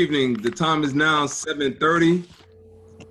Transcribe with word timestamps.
evening. 0.00 0.32
The 0.32 0.50
time 0.50 0.82
is 0.82 0.94
now 0.94 1.26
7:30, 1.26 2.24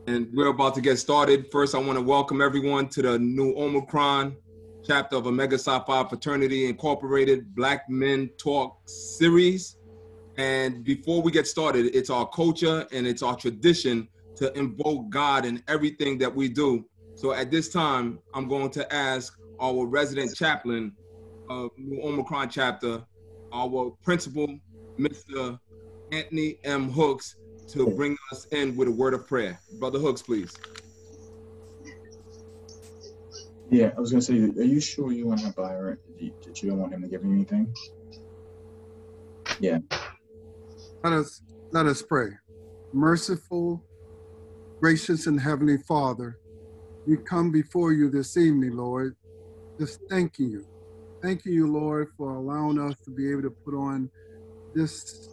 and 0.08 0.28
we're 0.34 0.48
about 0.48 0.74
to 0.74 0.82
get 0.82 0.98
started. 0.98 1.52
First, 1.52 1.76
I 1.76 1.78
want 1.78 2.00
to 2.00 2.04
welcome 2.04 2.42
everyone 2.42 2.88
to 2.90 3.04
the 3.04 3.20
Nu 3.20 3.54
Omicron 3.56 4.36
chapter 4.84 5.18
of 5.18 5.28
Omega 5.28 5.56
Psi 5.60 5.84
Phi 5.86 6.04
Fraternity 6.10 6.66
Incorporated 6.66 7.54
Black 7.54 7.88
Men 7.90 8.28
Talk 8.40 8.80
series. 8.88 9.78
And 10.38 10.84
before 10.84 11.22
we 11.22 11.32
get 11.32 11.46
started, 11.46 11.96
it's 11.96 12.10
our 12.10 12.28
culture 12.28 12.88
and 12.92 13.06
it's 13.06 13.22
our 13.22 13.36
tradition 13.36 14.08
to 14.38 14.52
invoke 14.58 15.12
God 15.12 15.46
in 15.46 15.62
everything 15.68 16.18
that 16.18 16.36
we 16.36 16.50
do. 16.50 16.84
So 17.14 17.34
at 17.34 17.52
this 17.52 17.70
time, 17.70 18.18
I'm 18.34 18.48
going 18.48 18.72
to 18.72 18.92
ask 18.92 19.38
our 19.62 19.86
resident 19.86 20.36
chaplain 20.36 20.94
of 21.52 21.70
Nu 21.78 22.02
Omicron 22.02 22.50
chapter, 22.50 23.04
our 23.54 23.92
principal, 24.02 24.58
Mr. 24.98 25.60
Anthony 26.12 26.58
M. 26.64 26.90
Hooks 26.90 27.36
to 27.70 27.88
bring 27.88 28.18
us 28.32 28.46
in 28.52 28.76
with 28.76 28.88
a 28.88 28.92
word 28.92 29.14
of 29.14 29.28
prayer. 29.28 29.60
Brother 29.74 30.00
Hooks, 30.00 30.22
please. 30.22 30.52
Yeah, 33.70 33.92
I 33.96 34.00
was 34.00 34.12
gonna 34.12 34.22
say, 34.22 34.34
are 34.34 34.64
you 34.64 34.80
sure 34.80 35.12
you 35.12 35.28
want 35.28 35.42
to 35.42 35.54
Byron? 35.54 36.00
Did 36.18 36.62
you 36.62 36.70
don't 36.70 36.80
want 36.80 36.94
him 36.94 37.04
to 37.04 37.08
give 37.08 37.24
you 37.24 37.32
anything? 37.32 37.72
Yeah. 39.60 39.80
Let 41.04 41.14
us 41.14 41.42
let 41.72 41.86
us 41.86 42.02
pray. 42.02 42.30
Merciful, 42.92 43.86
gracious, 44.82 45.28
and 45.28 45.40
heavenly 45.40 45.78
Father, 45.78 46.40
we 47.06 47.18
come 47.18 47.52
before 47.52 47.94
you 47.94 48.10
this 48.10 48.36
evening, 48.36 48.76
Lord, 48.76 49.16
just 49.80 50.00
thanking 50.10 50.50
you. 50.50 50.66
Thanking 51.22 51.54
you, 51.54 51.68
Lord, 51.72 52.08
for 52.18 52.34
allowing 52.34 52.80
us 52.80 52.96
to 53.06 53.12
be 53.12 53.30
able 53.30 53.44
to 53.44 53.56
put 53.64 53.76
on 53.76 54.10
this 54.74 55.30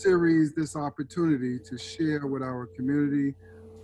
series 0.00 0.54
this 0.54 0.76
opportunity 0.76 1.58
to 1.58 1.76
share 1.76 2.26
with 2.26 2.42
our 2.42 2.66
community, 2.74 3.34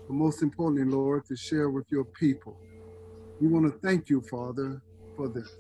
but 0.06 0.14
most 0.14 0.42
importantly, 0.42 0.91
Lord, 0.91 1.27
to 1.27 1.36
share 1.36 1.69
with 1.69 1.84
your 1.91 2.05
people. 2.05 2.56
We 3.39 3.48
want 3.48 3.67
to 3.67 3.78
thank 3.86 4.08
you, 4.08 4.23
Father, 4.23 4.81
for 5.14 5.28
this. 5.28 5.55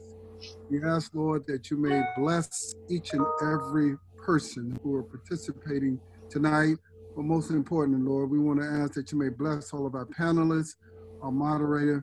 We 0.70 0.82
ask, 0.82 1.14
Lord, 1.14 1.46
that 1.46 1.70
you 1.70 1.76
may 1.76 2.02
bless 2.16 2.74
each 2.88 3.12
and 3.12 3.24
every 3.42 3.96
person 4.16 4.78
who 4.82 4.96
are 4.96 5.02
participating 5.02 6.00
tonight. 6.30 6.76
But 7.14 7.24
most 7.24 7.50
importantly, 7.50 8.02
Lord, 8.02 8.30
we 8.30 8.38
want 8.38 8.60
to 8.60 8.66
ask 8.66 8.94
that 8.94 9.12
you 9.12 9.18
may 9.18 9.28
bless 9.28 9.74
all 9.74 9.86
of 9.86 9.94
our 9.94 10.06
panelists, 10.06 10.76
our 11.22 11.32
moderator. 11.32 12.02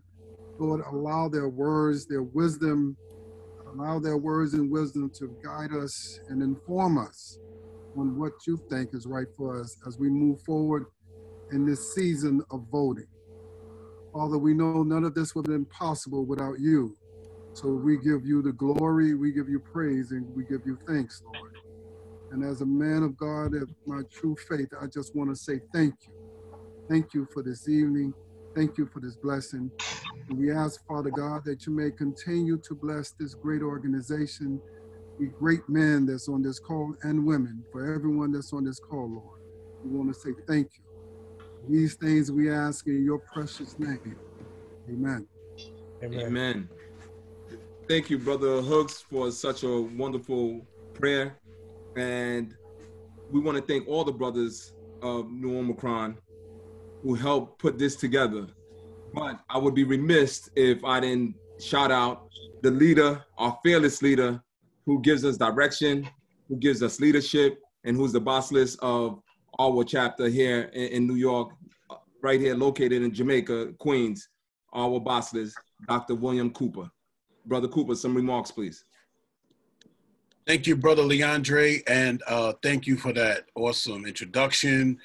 Lord, 0.59 0.81
allow 0.91 1.27
their 1.27 1.49
words, 1.49 2.05
their 2.05 2.23
wisdom, 2.23 2.97
allow 3.73 3.97
their 3.97 4.17
words 4.17 4.53
and 4.53 4.69
wisdom 4.69 5.09
to 5.15 5.35
guide 5.43 5.73
us 5.73 6.19
and 6.29 6.43
inform 6.43 6.99
us 6.99 7.39
on 7.97 8.17
what 8.17 8.33
you 8.47 8.59
think 8.69 8.91
is 8.93 9.05
right 9.07 9.27
for 9.37 9.59
us 9.61 9.77
as 9.87 9.97
we 9.99 10.09
move 10.09 10.41
forward 10.41 10.85
in 11.51 11.65
this 11.65 11.93
season 11.93 12.41
of 12.51 12.65
voting. 12.71 13.07
Father, 14.13 14.37
we 14.37 14.53
know 14.53 14.83
none 14.83 15.03
of 15.03 15.15
this 15.15 15.35
would 15.35 15.47
have 15.47 15.55
been 15.55 15.65
possible 15.67 16.25
without 16.25 16.59
you. 16.59 16.95
So 17.53 17.69
we 17.69 17.97
give 17.97 18.25
you 18.25 18.41
the 18.41 18.53
glory, 18.53 19.15
we 19.15 19.31
give 19.33 19.49
you 19.49 19.61
praise, 19.71 20.11
and 20.11 20.27
we 20.35 20.45
give 20.45 20.61
you 20.65 20.77
thanks, 20.87 21.21
Lord. 21.25 21.53
And 22.31 22.43
as 22.43 22.61
a 22.61 22.65
man 22.65 23.03
of 23.03 23.17
God 23.17 23.55
of 23.55 23.69
my 23.85 24.01
true 24.11 24.35
faith, 24.49 24.69
I 24.81 24.87
just 24.87 25.15
want 25.15 25.29
to 25.31 25.35
say 25.35 25.61
thank 25.73 25.95
you. 26.07 26.13
Thank 26.89 27.13
you 27.13 27.27
for 27.33 27.43
this 27.43 27.67
evening. 27.69 28.15
Thank 28.55 28.77
you 28.77 28.87
for 28.93 28.99
this 29.01 29.17
blessing. 29.17 29.71
And 30.29 30.37
we 30.39 30.51
ask, 30.51 30.81
Father 30.87 31.11
God, 31.11 31.43
that 31.45 31.65
you 31.65 31.75
may 31.75 31.91
continue 31.91 32.59
to 32.67 32.75
bless 32.75 33.13
this 33.19 33.35
great 33.35 33.61
organization 33.61 34.61
great 35.39 35.67
men 35.69 36.05
that's 36.05 36.27
on 36.27 36.41
this 36.41 36.59
call 36.59 36.95
and 37.03 37.25
women, 37.25 37.63
for 37.71 37.93
everyone 37.93 38.31
that's 38.31 38.53
on 38.53 38.63
this 38.63 38.79
call, 38.79 39.09
Lord. 39.09 39.39
We 39.83 39.97
want 39.97 40.13
to 40.13 40.19
say 40.19 40.31
thank 40.47 40.69
you. 40.77 40.83
These 41.69 41.95
things 41.95 42.31
we 42.31 42.51
ask 42.51 42.87
in 42.87 43.03
your 43.03 43.19
precious 43.19 43.79
name. 43.79 44.15
Amen. 44.89 45.27
Amen. 46.03 46.19
Amen. 46.19 46.69
Thank 47.87 48.09
you, 48.09 48.17
Brother 48.17 48.61
Hooks, 48.61 49.01
for 49.01 49.31
such 49.31 49.63
a 49.63 49.81
wonderful 49.81 50.65
prayer. 50.93 51.37
And 51.95 52.55
we 53.31 53.39
want 53.39 53.57
to 53.57 53.63
thank 53.63 53.87
all 53.87 54.03
the 54.03 54.11
brothers 54.11 54.73
of 55.01 55.31
Nu 55.31 55.57
Omicron 55.57 56.17
who 57.03 57.13
helped 57.13 57.59
put 57.59 57.77
this 57.77 57.95
together. 57.95 58.47
But 59.13 59.39
I 59.49 59.57
would 59.57 59.75
be 59.75 59.83
remiss 59.83 60.49
if 60.55 60.83
I 60.83 60.99
didn't 60.99 61.35
shout 61.59 61.91
out 61.91 62.29
the 62.61 62.71
leader, 62.71 63.23
our 63.37 63.57
fearless 63.63 64.01
leader, 64.01 64.41
who 64.85 65.01
gives 65.01 65.25
us 65.25 65.37
direction, 65.37 66.09
who 66.47 66.57
gives 66.57 66.83
us 66.83 66.99
leadership, 66.99 67.59
and 67.83 67.95
who's 67.95 68.13
the 68.13 68.21
Basileus 68.21 68.77
of 68.81 69.21
our 69.59 69.83
chapter 69.83 70.27
here 70.27 70.69
in, 70.73 70.87
in 70.87 71.07
New 71.07 71.15
York, 71.15 71.51
right 72.21 72.39
here 72.39 72.55
located 72.55 73.01
in 73.01 73.13
Jamaica, 73.13 73.73
Queens, 73.79 74.29
our 74.73 74.99
Basileus, 74.99 75.53
Dr. 75.87 76.15
William 76.15 76.49
Cooper. 76.51 76.89
Brother 77.45 77.67
Cooper, 77.67 77.95
some 77.95 78.15
remarks, 78.15 78.51
please. 78.51 78.85
Thank 80.47 80.67
you, 80.67 80.75
Brother 80.75 81.03
Leandre, 81.03 81.83
and 81.87 82.21
uh, 82.27 82.53
thank 82.61 82.85
you 82.85 82.97
for 82.97 83.13
that 83.13 83.45
awesome 83.55 84.05
introduction. 84.05 84.97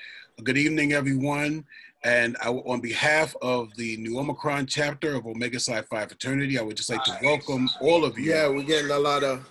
Good 0.42 0.58
evening, 0.58 0.92
everyone. 0.92 1.64
And 2.04 2.36
I, 2.42 2.48
on 2.48 2.80
behalf 2.80 3.34
of 3.42 3.74
the 3.76 3.96
Nu 3.96 4.18
Omicron 4.18 4.66
chapter 4.66 5.14
of 5.14 5.26
Omega 5.26 5.58
Psi 5.58 5.82
Phi 5.82 6.06
Fraternity, 6.06 6.58
I 6.58 6.62
would 6.62 6.76
just 6.76 6.90
like 6.90 7.02
to 7.04 7.18
welcome 7.22 7.68
all 7.80 8.04
of 8.04 8.16
you. 8.18 8.32
Yeah, 8.32 8.48
we're 8.48 8.62
getting 8.62 8.90
a 8.90 8.98
lot 8.98 9.24
of 9.24 9.48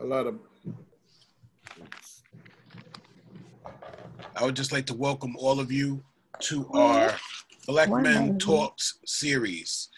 a 0.00 0.04
lot 0.04 0.26
of. 0.26 0.38
I 4.36 4.44
would 4.44 4.56
just 4.56 4.72
like 4.72 4.86
to 4.86 4.94
welcome 4.94 5.36
all 5.36 5.60
of 5.60 5.70
you 5.70 6.02
to 6.40 6.66
our 6.72 7.14
Black 7.66 7.90
Men 7.90 8.38
Talks 8.38 8.98
series. 9.04 9.90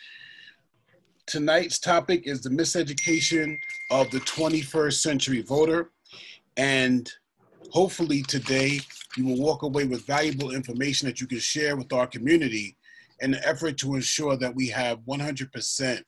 Tonight's 1.27 1.79
topic 1.79 2.27
is 2.27 2.43
the 2.43 2.51
miseducation 2.51 3.57
of 3.93 4.11
the 4.11 4.19
21st 4.21 4.95
century 4.95 5.43
voter. 5.43 5.93
And 6.57 7.09
hopefully 7.71 8.23
today 8.23 8.81
you 9.17 9.27
will 9.27 9.41
walk 9.41 9.63
away 9.63 9.85
with 9.85 10.05
valuable 10.05 10.51
information 10.51 11.07
that 11.07 11.21
you 11.21 11.29
can 11.29 11.39
share 11.39 11.77
with 11.77 11.93
our 11.93 12.09
community 12.09 12.77
in 13.21 13.35
an 13.35 13.41
effort 13.45 13.79
to 13.79 13.95
ensure 13.95 14.37
that 14.37 14.55
we 14.55 14.67
have 14.69 14.99
100% 15.01 16.03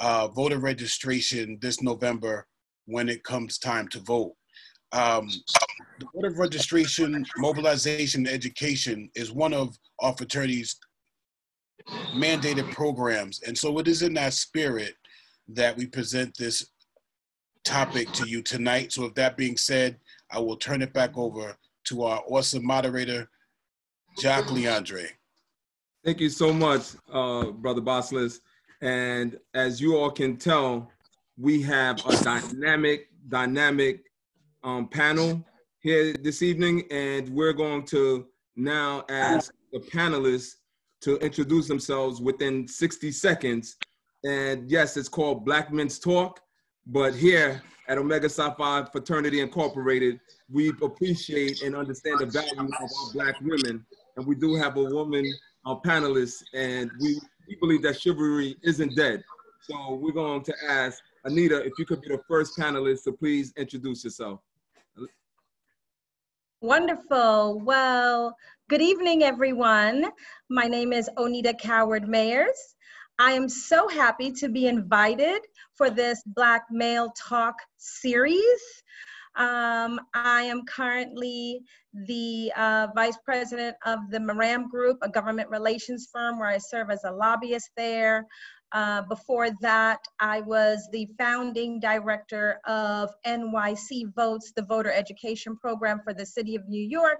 uh, 0.00 0.28
voter 0.28 0.58
registration 0.58 1.58
this 1.62 1.80
November 1.80 2.48
when 2.86 3.08
it 3.08 3.24
comes 3.24 3.58
time 3.58 3.88
to 3.88 4.00
vote. 4.00 4.34
Um, 4.92 5.28
the 5.98 6.06
Board 6.12 6.32
of 6.32 6.38
Registration, 6.38 7.26
Mobilization, 7.38 8.26
Education 8.26 9.10
is 9.14 9.32
one 9.32 9.52
of 9.52 9.76
our 10.00 10.14
fraternity's 10.16 10.76
mandated 12.14 12.70
programs. 12.72 13.42
And 13.42 13.56
so 13.56 13.78
it 13.78 13.88
is 13.88 14.02
in 14.02 14.14
that 14.14 14.34
spirit 14.34 14.94
that 15.48 15.76
we 15.76 15.86
present 15.86 16.36
this 16.38 16.70
topic 17.64 18.12
to 18.12 18.28
you 18.28 18.42
tonight. 18.42 18.92
So 18.92 19.02
with 19.02 19.14
that 19.16 19.36
being 19.36 19.56
said, 19.56 19.98
I 20.30 20.38
will 20.38 20.56
turn 20.56 20.82
it 20.82 20.92
back 20.92 21.16
over 21.16 21.56
to 21.84 22.02
our 22.04 22.22
awesome 22.28 22.64
moderator, 22.64 23.28
Jack 24.18 24.44
Leandre. 24.44 25.08
Thank 26.04 26.20
you 26.20 26.28
so 26.28 26.52
much, 26.52 26.82
uh, 27.12 27.46
Brother 27.50 27.80
Basileus. 27.80 28.40
And 28.80 29.38
as 29.54 29.80
you 29.80 29.96
all 29.96 30.10
can 30.10 30.36
tell, 30.36 30.90
we 31.38 31.62
have 31.62 32.04
a 32.06 32.16
dynamic, 32.22 33.08
dynamic 33.28 34.04
um, 34.62 34.88
panel 34.88 35.44
here 35.80 36.14
this 36.14 36.42
evening, 36.42 36.84
and 36.90 37.28
we're 37.28 37.52
going 37.52 37.84
to 37.86 38.26
now 38.56 39.04
ask 39.08 39.52
the 39.72 39.80
panelists 39.80 40.54
to 41.02 41.18
introduce 41.18 41.68
themselves 41.68 42.20
within 42.20 42.66
60 42.66 43.10
seconds. 43.10 43.76
And 44.24 44.70
yes, 44.70 44.96
it's 44.96 45.08
called 45.08 45.44
Black 45.44 45.72
Men's 45.72 45.98
Talk, 45.98 46.40
but 46.86 47.14
here 47.14 47.60
at 47.88 47.98
Omega 47.98 48.28
Psi 48.28 48.54
Phi 48.54 48.84
Fraternity 48.90 49.40
Incorporated, 49.40 50.20
we 50.50 50.70
appreciate 50.82 51.62
and 51.62 51.76
understand 51.76 52.20
the 52.20 52.26
value 52.26 52.58
of 52.58 52.70
our 52.72 53.12
Black 53.12 53.40
women. 53.40 53.84
And 54.16 54.26
we 54.26 54.34
do 54.36 54.54
have 54.54 54.76
a 54.76 54.84
woman 54.84 55.30
a 55.66 55.76
panelist, 55.76 56.44
and 56.52 56.90
we, 57.00 57.18
we 57.48 57.56
believe 57.56 57.82
that 57.82 58.00
chivalry 58.00 58.56
isn't 58.62 58.94
dead. 58.94 59.24
So 59.62 59.94
we're 59.94 60.12
going 60.12 60.42
to 60.44 60.54
ask 60.68 61.00
Anita, 61.24 61.64
if 61.64 61.72
you 61.78 61.86
could 61.86 62.02
be 62.02 62.08
the 62.08 62.20
first 62.28 62.58
panelist 62.58 63.04
to 63.04 63.12
please 63.12 63.52
introduce 63.56 64.04
yourself. 64.04 64.40
Wonderful. 66.60 67.60
Well, 67.64 68.36
good 68.68 68.82
evening, 68.82 69.22
everyone. 69.22 70.06
My 70.50 70.66
name 70.66 70.92
is 70.92 71.10
Onida 71.18 71.58
Coward 71.58 72.04
Mayers. 72.04 72.74
I 73.18 73.32
am 73.32 73.48
so 73.48 73.88
happy 73.88 74.32
to 74.32 74.48
be 74.48 74.66
invited 74.66 75.40
for 75.76 75.88
this 75.88 76.22
Black 76.26 76.64
Male 76.70 77.12
Talk 77.16 77.54
series. 77.76 78.82
Um, 79.36 80.00
I 80.14 80.42
am 80.42 80.64
currently 80.64 81.60
the 82.06 82.52
uh, 82.56 82.88
vice 82.94 83.18
president 83.24 83.76
of 83.84 83.98
the 84.10 84.20
Moran 84.20 84.68
Group, 84.68 84.98
a 85.02 85.08
government 85.08 85.48
relations 85.50 86.08
firm 86.12 86.38
where 86.38 86.48
I 86.48 86.58
serve 86.58 86.90
as 86.90 87.04
a 87.04 87.12
lobbyist 87.12 87.70
there. 87.76 88.26
Uh, 88.72 89.02
before 89.02 89.50
that, 89.60 90.00
I 90.20 90.40
was 90.40 90.88
the 90.92 91.08
founding 91.18 91.78
director 91.78 92.60
of 92.66 93.10
NYC 93.26 94.12
Votes, 94.14 94.52
the 94.54 94.62
voter 94.62 94.92
education 94.92 95.56
program 95.56 96.00
for 96.02 96.12
the 96.12 96.26
city 96.26 96.56
of 96.56 96.68
New 96.68 96.82
York. 96.82 97.18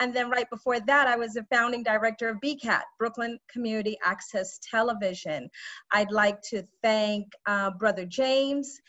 And 0.00 0.12
then 0.12 0.30
right 0.30 0.48
before 0.50 0.80
that, 0.80 1.06
I 1.06 1.16
was 1.16 1.34
the 1.34 1.46
founding 1.52 1.82
director 1.82 2.28
of 2.28 2.38
BCAT, 2.40 2.82
Brooklyn 2.98 3.38
Community 3.48 3.96
Access 4.04 4.58
Television. 4.58 5.48
I'd 5.92 6.10
like 6.10 6.42
to 6.50 6.64
thank 6.82 7.32
uh, 7.46 7.70
Brother 7.70 8.04
James 8.04 8.80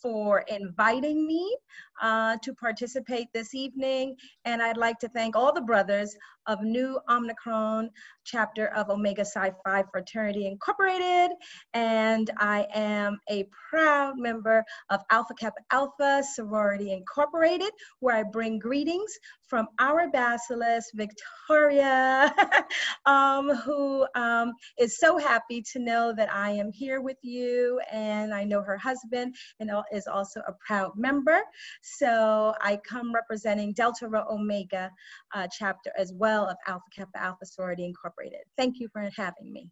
for 0.00 0.44
inviting 0.48 1.26
me 1.26 1.56
uh, 2.00 2.36
to 2.42 2.54
participate 2.54 3.26
this 3.32 3.54
evening. 3.54 4.16
And 4.44 4.62
I'd 4.62 4.76
like 4.76 4.98
to 5.00 5.08
thank 5.08 5.36
all 5.36 5.52
the 5.52 5.60
brothers 5.60 6.16
of 6.48 6.62
Nu 6.62 6.98
Omicron 7.08 7.90
chapter 8.24 8.68
of 8.68 8.90
Omega 8.90 9.24
Psi 9.24 9.52
Phi 9.64 9.84
Fraternity 9.92 10.46
Incorporated. 10.46 11.30
And 11.74 12.30
I 12.38 12.66
am 12.74 13.18
a 13.30 13.48
proud 13.70 14.18
member 14.18 14.64
of 14.90 15.00
Alpha 15.10 15.34
Kappa 15.34 15.60
Alpha 15.70 16.22
Sorority 16.34 16.92
Incorporated, 16.92 17.70
where 18.00 18.16
I 18.16 18.22
bring 18.24 18.58
greetings 18.58 19.12
from 19.46 19.66
our 19.78 20.10
Basileus, 20.10 20.84
Victoria, 20.94 22.34
um, 23.06 23.48
who 23.48 24.06
um, 24.14 24.52
is 24.78 24.98
so 24.98 25.16
happy 25.16 25.62
to 25.72 25.78
know 25.78 26.12
that 26.14 26.30
I 26.30 26.50
am 26.50 26.70
here 26.70 27.00
with 27.00 27.16
you. 27.22 27.80
And 27.90 28.34
I 28.34 28.44
know 28.44 28.62
her 28.62 28.76
husband 28.76 29.34
and 29.60 29.70
is 29.92 30.06
also 30.06 30.40
a 30.46 30.52
proud 30.66 30.92
member. 30.96 31.40
So 31.82 32.54
I 32.60 32.78
come 32.88 33.14
representing 33.14 33.72
Delta 33.72 34.06
Rho 34.08 34.24
Omega 34.30 34.90
uh, 35.34 35.46
chapter 35.50 35.92
as 35.96 36.12
well 36.14 36.37
of 36.44 36.56
Alpha 36.66 36.84
Kappa 36.94 37.20
Alpha 37.20 37.46
Sorority 37.46 37.84
Incorporated. 37.84 38.40
Thank 38.56 38.80
you 38.80 38.88
for 38.92 39.08
having 39.16 39.52
me. 39.52 39.70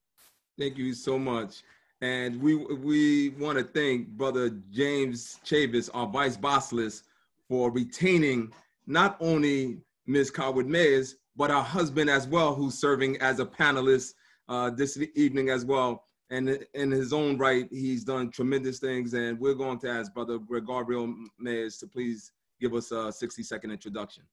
Thank 0.59 0.79
you 0.79 0.95
so 0.95 1.19
much. 1.19 1.63
And 2.01 2.41
we 2.41 2.57
we 2.57 3.31
want 3.31 3.59
to 3.59 3.65
thank 3.65 4.09
Brother 4.09 4.51
James 4.71 5.41
Chavis, 5.45 5.89
our 5.95 6.07
Vice 6.07 6.37
Basileus, 6.37 7.03
for 7.49 7.71
retaining 7.71 8.53
not 8.87 9.17
only 9.21 9.79
Ms. 10.07 10.31
Coward 10.31 10.67
Mayers, 10.67 11.15
but 11.37 11.51
our 11.51 11.63
husband 11.63 12.09
as 12.11 12.27
well, 12.27 12.55
who's 12.55 12.79
serving 12.79 13.21
as 13.21 13.41
a 13.41 13.47
panelist 13.47 14.15
uh, 14.49 14.71
this 14.71 14.99
evening 15.15 15.51
as 15.51 15.65
well. 15.65 16.05
And 16.31 16.67
in 16.75 16.91
his 16.91 17.13
own 17.13 17.39
right, 17.39 17.69
he's 17.71 18.05
done 18.05 18.31
tremendous 18.31 18.79
things. 18.79 19.15
And 19.15 19.39
we're 19.39 19.55
going 19.55 19.79
to 19.81 19.89
ask 19.89 20.13
Brother 20.13 20.39
Gregorio 20.39 21.15
Mayers 21.41 21.79
to 21.81 21.87
please 21.87 22.33
give 22.61 22.75
us 22.75 22.91
a 22.91 23.13
60 23.13 23.43
second 23.43 23.71
introduction. 23.71 24.25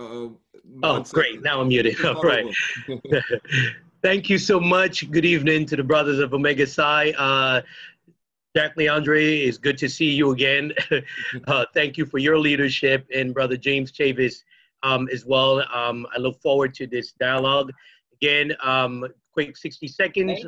Uh, 0.00 0.28
oh, 0.84 1.04
great. 1.12 1.42
Now 1.42 1.60
I'm 1.60 1.68
muted. 1.68 2.04
All 2.04 2.22
right. 2.22 2.46
Thank 4.02 4.30
you 4.30 4.38
so 4.38 4.60
much. 4.60 5.10
Good 5.10 5.24
evening 5.24 5.66
to 5.66 5.76
the 5.76 5.82
brothers 5.82 6.20
of 6.20 6.32
Omega 6.32 6.66
Psi. 6.66 7.10
Uh, 7.18 7.62
Jack 8.56 8.76
Leandre, 8.76 9.46
it's 9.46 9.58
good 9.58 9.76
to 9.78 9.88
see 9.88 10.10
you 10.10 10.30
again. 10.30 10.72
uh, 11.48 11.64
thank 11.74 11.96
you 11.96 12.06
for 12.06 12.18
your 12.18 12.38
leadership 12.38 13.06
and 13.14 13.34
Brother 13.34 13.56
James 13.56 13.92
Chavis 13.92 14.44
um, 14.82 15.08
as 15.12 15.26
well. 15.26 15.62
Um, 15.74 16.06
I 16.14 16.18
look 16.18 16.40
forward 16.40 16.74
to 16.74 16.86
this 16.86 17.12
dialogue. 17.12 17.72
Again, 18.14 18.54
um, 18.62 19.06
quick 19.32 19.56
60 19.56 19.88
seconds. 19.88 20.46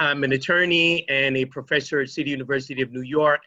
I'm 0.00 0.24
an 0.24 0.32
attorney 0.32 1.08
and 1.08 1.36
a 1.36 1.44
professor 1.44 2.00
at 2.00 2.08
City 2.08 2.30
University 2.30 2.82
of 2.82 2.90
New 2.90 3.02
York. 3.02 3.40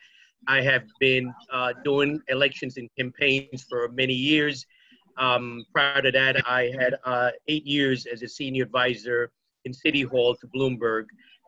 I 0.47 0.61
have 0.61 0.83
been 0.99 1.33
uh, 1.51 1.73
doing 1.83 2.21
elections 2.29 2.77
and 2.77 2.89
campaigns 2.97 3.65
for 3.69 3.89
many 3.89 4.13
years. 4.13 4.65
Um, 5.17 5.65
prior 5.73 6.01
to 6.01 6.11
that, 6.11 6.47
I 6.47 6.71
had 6.79 6.95
uh, 7.03 7.31
eight 7.47 7.65
years 7.65 8.05
as 8.05 8.21
a 8.23 8.27
senior 8.27 8.63
advisor 8.63 9.31
in 9.65 9.73
City 9.73 10.03
Hall 10.03 10.35
to 10.35 10.47
Bloomberg, 10.47 11.05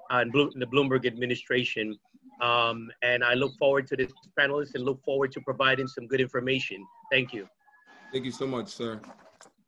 uh, 0.10 0.26
the 0.34 0.68
Bloomberg 0.72 1.06
administration. 1.06 1.98
Um, 2.42 2.90
and 3.02 3.24
I 3.24 3.36
look 3.36 3.54
forward 3.58 3.88
to 3.88 3.96
this 3.96 4.12
panelist 4.38 4.76
and 4.76 4.84
look 4.84 5.02
forward 5.04 5.32
to 5.34 5.42
providing 5.42 5.88
some 5.88 6.08
good 6.08 6.22
information. 6.22 6.86
Thank 7.12 7.34
you. 7.34 7.48
Thank 8.12 8.26
you 8.26 8.32
so 8.32 8.48
much, 8.48 8.70
sir. 8.70 9.00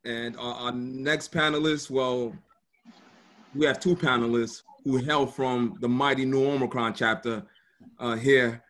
And 0.04 0.36
our, 0.36 0.54
our 0.54 0.72
next 0.72 1.32
panelist, 1.32 1.90
well, 1.90 2.34
we 3.54 3.64
have 3.66 3.78
two 3.78 3.94
panelists 3.94 4.62
who 4.84 4.96
hail 4.96 5.26
from 5.26 5.78
the 5.80 5.88
mighty 5.88 6.24
Nu 6.24 6.46
Omicron 6.46 6.94
chapter 6.94 7.44
uh, 7.98 8.16
here 8.16 8.62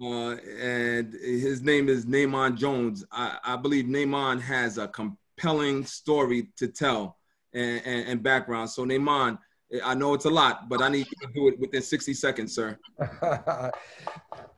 uh, 0.00 0.36
and 0.60 1.12
his 1.12 1.62
name 1.62 1.88
is 1.88 2.06
Naaman 2.06 2.56
Jones. 2.56 3.04
I, 3.10 3.38
I, 3.42 3.56
believe 3.56 3.88
Naaman 3.88 4.40
has 4.40 4.78
a 4.78 4.86
compelling 4.88 5.84
story 5.84 6.50
to 6.56 6.68
tell 6.68 7.16
and, 7.52 7.82
and, 7.84 8.08
and, 8.08 8.22
background. 8.22 8.70
So 8.70 8.84
Naaman, 8.84 9.38
I 9.84 9.94
know 9.94 10.14
it's 10.14 10.24
a 10.24 10.30
lot, 10.30 10.68
but 10.68 10.82
I 10.82 10.88
need 10.88 11.06
you 11.06 11.26
to 11.26 11.32
do 11.34 11.48
it 11.48 11.58
within 11.58 11.82
60 11.82 12.14
seconds, 12.14 12.54
sir. 12.54 12.78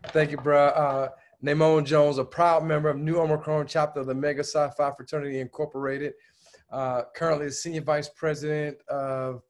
Thank 0.08 0.30
you, 0.30 0.36
bro. 0.36 0.66
Uh, 0.66 1.08
Naaman 1.40 1.86
Jones, 1.86 2.18
a 2.18 2.24
proud 2.24 2.64
member 2.64 2.90
of 2.90 2.98
Nu 2.98 3.18
Omicron 3.18 3.66
chapter 3.66 4.00
of 4.00 4.06
the 4.06 4.14
Mega 4.14 4.44
Psi 4.44 4.68
Phi 4.76 4.90
Fraternity 4.92 5.40
Incorporated. 5.40 6.12
Uh, 6.70 7.02
currently 7.16 7.46
the 7.46 7.52
senior 7.52 7.80
vice 7.80 8.08
president 8.08 8.76
of 8.88 9.42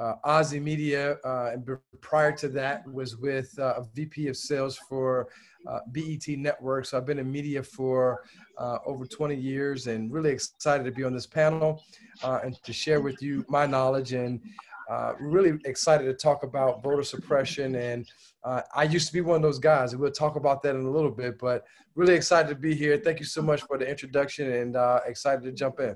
uh, 0.00 0.14
Ozy 0.24 0.60
Media, 0.60 1.18
uh, 1.24 1.50
and 1.52 1.68
prior 2.00 2.32
to 2.32 2.48
that 2.48 2.90
was 2.90 3.18
with 3.18 3.56
uh, 3.58 3.74
a 3.76 3.84
VP 3.94 4.28
of 4.28 4.36
sales 4.36 4.78
for 4.88 5.28
uh, 5.68 5.80
BET 5.92 6.26
Network. 6.28 6.86
So 6.86 6.96
I've 6.96 7.04
been 7.04 7.18
in 7.18 7.30
media 7.30 7.62
for 7.62 8.24
uh, 8.56 8.78
over 8.86 9.04
20 9.04 9.36
years, 9.36 9.88
and 9.88 10.10
really 10.10 10.30
excited 10.30 10.84
to 10.84 10.90
be 10.90 11.04
on 11.04 11.12
this 11.12 11.26
panel 11.26 11.82
uh, 12.22 12.40
and 12.42 12.60
to 12.62 12.72
share 12.72 13.02
with 13.02 13.20
you 13.20 13.44
my 13.48 13.66
knowledge. 13.66 14.14
And 14.14 14.40
really 15.20 15.60
excited 15.66 16.04
to 16.04 16.14
talk 16.14 16.42
about 16.42 16.82
voter 16.82 17.04
suppression. 17.04 17.74
And 17.76 18.08
I 18.74 18.84
used 18.84 19.06
to 19.08 19.12
be 19.12 19.20
one 19.20 19.36
of 19.36 19.42
those 19.42 19.58
guys, 19.58 19.92
and 19.92 20.00
we'll 20.00 20.10
talk 20.12 20.36
about 20.36 20.62
that 20.62 20.74
in 20.74 20.86
a 20.86 20.90
little 20.90 21.10
bit. 21.10 21.38
But 21.38 21.64
really 21.94 22.14
excited 22.14 22.48
to 22.48 22.54
be 22.54 22.74
here. 22.74 22.96
Thank 22.96 23.20
you 23.20 23.26
so 23.26 23.42
much 23.42 23.62
for 23.62 23.76
the 23.76 23.88
introduction, 23.88 24.50
and 24.50 24.76
excited 25.06 25.44
to 25.44 25.52
jump 25.52 25.78
in. 25.78 25.94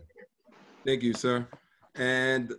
Thank 0.84 1.02
you, 1.02 1.14
sir. 1.14 1.46
And 1.96 2.52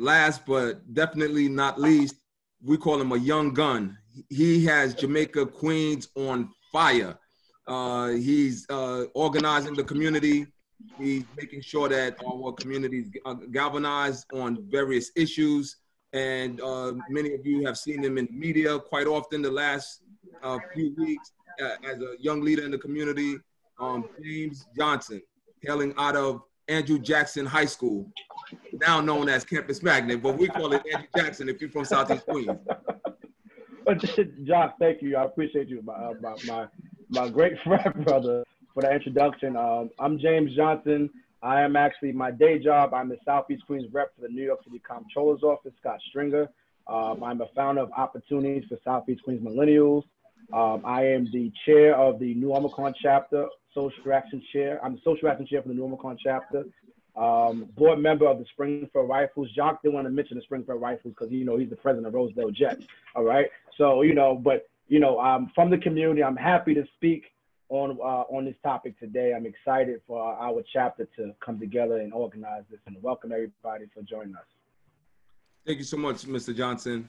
last 0.00 0.46
but 0.46 0.94
definitely 0.94 1.48
not 1.48 1.78
least, 1.80 2.16
we 2.64 2.76
call 2.76 3.00
him 3.00 3.12
a 3.12 3.18
young 3.18 3.52
gun. 3.52 3.96
He 4.28 4.64
has 4.64 4.94
Jamaica 4.94 5.46
Queens 5.46 6.08
on 6.14 6.50
fire. 6.72 7.16
Uh, 7.66 8.08
he's 8.08 8.66
uh, 8.70 9.04
organizing 9.14 9.74
the 9.74 9.84
community. 9.84 10.46
He's 10.98 11.24
making 11.36 11.60
sure 11.60 11.88
that 11.90 12.16
our 12.26 12.52
community 12.52 13.00
is 13.00 13.10
uh, 13.26 13.34
galvanized 13.52 14.26
on 14.32 14.66
various 14.70 15.10
issues. 15.14 15.76
And 16.12 16.60
uh, 16.60 16.92
many 17.08 17.34
of 17.34 17.46
you 17.46 17.64
have 17.66 17.76
seen 17.76 18.02
him 18.02 18.18
in 18.18 18.26
media 18.32 18.78
quite 18.78 19.06
often 19.06 19.42
the 19.42 19.50
last 19.50 20.02
uh, 20.42 20.58
few 20.74 20.94
weeks 20.96 21.32
uh, 21.62 21.76
as 21.84 22.00
a 22.00 22.14
young 22.18 22.40
leader 22.40 22.64
in 22.64 22.70
the 22.70 22.78
community. 22.78 23.36
Um, 23.78 24.08
James 24.22 24.66
Johnson, 24.76 25.22
hailing 25.62 25.94
out 25.98 26.16
of 26.16 26.42
Andrew 26.70 26.98
Jackson 26.98 27.44
High 27.44 27.64
School, 27.64 28.10
now 28.72 29.00
known 29.00 29.28
as 29.28 29.44
Campus 29.44 29.82
Magnet, 29.82 30.22
but 30.22 30.38
we 30.38 30.46
call 30.46 30.72
it 30.72 30.82
Andrew 30.92 31.08
Jackson 31.16 31.48
if 31.48 31.60
you're 31.60 31.70
from 31.70 31.84
Southeast 31.84 32.24
Queens. 32.26 32.56
Josh, 34.46 34.72
thank 34.78 35.02
you. 35.02 35.16
I 35.16 35.24
appreciate 35.24 35.68
you, 35.68 35.82
my, 35.82 35.94
uh, 35.94 36.12
my, 36.20 36.34
my, 36.46 36.66
my 37.08 37.28
great 37.28 37.54
friend, 37.64 38.04
brother, 38.04 38.44
for 38.72 38.82
the 38.82 38.92
introduction. 38.92 39.56
Um, 39.56 39.90
I'm 39.98 40.18
James 40.18 40.54
Johnson. 40.54 41.10
I 41.42 41.62
am 41.62 41.74
actually 41.74 42.12
my 42.12 42.30
day 42.30 42.58
job. 42.60 42.94
I'm 42.94 43.08
the 43.08 43.18
Southeast 43.24 43.66
Queens 43.66 43.86
rep 43.92 44.14
for 44.14 44.22
the 44.22 44.28
New 44.28 44.44
York 44.44 44.62
City 44.62 44.80
Comptroller's 44.88 45.42
Office, 45.42 45.72
Scott 45.80 45.98
Stringer. 46.08 46.48
Um, 46.86 47.24
I'm 47.24 47.40
a 47.40 47.48
founder 47.56 47.80
of 47.80 47.90
Opportunities 47.96 48.64
for 48.68 48.78
Southeast 48.84 49.24
Queens 49.24 49.42
Millennials. 49.42 50.04
Um, 50.52 50.82
I 50.84 51.06
am 51.06 51.30
the 51.32 51.52
chair 51.64 51.96
of 51.96 52.18
the 52.18 52.34
Nu 52.34 52.54
Omicron 52.54 52.94
chapter, 53.00 53.46
social 53.74 54.12
action 54.12 54.42
chair. 54.52 54.84
I'm 54.84 54.94
the 54.94 55.00
social 55.04 55.28
action 55.28 55.46
chair 55.46 55.62
for 55.62 55.68
the 55.68 55.74
Nu 55.74 55.84
Omicron 55.84 56.18
chapter 56.22 56.64
um, 57.16 57.68
board 57.76 57.98
member 57.98 58.26
of 58.26 58.38
the 58.38 58.44
Springfield 58.52 59.08
Rifles. 59.08 59.48
Jock 59.54 59.82
didn't 59.82 59.94
want 59.94 60.06
to 60.06 60.10
mention 60.10 60.36
the 60.36 60.42
Springfield 60.42 60.80
Rifles 60.80 61.14
because 61.18 61.32
you 61.32 61.44
know 61.44 61.56
he's 61.56 61.70
the 61.70 61.76
president 61.76 62.06
of 62.06 62.14
Rosedale 62.14 62.50
Jets. 62.50 62.86
All 63.14 63.24
right, 63.24 63.46
so 63.76 64.02
you 64.02 64.14
know, 64.14 64.34
but 64.34 64.68
you 64.88 65.00
know, 65.00 65.18
I'm 65.18 65.50
from 65.54 65.70
the 65.70 65.78
community. 65.78 66.22
I'm 66.22 66.36
happy 66.36 66.74
to 66.74 66.84
speak 66.96 67.24
on 67.68 67.98
uh, 68.00 68.24
on 68.34 68.44
this 68.44 68.56
topic 68.62 68.98
today. 68.98 69.34
I'm 69.34 69.46
excited 69.46 70.00
for 70.06 70.20
our 70.20 70.62
chapter 70.72 71.08
to 71.16 71.34
come 71.44 71.58
together 71.58 71.98
and 71.98 72.12
organize 72.12 72.62
this, 72.70 72.80
and 72.86 72.96
welcome 73.02 73.32
everybody 73.32 73.86
for 73.94 74.02
joining 74.02 74.34
us. 74.36 74.44
Thank 75.66 75.78
you 75.78 75.84
so 75.84 75.98
much, 75.98 76.24
Mr. 76.24 76.56
Johnson. 76.56 77.08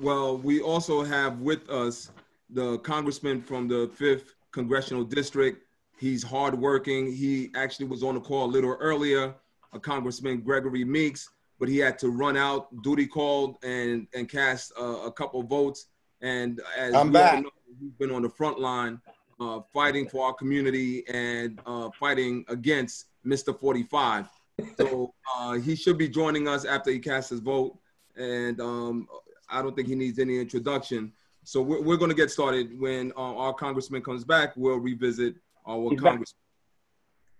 Well, 0.00 0.38
we 0.38 0.60
also 0.60 1.04
have 1.04 1.40
with 1.40 1.68
us 1.68 2.10
the 2.50 2.78
congressman 2.78 3.42
from 3.42 3.68
the 3.68 3.90
fifth 3.94 4.34
congressional 4.52 5.04
district, 5.04 5.62
He's 5.98 6.22
hardworking. 6.22 7.12
He 7.12 7.50
actually 7.56 7.86
was 7.86 8.04
on 8.04 8.14
the 8.14 8.20
call 8.20 8.46
a 8.46 8.46
little 8.46 8.76
earlier, 8.78 9.34
a 9.72 9.80
Congressman 9.80 10.40
Gregory 10.42 10.84
Meeks, 10.84 11.28
but 11.58 11.68
he 11.68 11.78
had 11.78 11.98
to 11.98 12.10
run 12.10 12.36
out, 12.36 12.68
duty 12.82 13.06
called, 13.06 13.56
and 13.64 14.06
and 14.14 14.28
cast 14.28 14.72
uh, 14.80 15.00
a 15.06 15.10
couple 15.10 15.42
votes. 15.42 15.86
And 16.20 16.60
as 16.76 16.94
I'm 16.94 17.10
back. 17.10 17.42
Know, 17.42 17.50
he's 17.80 17.92
been 17.94 18.12
on 18.12 18.22
the 18.22 18.28
front 18.28 18.60
line 18.60 19.00
uh, 19.40 19.60
fighting 19.74 20.08
for 20.08 20.24
our 20.24 20.32
community 20.32 21.04
and 21.08 21.60
uh, 21.66 21.90
fighting 21.98 22.44
against 22.48 23.06
Mr. 23.26 23.58
45. 23.58 24.28
So 24.76 25.14
uh, 25.36 25.54
he 25.54 25.74
should 25.74 25.98
be 25.98 26.08
joining 26.08 26.46
us 26.46 26.64
after 26.64 26.90
he 26.92 27.00
casts 27.00 27.30
his 27.30 27.40
vote. 27.40 27.76
And 28.16 28.60
um, 28.60 29.08
I 29.48 29.62
don't 29.62 29.74
think 29.74 29.88
he 29.88 29.94
needs 29.94 30.18
any 30.18 30.38
introduction. 30.38 31.12
So 31.48 31.62
we're, 31.62 31.80
we're 31.80 31.96
going 31.96 32.10
to 32.10 32.14
get 32.14 32.30
started. 32.30 32.78
When 32.78 33.10
uh, 33.16 33.34
our 33.36 33.54
congressman 33.54 34.02
comes 34.02 34.22
back, 34.22 34.52
we'll 34.54 34.76
revisit 34.76 35.34
our 35.66 35.88
He's 35.88 35.98
congressman. 35.98 36.42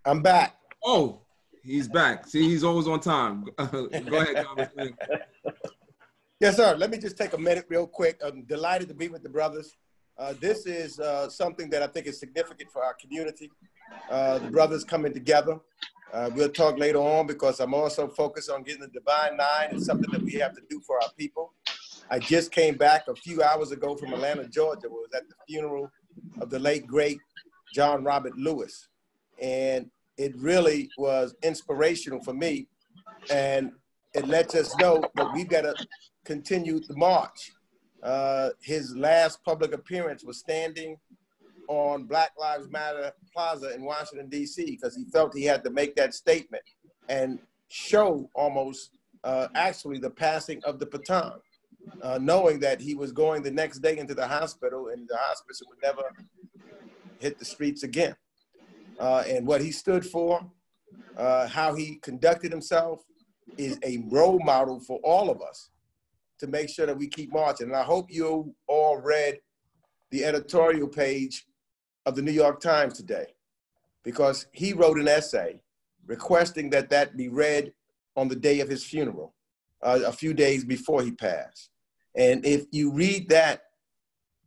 I'm 0.03 0.23
back. 0.23 0.55
Oh, 0.83 1.21
he's 1.61 1.87
back. 1.87 2.25
See, 2.25 2.41
he's 2.41 2.63
always 2.63 2.87
on 2.87 3.01
time. 3.01 3.45
Go 3.57 3.87
ahead, 3.91 4.47
congressman. 4.47 4.97
Yes, 6.39 6.55
sir. 6.55 6.75
Let 6.75 6.89
me 6.89 6.97
just 6.97 7.19
take 7.19 7.33
a 7.33 7.37
minute 7.37 7.67
real 7.69 7.85
quick. 7.85 8.19
I'm 8.25 8.45
delighted 8.45 8.87
to 8.87 8.95
be 8.95 9.09
with 9.09 9.21
the 9.21 9.29
brothers. 9.29 9.77
Uh, 10.17 10.33
this 10.41 10.65
is 10.65 10.99
uh, 10.99 11.29
something 11.29 11.69
that 11.69 11.83
I 11.83 11.87
think 11.87 12.07
is 12.07 12.19
significant 12.19 12.71
for 12.71 12.83
our 12.83 12.95
community. 12.95 13.51
Uh, 14.09 14.39
the 14.39 14.49
brothers 14.49 14.83
coming 14.83 15.13
together. 15.13 15.59
Uh, 16.11 16.31
we'll 16.33 16.49
talk 16.49 16.79
later 16.79 16.97
on 16.97 17.27
because 17.27 17.59
I'm 17.59 17.75
also 17.75 18.07
focused 18.07 18.49
on 18.49 18.63
getting 18.63 18.81
the 18.81 18.87
Divine 18.87 19.37
Nine. 19.37 19.69
It's 19.73 19.85
something 19.85 20.09
that 20.11 20.23
we 20.23 20.33
have 20.39 20.55
to 20.55 20.61
do 20.67 20.81
for 20.81 20.95
our 20.99 21.09
people. 21.15 21.53
I 22.09 22.19
just 22.19 22.51
came 22.51 22.75
back 22.75 23.07
a 23.07 23.15
few 23.15 23.43
hours 23.43 23.71
ago 23.71 23.95
from 23.95 24.13
Atlanta, 24.13 24.47
Georgia, 24.47 24.89
where 24.89 24.99
I 24.99 25.07
was 25.07 25.13
at 25.15 25.29
the 25.29 25.35
funeral 25.47 25.91
of 26.41 26.49
the 26.49 26.59
late, 26.59 26.87
great 26.87 27.19
John 27.73 28.03
Robert 28.03 28.35
Lewis. 28.37 28.87
And 29.41 29.89
it 30.17 30.35
really 30.37 30.89
was 30.97 31.35
inspirational 31.43 32.21
for 32.23 32.33
me. 32.33 32.67
And 33.29 33.71
it 34.13 34.27
lets 34.27 34.55
us 34.55 34.75
know 34.77 35.03
that 35.15 35.33
we've 35.33 35.47
got 35.47 35.61
to 35.61 35.75
continue 36.25 36.79
the 36.79 36.95
march. 36.95 37.51
Uh, 38.01 38.49
his 38.61 38.95
last 38.95 39.43
public 39.43 39.73
appearance 39.73 40.23
was 40.23 40.39
standing 40.39 40.97
on 41.67 42.05
Black 42.05 42.31
Lives 42.39 42.69
Matter 42.69 43.11
Plaza 43.31 43.73
in 43.75 43.83
Washington, 43.83 44.29
D.C., 44.29 44.65
because 44.65 44.95
he 44.95 45.05
felt 45.05 45.35
he 45.35 45.43
had 45.43 45.63
to 45.63 45.69
make 45.69 45.95
that 45.95 46.15
statement 46.15 46.63
and 47.07 47.39
show 47.67 48.29
almost 48.33 48.97
uh, 49.23 49.47
actually 49.53 49.99
the 49.99 50.09
passing 50.09 50.61
of 50.63 50.79
the 50.79 50.85
baton, 50.85 51.33
uh, 52.01 52.19
knowing 52.21 52.59
that 52.59 52.79
he 52.79 52.95
was 52.95 53.11
going 53.11 53.43
the 53.43 53.51
next 53.51 53.79
day 53.79 53.97
into 53.97 54.13
the 54.13 54.27
hospital 54.27 54.89
and 54.89 55.07
the 55.07 55.17
hospital 55.17 55.67
would 55.69 55.81
never 55.81 56.03
hit 57.19 57.37
the 57.39 57.45
streets 57.45 57.83
again. 57.83 58.15
Uh, 58.99 59.23
and 59.27 59.45
what 59.45 59.61
he 59.61 59.71
stood 59.71 60.05
for, 60.05 60.45
uh, 61.17 61.47
how 61.47 61.73
he 61.73 61.95
conducted 62.01 62.51
himself, 62.51 63.01
is 63.57 63.77
a 63.83 64.03
role 64.09 64.39
model 64.43 64.79
for 64.79 64.99
all 65.03 65.29
of 65.29 65.41
us 65.41 65.69
to 66.39 66.47
make 66.47 66.69
sure 66.69 66.85
that 66.85 66.97
we 66.97 67.07
keep 67.07 67.31
marching. 67.33 67.67
And 67.67 67.75
I 67.75 67.83
hope 67.83 68.07
you 68.09 68.55
all 68.67 68.97
read 68.97 69.39
the 70.11 70.23
editorial 70.23 70.87
page 70.87 71.45
of 72.05 72.15
the 72.15 72.21
New 72.21 72.31
York 72.31 72.61
Times 72.61 72.93
today, 72.93 73.27
because 74.03 74.47
he 74.53 74.73
wrote 74.73 74.97
an 74.97 75.07
essay 75.07 75.61
requesting 76.07 76.69
that 76.71 76.89
that 76.89 77.15
be 77.15 77.27
read 77.27 77.73
on 78.15 78.27
the 78.27 78.35
day 78.35 78.61
of 78.61 78.69
his 78.69 78.83
funeral, 78.83 79.35
uh, 79.83 79.99
a 80.05 80.11
few 80.11 80.33
days 80.33 80.63
before 80.63 81.03
he 81.03 81.11
passed. 81.11 81.69
And 82.15 82.45
if 82.45 82.65
you 82.71 82.91
read 82.91 83.29
that 83.29 83.61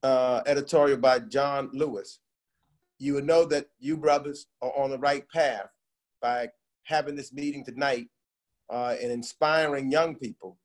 uh, 0.03 0.43
editorial 0.47 0.99
by 0.99 1.21
John 1.21 1.71
Lewis, 1.73 2.21
you 2.99 3.15
will 3.15 3.25
know 3.25 3.45
that 3.47 3.67
you 3.79 3.97
brothers 3.97 4.47
are 4.61 4.73
on 4.77 4.91
the 4.91 4.99
right 4.99 5.29
path 5.31 5.69
by 6.21 6.49
having 6.85 7.17
this 7.17 7.33
meeting 7.33 7.65
tonight 7.65 8.09
uh, 8.71 8.97
and 9.01 9.11
inspiring 9.11 9.91
young 9.91 10.15
people 10.15 10.59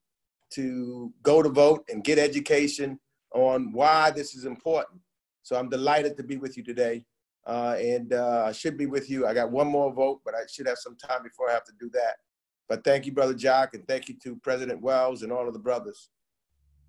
to 0.51 1.13
go 1.23 1.41
to 1.41 1.49
vote 1.49 1.85
and 1.89 2.03
get 2.03 2.17
education 2.17 2.99
on 3.33 3.71
why 3.73 4.11
this 4.11 4.35
is 4.35 4.45
important. 4.45 5.01
So 5.43 5.55
I'm 5.55 5.69
delighted 5.69 6.17
to 6.17 6.23
be 6.23 6.37
with 6.37 6.57
you 6.57 6.63
today. 6.63 7.05
Uh, 7.45 7.75
and 7.79 8.13
uh, 8.13 8.43
I 8.47 8.51
should 8.51 8.77
be 8.77 8.87
with 8.87 9.09
you. 9.09 9.25
I 9.25 9.33
got 9.33 9.51
one 9.51 9.67
more 9.67 9.93
vote, 9.93 10.21
but 10.25 10.35
I 10.35 10.41
should 10.51 10.67
have 10.67 10.77
some 10.77 10.97
time 10.97 11.23
before 11.23 11.49
I 11.49 11.53
have 11.53 11.63
to 11.65 11.73
do 11.79 11.89
that. 11.93 12.15
But 12.67 12.83
thank 12.83 13.05
you, 13.05 13.13
Brother 13.13 13.33
Jock, 13.33 13.73
and 13.73 13.87
thank 13.87 14.09
you 14.09 14.15
to 14.23 14.35
President 14.37 14.81
Wells 14.81 15.23
and 15.23 15.31
all 15.31 15.47
of 15.47 15.53
the 15.53 15.59
brothers. 15.59 16.09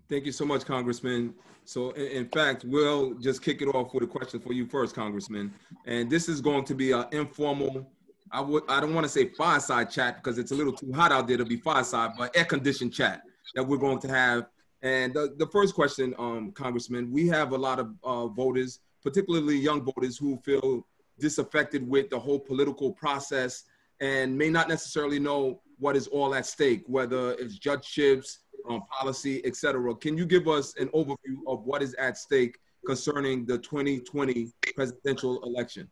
Thank 0.09 0.25
you 0.25 0.33
so 0.33 0.47
much, 0.47 0.65
Congressman. 0.65 1.35
So 1.67 1.91
in, 1.91 2.29
fact, 2.31 2.65
we'll 2.65 3.13
just 3.15 3.43
kick 3.43 3.61
it 3.61 3.67
off 3.67 3.93
with 3.93 4.05
a 4.05 4.07
question 4.07 4.41
for 4.41 4.55
you 4.55 4.67
first, 4.67 4.95
Congressman. 4.95 5.53
And 5.85 6.09
this 6.09 6.31
is 6.31 6.41
going 6.41 6.65
to 6.65 6.75
be 6.75 6.93
an 6.93 7.05
informal, 7.13 7.87
I 8.33 8.41
would 8.41 8.63
I 8.71 8.81
don't 8.81 8.95
want 8.95 9.05
to 9.05 9.09
say 9.09 9.29
fireside 9.29 9.91
chat 9.91 10.17
because 10.17 10.39
it's 10.39 10.51
a 10.51 10.55
little 10.55 10.73
too 10.73 10.91
hot 10.93 11.13
out 11.13 11.29
there 11.29 11.37
to 11.37 11.45
be 11.45 11.59
fireside, 11.59 12.13
but 12.17 12.35
air 12.35 12.47
conditioned 12.47 12.95
chat 12.95 13.23
that 13.55 13.63
we're 13.63 13.77
going 13.77 13.99
to 13.99 14.09
have. 14.09 14.47
And 14.81 15.13
the, 15.13 15.35
the 15.37 15.47
first 15.49 15.75
question, 15.75 16.15
um, 16.19 16.53
Congressman, 16.53 17.13
we 17.13 17.27
have 17.29 17.53
a 17.53 17.59
lot 17.59 17.79
of 17.79 17.95
uh, 18.03 18.29
voters, 18.29 18.81
particularly 19.03 19.59
young 19.59 19.83
voters 19.85 20.17
who 20.17 20.39
feel 20.39 20.87
disaffected 21.19 21.87
with 21.87 22.09
the 22.09 22.19
whole 22.19 22.39
political 22.39 22.93
process 22.93 23.65
and 24.01 24.39
may 24.39 24.49
not 24.49 24.71
necessarily 24.71 25.19
know 25.19 25.61
what 25.79 25.97
is 25.97 26.07
all 26.09 26.35
at 26.35 26.47
stake, 26.47 26.83
whether 26.87 27.33
it's 27.33 27.59
judgeships, 27.59 28.41
um, 28.69 28.83
policy, 28.91 29.45
et 29.45 29.57
cetera. 29.57 29.95
Can 29.95 30.17
you 30.17 30.27
give 30.27 30.49
us 30.49 30.75
an 30.79 30.89
overview 30.89 31.39
of 31.47 31.65
what 31.65 31.83
is 31.83 31.95
at 31.95 32.19
stake 32.19 32.59
concerning 32.87 33.47
the 33.47 33.59
2020 33.59 34.51
presidential 34.75 35.43
election? 35.45 35.89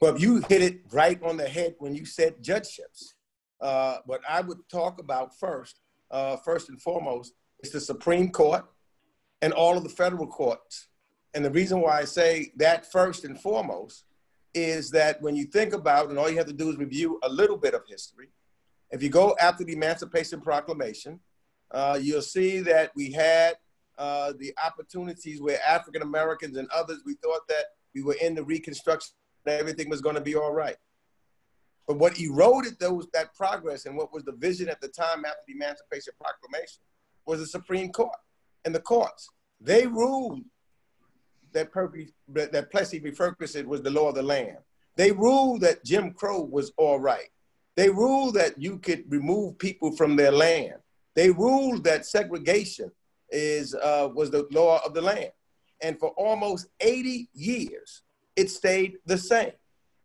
Well, 0.00 0.18
you 0.18 0.42
hit 0.48 0.62
it 0.62 0.80
right 0.92 1.20
on 1.22 1.36
the 1.36 1.48
head 1.48 1.74
when 1.78 1.94
you 1.94 2.04
said 2.04 2.42
judgeships. 2.42 3.14
Uh, 3.60 3.98
what 4.06 4.20
I 4.28 4.40
would 4.40 4.58
talk 4.70 5.00
about 5.00 5.36
first, 5.38 5.80
uh, 6.10 6.36
first 6.36 6.68
and 6.68 6.80
foremost, 6.80 7.34
is 7.60 7.72
the 7.72 7.80
Supreme 7.80 8.30
Court 8.30 8.64
and 9.42 9.52
all 9.52 9.76
of 9.76 9.82
the 9.82 9.88
federal 9.90 10.26
courts. 10.26 10.88
And 11.34 11.44
the 11.44 11.50
reason 11.50 11.80
why 11.80 11.98
I 11.98 12.04
say 12.04 12.52
that 12.56 12.90
first 12.90 13.24
and 13.24 13.40
foremost 13.40 14.04
is 14.54 14.90
that 14.92 15.20
when 15.20 15.36
you 15.36 15.44
think 15.44 15.72
about, 15.72 16.08
and 16.08 16.18
all 16.18 16.30
you 16.30 16.36
have 16.36 16.46
to 16.46 16.52
do 16.52 16.70
is 16.70 16.76
review 16.76 17.18
a 17.22 17.28
little 17.28 17.56
bit 17.56 17.74
of 17.74 17.82
history, 17.88 18.28
if 18.90 19.02
you 19.02 19.08
go 19.08 19.36
after 19.40 19.64
the 19.64 19.72
Emancipation 19.72 20.40
Proclamation, 20.40 21.20
uh, 21.70 21.98
you'll 22.00 22.22
see 22.22 22.60
that 22.60 22.90
we 22.96 23.12
had 23.12 23.56
uh, 23.98 24.32
the 24.38 24.52
opportunities 24.64 25.42
where 25.42 25.58
African 25.66 26.02
Americans 26.02 26.56
and 26.56 26.68
others, 26.70 27.02
we 27.04 27.14
thought 27.14 27.46
that 27.48 27.64
we 27.94 28.02
were 28.02 28.16
in 28.20 28.34
the 28.34 28.44
Reconstruction, 28.44 29.12
that 29.44 29.60
everything 29.60 29.88
was 29.88 30.00
going 30.00 30.14
to 30.14 30.20
be 30.20 30.34
all 30.34 30.52
right. 30.52 30.76
But 31.86 31.98
what 31.98 32.20
eroded 32.20 32.78
those 32.78 33.06
that 33.14 33.34
progress 33.34 33.86
and 33.86 33.96
what 33.96 34.12
was 34.12 34.22
the 34.24 34.32
vision 34.32 34.68
at 34.68 34.80
the 34.80 34.88
time 34.88 35.24
after 35.24 35.40
the 35.46 35.54
Emancipation 35.54 36.12
Proclamation 36.20 36.80
was 37.26 37.40
the 37.40 37.46
Supreme 37.46 37.90
Court 37.90 38.16
and 38.64 38.74
the 38.74 38.80
courts. 38.80 39.30
They 39.60 39.86
ruled 39.86 40.42
that, 41.52 41.72
purpose, 41.72 42.10
that 42.28 42.70
Plessy 42.70 42.98
v. 42.98 43.10
Ferguson 43.10 43.68
was 43.68 43.82
the 43.82 43.90
law 43.90 44.10
of 44.10 44.14
the 44.14 44.22
land. 44.22 44.58
They 44.96 45.12
ruled 45.12 45.62
that 45.62 45.84
Jim 45.84 46.12
Crow 46.12 46.42
was 46.42 46.72
all 46.76 47.00
right. 47.00 47.30
They 47.78 47.90
ruled 47.90 48.34
that 48.34 48.60
you 48.60 48.78
could 48.78 49.04
remove 49.08 49.56
people 49.56 49.92
from 49.92 50.16
their 50.16 50.32
land. 50.32 50.74
They 51.14 51.30
ruled 51.30 51.84
that 51.84 52.06
segregation 52.06 52.90
is, 53.30 53.72
uh, 53.72 54.08
was 54.12 54.32
the 54.32 54.48
law 54.50 54.80
of 54.84 54.94
the 54.94 55.00
land. 55.00 55.30
And 55.80 55.96
for 55.96 56.08
almost 56.16 56.66
80 56.80 57.30
years, 57.34 58.02
it 58.34 58.50
stayed 58.50 58.96
the 59.06 59.16
same 59.16 59.52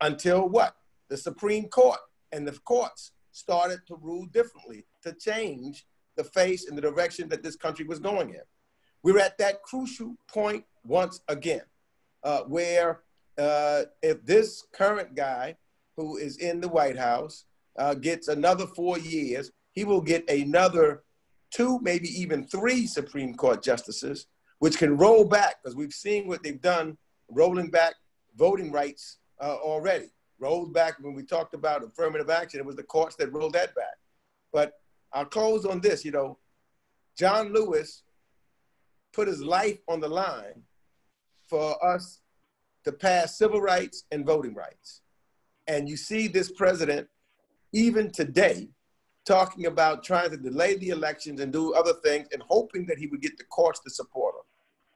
until 0.02 0.48
what? 0.48 0.76
The 1.10 1.18
Supreme 1.18 1.68
Court 1.68 1.98
and 2.32 2.48
the 2.48 2.52
courts 2.60 3.14
started 3.32 3.80
to 3.88 3.96
rule 3.96 4.28
differently, 4.28 4.86
to 5.02 5.12
change 5.12 5.88
the 6.16 6.26
face 6.26 6.68
and 6.68 6.78
the 6.78 6.82
direction 6.84 7.28
that 7.30 7.42
this 7.42 7.56
country 7.56 7.86
was 7.86 7.98
going 7.98 8.30
in. 8.30 8.44
We're 9.02 9.18
at 9.18 9.40
that 9.40 9.64
crucial 9.64 10.16
point 10.28 10.64
once 10.84 11.22
again, 11.28 11.64
uh, 12.24 12.42
where 12.42 13.00
uh, 13.40 13.86
if 14.04 14.24
this 14.24 14.64
current 14.74 15.16
guy 15.16 15.58
who 15.98 16.18
is 16.18 16.38
in 16.38 16.62
the 16.62 16.70
White 16.70 17.00
House 17.00 17.46
uh, 17.78 17.94
gets 17.94 18.28
another 18.28 18.68
four 18.68 18.98
years, 18.98 19.52
he 19.72 19.84
will 19.84 20.02
get 20.02 20.30
another 20.30 21.04
two, 21.52 21.80
maybe 21.82 22.08
even 22.10 22.46
three 22.48 22.86
Supreme 22.88 23.34
Court 23.36 23.64
justices, 23.64 24.28
which 24.60 24.78
can 24.78 24.98
roll 24.98 25.26
back, 25.26 25.56
because 25.62 25.76
we've 25.76 25.94
seen 25.94 26.28
what 26.28 26.44
they've 26.44 26.62
done, 26.62 26.98
rolling 27.30 27.70
back 27.70 27.96
voting 28.36 28.72
rights 28.72 29.18
uh, 29.42 29.56
already. 29.56 30.10
Rolled 30.40 30.74
back 30.74 30.96
when 31.00 31.14
we 31.14 31.24
talked 31.24 31.54
about 31.54 31.84
affirmative 31.84 32.30
action, 32.30 32.60
it 32.60 32.66
was 32.66 32.76
the 32.76 32.84
courts 32.84 33.16
that 33.18 33.32
rolled 33.32 33.54
that 33.54 33.76
back. 33.76 33.98
But 34.52 34.74
I'll 35.14 35.26
close 35.26 35.66
on 35.66 35.80
this. 35.80 36.04
You 36.04 36.12
know, 36.12 36.38
John 37.18 37.54
Lewis 37.54 38.04
put 39.14 39.28
his 39.28 39.42
life 39.42 39.80
on 39.88 40.00
the 40.00 40.08
line 40.08 40.64
for 41.48 41.84
us 41.86 42.20
to 42.84 42.92
pass 42.92 43.38
civil 43.38 43.62
rights 43.62 44.04
and 44.12 44.26
voting 44.26 44.54
rights. 44.54 45.02
And 45.68 45.88
you 45.88 45.96
see 45.96 46.28
this 46.28 46.52
president, 46.52 47.08
even 47.74 48.12
today, 48.12 48.70
talking 49.26 49.66
about 49.66 50.04
trying 50.04 50.30
to 50.30 50.38
delay 50.38 50.76
the 50.76 50.90
elections 50.90 51.40
and 51.40 51.52
do 51.52 51.74
other 51.74 51.94
things 52.04 52.28
and 52.32 52.42
hoping 52.48 52.86
that 52.86 52.98
he 52.98 53.08
would 53.08 53.22
get 53.22 53.38
the 53.38 53.44
courts 53.46 53.80
to 53.82 53.90
support 53.90 54.36
him. 54.36 54.42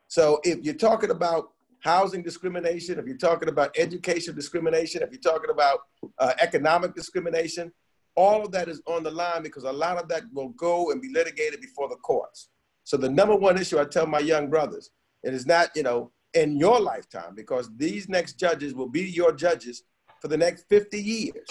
So 0.08 0.40
if 0.44 0.64
you're 0.64 0.74
talking 0.74 1.12
about 1.12 1.52
housing 1.80 2.24
discrimination, 2.24 3.00
if 3.00 3.06
you're 3.06 3.18
talking 3.18 3.50
about 3.50 3.76
education 3.78 4.36
discrimination, 4.36 5.02
if 5.02 5.12
you're 5.12 5.22
talking 5.22 5.50
about 5.50 5.80
uh, 6.20 6.34
economic 6.40 6.96
discrimination, 6.96 7.72
all 8.16 8.44
of 8.44 8.52
that 8.52 8.68
is 8.68 8.82
on 8.88 9.04
the 9.04 9.12
line 9.12 9.44
because 9.44 9.64
a 9.64 9.72
lot 9.72 9.98
of 9.98 10.08
that 10.10 10.24
will 10.34 10.50
go 10.50 10.92
and 10.92 11.02
be 11.02 11.10
litigated 11.14 11.62
before 11.62 11.88
the 11.88 11.96
courts. 11.98 12.50
So 12.84 12.98
the 12.98 13.10
number 13.10 13.36
one 13.36 13.58
issue 13.58 13.80
I 13.80 13.86
tell 13.86 14.08
my 14.08 14.20
young 14.20 14.50
brothers, 14.50 14.92
it 15.24 15.34
is 15.34 15.46
not, 15.46 15.70
you 15.76 15.84
know, 15.84 16.12
in 16.34 16.58
your 16.58 16.80
lifetime 16.80 17.36
because 17.36 17.70
these 17.78 18.10
next 18.10 18.34
judges 18.34 18.74
will 18.74 18.90
be 18.90 19.04
your 19.04 19.34
judges 19.34 19.84
for 20.22 20.28
the 20.28 20.38
next 20.38 20.66
50 20.70 21.02
years 21.02 21.48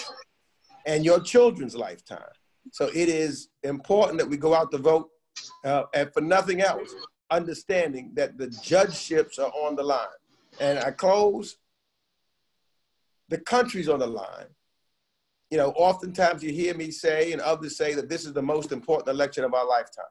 and 0.87 1.05
your 1.05 1.19
children's 1.19 1.75
lifetime. 1.75 2.33
So 2.71 2.87
it 2.87 3.09
is 3.09 3.49
important 3.63 4.17
that 4.19 4.27
we 4.27 4.37
go 4.37 4.55
out 4.55 4.71
to 4.71 4.79
vote 4.79 5.09
uh, 5.63 5.83
and 5.93 6.11
for 6.13 6.21
nothing 6.21 6.61
else, 6.61 6.95
understanding 7.29 8.11
that 8.15 8.37
the 8.37 8.47
judgeships 8.47 9.37
are 9.37 9.51
on 9.51 9.75
the 9.75 9.83
line. 9.83 10.07
And 10.59 10.79
I 10.79 10.91
close, 10.91 11.57
the 13.29 13.37
country's 13.37 13.89
on 13.89 13.99
the 13.99 14.07
line. 14.07 14.47
You 15.51 15.57
know, 15.57 15.69
oftentimes 15.75 16.43
you 16.43 16.51
hear 16.51 16.73
me 16.73 16.89
say 16.89 17.31
and 17.31 17.41
others 17.41 17.77
say 17.77 17.93
that 17.93 18.09
this 18.09 18.25
is 18.25 18.33
the 18.33 18.41
most 18.41 18.71
important 18.71 19.09
election 19.09 19.43
of 19.43 19.53
our 19.53 19.67
lifetime. 19.67 20.05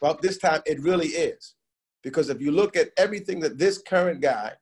Well, 0.00 0.18
this 0.20 0.38
time 0.38 0.60
it 0.66 0.80
really 0.80 1.08
is. 1.08 1.54
Because 2.02 2.28
if 2.28 2.40
you 2.40 2.52
look 2.52 2.76
at 2.76 2.90
everything 2.96 3.40
that 3.40 3.58
this 3.58 3.78
current 3.78 4.20
guy, 4.20 4.52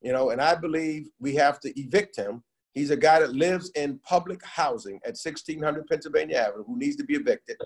you 0.00 0.12
know, 0.12 0.30
and 0.30 0.40
I 0.40 0.54
believe 0.54 1.08
we 1.20 1.34
have 1.36 1.60
to 1.60 1.80
evict 1.80 2.16
him. 2.16 2.42
He's 2.74 2.90
a 2.90 2.96
guy 2.96 3.20
that 3.20 3.34
lives 3.34 3.70
in 3.74 3.98
public 4.04 4.44
housing 4.44 4.96
at 5.04 5.16
1600 5.16 5.86
Pennsylvania 5.86 6.36
Avenue 6.36 6.64
who 6.64 6.78
needs 6.78 6.96
to 6.96 7.04
be 7.04 7.14
evicted. 7.14 7.56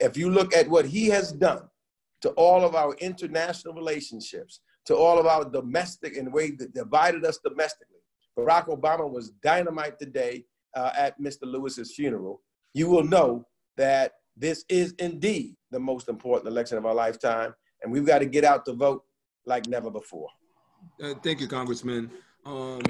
If 0.00 0.16
you 0.16 0.30
look 0.30 0.54
at 0.54 0.68
what 0.68 0.86
he 0.86 1.06
has 1.08 1.32
done 1.32 1.62
to 2.22 2.30
all 2.30 2.64
of 2.64 2.74
our 2.74 2.94
international 2.94 3.74
relationships, 3.74 4.60
to 4.86 4.96
all 4.96 5.18
of 5.18 5.26
our 5.26 5.44
domestic 5.44 6.16
and 6.16 6.32
way 6.32 6.52
that 6.52 6.72
divided 6.74 7.24
us 7.24 7.38
domestically, 7.44 7.96
Barack 8.38 8.68
Obama 8.68 9.10
was 9.10 9.30
dynamite 9.42 9.98
today 9.98 10.44
uh, 10.74 10.92
at 10.96 11.20
Mr. 11.20 11.42
Lewis's 11.42 11.94
funeral. 11.94 12.42
You 12.74 12.88
will 12.88 13.04
know 13.04 13.46
that 13.76 14.12
this 14.36 14.64
is 14.68 14.92
indeed 14.98 15.56
the 15.70 15.80
most 15.80 16.08
important 16.08 16.48
election 16.48 16.78
of 16.78 16.86
our 16.86 16.94
lifetime 16.94 17.54
and 17.82 17.92
we've 17.92 18.06
got 18.06 18.18
to 18.18 18.26
get 18.26 18.44
out 18.44 18.64
to 18.66 18.72
vote 18.72 19.04
like 19.44 19.66
never 19.68 19.90
before. 19.90 20.28
Uh, 21.02 21.14
thank 21.22 21.40
you, 21.40 21.48
Congressman. 21.48 22.10
Um, 22.46 22.80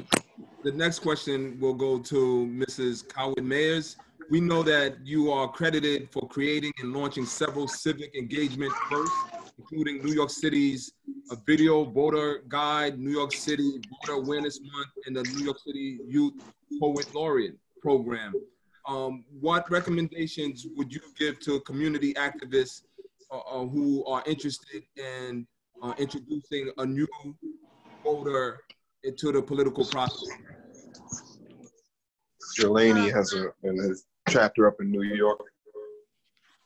the 0.64 0.72
next 0.72 0.98
question 0.98 1.58
will 1.58 1.72
go 1.72 1.98
to 1.98 2.46
Mrs. 2.52 3.08
Coward 3.08 3.38
Mayers. 3.38 3.96
We 4.28 4.38
know 4.38 4.62
that 4.64 4.96
you 5.02 5.32
are 5.32 5.48
credited 5.48 6.10
for 6.10 6.28
creating 6.28 6.72
and 6.80 6.92
launching 6.92 7.24
several 7.24 7.66
civic 7.66 8.14
engagement 8.14 8.72
firsts, 8.90 9.16
including 9.58 10.04
New 10.04 10.12
York 10.12 10.28
City's 10.28 10.92
video 11.46 11.84
voter 11.84 12.42
guide, 12.48 12.98
New 12.98 13.12
York 13.12 13.32
City 13.32 13.80
Voter 13.88 14.20
Awareness 14.20 14.60
Month, 14.60 14.88
and 15.06 15.16
the 15.16 15.22
New 15.22 15.44
York 15.44 15.58
City 15.64 16.00
Youth 16.06 16.34
Poet 16.78 17.14
Laureate 17.14 17.56
program. 17.80 18.34
Um, 18.86 19.24
what 19.40 19.70
recommendations 19.70 20.66
would 20.76 20.92
you 20.92 21.00
give 21.18 21.40
to 21.40 21.60
community 21.60 22.12
activists 22.14 22.82
uh, 23.30 23.38
uh, 23.38 23.66
who 23.66 24.04
are 24.04 24.22
interested 24.26 24.82
in 24.96 25.46
uh, 25.82 25.94
introducing 25.98 26.70
a 26.76 26.84
new 26.84 27.08
voter 28.04 28.60
into 29.04 29.32
the 29.32 29.42
political 29.42 29.84
process. 29.84 30.28
Jelani 32.58 33.12
has 33.12 33.32
a, 33.34 33.48
a 33.48 33.94
chapter 34.28 34.66
up 34.66 34.76
in 34.80 34.90
New 34.90 35.02
York. 35.02 35.40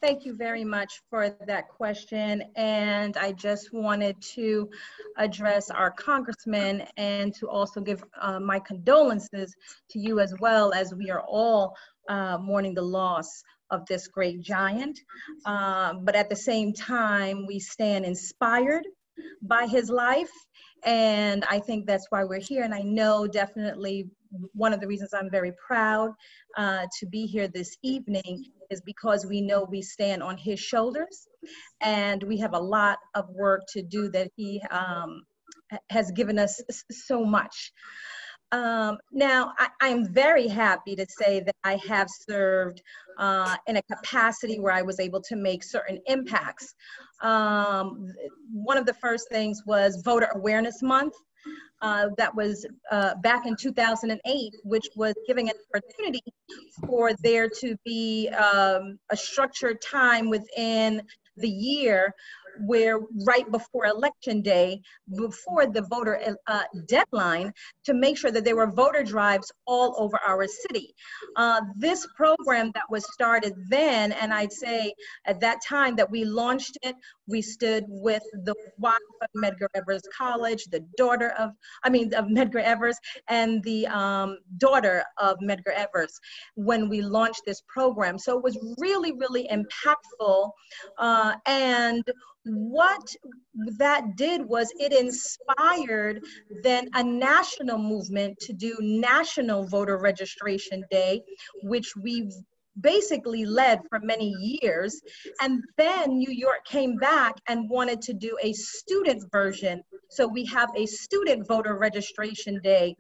Thank 0.02 0.24
you 0.24 0.34
very 0.34 0.64
much 0.64 1.02
for 1.10 1.28
that 1.46 1.68
question. 1.68 2.42
And 2.56 3.18
I 3.18 3.32
just 3.32 3.74
wanted 3.74 4.18
to 4.34 4.70
address 5.18 5.68
our 5.68 5.90
congressman 5.90 6.84
and 6.96 7.34
to 7.34 7.46
also 7.48 7.82
give 7.82 8.02
uh, 8.18 8.40
my 8.40 8.60
condolences 8.60 9.54
to 9.90 9.98
you 9.98 10.20
as 10.20 10.34
well 10.40 10.72
as 10.72 10.94
we 10.94 11.10
are 11.10 11.20
all 11.28 11.76
uh, 12.08 12.38
mourning 12.38 12.72
the 12.72 12.82
loss 12.82 13.42
of 13.70 13.84
this 13.86 14.08
great 14.08 14.40
giant. 14.40 14.98
Uh, 15.44 15.92
but 16.02 16.16
at 16.16 16.30
the 16.30 16.36
same 16.36 16.72
time, 16.72 17.46
we 17.46 17.60
stand 17.60 18.06
inspired 18.06 18.86
by 19.42 19.66
his 19.66 19.90
life. 19.90 20.30
And 20.84 21.44
I 21.44 21.58
think 21.58 21.86
that's 21.86 22.06
why 22.10 22.24
we're 22.24 22.40
here. 22.40 22.62
And 22.62 22.74
I 22.74 22.80
know 22.80 23.26
definitely 23.26 24.08
one 24.52 24.72
of 24.72 24.80
the 24.80 24.86
reasons 24.86 25.12
I'm 25.12 25.30
very 25.30 25.52
proud 25.66 26.12
uh, 26.56 26.86
to 26.98 27.06
be 27.06 27.26
here 27.26 27.48
this 27.48 27.76
evening 27.82 28.46
is 28.70 28.80
because 28.80 29.26
we 29.26 29.40
know 29.40 29.64
we 29.64 29.82
stand 29.82 30.22
on 30.22 30.36
his 30.36 30.60
shoulders 30.60 31.28
and 31.80 32.22
we 32.22 32.38
have 32.38 32.54
a 32.54 32.58
lot 32.58 32.98
of 33.14 33.28
work 33.30 33.62
to 33.72 33.82
do 33.82 34.08
that 34.10 34.30
he 34.36 34.62
um, 34.70 35.22
has 35.90 36.10
given 36.12 36.38
us 36.38 36.60
so 36.90 37.24
much. 37.24 37.72
Um, 38.52 38.98
now, 39.12 39.52
I, 39.80 39.88
am 39.88 40.12
very 40.12 40.48
happy 40.48 40.96
to 40.96 41.06
say 41.08 41.40
that 41.40 41.54
I 41.62 41.78
have 41.88 42.08
served 42.10 42.82
uh, 43.16 43.56
in 43.68 43.76
a 43.76 43.82
capacity 43.82 44.58
where 44.58 44.72
I 44.72 44.82
was 44.82 44.98
able 44.98 45.22
to 45.22 45.36
make 45.36 45.62
certain 45.62 46.00
impacts. 46.06 46.74
Um, 47.22 48.12
one 48.52 48.76
of 48.76 48.86
the 48.86 48.94
first 48.94 49.28
things 49.30 49.62
was 49.66 50.02
Voter 50.04 50.28
Awareness 50.34 50.82
Month. 50.82 51.14
Uh, 51.82 52.08
that 52.18 52.34
was 52.34 52.66
uh, 52.90 53.14
back 53.22 53.46
in 53.46 53.56
2008, 53.56 54.54
which 54.64 54.86
was 54.96 55.14
giving 55.26 55.48
an 55.48 55.54
opportunity 55.74 56.20
for 56.86 57.12
there 57.22 57.48
to 57.48 57.74
be 57.86 58.28
um, 58.28 58.98
a 59.10 59.16
structured 59.16 59.80
time 59.80 60.28
within 60.28 61.00
the 61.38 61.48
year 61.48 62.14
where 62.66 63.00
right 63.26 63.50
before 63.50 63.86
election 63.86 64.42
day, 64.42 64.80
before 65.16 65.66
the 65.66 65.82
voter 65.82 66.36
uh, 66.46 66.62
deadline, 66.86 67.52
to 67.84 67.94
make 67.94 68.16
sure 68.16 68.30
that 68.30 68.44
there 68.44 68.56
were 68.56 68.70
voter 68.70 69.02
drives 69.02 69.50
all 69.66 69.94
over 69.98 70.18
our 70.26 70.46
city. 70.46 70.94
Uh, 71.36 71.60
this 71.76 72.06
program 72.16 72.70
that 72.74 72.84
was 72.90 73.04
started 73.12 73.54
then, 73.68 74.12
and 74.12 74.32
I'd 74.32 74.52
say 74.52 74.92
at 75.26 75.40
that 75.40 75.58
time 75.66 75.96
that 75.96 76.10
we 76.10 76.24
launched 76.24 76.78
it, 76.82 76.94
we 77.30 77.42
stood 77.42 77.84
with 77.88 78.22
the 78.44 78.54
wife 78.78 78.98
of 79.22 79.28
Medgar 79.36 79.68
Evers 79.74 80.02
College, 80.16 80.64
the 80.70 80.84
daughter 80.96 81.32
of, 81.38 81.50
I 81.84 81.90
mean, 81.90 82.12
of 82.14 82.26
Medgar 82.26 82.62
Evers, 82.62 82.98
and 83.28 83.62
the 83.62 83.86
um, 83.86 84.38
daughter 84.58 85.04
of 85.18 85.36
Medgar 85.42 85.74
Evers 85.74 86.18
when 86.54 86.88
we 86.88 87.02
launched 87.02 87.42
this 87.46 87.62
program. 87.68 88.18
So 88.18 88.36
it 88.36 88.44
was 88.44 88.58
really, 88.78 89.12
really 89.12 89.48
impactful. 89.48 90.50
Uh, 90.98 91.34
and 91.46 92.02
what 92.44 93.14
that 93.78 94.16
did 94.16 94.46
was 94.46 94.72
it 94.78 94.92
inspired 94.92 96.20
then 96.62 96.88
a 96.94 97.02
national 97.02 97.78
movement 97.78 98.38
to 98.40 98.52
do 98.52 98.76
National 98.80 99.66
Voter 99.66 99.98
Registration 99.98 100.82
Day, 100.90 101.20
which 101.62 101.92
we've 101.96 102.32
basically 102.80 103.44
led 103.44 103.80
for 103.88 104.00
many 104.00 104.30
years. 104.62 105.00
And 105.40 105.62
then 105.76 106.18
New 106.18 106.32
York 106.32 106.64
came 106.64 106.96
back 106.96 107.34
and 107.48 107.68
wanted 107.68 108.00
to 108.02 108.14
do 108.14 108.36
a 108.42 108.52
student 108.52 109.24
version. 109.32 109.82
So 110.08 110.26
we 110.26 110.44
have 110.46 110.70
a 110.76 110.86
student 110.86 111.46
voter 111.46 111.76
registration 111.76 112.60
day 112.62 112.96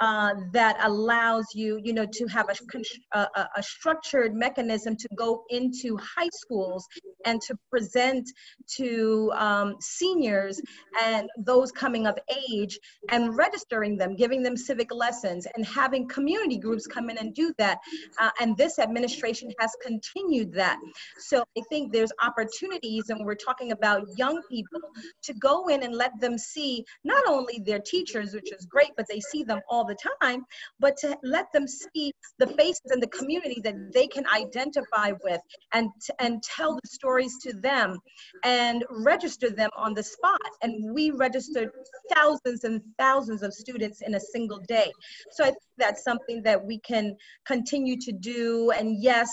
uh, 0.00 0.34
that 0.52 0.76
allows 0.82 1.46
you, 1.54 1.80
you 1.82 1.92
know, 1.92 2.06
to 2.12 2.26
have 2.26 2.48
a, 2.48 3.18
a, 3.18 3.48
a, 3.56 3.62
structured 3.62 4.34
mechanism 4.34 4.96
to 4.96 5.08
go 5.16 5.44
into 5.50 5.96
high 5.96 6.28
schools 6.32 6.86
and 7.24 7.40
to 7.40 7.56
present 7.70 8.28
to 8.76 9.32
um, 9.34 9.74
seniors 9.80 10.60
and 11.02 11.28
those 11.38 11.72
coming 11.72 12.06
of 12.06 12.16
age 12.50 12.78
and 13.10 13.36
registering 13.36 13.96
them, 13.96 14.14
giving 14.14 14.42
them 14.42 14.56
civic 14.56 14.94
lessons 14.94 15.46
and 15.56 15.66
having 15.66 16.06
community 16.08 16.58
groups 16.58 16.86
come 16.86 17.10
in 17.10 17.18
and 17.18 17.34
do 17.34 17.52
that. 17.58 17.78
Uh, 18.20 18.30
and 18.40 18.56
this 18.56 18.78
administration 18.78 19.50
has 19.58 19.72
continued 19.84 20.52
that. 20.52 20.78
So 21.18 21.44
I 21.56 21.62
think 21.68 21.92
there's 21.92 22.12
opportunities 22.22 23.08
and 23.08 23.24
we're 23.26 23.34
talking 23.34 23.72
about 23.72 24.06
young 24.16 24.40
people 24.48 24.80
to 25.24 25.34
go 25.34 25.68
in 25.68 25.82
and 25.82 25.94
let 25.94 26.12
them 26.20 26.38
see 26.38 26.84
not 27.04 27.24
only 27.26 27.60
their 27.64 27.80
teachers, 27.80 28.34
which 28.34 28.52
is 28.52 28.64
great, 28.66 28.90
but 28.96 29.06
they 29.08 29.20
see 29.20 29.42
them 29.42 29.60
all 29.68 29.87
the 29.88 29.96
time, 30.20 30.44
but 30.78 30.96
to 30.98 31.16
let 31.22 31.52
them 31.52 31.66
see 31.66 32.12
the 32.38 32.46
faces 32.46 32.90
and 32.90 33.02
the 33.02 33.08
community 33.08 33.60
that 33.64 33.74
they 33.92 34.06
can 34.06 34.24
identify 34.28 35.12
with 35.24 35.40
and, 35.72 35.90
and 36.20 36.42
tell 36.42 36.74
the 36.74 36.88
stories 36.88 37.38
to 37.42 37.52
them 37.54 37.98
and 38.44 38.84
register 38.90 39.50
them 39.50 39.70
on 39.76 39.94
the 39.94 40.02
spot. 40.02 40.40
And 40.62 40.94
we 40.94 41.10
registered 41.10 41.70
thousands 42.14 42.64
and 42.64 42.80
thousands 42.98 43.42
of 43.42 43.52
students 43.52 44.02
in 44.02 44.14
a 44.14 44.20
single 44.20 44.58
day. 44.58 44.92
So 45.32 45.44
I 45.44 45.52
that's 45.78 46.04
something 46.04 46.42
that 46.42 46.62
we 46.62 46.78
can 46.80 47.16
continue 47.46 47.98
to 48.00 48.12
do. 48.12 48.70
And 48.70 49.00
yes, 49.00 49.30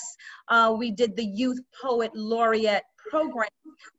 uh, 0.50 0.74
we 0.78 0.92
did 0.92 1.16
the 1.16 1.26
Youth 1.26 1.60
Poet 1.82 2.12
Laureate 2.16 2.84
program, 3.10 3.50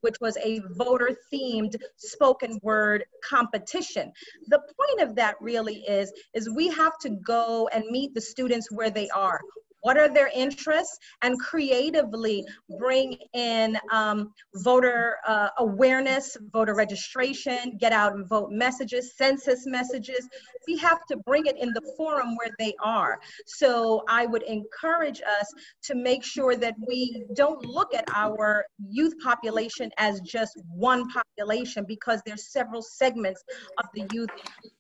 which 0.00 0.16
was 0.20 0.37
a 0.38 0.61
voter 0.70 1.16
themed 1.32 1.76
spoken 1.96 2.59
word 2.62 3.04
competition. 3.22 4.12
The 4.48 4.59
point 4.59 5.09
of 5.09 5.14
that 5.16 5.37
really 5.40 5.76
is, 5.88 6.12
is 6.35 6.50
we 6.50 6.68
have 6.68 6.98
to 7.02 7.11
go 7.11 7.68
and 7.72 7.85
meet 7.90 8.14
the 8.14 8.20
students 8.20 8.70
where 8.70 8.90
they 8.90 9.09
are 9.11 9.40
what 9.87 9.96
are 9.96 10.12
their 10.12 10.31
interests, 10.35 10.99
and 11.22 11.38
creatively 11.38 12.44
bring 12.77 13.16
in 13.35 13.79
um, 13.92 14.33
voter 14.57 15.18
uh, 15.29 15.51
awareness, 15.59 16.37
voter 16.53 16.75
registration, 16.75 17.77
get 17.79 17.92
out 17.92 18.12
and 18.16 18.29
vote 18.29 18.51
messages, 18.51 19.14
census 19.16 19.64
messages. 19.64 20.29
We 20.66 20.77
have 20.79 21.07
to 21.11 21.16
bring 21.18 21.46
it 21.46 21.57
in 21.57 21.68
the 21.72 21.83
forum 21.96 22.35
where 22.35 22.51
they 22.59 22.75
are. 22.83 23.20
So 23.46 24.03
I 24.09 24.27
would 24.27 24.42
encourage 24.42 25.20
us 25.20 25.46
to 25.85 25.94
make 25.94 26.25
sure 26.25 26.57
that 26.57 26.75
we 26.88 27.25
don't 27.35 27.64
look 27.64 27.94
at 27.94 28.07
our 28.12 28.64
youth 28.90 29.14
population 29.22 29.92
as 29.99 30.20
just 30.22 30.59
one 30.75 31.05
population 31.11 31.85
because 31.87 32.20
there's 32.27 32.49
several 32.51 32.83
segments 32.83 33.44
of 33.79 33.87
the 33.94 34.05
youth 34.12 34.31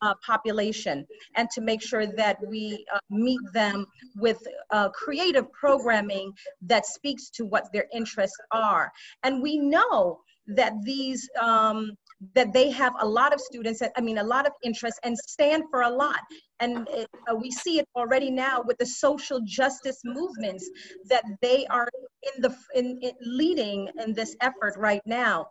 uh, 0.02 0.14
population 0.26 1.06
and 1.36 1.48
to 1.50 1.60
make 1.60 1.80
sure 1.80 2.06
that 2.06 2.38
we 2.48 2.84
uh, 2.92 2.98
meet 3.08 3.38
them 3.52 3.86
with 4.16 4.42
uh, 4.72 4.88
creative 4.96 5.50
programming 5.52 6.32
that 6.62 6.86
speaks 6.86 7.28
to 7.30 7.44
what 7.44 7.64
their 7.72 7.86
interests 7.92 8.38
are. 8.50 8.90
And 9.22 9.42
we 9.42 9.58
know 9.58 10.20
that 10.48 10.72
these 10.82 11.28
um, 11.40 11.92
that 12.34 12.52
they 12.52 12.70
have 12.70 12.94
a 13.00 13.06
lot 13.06 13.34
of 13.34 13.40
students 13.40 13.82
i 13.94 14.00
mean 14.00 14.16
a 14.18 14.24
lot 14.24 14.46
of 14.46 14.52
interest 14.62 14.98
and 15.02 15.16
stand 15.18 15.64
for 15.70 15.82
a 15.82 15.90
lot. 15.90 16.20
And 16.60 16.88
it, 16.88 17.08
uh, 17.30 17.34
we 17.34 17.50
see 17.50 17.78
it 17.78 17.86
already 17.94 18.30
now 18.30 18.62
with 18.66 18.78
the 18.78 18.86
social 18.86 19.40
justice 19.44 20.00
movements 20.04 20.64
that 21.10 21.24
they 21.42 21.66
are 21.66 21.88
in 22.28 22.40
the 22.40 22.56
in, 22.74 22.98
in 23.02 23.12
leading 23.20 23.88
in 24.02 24.14
this 24.14 24.34
effort 24.40 24.74
right 24.78 25.02
now. 25.04 25.48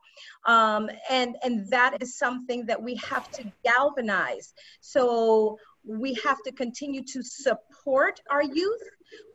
Um, 0.47 0.89
and 1.09 1.35
and 1.43 1.69
that 1.69 2.01
is 2.01 2.17
something 2.17 2.65
that 2.65 2.81
we 2.81 2.95
have 2.95 3.29
to 3.31 3.43
galvanize. 3.63 4.53
So 4.81 5.59
we 5.87 6.15
have 6.25 6.41
to 6.45 6.51
continue 6.51 7.03
to 7.03 7.21
support 7.21 8.19
our 8.31 8.43
youth 8.43 8.81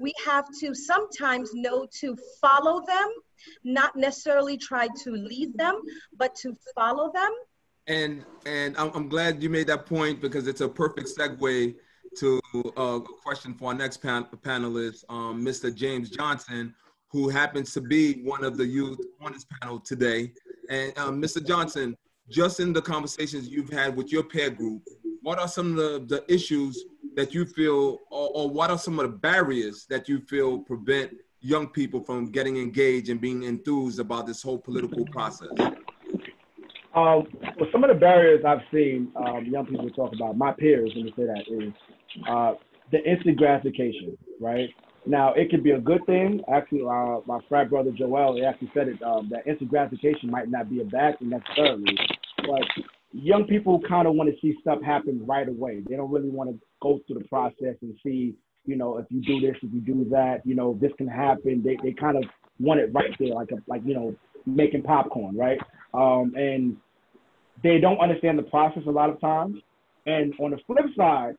we 0.00 0.12
have 0.24 0.46
to 0.60 0.74
sometimes 0.74 1.50
know 1.54 1.86
to 2.00 2.16
follow 2.40 2.84
them 2.86 3.08
not 3.64 3.96
necessarily 3.96 4.56
try 4.56 4.88
to 5.02 5.10
lead 5.12 5.56
them 5.56 5.80
but 6.16 6.34
to 6.34 6.56
follow 6.74 7.10
them 7.12 7.32
and 7.86 8.24
and 8.46 8.76
I'm, 8.76 9.08
glad 9.08 9.42
you 9.42 9.50
made 9.50 9.66
that 9.66 9.86
point 9.86 10.20
because 10.20 10.46
it's 10.46 10.60
a 10.60 10.68
perfect 10.68 11.08
segue 11.08 11.74
to 12.18 12.40
uh, 12.76 12.82
a 12.82 13.00
question 13.00 13.54
for 13.54 13.68
our 13.68 13.74
next 13.74 13.98
pan- 13.98 14.26
panelist, 14.42 15.04
um, 15.08 15.44
Mr. 15.44 15.74
James 15.74 16.10
Johnson, 16.10 16.74
who 17.08 17.28
happens 17.28 17.72
to 17.74 17.80
be 17.80 18.22
one 18.22 18.44
of 18.44 18.56
the 18.56 18.66
youth 18.66 18.98
on 19.20 19.32
this 19.32 19.46
panel 19.60 19.80
today. 19.80 20.32
And 20.68 20.96
um, 20.98 21.20
Mr. 21.20 21.44
Johnson, 21.44 21.96
just 22.28 22.60
in 22.60 22.72
the 22.72 22.82
conversations 22.82 23.48
you've 23.48 23.70
had 23.70 23.96
with 23.96 24.12
your 24.12 24.22
peer 24.22 24.50
group, 24.50 24.82
what 25.22 25.38
are 25.38 25.48
some 25.48 25.70
of 25.70 25.76
the, 25.76 26.16
the 26.16 26.32
issues 26.32 26.84
that 27.16 27.34
you 27.34 27.44
feel, 27.44 27.98
or, 28.10 28.30
or 28.34 28.50
what 28.50 28.70
are 28.70 28.78
some 28.78 28.98
of 28.98 29.10
the 29.10 29.16
barriers 29.16 29.86
that 29.90 30.08
you 30.08 30.20
feel 30.20 30.58
prevent 30.58 31.12
young 31.40 31.66
people 31.68 32.02
from 32.04 32.30
getting 32.30 32.56
engaged 32.56 33.08
and 33.08 33.20
being 33.20 33.44
enthused 33.44 33.98
about 33.98 34.26
this 34.26 34.42
whole 34.42 34.58
political 34.58 35.04
process? 35.06 35.48
Um, 36.92 37.26
well, 37.56 37.68
some 37.70 37.84
of 37.84 37.88
the 37.88 37.98
barriers 37.98 38.44
I've 38.44 38.62
seen 38.72 39.12
um, 39.16 39.46
young 39.46 39.66
people 39.66 39.88
talk 39.90 40.12
about, 40.12 40.36
my 40.36 40.52
peers, 40.52 40.92
let 40.96 41.04
me 41.04 41.12
say 41.16 41.24
that, 41.24 41.44
is 41.48 41.72
uh, 42.28 42.54
the 42.90 42.98
instant 43.08 43.36
gratification, 43.36 44.18
right? 44.40 44.68
Now, 45.06 45.32
it 45.34 45.50
could 45.50 45.62
be 45.62 45.70
a 45.70 45.80
good 45.80 46.04
thing. 46.06 46.42
Actually, 46.52 46.82
uh, 46.82 47.20
my 47.26 47.38
frat 47.48 47.70
brother 47.70 47.90
Joel, 47.92 48.36
he 48.36 48.44
actually 48.44 48.70
said 48.74 48.88
it, 48.88 49.02
um, 49.02 49.28
that 49.30 49.46
instant 49.46 49.70
gratification 49.70 50.30
might 50.30 50.50
not 50.50 50.68
be 50.68 50.80
a 50.80 50.84
bad 50.84 51.18
thing 51.18 51.30
necessarily, 51.30 51.96
but 52.38 52.62
young 53.12 53.44
people 53.44 53.80
kind 53.88 54.06
of 54.06 54.14
want 54.14 54.28
to 54.28 54.36
see 54.40 54.56
stuff 54.60 54.82
happen 54.82 55.24
right 55.24 55.48
away. 55.48 55.82
They 55.88 55.96
don't 55.96 56.10
really 56.10 56.28
want 56.28 56.50
to 56.50 56.58
go 56.80 57.00
through 57.06 57.20
the 57.20 57.28
process 57.28 57.76
and 57.82 57.94
see, 58.04 58.34
you 58.66 58.76
know, 58.76 58.98
if 58.98 59.06
you 59.10 59.20
do 59.20 59.40
this, 59.40 59.56
if 59.62 59.72
you 59.72 59.80
do 59.80 60.08
that, 60.10 60.42
you 60.44 60.54
know, 60.54 60.76
this 60.80 60.92
can 60.98 61.08
happen. 61.08 61.62
They, 61.64 61.76
they 61.82 61.92
kind 61.92 62.16
of 62.16 62.24
want 62.58 62.80
it 62.80 62.92
right 62.92 63.14
there, 63.18 63.34
like, 63.34 63.50
a, 63.52 63.56
like, 63.66 63.82
you 63.84 63.94
know, 63.94 64.14
making 64.46 64.82
popcorn, 64.82 65.36
right? 65.36 65.58
Um, 65.94 66.34
and 66.36 66.76
they 67.62 67.78
don't 67.78 67.98
understand 67.98 68.38
the 68.38 68.44
process 68.44 68.82
a 68.86 68.90
lot 68.90 69.10
of 69.10 69.20
times. 69.20 69.56
And 70.06 70.34
on 70.40 70.50
the 70.50 70.58
flip 70.66 70.86
side, 70.96 71.36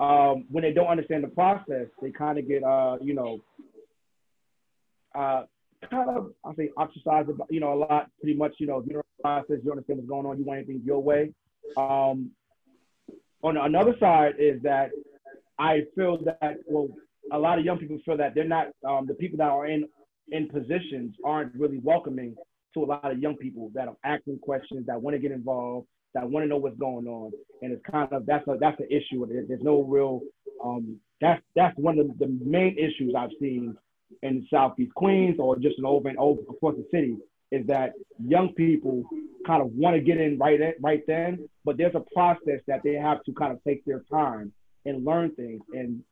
um, 0.00 0.46
when 0.50 0.62
they 0.62 0.72
don't 0.72 0.88
understand 0.88 1.24
the 1.24 1.28
process, 1.28 1.86
they 2.00 2.10
kind 2.10 2.38
of 2.38 2.48
get, 2.48 2.62
uh, 2.62 2.96
you 3.00 3.14
know, 3.14 3.38
uh, 5.14 5.44
kind 5.90 6.10
of, 6.10 6.32
I 6.44 6.52
think, 6.54 6.70
ostracized, 6.76 7.30
you 7.50 7.60
know, 7.60 7.72
a 7.72 7.78
lot. 7.78 8.10
Pretty 8.20 8.36
much, 8.36 8.54
you 8.58 8.66
know, 8.66 8.78
if 8.78 8.86
you 8.86 8.94
don't 8.94 9.06
process, 9.22 9.58
you 9.64 9.70
understand 9.70 9.98
what's 9.98 10.08
going 10.08 10.26
on, 10.26 10.38
you 10.38 10.44
want 10.44 10.58
anything 10.58 10.82
your 10.84 11.02
way. 11.02 11.32
Um, 11.76 12.30
on 13.42 13.56
another 13.56 13.94
side 13.98 14.34
is 14.38 14.62
that 14.62 14.90
I 15.58 15.82
feel 15.94 16.18
that, 16.24 16.56
well, 16.66 16.88
a 17.32 17.38
lot 17.38 17.58
of 17.58 17.64
young 17.64 17.78
people 17.78 17.98
feel 18.04 18.16
that 18.16 18.34
they're 18.34 18.44
not, 18.44 18.68
um, 18.86 19.06
the 19.06 19.14
people 19.14 19.38
that 19.38 19.48
are 19.48 19.66
in 19.66 19.84
in 20.30 20.48
positions 20.48 21.14
aren't 21.24 21.54
really 21.54 21.78
welcoming 21.82 22.34
to 22.74 22.84
a 22.84 22.86
lot 22.86 23.10
of 23.10 23.18
young 23.18 23.36
people 23.36 23.70
that 23.74 23.88
are 23.88 23.96
asking 24.04 24.38
questions, 24.38 24.86
that 24.86 25.00
want 25.00 25.14
to 25.14 25.20
get 25.20 25.30
involved, 25.30 25.86
that 26.14 26.28
want 26.28 26.44
to 26.44 26.48
know 26.48 26.56
what's 26.56 26.78
going 26.78 27.06
on, 27.06 27.32
and 27.60 27.72
it's 27.72 27.82
kind 27.90 28.08
of 28.12 28.24
that's 28.26 28.46
a 28.48 28.56
that's 28.60 28.80
an 28.80 28.88
issue. 28.90 29.26
There's 29.26 29.62
no 29.62 29.82
real 29.82 30.20
um, 30.64 30.98
that's 31.20 31.42
that's 31.54 31.76
one 31.78 31.98
of 31.98 32.18
the 32.18 32.26
main 32.44 32.76
issues 32.78 33.14
I've 33.16 33.30
seen 33.40 33.76
in 34.22 34.46
Southeast 34.52 34.94
Queens 34.94 35.36
or 35.38 35.56
just 35.56 35.78
in 35.78 35.84
over 35.84 36.08
and 36.08 36.18
over 36.18 36.40
across 36.50 36.74
the 36.76 36.86
city 36.90 37.16
is 37.52 37.66
that 37.66 37.92
young 38.18 38.54
people 38.54 39.04
kind 39.46 39.60
of 39.60 39.68
want 39.72 39.94
to 39.94 40.00
get 40.00 40.18
in 40.18 40.38
right 40.38 40.60
at, 40.60 40.74
right 40.80 41.02
then, 41.06 41.48
but 41.64 41.76
there's 41.76 41.94
a 41.94 42.04
process 42.14 42.60
that 42.66 42.80
they 42.82 42.94
have 42.94 43.22
to 43.24 43.32
kind 43.34 43.52
of 43.52 43.62
take 43.62 43.84
their 43.84 44.02
time 44.10 44.52
and 44.86 45.04
learn 45.04 45.30
things, 45.36 45.60
and 45.74 46.02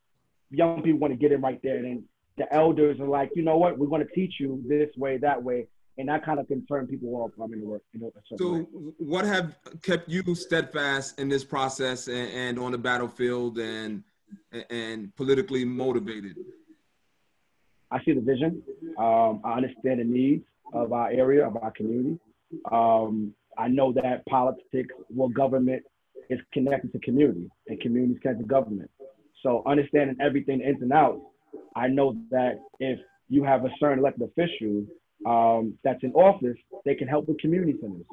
young 0.50 0.82
people 0.82 1.00
want 1.00 1.12
to 1.12 1.18
get 1.18 1.32
in 1.32 1.40
right 1.40 1.58
there, 1.62 1.78
and 1.78 2.04
the 2.36 2.52
elders 2.54 3.00
are 3.00 3.08
like, 3.08 3.30
you 3.34 3.42
know 3.42 3.56
what, 3.56 3.78
we're 3.78 3.88
going 3.88 4.06
to 4.06 4.14
teach 4.14 4.34
you 4.38 4.62
this 4.68 4.90
way, 4.98 5.16
that 5.16 5.42
way, 5.42 5.66
and 5.96 6.08
that 6.10 6.24
kind 6.24 6.38
of 6.38 6.46
can 6.46 6.64
turn 6.66 6.86
people 6.86 7.16
off. 7.16 7.30
from 7.36 7.50
mean, 7.50 7.66
work. 7.66 7.82
You 7.92 8.00
know, 8.00 8.12
so, 8.36 8.52
way. 8.52 8.60
what 8.98 9.24
have 9.24 9.56
kept 9.82 10.08
you 10.08 10.22
steadfast 10.34 11.18
in 11.18 11.28
this 11.28 11.44
process 11.44 12.06
and, 12.06 12.30
and 12.30 12.58
on 12.58 12.72
the 12.72 12.78
battlefield 12.78 13.58
and 13.58 14.04
and 14.68 15.14
politically 15.16 15.64
motivated? 15.64 16.36
I 17.90 18.02
see 18.04 18.12
the 18.12 18.20
vision. 18.20 18.62
Um, 18.98 19.40
I 19.44 19.54
understand 19.54 20.00
the 20.00 20.04
needs 20.04 20.44
of 20.72 20.92
our 20.92 21.10
area, 21.10 21.46
of 21.46 21.56
our 21.56 21.70
community. 21.72 22.18
Um, 22.70 23.34
I 23.58 23.68
know 23.68 23.92
that 23.92 24.24
politics, 24.26 24.94
well, 25.08 25.28
government 25.28 25.82
is 26.28 26.40
connected 26.52 26.92
to 26.92 26.98
community, 27.00 27.48
and 27.66 27.80
community 27.80 28.14
is 28.14 28.20
connected 28.20 28.44
to 28.44 28.48
government. 28.48 28.90
So 29.42 29.62
understanding 29.66 30.16
everything 30.20 30.60
ins 30.60 30.82
and 30.82 30.92
outs, 30.92 31.20
I 31.74 31.88
know 31.88 32.16
that 32.30 32.60
if 32.78 32.98
you 33.28 33.44
have 33.44 33.64
a 33.64 33.70
certain 33.78 34.00
elected 34.00 34.28
official 34.28 34.84
um, 35.26 35.78
that's 35.84 36.02
in 36.02 36.12
office, 36.12 36.56
they 36.84 36.94
can 36.94 37.08
help 37.08 37.28
with 37.28 37.38
community 37.38 37.76
centers, 37.80 38.04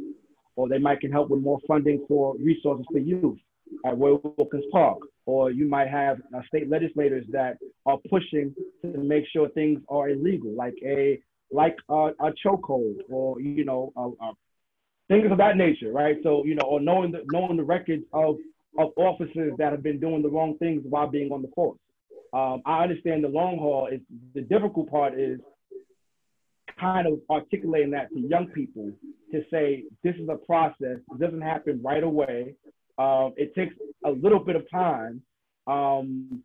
or 0.55 0.67
they 0.67 0.79
might 0.79 1.01
can 1.01 1.11
help 1.11 1.29
with 1.29 1.41
more 1.41 1.59
funding 1.67 2.05
for 2.07 2.35
resources 2.37 2.85
for 2.91 2.99
youth 2.99 3.37
at 3.85 3.97
Roy 3.97 4.17
Wilkins 4.37 4.65
Park, 4.71 4.99
or 5.25 5.51
you 5.51 5.67
might 5.67 5.89
have 5.89 6.17
uh, 6.35 6.41
state 6.47 6.69
legislators 6.69 7.25
that 7.31 7.57
are 7.85 7.97
pushing 8.09 8.55
to 8.81 8.97
make 8.97 9.25
sure 9.31 9.49
things 9.49 9.81
are 9.89 10.09
illegal, 10.09 10.53
like 10.55 10.75
a 10.83 11.19
like 11.51 11.75
a, 11.89 12.11
a 12.19 12.33
chokehold, 12.45 12.97
or 13.09 13.39
you 13.41 13.65
know, 13.65 13.91
things 15.07 15.31
of 15.31 15.37
that 15.37 15.57
nature, 15.57 15.91
right? 15.91 16.17
So 16.23 16.43
you 16.45 16.55
know, 16.55 16.63
or 16.63 16.79
knowing 16.79 17.11
the 17.11 17.23
knowing 17.31 17.57
the 17.57 17.63
records 17.63 18.03
of 18.13 18.37
of 18.77 18.91
officers 18.97 19.53
that 19.57 19.71
have 19.71 19.83
been 19.83 19.99
doing 19.99 20.21
the 20.21 20.29
wrong 20.29 20.57
things 20.57 20.83
while 20.87 21.07
being 21.07 21.31
on 21.31 21.41
the 21.41 21.49
force. 21.55 21.79
Um, 22.33 22.61
I 22.65 22.83
understand 22.83 23.23
the 23.23 23.29
long 23.29 23.57
haul. 23.57 23.87
Is 23.91 24.01
the 24.33 24.41
difficult 24.41 24.89
part 24.89 25.19
is 25.19 25.39
kind 26.79 27.07
of 27.07 27.19
articulating 27.29 27.91
that 27.91 28.09
to 28.13 28.19
young 28.19 28.47
people 28.47 28.91
to 29.31 29.43
say 29.51 29.83
this 30.03 30.15
is 30.15 30.29
a 30.29 30.35
process. 30.35 30.97
It 31.11 31.19
doesn't 31.19 31.41
happen 31.41 31.81
right 31.83 32.03
away. 32.03 32.55
Um, 32.97 33.33
it 33.37 33.53
takes 33.55 33.75
a 34.05 34.11
little 34.11 34.39
bit 34.39 34.55
of 34.55 34.69
time. 34.69 35.21
Um, 35.65 36.43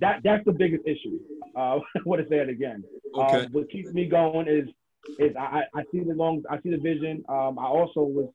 that 0.00 0.20
that's 0.24 0.44
the 0.44 0.52
biggest 0.52 0.84
issue. 0.86 1.18
Uh, 1.56 1.80
what 2.04 2.16
to 2.16 2.24
say 2.28 2.36
it 2.36 2.48
again. 2.48 2.84
Okay. 3.16 3.44
Um, 3.44 3.52
what 3.52 3.70
keeps 3.70 3.92
me 3.92 4.06
going 4.06 4.48
is 4.48 4.68
is 5.18 5.34
I, 5.36 5.62
I 5.74 5.82
see 5.90 6.00
the 6.00 6.14
long 6.14 6.42
I 6.50 6.60
see 6.62 6.70
the 6.70 6.78
vision. 6.78 7.24
Um, 7.28 7.58
I 7.58 7.66
also 7.66 8.02
was 8.02 8.28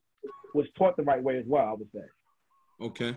was 0.53 0.65
taught 0.77 0.97
the 0.97 1.03
right 1.03 1.21
way 1.21 1.37
as 1.37 1.45
well. 1.47 1.65
I 1.65 1.73
would 1.73 1.89
say. 1.93 2.03
Okay. 2.81 3.15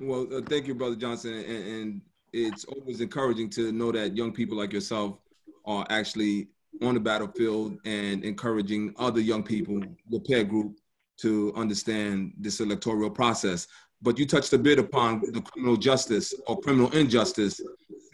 Well, 0.00 0.26
uh, 0.32 0.42
thank 0.42 0.66
you, 0.66 0.74
Brother 0.74 0.96
Johnson, 0.96 1.34
and, 1.34 1.66
and 1.66 2.00
it's 2.32 2.64
always 2.64 3.00
encouraging 3.00 3.50
to 3.50 3.72
know 3.72 3.90
that 3.92 4.16
young 4.16 4.32
people 4.32 4.56
like 4.56 4.72
yourself 4.72 5.18
are 5.64 5.86
actually 5.90 6.48
on 6.82 6.94
the 6.94 7.00
battlefield 7.00 7.78
and 7.84 8.24
encouraging 8.24 8.94
other 8.98 9.20
young 9.20 9.42
people, 9.42 9.80
the 10.10 10.20
peer 10.20 10.44
group, 10.44 10.78
to 11.20 11.52
understand 11.56 12.32
this 12.38 12.60
electoral 12.60 13.10
process. 13.10 13.66
But 14.00 14.18
you 14.18 14.26
touched 14.26 14.52
a 14.52 14.58
bit 14.58 14.78
upon 14.78 15.20
the 15.32 15.40
criminal 15.40 15.76
justice 15.76 16.32
or 16.46 16.60
criminal 16.60 16.90
injustice 16.90 17.60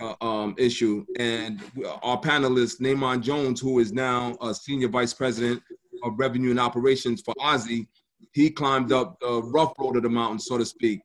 uh, 0.00 0.14
um, 0.20 0.54
issue. 0.58 1.04
And 1.18 1.60
our 2.02 2.20
panelist, 2.20 2.80
Naaman 2.80 3.22
Jones, 3.22 3.60
who 3.60 3.78
is 3.78 3.92
now 3.92 4.36
a 4.40 4.54
senior 4.54 4.88
vice 4.88 5.14
president 5.14 5.62
of 6.02 6.18
revenue 6.18 6.50
and 6.50 6.60
operations 6.60 7.22
for 7.22 7.34
OZY, 7.40 7.86
he 8.32 8.50
climbed 8.50 8.92
up 8.92 9.18
the 9.20 9.42
rough 9.42 9.72
road 9.78 9.96
of 9.96 10.02
the 10.02 10.08
mountain, 10.08 10.40
so 10.40 10.58
to 10.58 10.64
speak. 10.64 11.00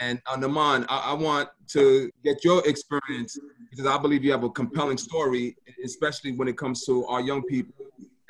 And 0.00 0.20
uh, 0.26 0.36
Naaman, 0.36 0.84
I, 0.88 1.10
I 1.10 1.12
want 1.12 1.48
to 1.68 2.10
get 2.24 2.44
your 2.44 2.66
experience 2.66 3.38
because 3.70 3.86
I 3.86 3.96
believe 3.98 4.24
you 4.24 4.32
have 4.32 4.44
a 4.44 4.50
compelling 4.50 4.98
story, 4.98 5.56
especially 5.84 6.32
when 6.32 6.48
it 6.48 6.58
comes 6.58 6.84
to 6.86 7.06
our 7.06 7.20
young 7.20 7.42
people 7.44 7.74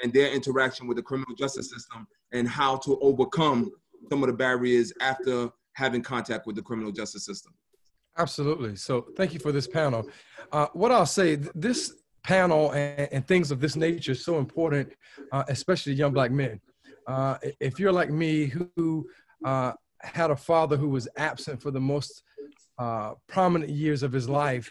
and 0.03 0.12
their 0.12 0.31
interaction 0.33 0.87
with 0.87 0.96
the 0.96 1.03
criminal 1.03 1.35
justice 1.35 1.70
system 1.70 2.07
and 2.33 2.48
how 2.48 2.77
to 2.77 2.98
overcome 3.01 3.70
some 4.11 4.22
of 4.22 4.29
the 4.29 4.35
barriers 4.35 4.92
after 5.01 5.48
having 5.75 6.03
contact 6.03 6.46
with 6.46 6.57
the 6.57 6.62
criminal 6.62 6.92
justice 6.92 7.25
system. 7.25 7.55
Absolutely. 8.18 8.77
So 8.77 9.07
thank 9.16 9.33
you 9.33 9.40
for 9.40 9.53
this 9.53 9.66
panel. 9.66 10.09
Uh, 10.53 10.66
what 10.75 10.92
I'll 10.92 11.07
say, 11.07 11.37
this 11.37 11.94
panel 12.22 12.72
and, 12.72 13.09
and, 13.11 13.27
things 13.27 13.51
of 13.51 13.61
this 13.61 13.75
nature 13.75 14.12
is 14.12 14.25
so 14.25 14.38
important, 14.38 14.92
uh, 15.33 15.44
especially 15.48 15.94
young 15.94 16.12
black 16.12 16.31
men. 16.31 16.61
Uh, 17.07 17.37
if 17.59 17.81
you're 17.81 17.92
like 17.92 18.11
me, 18.11 18.53
who 18.77 19.09
uh, 19.44 19.72
had 20.01 20.31
a 20.31 20.37
father 20.37 20.77
who 20.77 20.88
was 20.88 21.09
absent 21.16 21.61
for 21.61 21.70
the 21.70 21.81
most 21.81 22.22
uh, 22.79 23.14
prominent 23.29 23.70
years 23.70 24.03
of 24.03 24.12
his 24.12 24.29
life, 24.29 24.70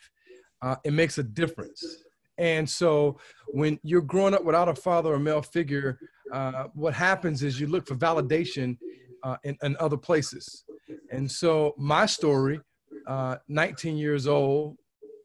uh, 0.62 0.76
it 0.84 0.94
makes 0.94 1.18
a 1.18 1.24
difference. 1.24 2.04
And 2.38 2.70
so 2.70 3.20
when 3.48 3.80
you're 3.84 4.02
growing 4.02 4.34
up 4.34 4.44
without 4.44 4.70
a 4.70 4.76
father 4.76 5.14
or 5.14 5.20
male 5.20 5.42
figure, 5.42 6.00
what 6.74 6.94
happens 6.94 7.44
is 7.44 7.60
you 7.60 7.68
look 7.68 7.88
for 7.88 7.96
validation 7.96 8.78
in, 9.44 9.58
in 9.62 9.76
other 9.80 9.98
places. 9.98 10.64
And 11.12 11.30
so 11.30 11.74
my 11.78 12.06
story, 12.06 12.62
uh, 13.08 13.38
19 13.48 13.98
years 13.98 14.28
old, 14.28 14.78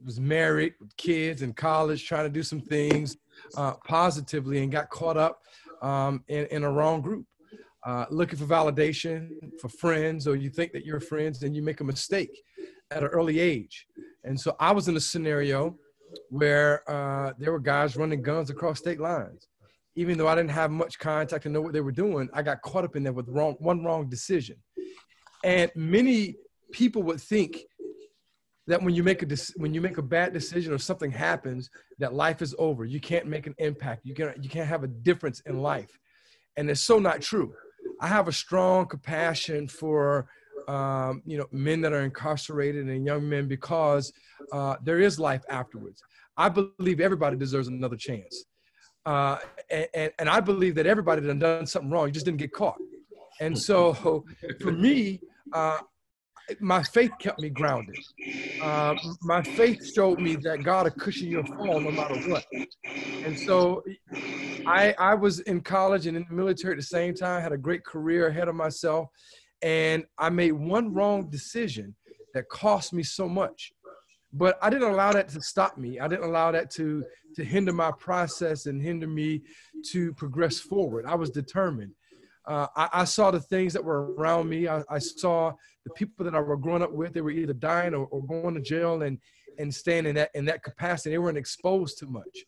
was 0.05 0.21
married 0.21 0.75
with 0.81 0.97
kids 0.97 1.43
in 1.43 1.53
college, 1.53 2.07
trying 2.07 2.25
to 2.25 2.31
do 2.31 2.43
some 2.43 2.61
things 2.61 3.17
uh, 3.57 3.75
positively, 3.87 4.63
and 4.63 4.71
got 4.71 4.89
caught 4.91 5.17
up 5.17 5.43
um, 5.83 6.23
in, 6.29 6.47
in 6.47 6.65
a 6.65 6.71
wrong 6.71 7.01
group. 7.01 7.27
Uh, 7.85 8.05
looking 8.11 8.39
for 8.39 8.47
validation 8.47 9.31
for 9.61 9.69
friends, 9.69 10.27
or 10.27 10.35
you 10.35 10.51
think 10.51 10.73
that 10.73 10.85
you're 10.85 11.01
friends, 11.01 11.43
and 11.43 11.55
you 11.55 11.63
make 11.63 11.81
a 11.81 11.85
mistake 11.85 12.43
at 12.91 13.03
an 13.03 13.09
early 13.09 13.39
age. 13.39 13.87
And 14.25 14.39
so 14.39 14.57
I 14.59 14.73
was 14.73 14.89
in 14.89 14.97
a 14.97 15.01
scenario 15.01 15.77
where 16.31 16.89
uh, 16.91 17.33
there 17.39 17.53
were 17.53 17.61
guys 17.61 17.97
running 17.97 18.23
guns 18.23 18.51
across 18.51 18.79
state 18.79 19.01
lines. 19.01 19.49
Even 19.95 20.19
though 20.19 20.29
I 20.29 20.35
didn't 20.35 20.51
have 20.51 20.71
much 20.71 20.99
contact 20.99 21.47
and 21.47 21.55
know 21.55 21.61
what 21.61 21.73
they 21.73 21.81
were 21.81 21.93
doing, 21.93 22.29
I 22.33 22.43
got 22.43 22.61
caught 22.63 22.85
up 22.85 22.97
in 22.97 23.03
there 23.03 23.13
with 23.13 23.29
wrong, 23.29 23.57
one 23.61 23.85
wrong 23.85 24.09
decision. 24.09 24.57
And 25.45 25.71
many 25.75 26.37
people 26.73 27.03
would 27.05 27.21
think 27.21 27.65
that 28.67 28.83
when 28.83 28.95
you 28.95 29.03
make 29.03 29.23
a 29.23 29.37
when 29.57 29.73
you 29.73 29.81
make 29.81 29.99
a 29.99 30.03
bad 30.03 30.33
decision 30.33 30.73
or 30.73 30.79
something 30.79 31.11
happens, 31.11 31.71
that 31.99 32.15
life 32.15 32.43
is 32.43 32.55
over. 32.59 32.85
You 32.85 33.01
can't 33.01 33.27
make 33.27 33.47
an 33.47 33.55
impact. 33.59 34.03
You 34.05 34.15
can't 34.15 34.43
you 34.43 34.51
can't 34.51 34.69
have 34.69 34.83
a 34.83 34.89
difference 34.89 35.41
in 35.47 35.61
life, 35.61 35.99
and 36.57 36.69
it's 36.69 36.81
so 36.81 36.99
not 36.99 37.21
true. 37.21 37.55
I 38.01 38.09
have 38.09 38.29
a 38.29 38.33
strong 38.33 38.87
compassion 38.87 39.69
for 39.69 40.29
um, 40.69 41.23
you 41.25 41.39
know 41.39 41.47
men 41.53 41.81
that 41.83 41.93
are 41.93 42.03
incarcerated 42.03 42.89
and 42.89 43.07
young 43.07 43.29
men 43.29 43.47
because 43.47 44.13
uh, 44.53 44.77
there 44.83 45.01
is 45.01 45.19
life 45.19 45.45
afterwards. 45.49 46.03
I 46.37 46.49
believe 46.49 47.01
everybody 47.01 47.37
deserves 47.37 47.69
another 47.69 47.97
chance, 47.97 48.45
uh, 49.07 49.39
and, 49.71 49.87
and, 49.95 50.13
and 50.19 50.29
I 50.29 50.41
believe 50.41 50.75
that 50.75 50.87
everybody 50.87 51.21
that 51.23 51.39
done 51.39 51.67
something 51.67 51.91
wrong, 51.91 52.07
you 52.07 52.13
just 52.13 52.27
didn't 52.27 52.39
get 52.39 52.53
caught. 52.53 52.79
And 53.41 53.57
so 53.57 54.25
for 54.61 54.73
me, 54.73 55.21
uh, 55.53 55.79
my 56.61 56.83
faith 56.83 57.13
kept 57.19 57.41
me 57.41 57.49
grounded. 57.49 57.97
Uh, 58.63 58.95
my 59.23 59.43
faith 59.43 59.93
showed 59.95 60.21
me 60.21 60.37
that 60.37 60.63
God 60.63 60.85
will 60.85 60.91
cushion 60.93 61.29
your 61.29 61.45
fall 61.45 61.81
no 61.81 61.91
matter 61.91 62.17
what. 62.31 62.45
And 63.25 63.39
so 63.39 63.83
I, 64.67 64.95
I 64.99 65.15
was 65.15 65.41
in 65.41 65.61
college 65.61 66.07
and 66.07 66.17
in 66.17 66.27
the 66.29 66.35
military 66.35 66.75
at 66.75 66.79
the 66.79 66.83
same 66.85 67.15
time, 67.15 67.43
had 67.43 67.53
a 67.53 67.59
great 67.59 67.85
career 67.85 68.29
ahead 68.29 68.49
of 68.49 68.55
myself. 68.55 69.09
And 69.63 70.05
I 70.19 70.29
made 70.31 70.53
one 70.53 70.93
wrong 70.93 71.29
decision 71.29 71.95
that 72.35 72.49
cost 72.49 72.93
me 72.93 73.03
so 73.03 73.29
much. 73.29 73.73
But 74.33 74.59
I 74.61 74.71
didn't 74.71 74.91
allow 74.91 75.13
that 75.13 75.29
to 75.31 75.41
stop 75.41 75.79
me. 75.79 75.99
I 75.99 76.09
didn't 76.09 76.27
allow 76.27 76.53
that 76.53 76.71
to, 76.73 77.05
to 77.37 77.45
hinder 77.45 77.73
my 77.73 77.91
process 77.99 78.67
and 78.67 78.83
hinder 78.83 79.07
me 79.07 79.43
to 79.91 80.13
progress 80.15 80.59
forward. 80.59 81.07
I 81.07 81.15
was 81.15 81.31
determined. 81.31 81.93
Uh, 82.47 82.67
I, 82.77 82.89
I, 82.93 83.05
saw 83.05 83.33
the 83.33 83.41
things 83.41 83.73
that 83.73 83.85
were 83.85 84.15
around 84.15 84.49
me. 84.49 84.69
I, 84.69 84.83
I, 84.89 84.99
saw 84.99 85.53
the 85.85 85.91
people 85.95 86.25
that 86.25 86.35
I 86.35 86.41
were 86.41 86.57
growing 86.57 86.83
up 86.83 86.93
with. 86.93 87.13
They 87.13 87.21
were 87.21 87.31
either 87.31 87.53
dying 87.53 87.93
or, 87.93 88.07
or 88.07 88.25
going 88.25 88.55
to 88.55 88.61
jail 88.61 89.03
and 89.03 89.19
and 89.59 89.75
staying 89.75 90.07
in 90.07 90.15
that 90.15 90.31
in 90.35 90.45
that 90.45 90.63
capacity. 90.63 91.11
They 91.11 91.19
weren't 91.19 91.39
exposed 91.39 91.99
to 91.99 92.07
much, 92.07 92.45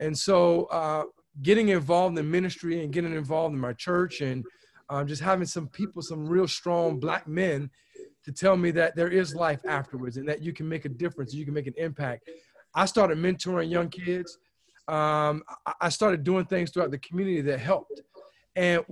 and 0.00 0.16
so 0.16 0.64
uh, 0.66 1.04
getting 1.42 1.68
involved 1.68 2.18
in 2.18 2.30
ministry 2.30 2.82
and 2.82 2.92
getting 2.92 3.14
involved 3.14 3.54
in 3.54 3.60
my 3.60 3.72
church 3.72 4.20
and 4.20 4.44
um, 4.90 5.06
just 5.06 5.22
having 5.22 5.46
some 5.46 5.68
people, 5.68 6.02
some 6.02 6.26
real 6.26 6.48
strong 6.48 6.98
black 6.98 7.26
men, 7.26 7.70
to 8.24 8.32
tell 8.32 8.56
me 8.56 8.70
that 8.72 8.96
there 8.96 9.08
is 9.08 9.34
life 9.34 9.60
afterwards 9.66 10.16
and 10.16 10.28
that 10.28 10.42
you 10.42 10.52
can 10.52 10.68
make 10.68 10.84
a 10.84 10.88
difference, 10.88 11.32
you 11.32 11.44
can 11.44 11.54
make 11.54 11.66
an 11.66 11.74
impact. 11.76 12.28
I 12.74 12.86
started 12.86 13.18
mentoring 13.18 13.70
young 13.70 13.88
kids. 13.88 14.38
Um, 14.86 15.42
I 15.80 15.88
started 15.90 16.24
doing 16.24 16.46
things 16.46 16.70
throughout 16.70 16.90
the 16.90 16.98
community 16.98 17.40
that 17.42 17.60
helped. 17.60 18.00
And 18.56 18.82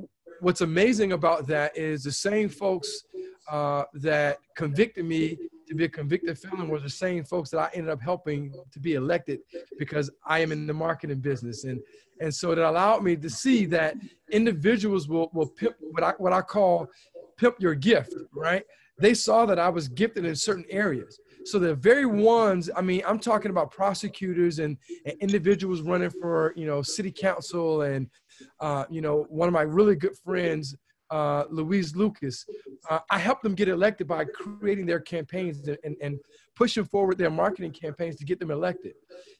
what's 0.41 0.61
amazing 0.61 1.13
about 1.13 1.47
that 1.49 1.77
is 1.77 2.03
the 2.03 2.13
same 2.13 2.49
folks 2.49 3.05
uh, 3.51 3.85
that 3.95 4.39
convicted 4.57 5.05
me 5.05 5.39
to 5.69 5.75
be 5.75 5.85
a 5.85 5.89
convicted 5.89 6.39
felon 6.39 6.69
were 6.69 6.79
the 6.79 6.89
same 6.89 7.25
folks 7.25 7.51
that 7.51 7.59
I 7.59 7.71
ended 7.75 7.91
up 7.91 8.01
helping 8.01 8.53
to 8.73 8.79
be 8.79 8.95
elected 8.95 9.41
because 9.79 10.11
I 10.25 10.39
am 10.41 10.53
in 10.53 10.67
the 10.67 10.75
marketing 10.75 11.19
business. 11.19 11.65
And, 11.65 11.81
and 12.21 12.33
so 12.33 12.53
it 12.53 12.59
allowed 12.59 13.03
me 13.03 13.17
to 13.17 13.29
see 13.29 13.67
that 13.67 13.97
individuals 14.31 15.09
will, 15.09 15.31
will 15.33 15.49
pimp 15.49 15.77
what 15.81 16.05
I, 16.05 16.13
what 16.19 16.33
I 16.33 16.41
call 16.41 16.89
pimp 17.37 17.57
your 17.59 17.75
gift, 17.75 18.15
right? 18.33 18.65
They 18.99 19.13
saw 19.13 19.45
that 19.47 19.59
I 19.59 19.69
was 19.69 19.89
gifted 19.89 20.25
in 20.25 20.35
certain 20.37 20.65
areas. 20.71 21.19
So 21.47 21.61
the 21.61 21.77
very 21.77 22.07
ones, 22.07 22.69
I 22.75 22.81
mean, 22.81 23.03
I'm 23.07 23.21
talking 23.21 23.53
about 23.53 23.71
prosecutors 23.71 24.59
and, 24.59 24.77
and 25.05 25.17
individuals 25.21 25.81
running 25.81 26.11
for, 26.11 26.53
you 26.57 26.67
know, 26.67 26.83
city 26.83 27.13
council 27.13 27.83
and 27.83 28.09
uh, 28.61 28.85
you 28.91 29.01
know, 29.01 29.27
one 29.29 29.47
of 29.49 29.55
my 29.55 29.63
really 29.63 29.95
good 29.95 30.17
friends, 30.25 30.77
uh, 31.11 31.45
Louise 31.49 31.95
Lucas, 31.95 32.45
uh, 32.91 32.99
I 33.11 33.19
helped 33.21 33.45
them 33.45 33.55
get 33.55 33.69
elected 33.69 34.09
by 34.09 34.25
creating 34.25 34.87
their 34.87 34.99
campaigns 34.99 35.69
and, 35.69 35.97
and 36.03 36.19
pushing 36.57 36.85
forward 36.85 37.17
their 37.17 37.31
marketing 37.31 37.71
campaigns 37.71 38.17
to 38.17 38.25
get 38.25 38.41
them 38.41 38.51
elected. 38.51 38.95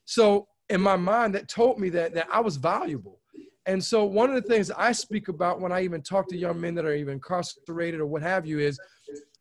So 0.05 0.47
in 0.69 0.79
my 0.79 0.95
mind, 0.95 1.35
that 1.35 1.49
told 1.49 1.77
me 1.77 1.89
that, 1.89 2.13
that 2.13 2.27
I 2.31 2.39
was 2.39 2.55
valuable. 2.55 3.19
And 3.65 3.83
so 3.83 4.05
one 4.05 4.29
of 4.29 4.41
the 4.41 4.47
things 4.47 4.71
I 4.71 4.93
speak 4.93 5.27
about 5.27 5.59
when 5.59 5.73
I 5.73 5.83
even 5.83 6.01
talk 6.01 6.29
to 6.29 6.37
young 6.37 6.61
men 6.61 6.73
that 6.75 6.85
are 6.85 6.93
even 6.93 7.15
incarcerated 7.15 7.99
or 7.99 8.05
what 8.05 8.21
have 8.21 8.45
you 8.45 8.59
is 8.59 8.79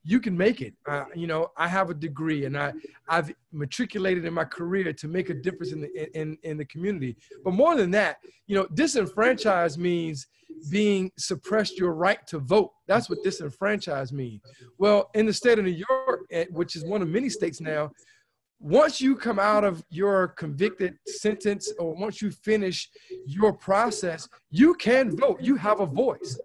you 0.07 0.21
can 0.21 0.37
make 0.37 0.63
it. 0.63 0.73
Uh, 0.89 1.05
you 1.17 1.27
know, 1.27 1.51
I 1.57 1.67
have 1.67 1.91
a 1.91 1.95
degree 1.95 2.45
and 2.45 2.57
I, 2.57 2.73
I've 3.09 3.35
matriculated 3.53 4.25
in 4.25 4.33
my 4.33 4.45
career 4.45 4.93
to 4.93 5.09
make 5.09 5.31
a 5.31 5.35
difference 5.35 5.73
in 5.73 5.81
the, 5.81 6.19
in, 6.19 6.39
in 6.45 6.57
the 6.57 6.65
community. 6.67 7.17
But 7.45 7.55
more 7.55 7.75
than 7.75 7.91
that, 7.91 8.19
you 8.47 8.55
know, 8.55 8.69
disenfranchised 8.75 9.79
means 9.79 10.29
being 10.71 11.11
suppressed 11.19 11.77
your 11.77 11.93
right 11.93 12.25
to 12.29 12.39
vote. 12.39 12.71
That's 12.87 13.11
what 13.11 13.25
disenfranchised 13.25 14.13
means. 14.13 14.43
Well, 14.79 15.11
in 15.15 15.27
the 15.27 15.33
state 15.33 15.59
of 15.59 15.65
New 15.65 15.83
York, 15.91 16.21
eh, 16.31 16.45
which 16.51 16.77
is 16.77 16.85
one 16.85 17.03
of 17.03 17.09
many 17.09 17.29
states 17.29 17.61
now, 17.61 17.91
once 18.59 19.01
you 19.01 19.17
come 19.17 19.39
out 19.39 19.65
of 19.65 19.85
your 19.91 20.29
convicted 20.29 20.99
sentence 21.07 21.73
or 21.79 21.95
once 21.95 22.23
you 22.23 22.31
finish 22.31 22.89
your 23.27 23.53
process, 23.53 24.29
you 24.51 24.75
can 24.75 25.17
vote. 25.17 25.41
You 25.41 25.57
have 25.57 25.81
a 25.81 25.87
voice. 25.87 26.39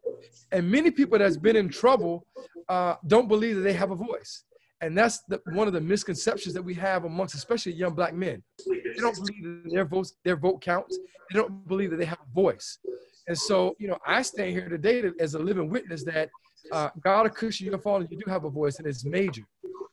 And 0.52 0.70
many 0.70 0.92
people 0.92 1.18
that's 1.18 1.38
been 1.38 1.56
in 1.56 1.70
trouble 1.70 2.26
uh, 2.68 2.96
don't 3.08 3.28
believe 3.28 3.56
that 3.58 3.62
they 3.62 3.74
have 3.74 3.92
a 3.92 3.96
voice. 3.96 4.44
And 4.82 4.98
that's 4.98 5.20
the, 5.30 5.40
one 5.54 5.68
of 5.68 5.74
the 5.74 5.82
misconceptions 5.82 6.54
that 6.56 6.62
we 6.62 6.74
have 6.74 7.06
amongst 7.06 7.36
especially 7.36 7.74
young 7.74 7.94
black 7.94 8.14
men. 8.14 8.44
They 8.68 9.00
don't 9.00 9.16
believe 9.16 9.44
that 9.44 9.72
their 9.72 9.86
votes, 9.86 10.14
their 10.26 10.36
vote 10.36 10.62
counts. 10.62 10.98
They 11.32 11.40
don't 11.40 11.68
believe 11.68 11.92
that 11.92 11.98
they 11.98 12.06
have 12.06 12.20
a 12.20 12.34
voice. 12.34 12.80
And 13.28 13.38
so, 13.38 13.76
you 13.80 13.88
know, 13.88 13.98
I 14.06 14.24
stand 14.24 14.52
here 14.52 14.68
today 14.68 15.02
to, 15.02 15.14
as 15.20 15.36
a 15.36 15.40
living 15.40 15.70
witness 15.70 16.04
that 16.06 16.30
uh, 16.72 16.90
God 17.02 17.24
will 17.24 17.30
cushion 17.30 17.68
your 17.68 17.78
fall 17.78 17.98
and 17.98 18.12
you 18.12 18.18
do 18.18 18.30
have 18.30 18.44
a 18.44 18.50
voice 18.50 18.80
and 18.80 18.88
it's 18.88 19.06
major. 19.06 19.44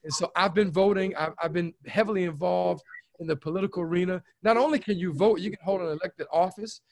And 0.05 0.13
so 0.13 0.31
I've 0.37 0.55
been 0.55 0.71
voting. 0.71 1.15
I've, 1.17 1.35
I've 1.43 1.53
been 1.53 1.73
heavily 1.87 2.25
involved 2.25 2.83
in 3.21 3.27
the 3.27 3.37
political 3.37 3.83
arena. 3.83 4.23
Not 4.43 4.57
only 4.57 4.79
can 4.79 4.99
you 4.99 5.13
vote, 5.13 5.41
you 5.41 5.51
can 5.51 5.59
hold 5.65 5.81
an 5.81 5.89
elected 5.89 6.27
office. 6.33 6.81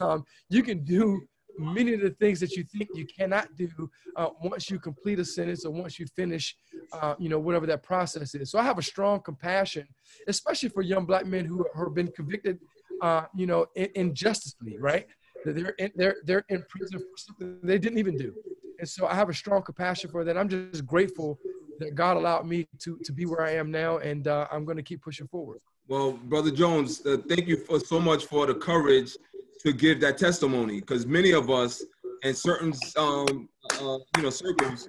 Um, 0.00 0.24
you 0.48 0.62
can 0.62 0.82
do 0.82 1.20
many 1.58 1.92
of 1.92 2.00
the 2.00 2.10
things 2.10 2.40
that 2.40 2.56
you 2.56 2.64
think 2.64 2.88
you 2.94 3.06
cannot 3.06 3.48
do 3.56 3.68
uh, 4.16 4.28
once 4.42 4.70
you 4.70 4.78
complete 4.78 5.18
a 5.18 5.24
sentence 5.24 5.64
or 5.64 5.72
once 5.72 5.98
you 5.98 6.06
finish, 6.16 6.56
uh, 6.92 7.14
you 7.18 7.28
know, 7.28 7.38
whatever 7.38 7.66
that 7.66 7.82
process 7.82 8.34
is. 8.34 8.50
So 8.50 8.58
I 8.58 8.62
have 8.62 8.78
a 8.78 8.82
strong 8.82 9.20
compassion, 9.20 9.86
especially 10.26 10.70
for 10.70 10.82
young 10.82 11.04
black 11.04 11.26
men 11.26 11.44
who 11.44 11.64
have 11.76 11.94
been 11.94 12.08
convicted, 12.08 12.58
uh, 13.02 13.24
you 13.36 13.46
know, 13.46 13.66
injustly, 13.76 14.78
right? 14.80 15.06
They're 15.44 15.74
in, 15.78 15.90
they're 15.94 16.16
they're 16.24 16.44
in 16.48 16.64
prison 16.68 16.98
for 16.98 17.16
something 17.16 17.58
they 17.62 17.78
didn't 17.78 17.98
even 17.98 18.16
do, 18.16 18.34
and 18.78 18.88
so 18.88 19.06
I 19.06 19.14
have 19.14 19.28
a 19.28 19.34
strong 19.34 19.62
compassion 19.62 20.10
for 20.10 20.24
that. 20.24 20.36
I'm 20.36 20.48
just 20.48 20.84
grateful 20.84 21.38
that 21.78 21.94
God 21.94 22.16
allowed 22.16 22.46
me 22.46 22.66
to 22.80 22.98
to 23.04 23.12
be 23.12 23.26
where 23.26 23.42
I 23.42 23.52
am 23.52 23.70
now, 23.70 23.98
and 23.98 24.26
uh, 24.28 24.46
I'm 24.50 24.64
going 24.64 24.76
to 24.76 24.82
keep 24.82 25.02
pushing 25.02 25.28
forward. 25.28 25.60
Well, 25.86 26.12
Brother 26.12 26.50
Jones, 26.50 27.04
uh, 27.06 27.18
thank 27.28 27.46
you 27.46 27.56
for 27.56 27.80
so 27.80 27.98
much 27.98 28.26
for 28.26 28.46
the 28.46 28.54
courage 28.54 29.16
to 29.60 29.72
give 29.72 30.00
that 30.00 30.18
testimony 30.18 30.80
because 30.80 31.06
many 31.06 31.32
of 31.32 31.50
us 31.50 31.84
in 32.22 32.34
certain 32.34 32.72
um, 32.96 33.48
uh, 33.80 33.98
you 34.16 34.22
know 34.22 34.30
circles 34.30 34.88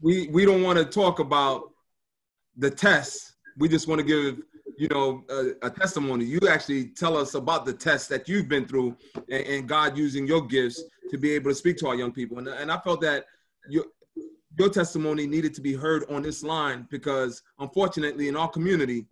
we 0.00 0.28
we 0.28 0.44
don't 0.44 0.62
want 0.62 0.78
to 0.78 0.84
talk 0.84 1.18
about 1.18 1.70
the 2.56 2.70
test 2.70 3.34
we 3.56 3.68
just 3.68 3.88
want 3.88 3.98
to 4.00 4.06
give 4.06 4.38
you 4.76 4.88
know, 4.88 5.24
a, 5.30 5.66
a, 5.66 5.70
testimony. 5.70 6.24
You 6.24 6.40
actually 6.48 6.88
tell 6.88 7.16
us 7.16 7.34
about 7.34 7.64
the 7.64 7.72
test 7.72 8.08
that 8.10 8.28
you've 8.28 8.48
been 8.48 8.66
through 8.66 8.96
and, 9.30 9.46
and, 9.46 9.68
God 9.68 9.96
using 9.96 10.26
your 10.26 10.46
gifts 10.46 10.82
to 11.10 11.18
be 11.18 11.32
able 11.32 11.50
to 11.50 11.54
speak 11.54 11.78
to 11.78 11.88
our 11.88 11.94
young 11.94 12.12
people. 12.12 12.38
And, 12.38 12.48
and 12.48 12.70
I 12.70 12.78
felt 12.80 13.00
that 13.00 13.24
your, 13.68 13.84
your 14.58 14.70
testimony 14.70 15.26
needed 15.26 15.54
to 15.54 15.60
be 15.60 15.74
heard 15.74 16.04
on 16.10 16.22
this 16.22 16.42
line 16.42 16.86
because 16.90 17.42
unfortunately 17.58 18.28
in 18.28 18.36
our 18.36 18.48
community, 18.48 19.06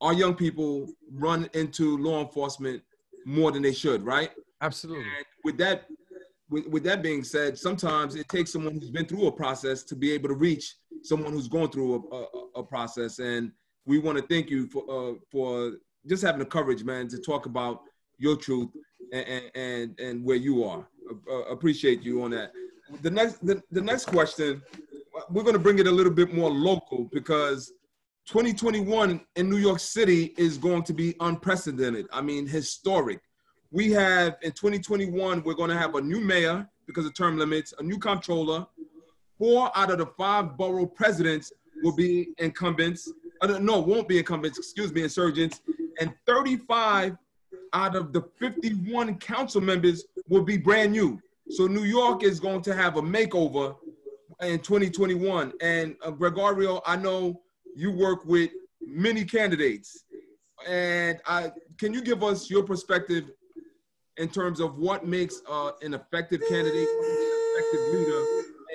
our 0.00 0.12
young 0.12 0.34
people 0.34 0.88
run 1.12 1.48
into 1.54 1.98
law 1.98 2.20
enforcement 2.20 2.82
more 3.26 3.52
than 3.52 3.62
they 3.62 3.72
should, 3.72 4.02
right? 4.02 4.30
Absolutely. 4.60 5.04
And 5.04 5.26
with 5.44 5.58
that, 5.58 5.86
with, 6.50 6.66
with 6.68 6.84
that 6.84 7.02
being 7.02 7.24
said, 7.24 7.58
sometimes 7.58 8.14
it 8.14 8.28
takes 8.28 8.52
someone 8.52 8.74
who's 8.74 8.90
been 8.90 9.06
through 9.06 9.26
a 9.26 9.32
process 9.32 9.82
to 9.84 9.96
be 9.96 10.12
able 10.12 10.28
to 10.28 10.34
reach 10.34 10.76
someone 11.02 11.32
who's 11.32 11.48
going 11.48 11.70
through 11.70 12.08
a, 12.10 12.16
a, 12.16 12.60
a 12.60 12.62
process. 12.62 13.18
And 13.18 13.52
we 13.86 13.98
want 13.98 14.18
to 14.18 14.26
thank 14.26 14.50
you 14.50 14.66
for 14.66 14.84
uh, 14.88 15.14
for 15.30 15.72
just 16.06 16.22
having 16.22 16.38
the 16.38 16.46
courage, 16.46 16.84
man, 16.84 17.08
to 17.08 17.18
talk 17.18 17.46
about 17.46 17.82
your 18.18 18.36
truth 18.36 18.70
and 19.12 19.50
and 19.54 20.00
and 20.00 20.24
where 20.24 20.36
you 20.36 20.64
are. 20.64 20.86
Uh, 21.30 21.42
appreciate 21.44 22.02
you 22.02 22.22
on 22.22 22.30
that. 22.30 22.52
The 23.02 23.10
next 23.10 23.44
the, 23.44 23.62
the 23.70 23.80
next 23.80 24.06
question, 24.06 24.62
we're 25.30 25.42
going 25.42 25.54
to 25.54 25.60
bring 25.60 25.78
it 25.78 25.86
a 25.86 25.90
little 25.90 26.12
bit 26.12 26.34
more 26.34 26.50
local 26.50 27.08
because 27.12 27.72
2021 28.26 29.20
in 29.36 29.50
New 29.50 29.58
York 29.58 29.78
City 29.78 30.34
is 30.36 30.58
going 30.58 30.82
to 30.84 30.92
be 30.92 31.14
unprecedented. 31.20 32.06
I 32.12 32.20
mean, 32.20 32.46
historic. 32.46 33.20
We 33.70 33.90
have 33.92 34.36
in 34.42 34.52
2021, 34.52 35.42
we're 35.42 35.54
going 35.54 35.70
to 35.70 35.76
have 35.76 35.94
a 35.96 36.00
new 36.00 36.20
mayor 36.20 36.68
because 36.86 37.06
of 37.06 37.14
term 37.14 37.38
limits, 37.38 37.74
a 37.78 37.82
new 37.82 37.98
comptroller. 37.98 38.66
Four 39.38 39.70
out 39.76 39.90
of 39.90 39.98
the 39.98 40.06
five 40.06 40.56
borough 40.56 40.86
presidents 40.86 41.52
will 41.82 41.94
be 41.94 42.28
incumbents 42.38 43.10
uh, 43.44 43.58
no, 43.58 43.78
won't 43.80 44.08
be 44.08 44.18
incumbents, 44.18 44.58
excuse 44.58 44.92
me, 44.92 45.02
insurgents, 45.02 45.60
and 46.00 46.12
35 46.26 47.16
out 47.72 47.96
of 47.96 48.12
the 48.12 48.22
51 48.38 49.18
council 49.18 49.60
members 49.60 50.04
will 50.28 50.42
be 50.42 50.56
brand 50.56 50.92
new. 50.92 51.20
So 51.50 51.66
New 51.66 51.84
York 51.84 52.22
is 52.22 52.40
going 52.40 52.62
to 52.62 52.74
have 52.74 52.96
a 52.96 53.02
makeover 53.02 53.76
in 54.40 54.58
2021. 54.60 55.52
And 55.60 55.96
uh, 56.02 56.10
Gregorio, 56.10 56.80
I 56.86 56.96
know 56.96 57.42
you 57.76 57.90
work 57.92 58.24
with 58.24 58.50
many 58.80 59.24
candidates, 59.24 60.04
and 60.66 61.20
I 61.26 61.52
can 61.78 61.92
you 61.92 62.02
give 62.02 62.22
us 62.22 62.48
your 62.48 62.62
perspective 62.62 63.30
in 64.16 64.28
terms 64.28 64.60
of 64.60 64.78
what 64.78 65.06
makes 65.06 65.42
uh, 65.48 65.72
an 65.82 65.94
effective 65.94 66.40
candidate, 66.48 66.88
an 66.88 67.32
effective 67.56 67.94
leader, 67.94 68.24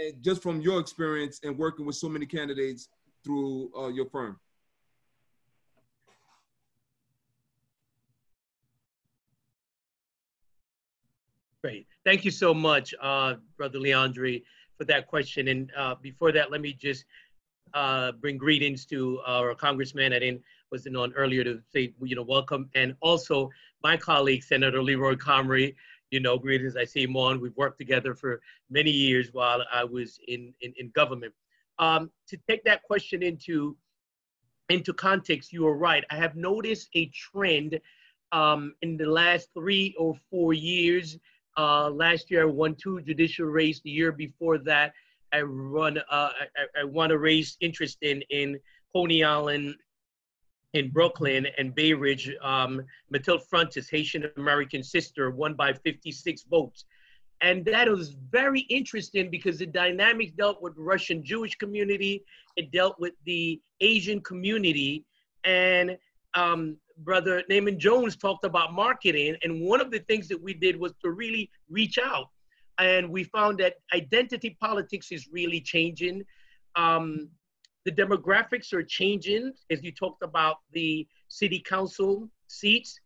and 0.03 0.23
just 0.23 0.43
from 0.43 0.61
your 0.61 0.79
experience 0.79 1.39
and 1.43 1.57
working 1.57 1.85
with 1.85 1.95
so 1.95 2.09
many 2.09 2.25
candidates 2.25 2.89
through 3.23 3.71
uh, 3.77 3.87
your 3.87 4.05
firm? 4.05 4.39
Great. 11.61 11.88
Thank 12.05 12.23
you 12.23 12.31
so 12.31 12.53
much, 12.53 12.93
uh, 13.01 13.35
Brother 13.57 13.79
Leandre, 13.79 14.43
for 14.77 14.85
that 14.85 15.07
question. 15.07 15.49
And 15.49 15.71
uh, 15.75 15.95
before 16.01 16.31
that, 16.31 16.49
let 16.49 16.61
me 16.61 16.71
just 16.71 17.03
uh, 17.73 18.13
bring 18.13 18.37
greetings 18.37 18.85
to 18.85 19.19
our 19.27 19.53
congressman. 19.53 20.13
I 20.13 20.19
didn't 20.19 20.41
wasn't 20.71 20.95
on 20.95 21.11
earlier 21.13 21.43
to 21.43 21.59
say 21.73 21.93
you 22.01 22.15
know 22.15 22.23
welcome, 22.23 22.69
and 22.75 22.95
also 23.01 23.49
my 23.83 23.97
colleague 23.97 24.43
Senator 24.43 24.81
Leroy 24.81 25.15
Comrie. 25.15 25.75
You 26.11 26.19
know, 26.19 26.39
greetings. 26.39 26.75
I 26.75 26.85
see 26.85 27.03
him 27.03 27.15
on. 27.17 27.39
We've 27.39 27.55
worked 27.55 27.77
together 27.77 28.15
for 28.15 28.41
many 28.69 28.89
years 28.89 29.29
while 29.33 29.63
I 29.71 29.83
was 29.83 30.19
in 30.27 30.53
in, 30.61 30.73
in 30.77 30.89
government. 30.91 31.33
Um, 31.79 32.11
to 32.27 32.37
take 32.47 32.63
that 32.63 32.83
question 32.83 33.21
into 33.23 33.75
into 34.69 34.93
context, 34.93 35.51
you 35.51 35.67
are 35.67 35.75
right. 35.75 36.03
I 36.09 36.15
have 36.15 36.35
noticed 36.35 36.89
a 36.95 37.07
trend 37.07 37.79
um, 38.31 38.73
in 38.81 38.97
the 38.97 39.05
last 39.05 39.49
three 39.53 39.95
or 39.97 40.15
four 40.29 40.53
years 40.53 41.17
uh, 41.57 41.89
last 41.89 42.31
year, 42.31 42.43
I 42.43 42.45
won 42.45 42.75
two 42.75 43.01
judicial 43.01 43.45
races. 43.45 43.81
The 43.83 43.91
year 43.91 44.11
before 44.11 44.57
that, 44.59 44.93
I 45.33 45.41
run. 45.41 45.97
Uh, 45.97 46.01
I, 46.09 46.81
I 46.81 46.83
won 46.83 47.11
a 47.11 47.17
race 47.17 47.57
interest 47.61 47.97
in 48.01 48.21
in 48.29 48.59
Coney 48.93 49.23
Island, 49.23 49.75
in 50.73 50.89
Brooklyn, 50.91 51.47
and 51.57 51.73
Bay 51.75 51.93
Ridge. 51.93 52.31
Um, 52.41 52.81
Mathylde 53.13 53.43
Frontus, 53.51 53.89
Haitian 53.89 54.25
American 54.37 54.83
sister, 54.83 55.31
won 55.31 55.53
by 55.53 55.73
56 55.73 56.43
votes. 56.43 56.85
And 57.41 57.63
that 57.65 57.87
was 57.87 58.15
very 58.31 58.61
interesting 58.61 59.29
because 59.29 59.59
the 59.59 59.65
dynamics 59.65 60.33
dealt 60.33 60.61
with 60.61 60.73
Russian 60.75 61.23
Jewish 61.23 61.55
community, 61.55 62.25
it 62.57 62.71
dealt 62.71 62.99
with 62.99 63.13
the 63.25 63.61
Asian 63.79 64.19
community, 64.21 65.05
and 65.45 65.97
um, 66.33 66.77
brother 67.03 67.43
Naaman 67.49 67.79
Jones 67.79 68.15
talked 68.15 68.45
about 68.45 68.73
marketing, 68.73 69.35
and 69.43 69.61
one 69.61 69.81
of 69.81 69.91
the 69.91 69.99
things 69.99 70.27
that 70.27 70.41
we 70.41 70.53
did 70.53 70.79
was 70.79 70.93
to 71.03 71.11
really 71.11 71.49
reach 71.69 71.97
out, 71.97 72.29
and 72.77 73.09
we 73.09 73.23
found 73.23 73.59
that 73.59 73.75
identity 73.93 74.57
politics 74.59 75.11
is 75.11 75.27
really 75.31 75.61
changing. 75.61 76.23
Um, 76.75 77.29
the 77.85 77.91
demographics 77.91 78.73
are 78.73 78.83
changing, 78.83 79.53
as 79.69 79.83
you 79.83 79.91
talked 79.91 80.23
about 80.23 80.57
the 80.73 81.07
city 81.27 81.59
council 81.59 82.29
seats. 82.47 82.99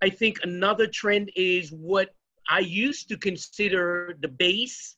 I 0.00 0.08
think 0.08 0.38
another 0.42 0.86
trend 0.86 1.32
is 1.34 1.72
what 1.72 2.14
I 2.48 2.60
used 2.60 3.08
to 3.08 3.16
consider 3.16 4.16
the 4.20 4.28
base, 4.28 4.96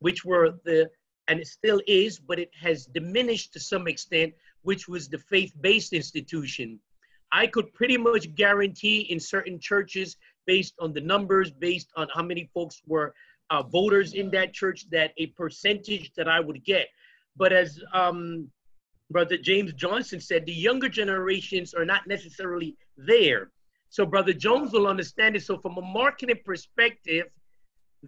which 0.00 0.24
were 0.24 0.54
the, 0.64 0.90
and 1.28 1.38
it 1.38 1.46
still 1.46 1.80
is, 1.86 2.18
but 2.18 2.38
it 2.38 2.50
has 2.60 2.86
diminished 2.86 3.52
to 3.52 3.60
some 3.60 3.86
extent, 3.86 4.32
which 4.62 4.88
was 4.88 5.08
the 5.08 5.18
faith 5.18 5.52
based 5.60 5.92
institution. 5.92 6.80
I 7.32 7.46
could 7.46 7.72
pretty 7.72 7.96
much 7.96 8.34
guarantee 8.34 9.00
in 9.02 9.20
certain 9.20 9.58
churches, 9.58 10.16
based 10.46 10.74
on 10.80 10.92
the 10.92 11.00
numbers, 11.00 11.50
based 11.50 11.90
on 11.96 12.08
how 12.14 12.22
many 12.22 12.50
folks 12.52 12.82
were 12.86 13.14
uh, 13.50 13.62
voters 13.62 14.14
in 14.14 14.30
that 14.30 14.52
church, 14.52 14.88
that 14.90 15.12
a 15.16 15.26
percentage 15.28 16.12
that 16.16 16.28
I 16.28 16.40
would 16.40 16.64
get. 16.64 16.88
But 17.36 17.52
as 17.52 17.80
um, 17.92 18.48
Brother 19.10 19.36
James 19.36 19.72
Johnson 19.72 20.20
said, 20.20 20.46
the 20.46 20.52
younger 20.52 20.88
generations 20.88 21.74
are 21.74 21.84
not 21.84 22.06
necessarily 22.06 22.76
there. 22.96 23.50
So 23.88 24.06
Brother 24.06 24.32
Jones 24.32 24.72
will 24.72 24.86
understand 24.86 25.36
it. 25.36 25.42
So 25.42 25.58
from 25.58 25.76
a 25.76 25.82
marketing 25.82 26.40
perspective, 26.44 27.26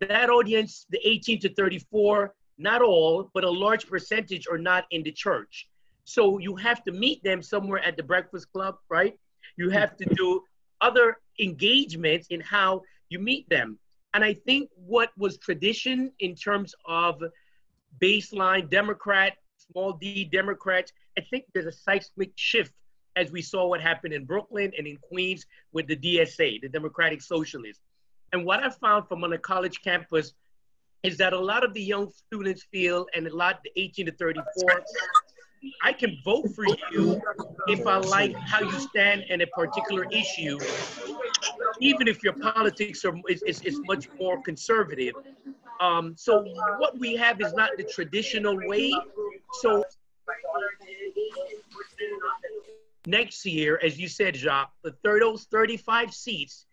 that 0.00 0.30
audience, 0.30 0.86
the 0.90 1.00
18 1.06 1.40
to 1.40 1.54
34, 1.54 2.34
not 2.58 2.82
all, 2.82 3.30
but 3.34 3.44
a 3.44 3.50
large 3.50 3.88
percentage 3.88 4.46
are 4.50 4.58
not 4.58 4.84
in 4.90 5.02
the 5.02 5.12
church. 5.12 5.68
So 6.04 6.38
you 6.38 6.56
have 6.56 6.82
to 6.84 6.92
meet 6.92 7.22
them 7.22 7.42
somewhere 7.42 7.80
at 7.80 7.96
the 7.96 8.02
Breakfast 8.02 8.52
Club, 8.52 8.76
right? 8.88 9.14
You 9.56 9.70
have 9.70 9.96
to 9.96 10.04
do 10.14 10.42
other 10.80 11.18
engagements 11.38 12.26
in 12.28 12.40
how 12.40 12.82
you 13.08 13.18
meet 13.18 13.48
them. 13.48 13.78
And 14.14 14.24
I 14.24 14.34
think 14.34 14.68
what 14.74 15.10
was 15.16 15.38
tradition 15.38 16.12
in 16.18 16.34
terms 16.34 16.74
of 16.86 17.22
baseline 18.00 18.68
Democrat, 18.68 19.34
small 19.56 19.92
d 19.92 20.24
Democrats, 20.24 20.92
I 21.18 21.22
think 21.30 21.44
there's 21.54 21.66
a 21.66 21.72
seismic 21.72 22.32
shift 22.36 22.72
as 23.16 23.30
we 23.30 23.42
saw 23.42 23.66
what 23.66 23.80
happened 23.80 24.14
in 24.14 24.24
Brooklyn 24.24 24.72
and 24.76 24.86
in 24.86 24.96
Queens 24.96 25.46
with 25.72 25.86
the 25.86 25.96
DSA, 25.96 26.62
the 26.62 26.68
Democratic 26.68 27.20
Socialists. 27.22 27.82
And 28.32 28.44
what 28.46 28.62
I 28.62 28.70
found 28.70 29.06
from 29.08 29.22
on 29.24 29.32
a 29.34 29.38
college 29.38 29.82
campus 29.82 30.32
is 31.02 31.18
that 31.18 31.32
a 31.32 31.38
lot 31.38 31.64
of 31.64 31.74
the 31.74 31.82
young 31.82 32.10
students 32.10 32.64
feel, 32.70 33.06
and 33.14 33.26
a 33.26 33.36
lot, 33.36 33.60
the 33.64 33.70
18 33.76 34.06
to 34.06 34.12
34, 34.12 34.82
I 35.82 35.92
can 35.92 36.18
vote 36.24 36.54
for 36.54 36.64
you 36.92 37.20
if 37.68 37.86
I 37.86 37.98
like 37.98 38.34
how 38.36 38.60
you 38.60 38.78
stand 38.80 39.24
in 39.28 39.42
a 39.42 39.46
particular 39.48 40.06
issue, 40.10 40.58
even 41.80 42.08
if 42.08 42.22
your 42.22 42.32
politics 42.34 43.04
are 43.04 43.14
is, 43.28 43.42
is, 43.42 43.60
is 43.62 43.80
much 43.84 44.08
more 44.18 44.42
conservative. 44.42 45.14
Um, 45.80 46.14
so 46.16 46.44
what 46.78 46.98
we 46.98 47.16
have 47.16 47.40
is 47.40 47.52
not 47.54 47.70
the 47.76 47.84
traditional 47.84 48.56
way. 48.68 48.92
So 49.60 49.84
next 53.06 53.44
year, 53.44 53.80
as 53.82 53.98
you 53.98 54.08
said, 54.08 54.36
Jacques, 54.36 54.72
the 54.82 54.92
third, 55.04 55.22
those 55.22 55.44
35 55.44 56.12
seats, 56.12 56.66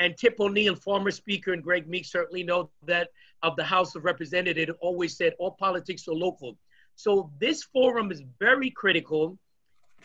and 0.00 0.16
Tip 0.16 0.40
O'Neill, 0.40 0.74
former 0.74 1.10
speaker, 1.10 1.52
and 1.52 1.62
Greg 1.62 1.88
Meeks 1.88 2.10
certainly 2.10 2.42
know 2.42 2.70
that 2.84 3.10
of 3.42 3.56
the 3.56 3.64
House 3.64 3.94
of 3.94 4.04
Representatives, 4.04 4.72
always 4.80 5.16
said 5.16 5.34
all 5.38 5.52
politics 5.52 6.08
are 6.08 6.14
local. 6.14 6.56
So 6.96 7.30
this 7.40 7.64
forum 7.64 8.10
is 8.10 8.22
very 8.38 8.70
critical 8.70 9.38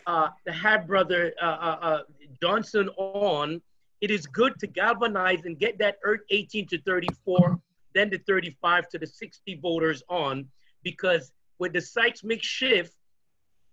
uh, 0.06 0.28
to 0.46 0.52
have 0.52 0.86
Brother 0.86 1.32
uh, 1.40 1.44
uh, 1.44 1.78
uh 1.82 2.02
Johnson 2.42 2.88
on. 2.96 3.60
It 4.00 4.10
is 4.10 4.26
good 4.26 4.58
to 4.60 4.66
galvanize 4.66 5.44
and 5.44 5.58
get 5.58 5.78
that 5.78 5.98
18 6.30 6.66
to 6.68 6.80
34, 6.82 7.60
then 7.94 8.08
the 8.08 8.18
35 8.18 8.88
to 8.88 8.98
the 8.98 9.06
60 9.06 9.56
voters 9.56 10.02
on, 10.08 10.48
because 10.82 11.32
with 11.58 11.74
the 11.74 11.82
seismic 11.82 12.42
shift, 12.42 12.94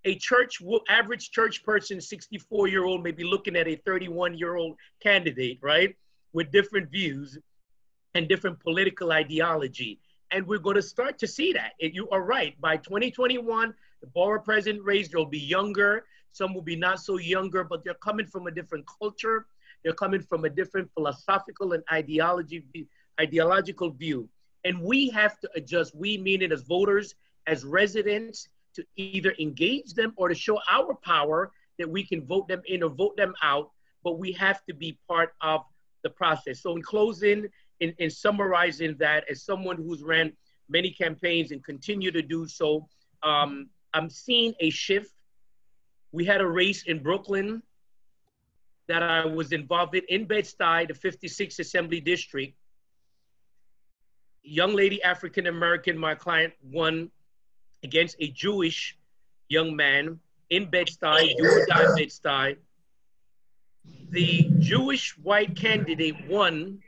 a 0.04 0.16
church, 0.16 0.62
average 0.90 1.32
church 1.32 1.64
person, 1.64 2.00
64 2.00 2.68
year 2.68 2.86
old, 2.86 3.04
may 3.04 3.12
be 3.12 3.24
looking 3.24 3.56
at 3.56 3.68
a 3.68 3.76
31 3.78 4.38
year 4.38 4.56
old 4.56 4.76
candidate, 5.02 5.60
right, 5.62 5.96
with 6.34 6.52
different 6.52 6.90
views 6.92 7.38
and 8.14 8.28
different 8.28 8.60
political 8.60 9.12
ideology. 9.12 10.00
And 10.32 10.46
we're 10.46 10.60
going 10.60 10.76
to 10.76 10.82
start 10.82 11.20
to 11.20 11.28
see 11.28 11.54
that. 11.54 11.74
You 11.80 12.10
are 12.10 12.22
right. 12.22 12.60
By 12.60 12.78
2021, 12.78 13.74
the 14.02 14.08
borough 14.08 14.42
president 14.42 14.84
race, 14.84 15.08
there'll 15.08 15.26
be 15.26 15.40
younger, 15.40 16.04
Some 16.38 16.54
will 16.54 16.62
be 16.62 16.76
not 16.76 17.00
so 17.00 17.18
younger, 17.18 17.64
but 17.64 17.84
they're 17.84 17.96
coming 17.96 18.28
from 18.28 18.46
a 18.46 18.52
different 18.52 18.86
culture. 19.00 19.48
They're 19.84 19.94
coming 19.94 20.22
from 20.22 20.46
a 20.46 20.50
different 20.50 20.92
philosophical 20.94 21.74
and 21.74 21.84
ideology, 21.92 22.64
ideological 23.20 23.90
view. 23.90 24.30
And 24.64 24.82
we 24.82 25.10
have 25.10 25.40
to 25.40 25.50
adjust, 25.56 25.96
we 25.96 26.18
mean 26.20 26.44
it 26.44 26.52
as 26.52 26.62
voters, 26.62 27.16
as 27.48 27.66
residents, 27.66 28.50
to 28.76 28.84
either 28.96 29.34
engage 29.40 29.94
them 29.94 30.14
or 30.16 30.30
to 30.30 30.36
show 30.36 30.60
our 30.70 30.94
power 30.94 31.52
that 31.80 31.90
we 31.90 32.06
can 32.06 32.24
vote 32.24 32.48
them 32.48 32.62
in 32.68 32.84
or 32.84 32.90
vote 32.90 33.18
them 33.18 33.34
out, 33.42 33.72
but 34.04 34.20
we 34.20 34.32
have 34.34 34.64
to 34.66 34.76
be 34.76 35.00
part 35.08 35.34
of 35.42 35.62
the 36.04 36.10
process. 36.12 36.62
So 36.62 36.76
in 36.76 36.84
closing, 36.84 37.48
in, 37.80 37.94
in 37.98 38.10
summarizing 38.10 38.96
that, 39.00 39.24
as 39.30 39.44
someone 39.44 39.78
who's 39.78 40.02
ran 40.02 40.34
many 40.70 40.92
campaigns 40.92 41.52
and 41.52 41.64
continue 41.64 42.12
to 42.12 42.22
do 42.22 42.48
so, 42.48 42.88
um, 43.24 43.70
I'm 43.94 44.10
seeing 44.10 44.54
a 44.60 44.70
shift. 44.70 45.12
We 46.12 46.26
had 46.26 46.42
a 46.42 46.48
race 46.48 46.84
in 46.84 47.02
Brooklyn 47.02 47.62
that 48.88 49.04
I 49.04 49.26
was 49.26 49.52
involved 49.52 49.96
in, 49.96 50.04
in 50.10 50.26
Bed-Stuy, 50.26 50.88
the 50.88 50.94
56th 50.94 51.60
Assembly 51.60 52.00
District. 52.00 52.56
Young 54.44 54.74
lady, 54.74 55.04
African 55.04 55.48
American, 55.48 55.98
my 55.98 56.16
client 56.16 56.54
won 56.64 57.12
against 57.84 58.16
a 58.20 58.30
Jewish 58.30 58.98
young 59.50 59.76
man 59.76 60.20
in 60.50 60.70
Bed-Stuy, 60.70 61.36
die 61.68 61.96
Bed-Stuy. 61.96 62.58
The 64.10 64.50
Jewish 64.60 65.18
white 65.18 65.56
candidate 65.56 66.16
won, 66.30 66.80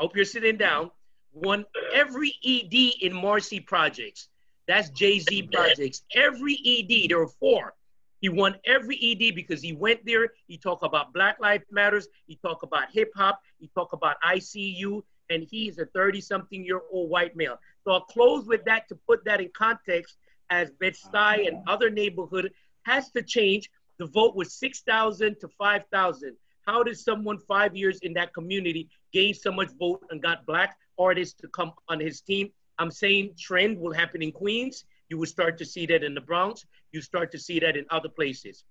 hope 0.00 0.16
you're 0.16 0.24
sitting 0.24 0.56
down, 0.56 0.90
won 1.32 1.64
every 1.92 2.34
ED 2.44 3.04
in 3.04 3.12
Marcy 3.12 3.60
projects. 3.60 4.28
That's 4.66 4.88
Jay-Z 4.90 5.48
projects. 5.52 6.02
Every 6.14 6.54
ED, 6.54 7.10
there 7.10 7.18
were 7.18 7.28
four. 7.28 7.74
He 8.20 8.28
won 8.28 8.56
every 8.64 8.96
ED 8.96 9.34
because 9.34 9.62
he 9.62 9.72
went 9.72 10.04
there. 10.04 10.28
He 10.46 10.56
talked 10.56 10.84
about 10.84 11.12
Black 11.12 11.38
Lives 11.40 11.64
Matters. 11.70 12.08
He 12.26 12.36
talked 12.36 12.62
about 12.62 12.90
hip 12.90 13.10
hop. 13.14 13.40
He 13.58 13.68
talked 13.74 13.92
about 13.92 14.16
ICU. 14.26 15.02
And 15.28 15.46
he's 15.48 15.78
a 15.78 15.86
30 15.86 16.20
something 16.20 16.64
year 16.64 16.80
old 16.90 17.08
white 17.10 17.36
male. 17.36 17.58
So 17.84 17.92
I'll 17.92 18.00
close 18.00 18.46
with 18.46 18.64
that 18.64 18.88
to 18.88 18.94
put 19.06 19.24
that 19.24 19.40
in 19.40 19.50
context 19.56 20.16
as 20.50 20.70
Bed-Stuy 20.72 21.46
and 21.46 21.62
other 21.66 21.88
neighborhood 21.88 22.52
has 22.82 23.10
to 23.12 23.22
change. 23.22 23.70
The 23.98 24.06
vote 24.06 24.34
was 24.34 24.52
6,000 24.54 25.38
to 25.40 25.48
5,000. 25.48 26.36
How 26.70 26.84
did 26.84 26.96
someone 26.96 27.36
five 27.36 27.74
years 27.74 27.98
in 28.02 28.12
that 28.14 28.32
community 28.32 28.88
gain 29.12 29.34
so 29.34 29.50
much 29.50 29.70
vote 29.76 30.04
and 30.10 30.22
got 30.22 30.46
black 30.46 30.76
artists 31.00 31.34
to 31.40 31.48
come 31.48 31.72
on 31.88 31.98
his 31.98 32.20
team? 32.20 32.52
I'm 32.78 32.92
saying 32.92 33.34
trend 33.36 33.76
will 33.76 33.92
happen 33.92 34.22
in 34.22 34.30
Queens. 34.30 34.84
You 35.08 35.18
will 35.18 35.26
start 35.26 35.58
to 35.58 35.64
see 35.64 35.84
that 35.86 36.04
in 36.04 36.14
the 36.14 36.20
Bronx. 36.20 36.64
You 36.92 37.00
start 37.02 37.32
to 37.32 37.40
see 37.40 37.58
that 37.58 37.76
in 37.76 37.86
other 37.90 38.08
places. 38.08 38.62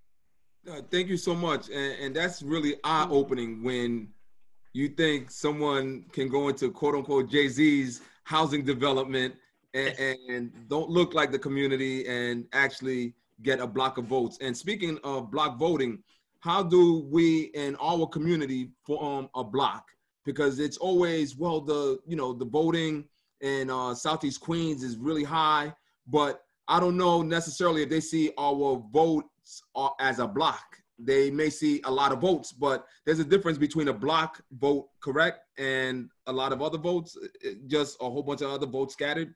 Uh, 0.66 0.80
thank 0.90 1.08
you 1.08 1.18
so 1.18 1.34
much. 1.34 1.68
And, 1.68 1.92
and 2.00 2.16
that's 2.16 2.40
really 2.40 2.76
eye 2.84 3.06
opening 3.10 3.62
when 3.62 4.08
you 4.72 4.88
think 4.88 5.30
someone 5.30 6.06
can 6.10 6.30
go 6.30 6.48
into 6.48 6.70
quote 6.70 6.94
unquote 6.94 7.28
Jay 7.28 7.48
Z's 7.48 8.00
housing 8.24 8.64
development 8.64 9.34
and, 9.74 9.94
and, 10.30 10.68
don't 10.68 10.88
look 10.88 11.12
like 11.12 11.30
the 11.32 11.38
community 11.38 12.06
and 12.08 12.46
actually 12.54 13.12
get 13.42 13.60
a 13.60 13.66
block 13.66 13.98
of 13.98 14.06
votes. 14.06 14.38
And 14.40 14.56
speaking 14.56 14.98
of 15.04 15.30
block 15.30 15.58
voting, 15.58 16.02
how 16.40 16.62
do 16.62 17.06
we 17.10 17.50
in 17.54 17.76
our 17.80 18.06
community 18.06 18.70
form 18.86 19.28
a 19.34 19.44
block? 19.44 19.86
Because 20.24 20.58
it's 20.58 20.76
always 20.76 21.36
well 21.36 21.60
the 21.60 21.98
you 22.06 22.16
know 22.16 22.32
the 22.32 22.44
voting 22.44 23.04
in 23.40 23.70
uh, 23.70 23.94
Southeast 23.94 24.40
Queens 24.40 24.82
is 24.82 24.96
really 24.96 25.24
high, 25.24 25.72
but 26.06 26.42
I 26.68 26.78
don't 26.80 26.96
know 26.96 27.22
necessarily 27.22 27.82
if 27.82 27.88
they 27.88 28.00
see 28.00 28.32
our 28.38 28.82
votes 28.92 29.62
as 29.98 30.18
a 30.18 30.26
block. 30.26 30.62
They 31.02 31.30
may 31.30 31.48
see 31.48 31.80
a 31.84 31.90
lot 31.90 32.12
of 32.12 32.20
votes, 32.20 32.52
but 32.52 32.84
there's 33.06 33.18
a 33.18 33.24
difference 33.24 33.56
between 33.56 33.88
a 33.88 33.92
block 33.92 34.42
vote, 34.52 34.88
correct, 35.02 35.40
and 35.58 36.10
a 36.26 36.32
lot 36.32 36.52
of 36.52 36.60
other 36.60 36.76
votes, 36.76 37.16
just 37.66 37.96
a 38.02 38.04
whole 38.04 38.22
bunch 38.22 38.42
of 38.42 38.50
other 38.50 38.66
votes 38.66 38.92
scattered. 38.92 39.34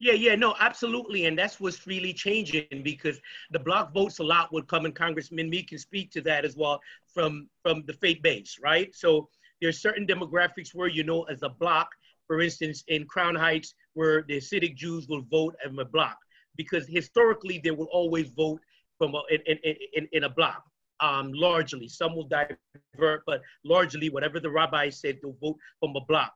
Yeah, 0.00 0.12
yeah, 0.12 0.34
no, 0.34 0.54
absolutely. 0.58 1.26
And 1.26 1.38
that's 1.38 1.60
what's 1.60 1.86
really 1.86 2.12
changing 2.12 2.82
because 2.82 3.20
the 3.52 3.58
block 3.58 3.94
votes 3.94 4.18
a 4.18 4.24
lot 4.24 4.52
would 4.52 4.66
come 4.66 4.84
and 4.84 4.94
Congressman 4.94 5.48
Meeks 5.48 5.70
can 5.70 5.78
speak 5.78 6.10
to 6.12 6.20
that 6.22 6.44
as 6.44 6.56
well 6.56 6.80
from 7.06 7.48
from 7.62 7.84
the 7.86 7.92
faith 7.94 8.20
base, 8.22 8.58
right? 8.62 8.94
So 8.94 9.28
there's 9.62 9.80
certain 9.80 10.06
demographics 10.06 10.74
where 10.74 10.88
you 10.88 11.04
know 11.04 11.22
as 11.24 11.42
a 11.42 11.48
block, 11.48 11.88
for 12.26 12.40
instance, 12.40 12.82
in 12.88 13.06
Crown 13.06 13.34
Heights, 13.34 13.74
where 13.94 14.24
the 14.28 14.36
Hasidic 14.38 14.74
Jews 14.74 15.06
will 15.08 15.22
vote 15.22 15.54
as 15.64 15.72
a 15.78 15.84
block 15.84 16.18
because 16.56 16.86
historically 16.86 17.60
they 17.62 17.70
will 17.70 17.88
always 17.92 18.30
vote 18.30 18.60
from 18.98 19.14
a, 19.14 19.22
in, 19.30 19.58
in, 19.94 20.08
in, 20.12 20.24
a 20.24 20.28
block. 20.28 20.64
Um, 21.00 21.32
largely, 21.32 21.88
some 21.88 22.14
will 22.14 22.28
divert, 22.28 23.22
but 23.26 23.42
largely, 23.64 24.10
whatever 24.10 24.38
the 24.38 24.50
rabbi 24.50 24.90
said, 24.90 25.18
they'll 25.22 25.36
vote 25.40 25.56
from 25.80 25.96
a 25.96 26.00
block. 26.06 26.32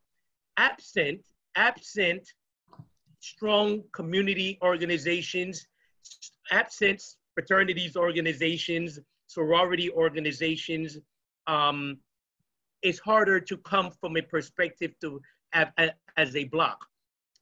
Absent, 0.57 1.21
absent 1.55 2.29
strong 3.21 3.83
community 3.93 4.59
organizations, 4.63 5.67
absence 6.51 7.17
fraternities 7.35 7.97
organizations, 7.97 8.99
sorority 9.27 9.91
organizations, 9.91 10.99
um, 11.47 11.99
it's 12.83 12.99
harder 12.99 13.41
to 13.41 13.57
come 13.59 13.91
from 14.01 14.17
a 14.17 14.23
perspective 14.23 14.93
to 15.01 15.21
as 16.17 16.37
a 16.37 16.45
block. 16.45 16.85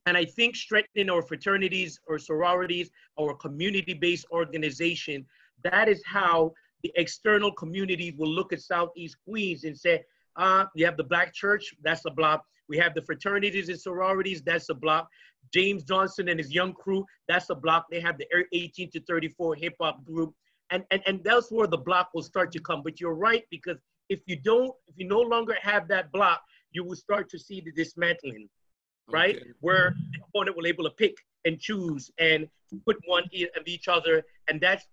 And 0.05 0.15
I 0.15 0.23
think 0.23 0.55
strengthening 0.55 1.09
our 1.09 1.21
fraternities 1.21 1.99
or 2.07 2.17
sororities 2.17 2.89
or 3.17 3.35
community-based 3.35 4.25
organization, 4.31 5.25
that 5.63 5.89
is 5.89 6.01
how 6.05 6.53
the 6.83 6.91
external 6.95 7.51
community 7.51 8.15
will 8.17 8.29
look 8.29 8.53
at 8.53 8.61
Southeast 8.61 9.17
Queens 9.27 9.65
and 9.65 9.77
say, 9.77 10.03
ah, 10.37 10.61
uh, 10.61 10.65
you 10.75 10.85
have 10.85 10.95
the 10.95 11.03
black 11.03 11.33
church, 11.33 11.73
that's 11.83 12.05
a 12.05 12.11
block. 12.11 12.45
We 12.69 12.77
have 12.77 12.93
the 12.93 13.01
fraternities 13.01 13.69
and 13.69 13.79
sororities, 13.79 14.41
that's 14.41 14.69
a 14.69 14.73
block. 14.73 15.09
James 15.53 15.83
Johnson 15.83 16.29
and 16.29 16.39
his 16.39 16.53
young 16.53 16.73
crew, 16.73 17.05
that's 17.27 17.49
a 17.49 17.55
block. 17.55 17.85
They 17.89 18.01
have 18.01 18.17
the 18.17 18.25
18 18.53 18.91
to 18.91 19.01
34 19.01 19.55
hip 19.55 19.75
hop 19.79 20.03
group. 20.03 20.33
And, 20.69 20.83
and, 20.91 21.01
and 21.05 21.23
that's 21.23 21.49
where 21.51 21.67
the 21.67 21.77
block 21.77 22.09
will 22.13 22.23
start 22.23 22.51
to 22.51 22.59
come. 22.59 22.81
But 22.83 22.99
you're 22.99 23.15
right, 23.15 23.43
because 23.49 23.77
if 24.09 24.19
you 24.25 24.35
don't, 24.35 24.73
if 24.87 24.95
you 24.97 25.07
no 25.07 25.21
longer 25.21 25.55
have 25.61 25.87
that 25.87 26.11
block, 26.11 26.41
you 26.71 26.83
will 26.83 26.95
start 26.95 27.29
to 27.29 27.39
see 27.39 27.61
the 27.61 27.71
dismantling, 27.71 28.49
mm-hmm. 28.49 29.13
right? 29.13 29.35
Okay. 29.37 29.51
Where 29.61 29.95
the 30.11 30.19
opponent 30.27 30.57
will 30.57 30.67
able 30.67 30.83
to 30.83 30.89
pick 30.91 31.15
and 31.45 31.59
choose 31.59 32.11
and 32.19 32.47
put 32.85 32.97
one 33.05 33.23
of 33.23 33.67
each 33.67 33.87
other. 33.87 34.23
And 34.49 34.59
that's 34.59 34.85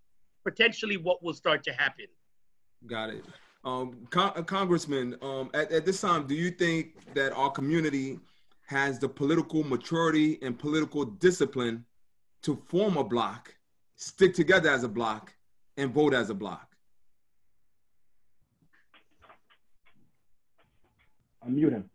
potentially 0.45 0.97
what 0.97 1.23
will 1.25 1.35
start 1.35 1.65
to 1.65 1.73
happen. 1.73 2.07
Got 2.87 3.11
it. 3.11 3.25
Um, 3.65 4.07
Con- 4.11 4.45
Congressman, 4.45 5.17
um, 5.23 5.51
at, 5.55 5.73
at 5.73 5.87
this 5.87 6.01
time, 6.01 6.27
do 6.27 6.35
you 6.35 6.51
think 6.51 7.15
that 7.15 7.33
our 7.33 7.51
community 7.51 8.19
has 8.67 8.99
the 8.99 9.09
political 9.09 9.63
maturity 9.65 10.39
and 10.43 10.59
political 10.59 11.05
discipline 11.05 11.85
to 12.43 12.61
form 12.69 12.97
a 12.97 13.05
block, 13.05 13.55
stick 13.97 14.35
together 14.35 14.71
as 14.71 14.85
a 14.85 14.89
block, 14.89 15.33
and 15.77 15.93
vote 15.93 16.15
as 16.15 16.31
a 16.31 16.35
block. 16.35 16.69
Unmute 21.47 21.73
him. 21.73 21.91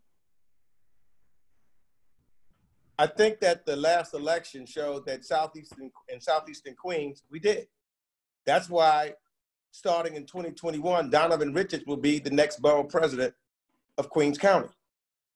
I 2.97 3.07
think 3.07 3.39
that 3.39 3.65
the 3.65 3.75
last 3.75 4.13
election 4.13 4.65
showed 4.65 5.05
that 5.05 5.23
southeastern 5.23 5.89
in 6.09 6.19
southeastern 6.19 6.75
Queens 6.75 7.23
we 7.31 7.39
did. 7.39 7.67
That's 8.45 8.69
why, 8.69 9.13
starting 9.71 10.15
in 10.15 10.25
2021, 10.25 11.09
Donovan 11.09 11.53
Richards 11.53 11.85
will 11.85 11.97
be 11.97 12.19
the 12.19 12.31
next 12.31 12.61
borough 12.61 12.83
president 12.83 13.33
of 13.97 14.09
Queens 14.09 14.37
County 14.37 14.69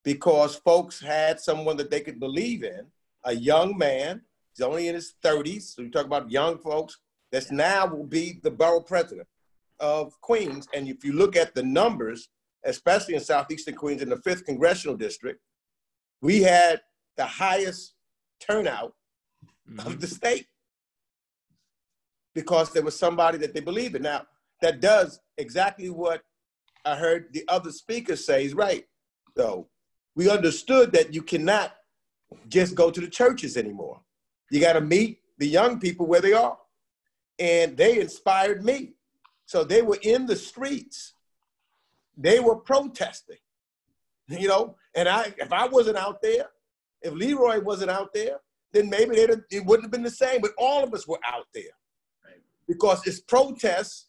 because 0.04 0.56
folks 0.56 1.00
had 1.00 1.40
someone 1.40 1.78
that 1.78 1.90
they 1.90 2.02
could 2.02 2.20
believe 2.20 2.64
in, 2.64 2.86
a 3.24 3.34
young 3.34 3.78
man, 3.78 4.22
he's 4.54 4.66
only 4.66 4.88
in 4.88 4.96
his 4.96 5.16
30s, 5.24 5.76
so 5.76 5.82
you 5.82 5.90
talk 5.90 6.06
about 6.06 6.30
young 6.30 6.58
folks, 6.58 6.98
that's 7.32 7.52
now 7.52 7.86
will 7.88 8.06
be 8.06 8.40
the 8.44 8.52
borough 8.52 8.82
president 8.82 9.28
of 9.80 10.20
Queens. 10.22 10.68
And 10.74 10.88
if 10.88 11.04
you 11.04 11.14
look 11.14 11.36
at 11.36 11.56
the 11.56 11.64
numbers, 11.64 12.30
especially 12.66 13.16
in 13.16 13.22
Southeastern 13.22 13.76
Queens 13.76 14.02
in 14.02 14.10
the 14.10 14.18
5th 14.18 14.46
Congressional 14.46 14.96
District, 14.96 15.40
we 16.22 16.42
had 16.42 16.82
the 17.18 17.26
highest 17.26 17.94
turnout 18.40 18.94
mm-hmm. 19.70 19.88
of 19.88 20.00
the 20.00 20.08
state 20.08 20.48
because 22.34 22.72
there 22.72 22.84
was 22.84 22.98
somebody 22.98 23.38
that 23.40 23.54
they 23.54 23.60
believed 23.60 23.96
in. 23.96 24.04
Now, 24.04 24.24
that 24.62 24.82
does 24.82 25.20
exactly 25.38 25.90
what 25.90 26.22
I 26.86 26.96
heard 26.96 27.28
the 27.32 27.44
other 27.48 27.72
speakers 27.72 28.26
say 28.26 28.46
is 28.46 28.54
right, 28.54 28.86
though 29.36 29.68
we 30.16 30.30
understood 30.30 30.92
that 30.94 31.14
you 31.14 31.22
cannot 31.22 31.74
just 32.48 32.76
go 32.76 32.92
to 32.92 33.02
the 33.02 33.08
churches 33.08 33.58
anymore. 33.58 34.02
You 34.52 34.60
got 34.60 34.74
to 34.74 34.82
meet 34.82 35.20
the 35.38 35.48
young 35.48 35.80
people 35.80 36.06
where 36.06 36.22
they 36.22 36.34
are. 36.34 36.58
And 37.40 37.76
they 37.76 38.00
inspired 38.00 38.64
me. 38.64 38.94
So 39.46 39.64
they 39.64 39.82
were 39.82 39.98
in 40.04 40.26
the 40.28 40.36
streets. 40.36 41.14
They 42.18 42.40
were 42.40 42.56
protesting. 42.56 43.38
You 44.30 44.48
know, 44.48 44.78
and 44.96 45.10
I 45.10 45.34
if 45.38 45.52
I 45.52 45.68
wasn't 45.68 45.98
out 45.98 46.22
there, 46.22 46.46
if 47.02 47.14
Leroy 47.14 47.60
wasn't 47.60 47.92
out 47.92 48.14
there, 48.14 48.38
then 48.72 48.90
maybe 48.90 49.18
it 49.18 49.66
wouldn't 49.66 49.84
have 49.84 49.92
been 49.92 50.02
the 50.02 50.10
same. 50.10 50.40
But 50.40 50.52
all 50.58 50.82
of 50.82 50.94
us 50.94 51.06
were 51.06 51.20
out 51.28 51.46
there. 51.54 51.76
Because 52.68 53.06
it's 53.06 53.20
protests 53.20 54.08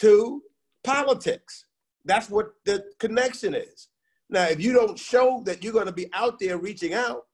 to 0.00 0.42
politics. 0.82 1.66
That's 2.04 2.28
what 2.28 2.52
the 2.64 2.84
connection 2.98 3.54
is. 3.54 3.88
Now, 4.28 4.44
if 4.44 4.60
you 4.60 4.72
don't 4.72 4.98
show 4.98 5.42
that 5.44 5.62
you're 5.62 5.72
going 5.72 5.86
to 5.86 5.92
be 5.92 6.08
out 6.12 6.38
there 6.38 6.58
reaching 6.58 6.94
out, 6.94 7.26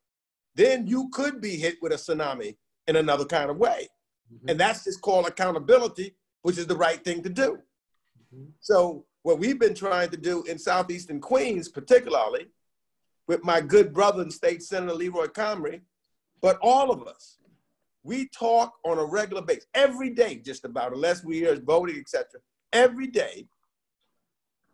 then 0.54 0.86
you 0.86 1.08
could 1.10 1.40
be 1.40 1.56
hit 1.56 1.76
with 1.80 1.92
a 1.92 1.96
tsunami 1.96 2.56
in 2.88 2.96
another 2.96 3.24
kind 3.24 3.50
of 3.50 3.56
way. 3.56 3.88
Mm-hmm. 4.32 4.50
And 4.50 4.60
that's 4.60 4.84
just 4.84 5.00
called 5.00 5.26
accountability, 5.26 6.16
which 6.42 6.58
is 6.58 6.66
the 6.66 6.76
right 6.76 7.02
thing 7.02 7.22
to 7.22 7.28
do. 7.28 7.58
Mm-hmm. 8.34 8.50
So, 8.60 9.04
what 9.22 9.38
we've 9.38 9.58
been 9.58 9.74
trying 9.74 10.10
to 10.10 10.16
do 10.16 10.42
in 10.44 10.58
Southeastern 10.58 11.20
Queens, 11.20 11.68
particularly 11.68 12.46
with 13.26 13.44
my 13.44 13.60
good 13.60 13.92
brother 13.92 14.22
and 14.22 14.32
state 14.32 14.62
senator 14.62 14.94
Leroy 14.94 15.26
Comrie, 15.26 15.82
but 16.40 16.58
all 16.62 16.90
of 16.90 17.06
us, 17.06 17.37
we 18.08 18.26
talk 18.30 18.72
on 18.86 18.98
a 18.98 19.04
regular 19.04 19.42
basis, 19.42 19.66
every 19.74 20.08
day, 20.08 20.36
just 20.36 20.64
about, 20.64 20.94
unless 20.94 21.22
we 21.22 21.46
are 21.46 21.60
voting, 21.60 21.98
etc. 21.98 22.40
Every 22.72 23.06
day, 23.06 23.46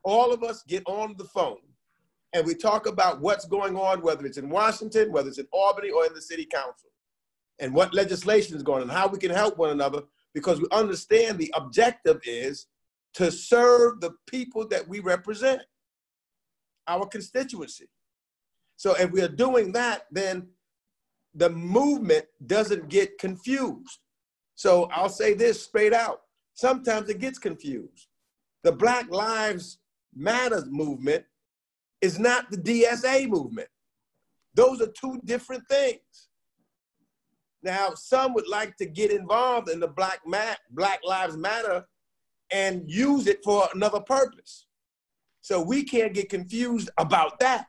all 0.05 0.33
of 0.33 0.45
us 0.45 0.63
get 0.69 0.85
on 0.87 1.17
the 1.19 1.25
phone 1.25 1.59
and 2.33 2.47
we 2.47 2.55
talk 2.55 2.87
about 2.87 3.21
what's 3.21 3.45
going 3.45 3.77
on, 3.77 4.03
whether 4.03 4.25
it's 4.25 4.39
in 4.39 4.49
Washington, 4.49 5.11
whether 5.11 5.29
it's 5.29 5.39
in 5.39 5.49
Albany, 5.53 5.91
or 5.91 6.07
in 6.07 6.15
the 6.15 6.23
city 6.23 6.45
council, 6.45 6.91
and 7.59 7.75
what 7.75 7.93
legislation 7.93 8.57
is 8.57 8.63
going 8.63 8.83
on, 8.83 8.89
how 8.89 9.09
we 9.09 9.19
can 9.19 9.31
help 9.31 9.59
one 9.59 9.71
another, 9.71 10.03
because 10.33 10.61
we 10.61 10.67
understand 10.71 11.37
the 11.37 11.53
objective 11.57 12.21
is 12.25 12.67
to 13.15 13.33
serve 13.33 14.01
the 14.01 14.13
people 14.29 14.67
that 14.69 14.87
we 14.87 15.01
represent, 15.01 15.61
our 16.87 17.07
constituency. 17.07 17.89
So 18.77 18.95
if 18.95 19.11
we 19.11 19.23
are 19.23 19.29
doing 19.29 19.73
that, 19.73 20.07
then 20.13 20.49
the 21.35 21.51
movement 21.51 22.27
doesn't 22.47 22.89
get 22.89 23.19
confused. 23.19 23.99
So 24.55 24.89
I'll 24.93 25.09
say 25.09 25.35
this 25.35 25.63
straight 25.63 25.93
out. 25.93 26.23
Sometimes 26.55 27.09
it 27.09 27.19
gets 27.19 27.39
confused. 27.39 28.07
The 28.63 28.73
Black 28.73 29.11
Lives 29.11 29.79
Matter 30.15 30.65
movement 30.67 31.25
is 32.01 32.19
not 32.19 32.51
the 32.51 32.57
DSA 32.57 33.29
movement. 33.29 33.69
Those 34.55 34.81
are 34.81 34.87
two 34.87 35.21
different 35.25 35.65
things. 35.69 36.29
Now, 37.63 37.95
some 37.95 38.35
would 38.35 38.47
like 38.47 38.77
to 38.77 38.87
get 38.87 39.11
involved 39.11 39.69
in 39.69 39.81
the 39.81 39.89
Black, 39.89 40.21
Ma- 40.25 40.55
Black 40.71 41.01
Lives 41.05 41.37
Matter 41.37 41.85
and 42.53 42.89
use 42.89 43.27
it 43.27 43.43
for 43.43 43.69
another 43.75 44.01
purpose. 44.01 44.67
So 45.41 45.61
we 45.61 45.83
can't 45.83 46.15
get 46.15 46.29
confused 46.29 46.91
about 46.99 47.41
that 47.41 47.67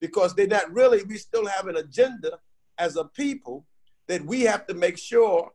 because 0.00 0.34
they're 0.34 0.46
not 0.46 0.72
really, 0.72 1.02
we 1.04 1.18
still 1.18 1.46
have 1.46 1.66
an 1.66 1.76
agenda 1.76 2.38
as 2.78 2.96
a 2.96 3.04
people 3.04 3.66
that 4.08 4.24
we 4.24 4.42
have 4.42 4.66
to 4.66 4.74
make 4.74 4.98
sure 4.98 5.50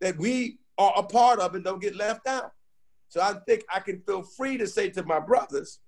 that 0.00 0.16
we 0.18 0.58
are 0.78 0.92
a 0.96 1.02
part 1.02 1.38
of 1.40 1.54
and 1.54 1.64
don't 1.64 1.82
get 1.82 1.96
left 1.96 2.26
out. 2.26 2.52
So 3.08 3.20
I 3.20 3.34
think 3.46 3.64
I 3.72 3.80
can 3.80 4.00
feel 4.00 4.22
free 4.22 4.56
to 4.58 4.66
say 4.66 4.90
to 4.90 5.02
my 5.04 5.20
brothers, 5.20 5.78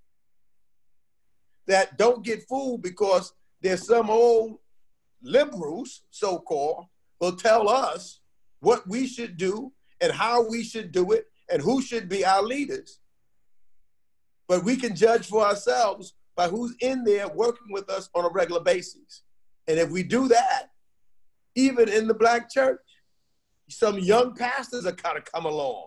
that 1.66 1.98
don't 1.98 2.24
get 2.24 2.46
fooled 2.48 2.82
because 2.82 3.32
there's 3.60 3.86
some 3.86 4.10
old 4.10 4.58
liberals, 5.22 6.02
so 6.10 6.38
called, 6.38 6.86
will 7.20 7.36
tell 7.36 7.68
us 7.68 8.20
what 8.60 8.86
we 8.86 9.06
should 9.06 9.36
do 9.36 9.72
and 10.00 10.12
how 10.12 10.48
we 10.48 10.62
should 10.62 10.92
do 10.92 11.12
it 11.12 11.26
and 11.50 11.62
who 11.62 11.82
should 11.82 12.08
be 12.08 12.24
our 12.24 12.42
leaders. 12.42 13.00
But 14.48 14.64
we 14.64 14.76
can 14.76 14.94
judge 14.94 15.26
for 15.26 15.44
ourselves 15.44 16.14
by 16.36 16.48
who's 16.48 16.76
in 16.80 17.02
there 17.02 17.28
working 17.28 17.68
with 17.70 17.90
us 17.90 18.08
on 18.14 18.24
a 18.24 18.28
regular 18.28 18.60
basis. 18.60 19.22
And 19.68 19.78
if 19.78 19.90
we 19.90 20.02
do 20.02 20.28
that, 20.28 20.70
even 21.54 21.88
in 21.88 22.06
the 22.06 22.14
black 22.14 22.50
church, 22.50 22.80
some 23.68 23.98
young 23.98 24.34
pastors 24.34 24.86
are 24.86 24.92
kind 24.92 25.18
of 25.18 25.24
come 25.24 25.44
along 25.44 25.86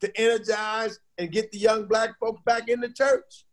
to 0.00 0.20
energize 0.20 0.98
and 1.18 1.30
get 1.30 1.52
the 1.52 1.58
young 1.58 1.86
black 1.86 2.18
folks 2.18 2.40
back 2.44 2.68
in 2.68 2.80
the 2.80 2.88
church 2.88 3.44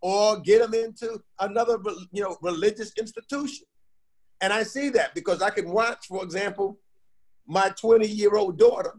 or 0.00 0.38
get 0.40 0.60
them 0.60 0.74
into 0.74 1.20
another 1.40 1.78
you 2.12 2.22
know 2.22 2.36
religious 2.42 2.92
institution. 2.98 3.66
And 4.40 4.52
i 4.52 4.62
see 4.64 4.88
that 4.90 5.14
because 5.14 5.40
i 5.40 5.50
can 5.50 5.70
watch 5.70 6.06
for 6.08 6.22
example 6.22 6.78
my 7.46 7.70
20 7.70 8.06
year 8.06 8.34
old 8.34 8.58
daughter 8.58 8.94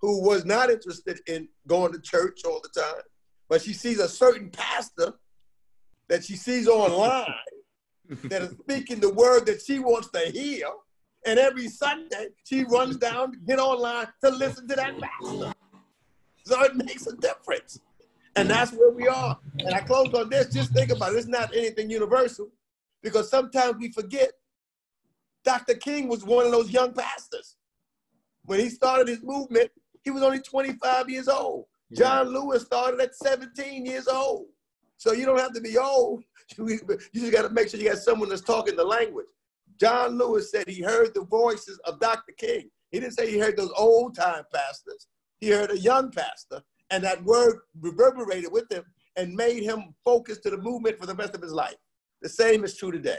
who 0.00 0.24
was 0.24 0.44
not 0.44 0.70
interested 0.70 1.20
in 1.26 1.48
going 1.66 1.92
to 1.92 2.00
church 2.00 2.40
all 2.44 2.60
the 2.62 2.80
time 2.80 3.02
but 3.48 3.60
she 3.60 3.72
sees 3.72 3.98
a 3.98 4.08
certain 4.08 4.48
pastor 4.50 5.14
that 6.08 6.24
she 6.24 6.36
sees 6.36 6.68
online 6.68 7.34
that 8.08 8.42
is 8.42 8.50
speaking 8.58 9.00
the 9.00 9.12
word 9.12 9.46
that 9.46 9.62
she 9.62 9.78
wants 9.78 10.08
to 10.10 10.20
hear 10.30 10.68
and 11.26 11.38
every 11.38 11.68
sunday 11.68 12.28
she 12.44 12.64
runs 12.64 12.96
down 12.96 13.32
to 13.32 13.38
get 13.38 13.58
online 13.58 14.06
to 14.22 14.30
listen 14.30 14.66
to 14.66 14.74
that 14.74 14.94
pastor 14.98 15.52
so 16.44 16.62
it 16.62 16.74
makes 16.76 17.06
a 17.06 17.16
difference 17.16 17.80
and 18.36 18.48
that's 18.48 18.72
where 18.72 18.90
we 18.90 19.06
are. 19.08 19.38
And 19.58 19.74
I 19.74 19.80
close 19.80 20.12
on 20.14 20.30
this. 20.30 20.52
Just 20.52 20.72
think 20.72 20.90
about 20.90 21.12
it. 21.12 21.18
It's 21.18 21.26
not 21.26 21.54
anything 21.54 21.90
universal 21.90 22.48
because 23.02 23.30
sometimes 23.30 23.76
we 23.78 23.92
forget 23.92 24.32
Dr. 25.44 25.74
King 25.74 26.08
was 26.08 26.24
one 26.24 26.46
of 26.46 26.52
those 26.52 26.70
young 26.70 26.94
pastors. 26.94 27.56
When 28.44 28.60
he 28.60 28.70
started 28.70 29.08
his 29.08 29.22
movement, 29.22 29.70
he 30.02 30.10
was 30.10 30.22
only 30.22 30.40
25 30.40 31.10
years 31.10 31.28
old. 31.28 31.66
John 31.92 32.28
Lewis 32.28 32.62
started 32.62 33.00
at 33.00 33.14
17 33.14 33.84
years 33.84 34.08
old. 34.08 34.46
So 34.96 35.12
you 35.12 35.26
don't 35.26 35.38
have 35.38 35.52
to 35.52 35.60
be 35.60 35.76
old. 35.76 36.22
You 36.58 36.78
just 37.14 37.32
got 37.32 37.42
to 37.42 37.50
make 37.50 37.68
sure 37.68 37.80
you 37.80 37.88
got 37.88 37.98
someone 37.98 38.28
that's 38.28 38.42
talking 38.42 38.76
the 38.76 38.84
language. 38.84 39.26
John 39.80 40.18
Lewis 40.18 40.50
said 40.50 40.68
he 40.68 40.82
heard 40.82 41.14
the 41.14 41.24
voices 41.24 41.78
of 41.84 41.98
Dr. 42.00 42.32
King. 42.36 42.70
He 42.90 43.00
didn't 43.00 43.14
say 43.14 43.30
he 43.30 43.38
heard 43.38 43.56
those 43.56 43.72
old 43.76 44.14
time 44.14 44.44
pastors. 44.52 45.08
He 45.40 45.48
heard 45.48 45.70
a 45.70 45.78
young 45.78 46.10
pastor 46.12 46.62
and 46.90 47.02
that 47.02 47.24
word 47.24 47.60
reverberated 47.80 48.52
with 48.52 48.70
him 48.70 48.84
and 49.16 49.34
made 49.34 49.62
him 49.62 49.94
focus 50.04 50.38
to 50.38 50.50
the 50.50 50.58
movement 50.58 51.00
for 51.00 51.06
the 51.06 51.14
rest 51.14 51.34
of 51.34 51.42
his 51.42 51.52
life. 51.52 51.74
The 52.20 52.28
same 52.28 52.64
is 52.64 52.76
true 52.76 52.92
today. 52.92 53.18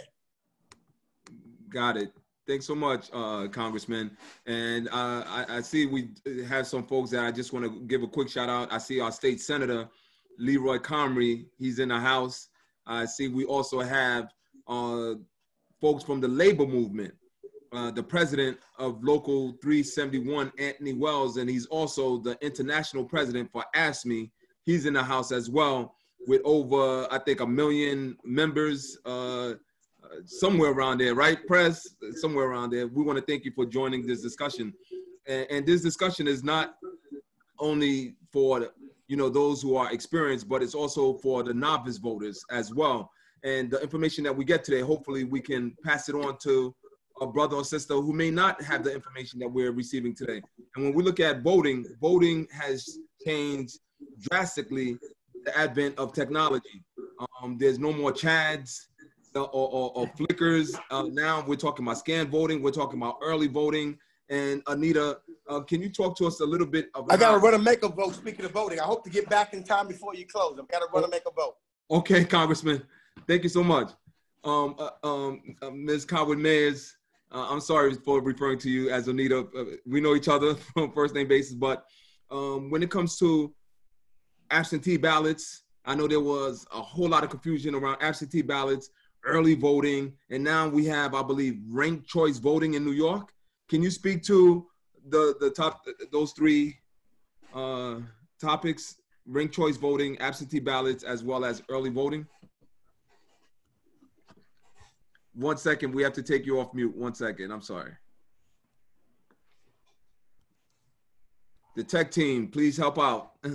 Got 1.70 1.98
it. 1.98 2.14
Thanks 2.48 2.66
so 2.66 2.76
much, 2.76 3.10
uh, 3.14 3.48
Congressman. 3.48 4.16
And 4.46 4.88
uh, 4.90 5.24
I, 5.26 5.46
I, 5.50 5.62
see 5.62 5.86
we 5.86 6.10
have 6.48 6.68
some 6.68 6.84
folks 6.84 7.10
that 7.12 7.24
I 7.24 7.32
just 7.32 7.54
want 7.54 7.66
to 7.66 7.80
give 7.88 8.04
a 8.04 8.08
quick 8.08 8.30
shout 8.30 8.50
out. 8.50 8.72
I 8.72 8.78
see 8.78 9.00
our 9.00 9.12
state 9.12 9.42
senator, 9.42 9.90
Leroy 10.38 10.78
Comrie. 10.78 11.46
He's 11.58 11.80
in 11.80 11.90
the 11.90 12.00
house. 12.00 12.50
I 12.86 13.06
see 13.06 13.28
we 13.28 13.46
also 13.46 13.80
have 13.80 14.34
uh, 14.68 15.14
folks 15.80 16.04
from 16.04 16.22
the 16.22 16.28
labor 16.28 16.66
movement. 16.66 17.14
Uh, 17.72 17.90
the 17.90 18.04
president 18.04 18.56
of 18.78 19.04
Local 19.04 19.54
371, 19.64 20.52
Anthony 20.60 20.94
Wells, 20.94 21.38
and 21.38 21.50
he's 21.50 21.66
also 21.66 22.20
the 22.20 22.38
international 22.40 23.04
president 23.04 23.52
for 23.52 23.66
AFSCME. 23.76 24.30
He's 24.64 24.86
in 24.86 24.94
the 24.94 25.02
house 25.02 25.32
as 25.32 25.50
well 25.50 25.96
with 26.28 26.42
over, 26.46 27.08
I 27.12 27.18
think, 27.18 27.40
a 27.40 27.48
million 27.48 28.16
members, 28.24 28.98
uh, 29.06 29.54
somewhere 30.26 30.72
around 30.72 31.00
there, 31.00 31.16
right? 31.16 31.46
Press, 31.48 31.96
somewhere 32.14 32.46
around 32.46 32.72
there. 32.72 32.88
We 32.88 33.04
want 33.04 33.18
to 33.18 33.26
thank 33.26 33.46
you 33.46 33.52
for 33.52 33.66
joining 33.66 34.06
this 34.06 34.22
discussion. 34.22 34.74
And, 35.28 35.48
and 35.50 35.66
this 35.66 35.82
discussion 35.82 36.28
is 36.28 36.44
not 36.44 36.76
only 37.60 38.16
for 38.32 38.68
you 39.08 39.18
know 39.18 39.30
those 39.30 39.62
who 39.62 39.76
are 39.76 39.92
experienced, 39.92 40.48
but 40.48 40.64
it's 40.64 40.76
also 40.76 41.14
for 41.16 41.44
the 41.44 41.54
novice 41.54 41.98
voters 41.98 42.44
as 42.52 42.74
well. 42.74 43.10
And 43.44 43.70
the 43.70 43.82
information 43.82 44.24
that 44.24 44.36
we 44.36 44.46
get 44.46 44.64
today, 44.64 44.82
hopefully, 44.82 45.24
we 45.26 45.42
can 45.42 45.76
pass 45.84 46.08
it 46.08 46.16
on 46.16 46.38
to 46.44 46.74
a 47.22 47.28
brother 47.28 47.58
or 47.58 47.64
sister 47.64 47.96
who 47.96 48.14
may 48.14 48.32
not 48.32 48.62
have 48.62 48.84
the 48.84 48.94
information 48.94 49.40
that 49.40 49.48
we're 49.48 49.72
receiving 49.72 50.16
today. 50.16 50.42
And 50.76 50.86
when 50.86 50.94
we 50.94 51.04
look 51.04 51.20
at 51.20 51.42
voting, 51.42 51.86
voting 52.02 52.48
has 52.52 52.98
changed 53.26 53.80
drastically 54.20 54.98
the 55.46 55.56
advent 55.58 55.98
of 55.98 56.14
technology. 56.14 56.84
Um, 57.42 57.58
there's 57.60 57.80
no 57.80 57.92
more 57.92 58.12
chads 58.12 58.88
or, 59.36 59.50
or, 59.52 59.92
or 59.96 60.08
flickers. 60.16 60.76
Uh, 60.90 61.04
now 61.12 61.44
we're 61.46 61.56
talking 61.56 61.86
about 61.86 61.98
scan 61.98 62.28
voting. 62.28 62.62
We're 62.62 62.72
talking 62.72 63.00
about 63.00 63.18
early 63.22 63.48
voting. 63.48 63.98
And 64.34 64.66
Onida, 64.66 65.18
uh, 65.48 65.60
can 65.60 65.80
you 65.80 65.90
talk 65.90 66.18
to 66.18 66.26
us 66.26 66.40
a 66.40 66.46
little 66.46 66.66
bit 66.66 66.90
about? 66.96 67.14
I 67.14 67.18
got 67.18 67.34
to 67.34 67.38
run 67.38 67.54
a 67.54 67.60
make 67.60 67.84
a 67.84 67.88
vote. 67.88 68.16
Speaking 68.16 68.46
of 68.46 68.52
voting, 68.52 68.80
I 68.80 68.84
hope 68.84 69.04
to 69.04 69.10
get 69.12 69.30
back 69.30 69.54
in 69.54 69.64
time 69.64 69.88
before 69.88 70.16
you 70.16 70.26
close. 70.26 70.58
I've 70.60 70.68
got 70.68 70.80
to 70.80 70.88
run 70.92 71.04
a 71.04 71.08
make 71.08 71.22
a 71.28 71.32
vote. 71.32 71.58
Okay, 71.92 72.26
Congressman. 72.26 72.82
Thank 73.28 73.44
you 73.44 73.50
so 73.50 73.64
much. 73.64 73.92
Um, 74.44 74.76
uh, 74.80 74.90
um, 75.08 75.56
uh, 75.62 75.70
Ms. 75.70 76.06
Coward 76.06 76.40
Mayers, 76.40 76.94
uh, 77.32 77.46
I'm 77.48 77.62
sorry 77.62 77.94
for 77.94 78.24
referring 78.24 78.58
to 78.60 78.72
you 78.72 78.90
as 78.90 79.08
Onida. 79.08 79.48
Uh, 79.56 79.76
we 79.86 80.02
know 80.02 80.16
each 80.16 80.28
other 80.28 80.56
from 80.74 80.92
first 80.94 81.14
name 81.14 81.28
basis, 81.28 81.54
but 81.54 81.86
um, 82.32 82.72
when 82.72 82.82
it 82.82 82.90
comes 82.90 83.20
to 83.20 83.54
absentee 84.50 84.98
ballots, 84.98 85.62
I 85.86 85.94
know 85.94 86.08
there 86.08 86.20
was 86.20 86.66
a 86.74 86.82
whole 86.82 87.08
lot 87.08 87.24
of 87.24 87.30
confusion 87.30 87.76
around 87.76 88.02
absentee 88.02 88.42
ballots, 88.42 88.90
early 89.26 89.54
voting, 89.54 90.14
and 90.32 90.44
now 90.44 90.68
we 90.68 90.86
have, 90.88 91.14
I 91.14 91.22
believe, 91.22 91.60
ranked 91.70 92.08
choice 92.08 92.40
voting 92.40 92.74
in 92.74 92.84
New 92.84 92.94
York. 92.94 93.33
Can 93.74 93.82
you 93.82 93.90
speak 93.90 94.22
to 94.26 94.68
the 95.10 95.36
the 95.40 95.50
top 95.50 95.88
those 96.12 96.32
three 96.34 96.78
uh, 97.56 98.02
topics: 98.40 98.98
ranked 99.26 99.56
choice 99.56 99.78
voting, 99.78 100.16
absentee 100.20 100.60
ballots, 100.60 101.04
as 101.04 101.24
well 101.24 101.44
as 101.44 101.64
early 101.70 101.90
voting? 101.90 102.28
One 105.34 105.58
second, 105.58 105.92
we 105.92 106.04
have 106.04 106.14
to 106.14 106.22
take 106.22 106.46
you 106.46 106.60
off 106.60 106.72
mute. 106.76 106.96
One 106.96 107.16
second, 107.16 107.50
I'm 107.50 107.64
sorry. 107.64 107.94
the 111.76 111.84
tech 111.84 112.12
team, 112.12 112.50
please 112.50 112.78
help 112.78 113.00
out. 113.00 113.32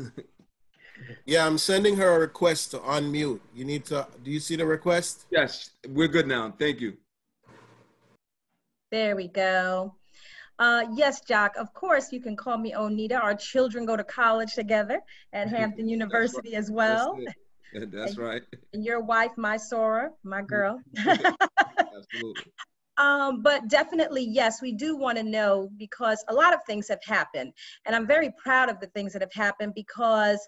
Yeah, 1.26 1.46
I'm 1.46 1.58
sending 1.58 1.96
her 1.96 2.16
a 2.16 2.18
request 2.18 2.72
to 2.72 2.78
unmute. 2.78 3.38
You 3.54 3.64
need 3.64 3.84
to, 3.84 4.08
do 4.24 4.32
you 4.32 4.40
see 4.40 4.56
the 4.56 4.66
request? 4.66 5.26
yes, 5.30 5.70
we're 5.90 6.08
good 6.08 6.26
now. 6.26 6.52
Thank 6.58 6.80
you. 6.80 6.96
There 8.90 9.14
we 9.14 9.28
go. 9.28 9.94
Uh, 10.58 10.86
yes, 10.94 11.20
Jock, 11.20 11.56
of 11.56 11.72
course 11.72 12.12
you 12.12 12.20
can 12.20 12.36
call 12.36 12.58
me 12.58 12.72
Onida. 12.72 13.22
Our 13.22 13.34
children 13.34 13.86
go 13.86 13.96
to 13.96 14.04
college 14.04 14.54
together 14.54 15.00
at 15.32 15.48
Hampton 15.56 15.88
University 15.88 16.54
as 16.54 16.70
well. 16.70 17.18
That's. 17.24 17.38
That's 17.72 18.18
right. 18.18 18.42
And 18.72 18.84
your 18.84 19.00
wife, 19.00 19.32
my 19.36 19.56
soror, 19.56 20.10
my 20.24 20.42
girl. 20.46 20.80
Absolutely. 20.96 22.52
Um, 22.96 23.42
but 23.42 23.68
definitely, 23.68 24.24
yes, 24.24 24.60
we 24.60 24.72
do 24.72 24.96
want 24.96 25.18
to 25.18 25.22
know 25.22 25.70
because 25.76 26.24
a 26.28 26.34
lot 26.34 26.52
of 26.52 26.60
things 26.64 26.88
have 26.88 27.02
happened. 27.04 27.52
And 27.86 27.94
I'm 27.94 28.06
very 28.06 28.32
proud 28.42 28.68
of 28.68 28.80
the 28.80 28.88
things 28.88 29.12
that 29.12 29.22
have 29.22 29.32
happened 29.32 29.74
because 29.74 30.40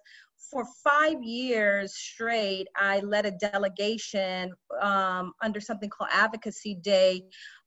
for 0.51 0.65
five 0.85 1.23
years 1.23 1.95
straight, 1.95 2.67
I 2.77 3.01
led 3.01 3.27
a 3.27 3.31
delegation 3.33 4.53
um, 4.81 5.33
under 5.43 5.61
something 5.61 5.91
called 5.91 6.11
Advocacy 6.13 6.77
Day 6.77 7.23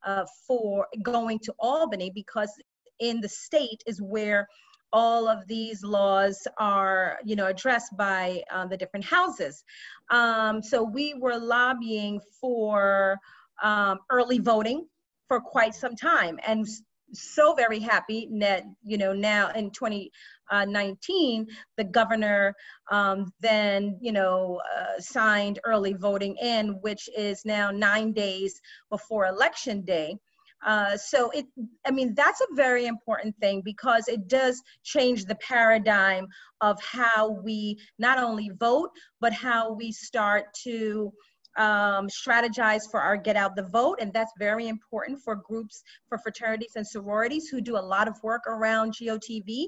uh, 0.06 0.26
for 0.48 0.88
going 1.02 1.40
to 1.40 1.54
Albany 1.60 2.12
because 2.14 2.52
in 3.00 3.22
the 3.22 3.30
state 3.30 3.84
is 3.86 4.02
where 4.02 4.48
all 4.92 5.28
of 5.28 5.48
these 5.48 5.84
laws 5.84 6.48
are 6.60 7.18
you 7.26 7.36
know 7.36 7.48
addressed 7.48 7.98
by 7.98 8.44
uh, 8.52 8.68
the 8.68 8.78
different 8.78 9.06
houses. 9.06 9.64
Um, 10.12 10.62
so 10.62 10.84
we 10.84 11.16
were 11.16 11.38
lobbying 11.38 12.22
for 12.40 13.18
um, 13.62 14.00
early 14.10 14.40
voting 14.40 14.88
for 15.28 15.42
quite 15.42 15.74
some 15.74 15.96
time. 15.96 16.40
And 16.46 16.68
so 17.14 17.54
very 17.54 17.80
happy 17.80 18.28
that 18.40 18.64
you 18.84 18.98
know 18.98 19.14
now 19.14 19.52
in 19.52 19.72
2019 19.72 21.48
the 21.78 21.84
governor 21.84 22.54
um, 22.92 23.32
then 23.40 23.98
you 24.02 24.12
know 24.12 24.62
uh, 24.78 25.00
signed 25.00 25.60
early 25.64 25.94
voting 25.94 26.36
in 26.38 26.70
which 26.82 27.10
is 27.16 27.46
now 27.46 27.72
nine 27.72 28.12
days 28.14 28.60
before 28.90 29.28
election 29.28 29.82
day. 29.82 30.18
Uh, 30.66 30.96
so 30.96 31.30
it 31.32 31.46
i 31.86 31.92
mean 31.92 32.14
that's 32.16 32.40
a 32.40 32.56
very 32.56 32.86
important 32.86 33.36
thing 33.42 33.62
because 33.66 34.08
it 34.08 34.30
does 34.30 34.62
change 34.84 35.26
the 35.26 35.36
paradigm 35.36 36.26
of 36.62 36.82
how 36.82 37.30
we 37.44 37.78
not 38.00 38.18
only 38.18 38.50
vote 38.58 38.90
but 39.20 39.34
how 39.34 39.74
we 39.74 39.92
start 39.92 40.46
to 40.54 41.12
um, 41.58 42.08
strategize 42.08 42.82
for 42.90 43.00
our 43.00 43.18
get 43.18 43.36
out 43.36 43.56
the 43.56 43.64
vote 43.64 44.00
and 44.02 44.12
that's 44.14 44.32
very 44.40 44.68
important 44.68 45.20
for 45.24 45.36
groups 45.36 45.84
for 46.08 46.18
fraternities 46.18 46.74
and 46.76 46.88
sororities 46.88 47.48
who 47.48 47.62
do 47.62 47.78
a 47.78 47.80
lot 47.80 48.08
of 48.08 48.16
work 48.24 48.42
around 48.48 48.94
gotv 48.94 49.68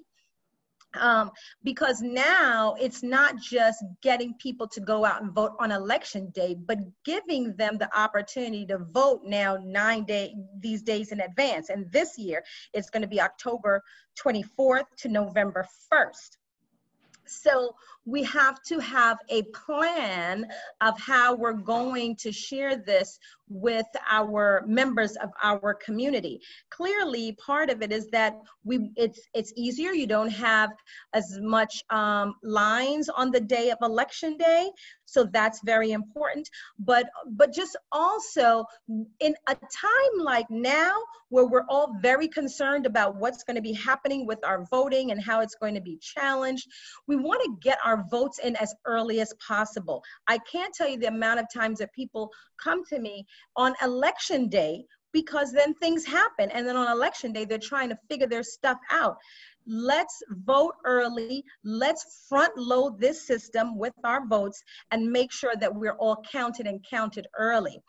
um, 1.00 1.32
because 1.64 2.02
now 2.02 2.76
it's 2.80 3.04
not 3.04 3.38
just 3.38 3.84
getting 4.02 4.34
people 4.36 4.68
to 4.70 4.80
go 4.80 5.06
out 5.06 5.22
and 5.22 5.32
vote 5.34 5.54
on 5.60 5.72
election 5.72 6.32
day, 6.34 6.56
but 6.56 6.80
giving 7.04 7.56
them 7.56 7.78
the 7.78 7.90
opportunity 7.98 8.66
to 8.68 8.78
vote 8.78 9.22
now 9.26 9.58
nine 9.64 10.06
day 10.06 10.34
these 10.60 10.82
days 10.82 11.12
in 11.12 11.22
advance. 11.22 11.70
And 11.70 11.92
this 11.92 12.18
year 12.18 12.44
it's 12.74 12.90
going 12.90 13.02
to 13.02 13.08
be 13.08 13.22
October 13.22 13.82
24th 14.24 14.86
to 15.00 15.10
November 15.10 15.66
1st. 15.92 16.38
So 17.28 17.76
we 18.06 18.24
have 18.24 18.62
to 18.64 18.80
have 18.80 19.18
a 19.30 19.44
plan 19.66 20.46
of 20.82 21.00
how 21.00 21.36
we're 21.36 21.54
going 21.54 22.16
to 22.18 22.32
share 22.32 22.76
this 22.76 23.20
with 23.48 23.86
our 24.10 24.64
members 24.66 25.16
of 25.18 25.30
our 25.44 25.74
community. 25.74 26.40
Clearly, 26.70 27.34
part 27.34 27.70
of 27.70 27.82
it 27.82 27.92
is 27.92 28.08
that 28.10 28.36
we 28.64 28.92
it's 28.96 29.20
it's 29.34 29.54
easier. 29.56 29.92
You 29.92 30.08
don't 30.08 30.32
have 30.32 30.72
as 31.14 31.38
much 31.42 31.84
um, 31.90 32.36
lines 32.42 33.10
on 33.10 33.32
the 33.32 33.40
day 33.40 33.70
of 33.70 33.78
election 33.82 34.38
day, 34.38 34.72
so 35.06 35.26
that's 35.26 35.62
very 35.64 35.92
important. 35.92 36.50
But 36.80 37.08
but 37.28 37.54
just 37.54 37.78
also 37.92 38.66
in 39.20 39.36
a 39.48 39.56
time 39.56 40.18
like 40.18 40.50
now, 40.50 40.96
where 41.30 41.46
we're 41.46 41.66
all 41.70 41.96
very 42.02 42.28
concerned 42.28 42.86
about 42.86 43.16
what's 43.16 43.44
going 43.44 43.56
to 43.56 43.62
be 43.62 43.74
happening 43.74 44.26
with 44.26 44.44
our 44.44 44.66
voting 44.72 45.12
and 45.12 45.22
how 45.22 45.42
it's 45.42 45.56
going 45.56 45.76
to 45.76 45.82
be 45.82 45.98
challenged, 46.02 46.68
we 47.08 47.16
want 47.16 47.42
to 47.44 47.58
get 47.62 47.78
our 47.96 48.06
votes 48.10 48.40
in 48.40 48.56
as 48.58 48.74
early 48.86 49.20
as 49.22 49.34
possible. 49.46 50.04
I 50.28 50.38
can't 50.52 50.74
tell 50.74 50.88
you 50.88 50.98
the 50.98 51.08
amount 51.08 51.40
of 51.40 51.46
times 51.54 51.80
that 51.80 51.94
people 51.94 52.32
come 52.62 52.84
to 52.86 53.00
me 53.00 53.26
on 53.56 53.74
election 53.82 54.50
day 54.50 54.86
because 55.14 55.54
then 55.54 55.74
things 55.76 56.06
happen. 56.06 56.52
And 56.52 56.68
then 56.68 56.76
on 56.76 56.92
election 56.92 57.32
day, 57.32 57.46
they're 57.46 57.58
trying 57.58 57.90
to 57.90 57.98
figure 58.10 58.28
their 58.28 58.44
stuff 58.44 58.78
out. 58.92 59.16
Let's 59.66 60.22
vote 60.30 60.76
early. 60.84 61.44
Let's 61.64 62.26
front 62.28 62.56
load 62.58 63.00
this 63.00 63.26
system 63.26 63.78
with 63.78 63.94
our 64.04 64.28
votes 64.28 64.62
and 64.92 65.10
make 65.10 65.32
sure 65.32 65.56
that 65.60 65.74
we're 65.74 65.96
all 65.96 66.22
counted 66.30 66.68
and 66.68 66.86
counted 66.88 67.28
early. 67.38 67.82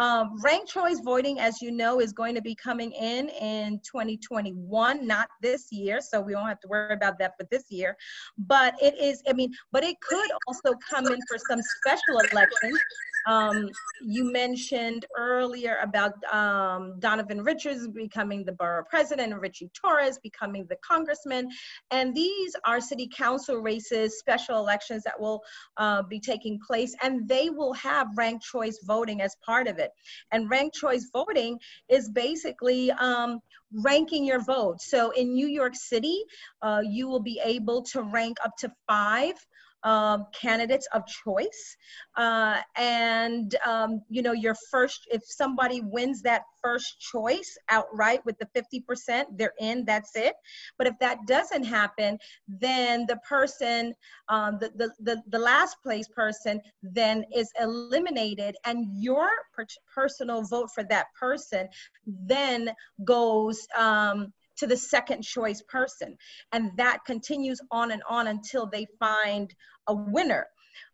Um, 0.00 0.40
ranked 0.42 0.70
choice 0.70 0.98
voting, 1.00 1.38
as 1.40 1.60
you 1.60 1.70
know, 1.70 2.00
is 2.00 2.14
going 2.14 2.34
to 2.34 2.40
be 2.40 2.54
coming 2.54 2.90
in 2.92 3.28
in 3.28 3.80
2021, 3.80 5.06
not 5.06 5.28
this 5.42 5.70
year. 5.70 6.00
So 6.00 6.22
we 6.22 6.32
don't 6.32 6.48
have 6.48 6.58
to 6.60 6.68
worry 6.68 6.94
about 6.94 7.18
that 7.18 7.34
for 7.38 7.46
this 7.50 7.64
year. 7.68 7.94
But 8.38 8.74
it 8.80 8.94
is, 8.98 9.22
I 9.28 9.34
mean, 9.34 9.52
but 9.72 9.84
it 9.84 10.00
could 10.00 10.30
also 10.46 10.74
come 10.90 11.06
in 11.06 11.18
for 11.28 11.36
some 11.36 11.60
special 11.60 12.18
elections. 12.32 12.80
Um, 13.26 13.68
you 14.02 14.30
mentioned 14.32 15.06
earlier 15.16 15.78
about 15.82 16.12
um, 16.32 16.98
Donovan 16.98 17.42
Richards 17.42 17.86
becoming 17.88 18.44
the 18.44 18.52
borough 18.52 18.84
president 18.88 19.32
and 19.32 19.40
Richie 19.40 19.70
Torres 19.74 20.18
becoming 20.18 20.66
the 20.68 20.76
congressman. 20.76 21.48
And 21.90 22.14
these 22.14 22.54
are 22.64 22.80
city 22.80 23.08
council 23.14 23.56
races, 23.56 24.18
special 24.18 24.58
elections 24.58 25.02
that 25.04 25.20
will 25.20 25.42
uh, 25.76 26.02
be 26.02 26.20
taking 26.20 26.58
place, 26.66 26.94
and 27.02 27.28
they 27.28 27.50
will 27.50 27.72
have 27.74 28.08
ranked 28.16 28.44
choice 28.44 28.78
voting 28.84 29.20
as 29.20 29.36
part 29.44 29.68
of 29.68 29.78
it. 29.78 29.90
And 30.32 30.50
ranked 30.50 30.76
choice 30.76 31.08
voting 31.12 31.58
is 31.88 32.08
basically 32.08 32.90
um, 32.92 33.40
ranking 33.72 34.24
your 34.24 34.40
vote. 34.40 34.80
So 34.80 35.10
in 35.10 35.32
New 35.32 35.46
York 35.46 35.74
City, 35.74 36.22
uh, 36.62 36.82
you 36.84 37.08
will 37.08 37.22
be 37.22 37.40
able 37.44 37.82
to 37.92 38.02
rank 38.02 38.38
up 38.44 38.56
to 38.58 38.72
five 38.88 39.34
um, 39.82 40.26
candidates 40.38 40.86
of 40.92 41.02
choice. 41.06 41.76
Uh, 42.16 42.58
and, 42.76 43.56
um, 43.66 44.02
you 44.08 44.22
know, 44.22 44.32
your 44.32 44.54
first, 44.70 45.06
if 45.10 45.22
somebody 45.24 45.80
wins 45.80 46.22
that 46.22 46.42
first 46.62 47.00
choice 47.00 47.56
outright 47.70 48.24
with 48.24 48.36
the 48.38 48.46
50%, 48.54 49.24
they're 49.36 49.54
in, 49.58 49.84
that's 49.84 50.16
it. 50.16 50.34
But 50.78 50.86
if 50.86 50.98
that 51.00 51.26
doesn't 51.26 51.64
happen, 51.64 52.18
then 52.48 53.06
the 53.06 53.18
person, 53.28 53.94
um, 54.28 54.58
the, 54.60 54.70
the, 54.76 54.92
the, 55.00 55.22
the, 55.28 55.40
last 55.40 55.76
place 55.82 56.06
person 56.06 56.60
then 56.82 57.24
is 57.34 57.50
eliminated 57.58 58.56
and 58.66 58.86
your 59.02 59.30
per 59.54 59.64
personal 59.92 60.42
vote 60.42 60.68
for 60.74 60.84
that 60.84 61.06
person 61.18 61.66
then 62.06 62.70
goes 63.04 63.66
um, 63.76 64.32
to 64.60 64.66
the 64.66 64.76
second 64.76 65.22
choice 65.22 65.62
person. 65.68 66.16
And 66.52 66.70
that 66.76 66.98
continues 67.06 67.60
on 67.70 67.90
and 67.90 68.02
on 68.08 68.28
until 68.28 68.66
they 68.66 68.86
find 68.98 69.52
a 69.86 69.94
winner. 69.94 70.46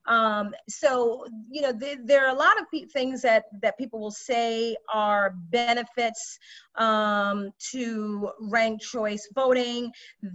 Um, 0.06 0.54
so, 0.68 1.26
you 1.50 1.60
know, 1.62 1.72
th 1.78 1.98
there 2.04 2.24
are 2.26 2.34
a 2.34 2.38
lot 2.46 2.56
of 2.60 2.64
things 2.92 3.22
that, 3.22 3.44
that 3.62 3.76
people 3.76 4.00
will 4.00 4.18
say 4.30 4.76
are 4.92 5.34
benefits 5.50 6.38
um, 6.76 7.50
to 7.72 8.30
ranked 8.40 8.84
choice 8.84 9.28
voting, 9.34 9.90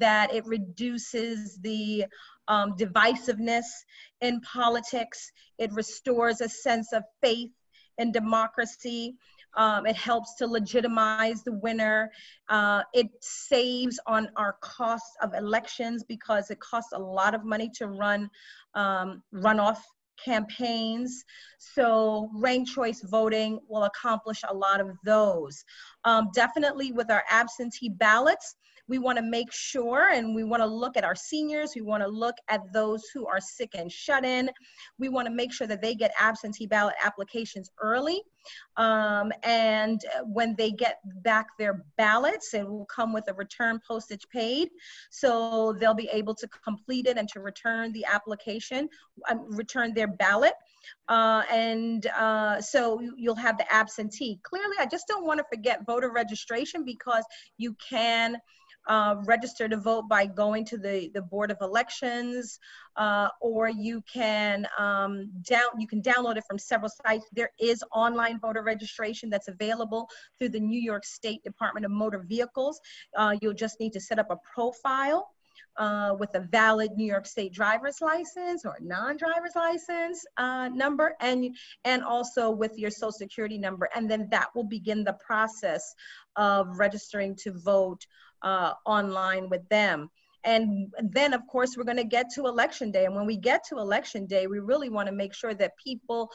that 0.05 0.34
it 0.34 0.45
reduces 0.45 1.57
the 1.61 2.05
um, 2.47 2.75
divisiveness 2.77 3.67
in 4.19 4.41
politics, 4.41 5.32
it 5.57 5.71
restores 5.73 6.41
a 6.41 6.49
sense 6.49 6.91
of 6.93 7.03
faith 7.21 7.51
in 7.97 8.11
democracy. 8.11 9.15
Um, 9.56 9.86
it 9.86 9.95
helps 9.95 10.36
to 10.36 10.47
legitimize 10.47 11.43
the 11.43 11.54
winner. 11.54 12.12
Uh, 12.49 12.84
it 12.93 13.08
saves 13.22 13.99
on 14.08 14.30
our 14.36 14.58
costs 14.62 15.16
of 15.22 15.34
elections 15.34 16.04
because 16.04 16.52
it 16.52 16.60
costs 16.60 16.93
a 16.93 16.99
lot 16.99 17.36
of 17.36 17.43
money 17.43 17.70
to 17.76 17.88
run 17.88 18.30
um, 18.76 19.24
runoff 19.34 19.80
campaigns. 20.24 21.24
So 21.58 22.30
ranked 22.34 22.72
choice 22.72 23.02
voting 23.02 23.60
will 23.68 23.84
accomplish 23.84 24.41
a 24.47 24.54
lot 24.54 24.80
of 24.80 24.91
those. 25.04 25.64
Um, 26.06 26.30
definitely 26.34 26.91
with 26.91 27.10
our 27.10 27.24
absentee 27.30 27.89
ballots, 27.89 28.56
we 28.92 29.00
want 29.00 29.18
to 29.18 29.24
make 29.24 29.54
sure 29.54 30.10
and 30.10 30.36
we 30.36 30.44
want 30.44 30.62
to 30.62 30.66
look 30.66 30.98
at 30.98 31.06
our 31.06 31.16
seniors. 31.16 31.72
We 31.74 31.82
want 31.82 32.04
to 32.04 32.10
look 32.10 32.36
at 32.50 32.60
those 32.74 33.06
who 33.14 33.26
are 33.26 33.39
sick 33.39 33.70
and 33.74 33.89
shut 33.89 34.26
in. 34.26 34.50
We 35.00 35.08
want 35.08 35.30
to 35.30 35.34
make 35.34 35.54
sure 35.54 35.66
that 35.66 35.82
they 35.82 35.96
get 35.96 36.12
absentee 36.20 36.66
ballot 36.66 36.96
applications 37.02 37.72
early. 37.82 38.22
Um, 38.76 39.32
and 39.44 40.02
when 40.26 40.56
they 40.58 40.72
get 40.72 41.00
back 41.24 41.48
their 41.58 41.86
ballots, 41.98 42.54
it 42.54 42.68
will 42.68 42.86
come 42.86 43.14
with 43.14 43.24
a 43.30 43.34
return 43.34 43.80
postage 43.88 44.28
paid. 44.30 44.68
So 45.10 45.72
they'll 45.80 45.94
be 45.94 46.10
able 46.12 46.36
to 46.36 46.48
complete 46.62 47.08
it 47.08 47.18
and 47.18 47.30
to 47.30 47.39
return 47.39 47.94
the 47.94 48.04
application, 48.12 48.89
um, 49.30 49.46
return 49.56 49.94
their 49.94 50.08
ballot. 50.08 50.54
Uh, 51.08 51.44
and 51.50 52.08
uh, 52.08 52.60
so 52.60 53.00
you'll 53.16 53.36
have 53.36 53.58
the 53.58 53.74
absentee. 53.74 54.42
Clearly, 54.44 54.76
I 54.82 54.86
just 54.86 55.08
don't 55.08 55.26
want 55.26 55.38
to 55.38 55.46
forget 55.50 55.86
voter 55.86 56.12
registration 56.12 56.84
because 56.84 57.24
you 57.58 57.74
can 57.76 58.36
uh, 58.88 59.15
register 59.25 59.69
to 59.69 59.77
vote 59.77 60.07
by 60.09 60.25
going 60.25 60.65
to 60.65 60.77
the, 60.77 61.09
the 61.13 61.21
Board 61.21 61.51
of 61.51 61.57
Elections, 61.61 62.59
uh, 62.95 63.29
or 63.39 63.69
you 63.69 64.03
can 64.11 64.67
um, 64.77 65.29
down 65.47 65.69
you 65.79 65.88
can 65.88 66.01
download 66.01 66.38
it 66.38 66.43
from 66.47 66.57
several 66.57 66.91
sites. 67.05 67.25
There 67.32 67.51
is 67.59 67.84
online 67.93 68.39
voter 68.39 68.63
registration 68.63 69.29
that's 69.29 69.47
available 69.47 70.09
through 70.39 70.49
the 70.49 70.59
New 70.59 70.79
York 70.79 71.05
State 71.05 71.43
Department 71.43 71.86
of 71.86 71.91
Motor 71.91 72.25
Vehicles. 72.27 72.79
Uh, 73.15 73.36
you'll 73.41 73.53
just 73.53 73.79
need 73.79 73.93
to 73.93 74.01
set 74.01 74.19
up 74.19 74.32
a 74.32 74.38
profile 74.53 75.29
uh, 75.77 76.15
with 76.19 76.34
a 76.36 76.39
valid 76.39 76.91
New 76.95 77.05
York 77.05 77.25
State 77.25 77.53
driver's 77.53 78.01
license 78.01 78.65
or 78.65 78.77
non-driver's 78.82 79.55
license 79.55 80.25
uh, 80.38 80.69
number, 80.69 81.15
and 81.21 81.55
and 81.86 82.03
also 82.03 82.49
with 82.49 82.77
your 82.77 82.91
Social 82.91 83.11
Security 83.11 83.57
number, 83.57 83.89
and 83.95 84.09
then 84.09 84.27
that 84.32 84.49
will 84.55 84.63
begin 84.63 85.03
the 85.03 85.17
process 85.25 85.93
of 86.36 86.77
registering 86.77 87.36
to 87.36 87.51
vote 87.51 88.05
uh, 88.44 88.74
online 88.86 89.50
with 89.50 89.68
them. 89.70 90.10
And 90.44 90.92
then, 91.00 91.34
of 91.34 91.46
course, 91.46 91.78
we're 91.78 91.84
going 91.84 91.98
to 91.98 92.04
get 92.04 92.32
to 92.32 92.48
election 92.48 92.92
day. 92.92 93.06
And 93.06 93.16
when 93.16 93.28
we 93.28 93.38
get 93.38 93.64
to 93.70 93.78
election 93.78 94.26
day, 94.26 94.48
we 94.48 94.60
really 94.60 94.89
want 94.89 95.08
to 95.08 95.14
make 95.14 95.36
sure 95.36 95.54
that 95.54 95.78
people 95.78 96.32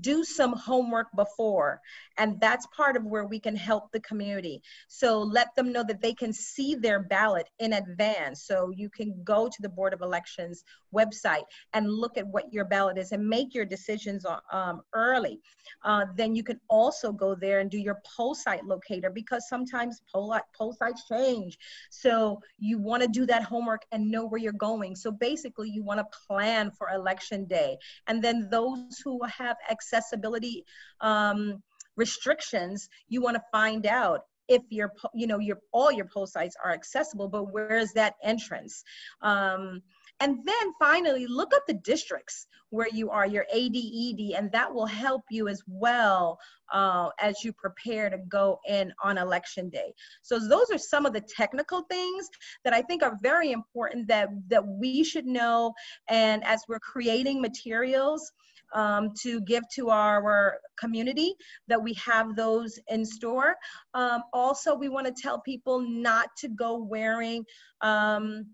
do 0.00 0.24
some 0.24 0.52
homework 0.52 1.08
before 1.16 1.80
and 2.20 2.38
that's 2.38 2.66
part 2.66 2.96
of 2.96 3.04
where 3.04 3.24
we 3.24 3.40
can 3.40 3.56
help 3.56 3.90
the 3.92 4.00
community. 4.00 4.62
So 4.88 5.20
let 5.20 5.54
them 5.56 5.72
know 5.72 5.82
that 5.84 6.02
they 6.02 6.12
can 6.12 6.34
see 6.34 6.74
their 6.74 7.00
ballot 7.00 7.48
in 7.58 7.72
advance. 7.72 8.42
So 8.44 8.70
you 8.76 8.90
can 8.90 9.22
go 9.24 9.48
to 9.48 9.62
the 9.62 9.70
board 9.70 9.94
of 9.94 10.02
elections 10.02 10.64
website 10.94 11.44
and 11.72 11.90
look 11.90 12.18
at 12.18 12.26
what 12.26 12.52
your 12.52 12.66
ballot 12.66 12.98
is 12.98 13.12
and 13.12 13.26
make 13.26 13.54
your 13.54 13.64
decisions 13.64 14.26
um, 14.52 14.82
early. 14.92 15.40
Uh, 15.82 16.04
then 16.14 16.34
you 16.34 16.42
can 16.42 16.60
also 16.68 17.10
go 17.10 17.34
there 17.34 17.60
and 17.60 17.70
do 17.70 17.78
your 17.78 18.02
poll 18.04 18.34
site 18.34 18.66
locator 18.66 19.08
because 19.08 19.48
sometimes 19.48 20.02
poll, 20.12 20.38
poll 20.54 20.74
sites 20.74 21.04
change. 21.08 21.58
So 21.88 22.42
you 22.58 22.78
want 22.78 23.02
to 23.02 23.08
do 23.08 23.24
that 23.26 23.44
homework 23.44 23.86
and 23.92 24.10
know 24.10 24.26
where 24.26 24.40
you're 24.40 24.52
going. 24.52 24.94
So 24.94 25.10
basically 25.10 25.70
you 25.70 25.82
want 25.82 26.00
to 26.00 26.18
plan 26.26 26.70
for 26.70 26.90
election 26.90 27.46
day. 27.46 27.78
And 28.06 28.22
then 28.22 28.48
those 28.50 28.98
who 29.02 29.20
have 29.24 29.56
accessibility 29.80 30.64
um, 31.00 31.62
restrictions, 31.96 32.88
you 33.08 33.20
want 33.20 33.36
to 33.36 33.42
find 33.52 33.86
out 33.86 34.20
if 34.48 34.62
your 34.68 34.92
you 35.14 35.26
know 35.28 35.38
your 35.38 35.58
all 35.72 35.92
your 35.92 36.06
poll 36.12 36.26
sites 36.26 36.56
are 36.62 36.72
accessible 36.72 37.28
but 37.28 37.52
where 37.52 37.76
is 37.76 37.92
that 37.92 38.14
entrance? 38.22 38.82
Um, 39.22 39.80
and 40.22 40.38
then 40.44 40.72
finally 40.78 41.26
look 41.26 41.54
up 41.54 41.62
the 41.66 41.74
districts 41.74 42.46
where 42.68 42.88
you 42.92 43.10
are 43.10 43.26
your 43.26 43.46
ADED 43.52 44.34
and 44.36 44.52
that 44.52 44.72
will 44.72 44.86
help 44.86 45.22
you 45.30 45.48
as 45.48 45.62
well 45.66 46.38
uh, 46.72 47.08
as 47.20 47.42
you 47.42 47.52
prepare 47.52 48.10
to 48.10 48.18
go 48.28 48.60
in 48.68 48.92
on 49.02 49.18
election 49.18 49.70
day. 49.70 49.92
So 50.22 50.38
those 50.38 50.70
are 50.70 50.78
some 50.78 51.06
of 51.06 51.12
the 51.12 51.24
technical 51.36 51.82
things 51.82 52.28
that 52.64 52.74
I 52.74 52.82
think 52.82 53.02
are 53.02 53.18
very 53.22 53.52
important 53.52 54.08
that 54.08 54.28
that 54.48 54.66
we 54.66 55.04
should 55.04 55.26
know. 55.26 55.72
And 56.08 56.44
as 56.44 56.64
we're 56.68 56.80
creating 56.80 57.40
materials 57.40 58.30
um, 58.74 59.10
to 59.22 59.40
give 59.42 59.64
to 59.74 59.90
our 59.90 60.58
community, 60.78 61.34
that 61.68 61.82
we 61.82 61.94
have 61.94 62.36
those 62.36 62.78
in 62.88 63.04
store. 63.04 63.56
Um, 63.94 64.22
also, 64.32 64.74
we 64.74 64.88
want 64.88 65.06
to 65.06 65.22
tell 65.22 65.40
people 65.40 65.80
not 65.80 66.28
to 66.38 66.48
go 66.48 66.76
wearing 66.78 67.44
um, 67.80 68.46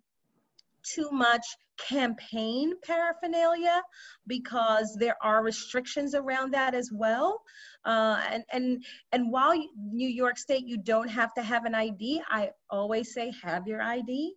too 0.83 1.11
much 1.11 1.45
campaign 1.77 2.73
paraphernalia 2.83 3.83
because 4.27 4.97
there 4.99 5.17
are 5.23 5.43
restrictions 5.43 6.15
around 6.15 6.53
that 6.55 6.75
as 6.75 6.91
well. 6.93 7.43
Uh, 7.85 8.23
and, 8.31 8.45
and, 8.53 8.85
and 9.13 9.31
while 9.31 9.55
New 9.77 10.09
York 10.09 10.39
State, 10.39 10.67
you 10.67 10.79
don't 10.79 11.09
have 11.09 11.35
to 11.35 11.43
have 11.43 11.65
an 11.65 11.75
ID, 11.75 12.23
I 12.29 12.51
always 12.71 13.13
say 13.13 13.33
have 13.43 13.67
your 13.67 13.83
ID. 13.83 14.35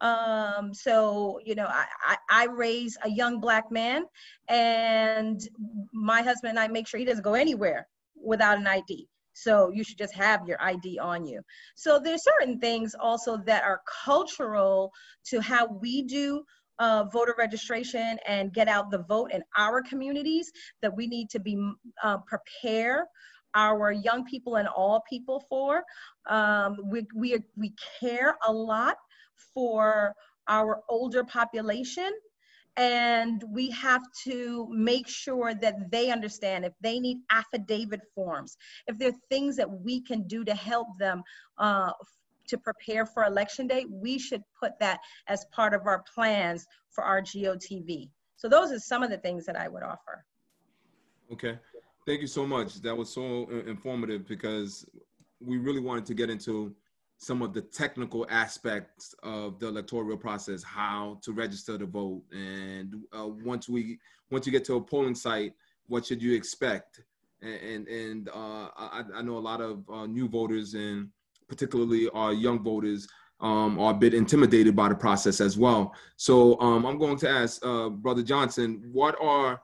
Um, 0.00 0.72
so, 0.72 1.40
you 1.44 1.54
know, 1.54 1.66
I, 1.66 1.84
I, 2.06 2.16
I, 2.30 2.46
raise 2.46 2.96
a 3.04 3.10
young 3.10 3.38
black 3.38 3.70
man 3.70 4.04
and 4.48 5.40
my 5.92 6.22
husband 6.22 6.50
and 6.50 6.58
I 6.58 6.68
make 6.68 6.88
sure 6.88 6.98
he 6.98 7.04
doesn't 7.04 7.22
go 7.22 7.34
anywhere 7.34 7.86
without 8.14 8.56
an 8.56 8.66
ID. 8.66 9.06
So 9.34 9.70
you 9.70 9.84
should 9.84 9.98
just 9.98 10.14
have 10.14 10.46
your 10.46 10.60
ID 10.62 10.98
on 10.98 11.26
you. 11.26 11.42
So 11.74 11.98
there's 11.98 12.24
certain 12.24 12.58
things 12.58 12.94
also 12.98 13.38
that 13.46 13.62
are 13.62 13.82
cultural 14.04 14.90
to 15.26 15.40
how 15.40 15.66
we 15.66 16.02
do 16.02 16.44
uh, 16.78 17.04
voter 17.12 17.34
registration 17.36 18.18
and 18.26 18.52
get 18.52 18.68
out 18.68 18.90
the 18.90 19.02
vote 19.02 19.30
in 19.32 19.42
our 19.56 19.82
communities 19.82 20.50
that 20.80 20.94
we 20.94 21.06
need 21.06 21.28
to 21.30 21.38
be 21.38 21.56
uh, 22.02 22.18
prepare 22.26 23.06
our 23.54 23.92
young 23.92 24.24
people 24.24 24.56
and 24.56 24.68
all 24.68 25.02
people 25.08 25.44
for. 25.48 25.82
Um, 26.28 26.78
we, 26.84 27.06
we, 27.14 27.36
we 27.56 27.74
care 28.00 28.36
a 28.46 28.52
lot 28.52 28.96
for 29.54 30.14
our 30.48 30.80
older 30.88 31.24
population. 31.24 32.10
And 32.76 33.42
we 33.48 33.70
have 33.70 34.02
to 34.24 34.68
make 34.70 35.08
sure 35.08 35.54
that 35.54 35.90
they 35.90 36.10
understand 36.10 36.64
if 36.64 36.72
they 36.80 37.00
need 37.00 37.18
affidavit 37.30 38.00
forms 38.14 38.56
if 38.86 38.96
there 38.96 39.08
are 39.08 39.18
things 39.28 39.56
that 39.56 39.68
we 39.68 40.00
can 40.00 40.22
do 40.28 40.44
to 40.44 40.54
help 40.54 40.86
them 40.98 41.22
uh, 41.58 41.92
to 42.46 42.56
prepare 42.56 43.04
for 43.04 43.24
election 43.24 43.66
day 43.66 43.84
we 43.90 44.18
should 44.18 44.42
put 44.58 44.78
that 44.78 45.00
as 45.26 45.44
part 45.52 45.74
of 45.74 45.82
our 45.86 46.02
plans 46.14 46.64
for 46.90 47.04
our 47.04 47.20
gotv 47.20 48.08
so 48.36 48.48
those 48.48 48.72
are 48.72 48.78
some 48.78 49.02
of 49.02 49.10
the 49.10 49.18
things 49.18 49.44
that 49.44 49.56
i 49.56 49.68
would 49.68 49.82
offer. 49.82 50.24
Okay. 51.32 51.58
Thank 52.06 52.22
you 52.22 52.26
so 52.26 52.46
much. 52.46 52.80
That 52.82 52.96
was 52.96 53.08
so 53.08 53.48
informative 53.66 54.26
because 54.26 54.84
we 55.40 55.58
really 55.58 55.80
wanted 55.80 56.06
to 56.06 56.14
get 56.14 56.28
into 56.28 56.74
some 57.20 57.42
of 57.42 57.52
the 57.52 57.60
technical 57.60 58.26
aspects 58.30 59.14
of 59.22 59.60
the 59.60 59.68
electoral 59.68 60.16
process, 60.16 60.62
how 60.62 61.18
to 61.22 61.32
register 61.32 61.76
to 61.76 61.84
vote, 61.84 62.22
and 62.32 62.94
uh, 63.16 63.26
once 63.26 63.68
we 63.68 63.98
once 64.30 64.46
you 64.46 64.52
get 64.52 64.64
to 64.64 64.76
a 64.76 64.80
polling 64.80 65.14
site, 65.14 65.52
what 65.86 66.06
should 66.06 66.22
you 66.22 66.34
expect? 66.34 67.02
And 67.42 67.86
and, 67.88 68.28
uh, 68.30 68.68
I, 68.76 69.04
I, 69.14 69.22
know 69.22 69.36
a 69.36 69.38
lot 69.38 69.60
of 69.60 69.88
uh, 69.90 70.06
new 70.06 70.28
voters 70.28 70.74
and 70.74 71.08
particularly 71.48 72.08
our 72.10 72.32
young 72.32 72.62
voters 72.62 73.06
um, 73.40 73.78
are 73.78 73.92
a 73.92 73.96
bit 73.96 74.14
intimidated 74.14 74.74
by 74.76 74.88
the 74.88 74.94
process 74.94 75.40
as 75.40 75.56
well. 75.58 75.94
So 76.16 76.58
um, 76.60 76.84
I'm 76.86 76.98
going 76.98 77.16
to 77.18 77.28
ask 77.28 77.64
uh, 77.64 77.88
Brother 77.88 78.22
Johnson, 78.22 78.82
what 78.92 79.16
are 79.20 79.60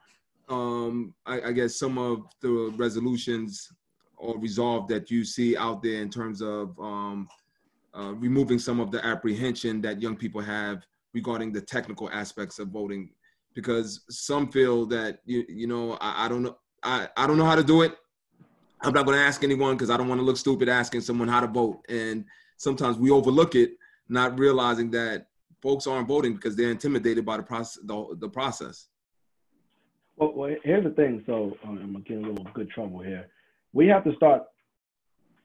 um, 0.49 1.15
I, 1.25 1.41
I 1.41 1.53
guess 1.53 1.77
some 1.77 1.97
of 1.97 2.27
the 2.41 2.73
resolutions 2.77 3.73
or 4.17 4.39
resolve 4.39 4.89
that 4.89 5.11
you 5.11 5.25
see 5.25 5.57
out 5.57 5.83
there 5.83 6.01
in 6.01 6.11
terms 6.11 6.41
of 6.41 6.79
um, 6.79 7.29
uh, 7.97 8.13
removing 8.15 8.59
some 8.59 8.81
of 8.81 8.91
the 8.91 9.05
apprehension 9.05 9.81
that 9.81 10.03
young 10.03 10.17
people 10.17 10.41
have 10.41 10.87
regarding 11.15 11.53
the 11.53 11.61
technical 11.61 12.11
aspects 12.11 12.59
of 12.59 12.69
voting 12.69 13.09
because 13.55 14.05
some 14.11 14.51
feel 14.53 14.85
that 14.87 15.21
you 15.25 15.45
you 15.49 15.67
know 15.67 15.97
I, 16.01 16.27
I 16.27 16.29
don't 16.29 16.43
know 16.43 16.57
I, 16.83 17.09
I 17.17 17.27
don't 17.27 17.39
know 17.39 17.47
how 17.47 17.57
to 17.57 17.65
do 17.65 17.83
it. 17.83 17.97
I'm 18.83 18.93
not 18.93 19.07
going 19.07 19.17
to 19.17 19.25
ask 19.25 19.43
anyone 19.43 19.75
because 19.75 19.89
i 19.89 19.97
don't 19.97 20.09
want 20.09 20.21
to 20.21 20.25
look 20.25 20.37
stupid 20.37 20.69
asking 20.69 21.01
someone 21.01 21.27
how 21.27 21.41
to 21.41 21.47
vote. 21.47 21.81
And 21.89 22.27
sometimes 22.59 22.99
we 22.99 23.11
overlook 23.11 23.55
it 23.55 23.71
not 24.09 24.39
realizing 24.39 24.91
that 24.91 25.29
folks 25.63 25.87
aren't 25.87 26.07
voting 26.07 26.35
because 26.35 26.55
they're 26.55 26.71
intimidated 26.71 27.25
by 27.25 27.39
the 27.39 27.43
process 27.43 27.83
the, 27.83 28.17
the 28.21 28.29
process. 28.29 28.89
Well, 30.17 30.33
well 30.35 30.55
here's 30.63 30.85
the 30.85 30.91
thing. 30.91 31.23
So 31.27 31.57
um, 31.65 31.79
i'm 31.79 32.03
getting 32.03 32.25
a 32.25 32.29
little 32.29 32.47
good 32.53 32.71
trouble 32.71 33.01
here. 33.01 33.27
We 33.73 33.87
have 33.89 34.05
to 34.05 34.15
start 34.17 34.43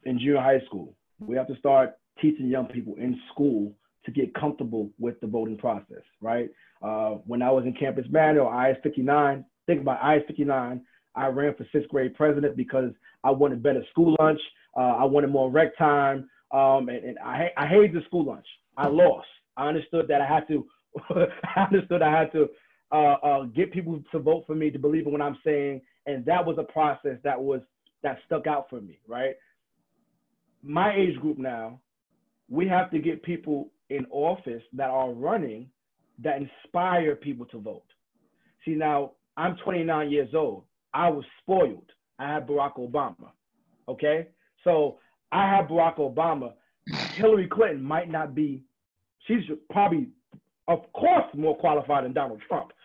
in 0.03 0.19
junior 0.19 0.41
high 0.41 0.61
school. 0.65 0.95
We 1.19 1.37
have 1.37 1.47
to 1.47 1.55
start 1.57 1.93
teaching 2.21 2.47
young 2.47 2.67
people 2.67 2.95
in 2.95 3.19
school 3.31 3.73
to 4.05 4.11
get 4.11 4.33
comfortable 4.33 4.89
with 4.99 5.19
the 5.21 5.27
voting 5.27 5.57
process, 5.57 6.03
right? 6.21 6.49
Uh, 6.81 7.17
when 7.25 7.41
I 7.41 7.51
was 7.51 7.65
in 7.65 7.73
Campus 7.73 8.05
Manor 8.09 8.41
or 8.41 8.69
IS 8.69 8.77
59, 8.83 9.45
think 9.67 9.81
about 9.81 10.17
IS 10.17 10.23
59, 10.27 10.81
I 11.15 11.27
ran 11.27 11.53
for 11.55 11.67
sixth 11.71 11.89
grade 11.89 12.15
president 12.15 12.55
because 12.55 12.91
I 13.23 13.31
wanted 13.31 13.61
better 13.61 13.83
school 13.91 14.15
lunch. 14.19 14.39
Uh, 14.75 14.95
I 14.99 15.03
wanted 15.03 15.29
more 15.29 15.51
rec 15.51 15.77
time. 15.77 16.29
Um, 16.51 16.89
and, 16.89 17.03
and 17.03 17.19
I, 17.19 17.49
I 17.57 17.67
hated 17.67 17.93
the 17.93 18.01
school 18.05 18.25
lunch. 18.25 18.45
I 18.77 18.87
lost. 18.87 19.27
I 19.57 19.67
understood 19.67 20.07
that 20.07 20.21
I 20.21 20.27
had 20.27 20.47
to, 20.47 20.65
I 21.55 21.63
understood 21.63 22.01
I 22.01 22.11
had 22.11 22.31
to 22.31 22.49
uh, 22.91 23.15
uh, 23.23 23.43
get 23.43 23.71
people 23.71 24.01
to 24.11 24.19
vote 24.19 24.45
for 24.47 24.55
me 24.55 24.71
to 24.71 24.79
believe 24.79 25.05
in 25.05 25.11
what 25.11 25.21
I'm 25.21 25.37
saying. 25.45 25.81
And 26.05 26.25
that 26.25 26.45
was 26.45 26.57
a 26.57 26.63
process 26.63 27.17
that 27.23 27.39
was, 27.39 27.61
that 28.03 28.17
stuck 28.25 28.47
out 28.47 28.69
for 28.69 28.81
me, 28.81 28.99
right? 29.07 29.35
My 30.63 30.95
age 30.95 31.17
group 31.19 31.37
now, 31.37 31.79
we 32.51 32.67
have 32.67 32.91
to 32.91 32.99
get 32.99 33.23
people 33.23 33.71
in 33.89 34.05
office 34.11 34.61
that 34.73 34.89
are 34.89 35.11
running 35.11 35.69
that 36.21 36.37
inspire 36.37 37.15
people 37.15 37.45
to 37.47 37.57
vote. 37.57 37.85
See, 38.65 38.71
now 38.71 39.13
I'm 39.37 39.55
29 39.63 40.11
years 40.11 40.29
old. 40.35 40.63
I 40.93 41.09
was 41.09 41.23
spoiled. 41.41 41.89
I 42.19 42.33
had 42.33 42.47
Barack 42.47 42.75
Obama. 42.77 43.31
Okay? 43.87 44.27
So 44.65 44.99
I 45.31 45.49
had 45.49 45.69
Barack 45.69 45.97
Obama. 45.97 46.53
Hillary 47.15 47.47
Clinton 47.47 47.81
might 47.81 48.11
not 48.11 48.35
be, 48.35 48.63
she's 49.27 49.43
probably, 49.71 50.09
of 50.67 50.79
course, 50.93 51.23
more 51.33 51.57
qualified 51.57 52.03
than 52.03 52.13
Donald 52.13 52.41
Trump. 52.47 52.71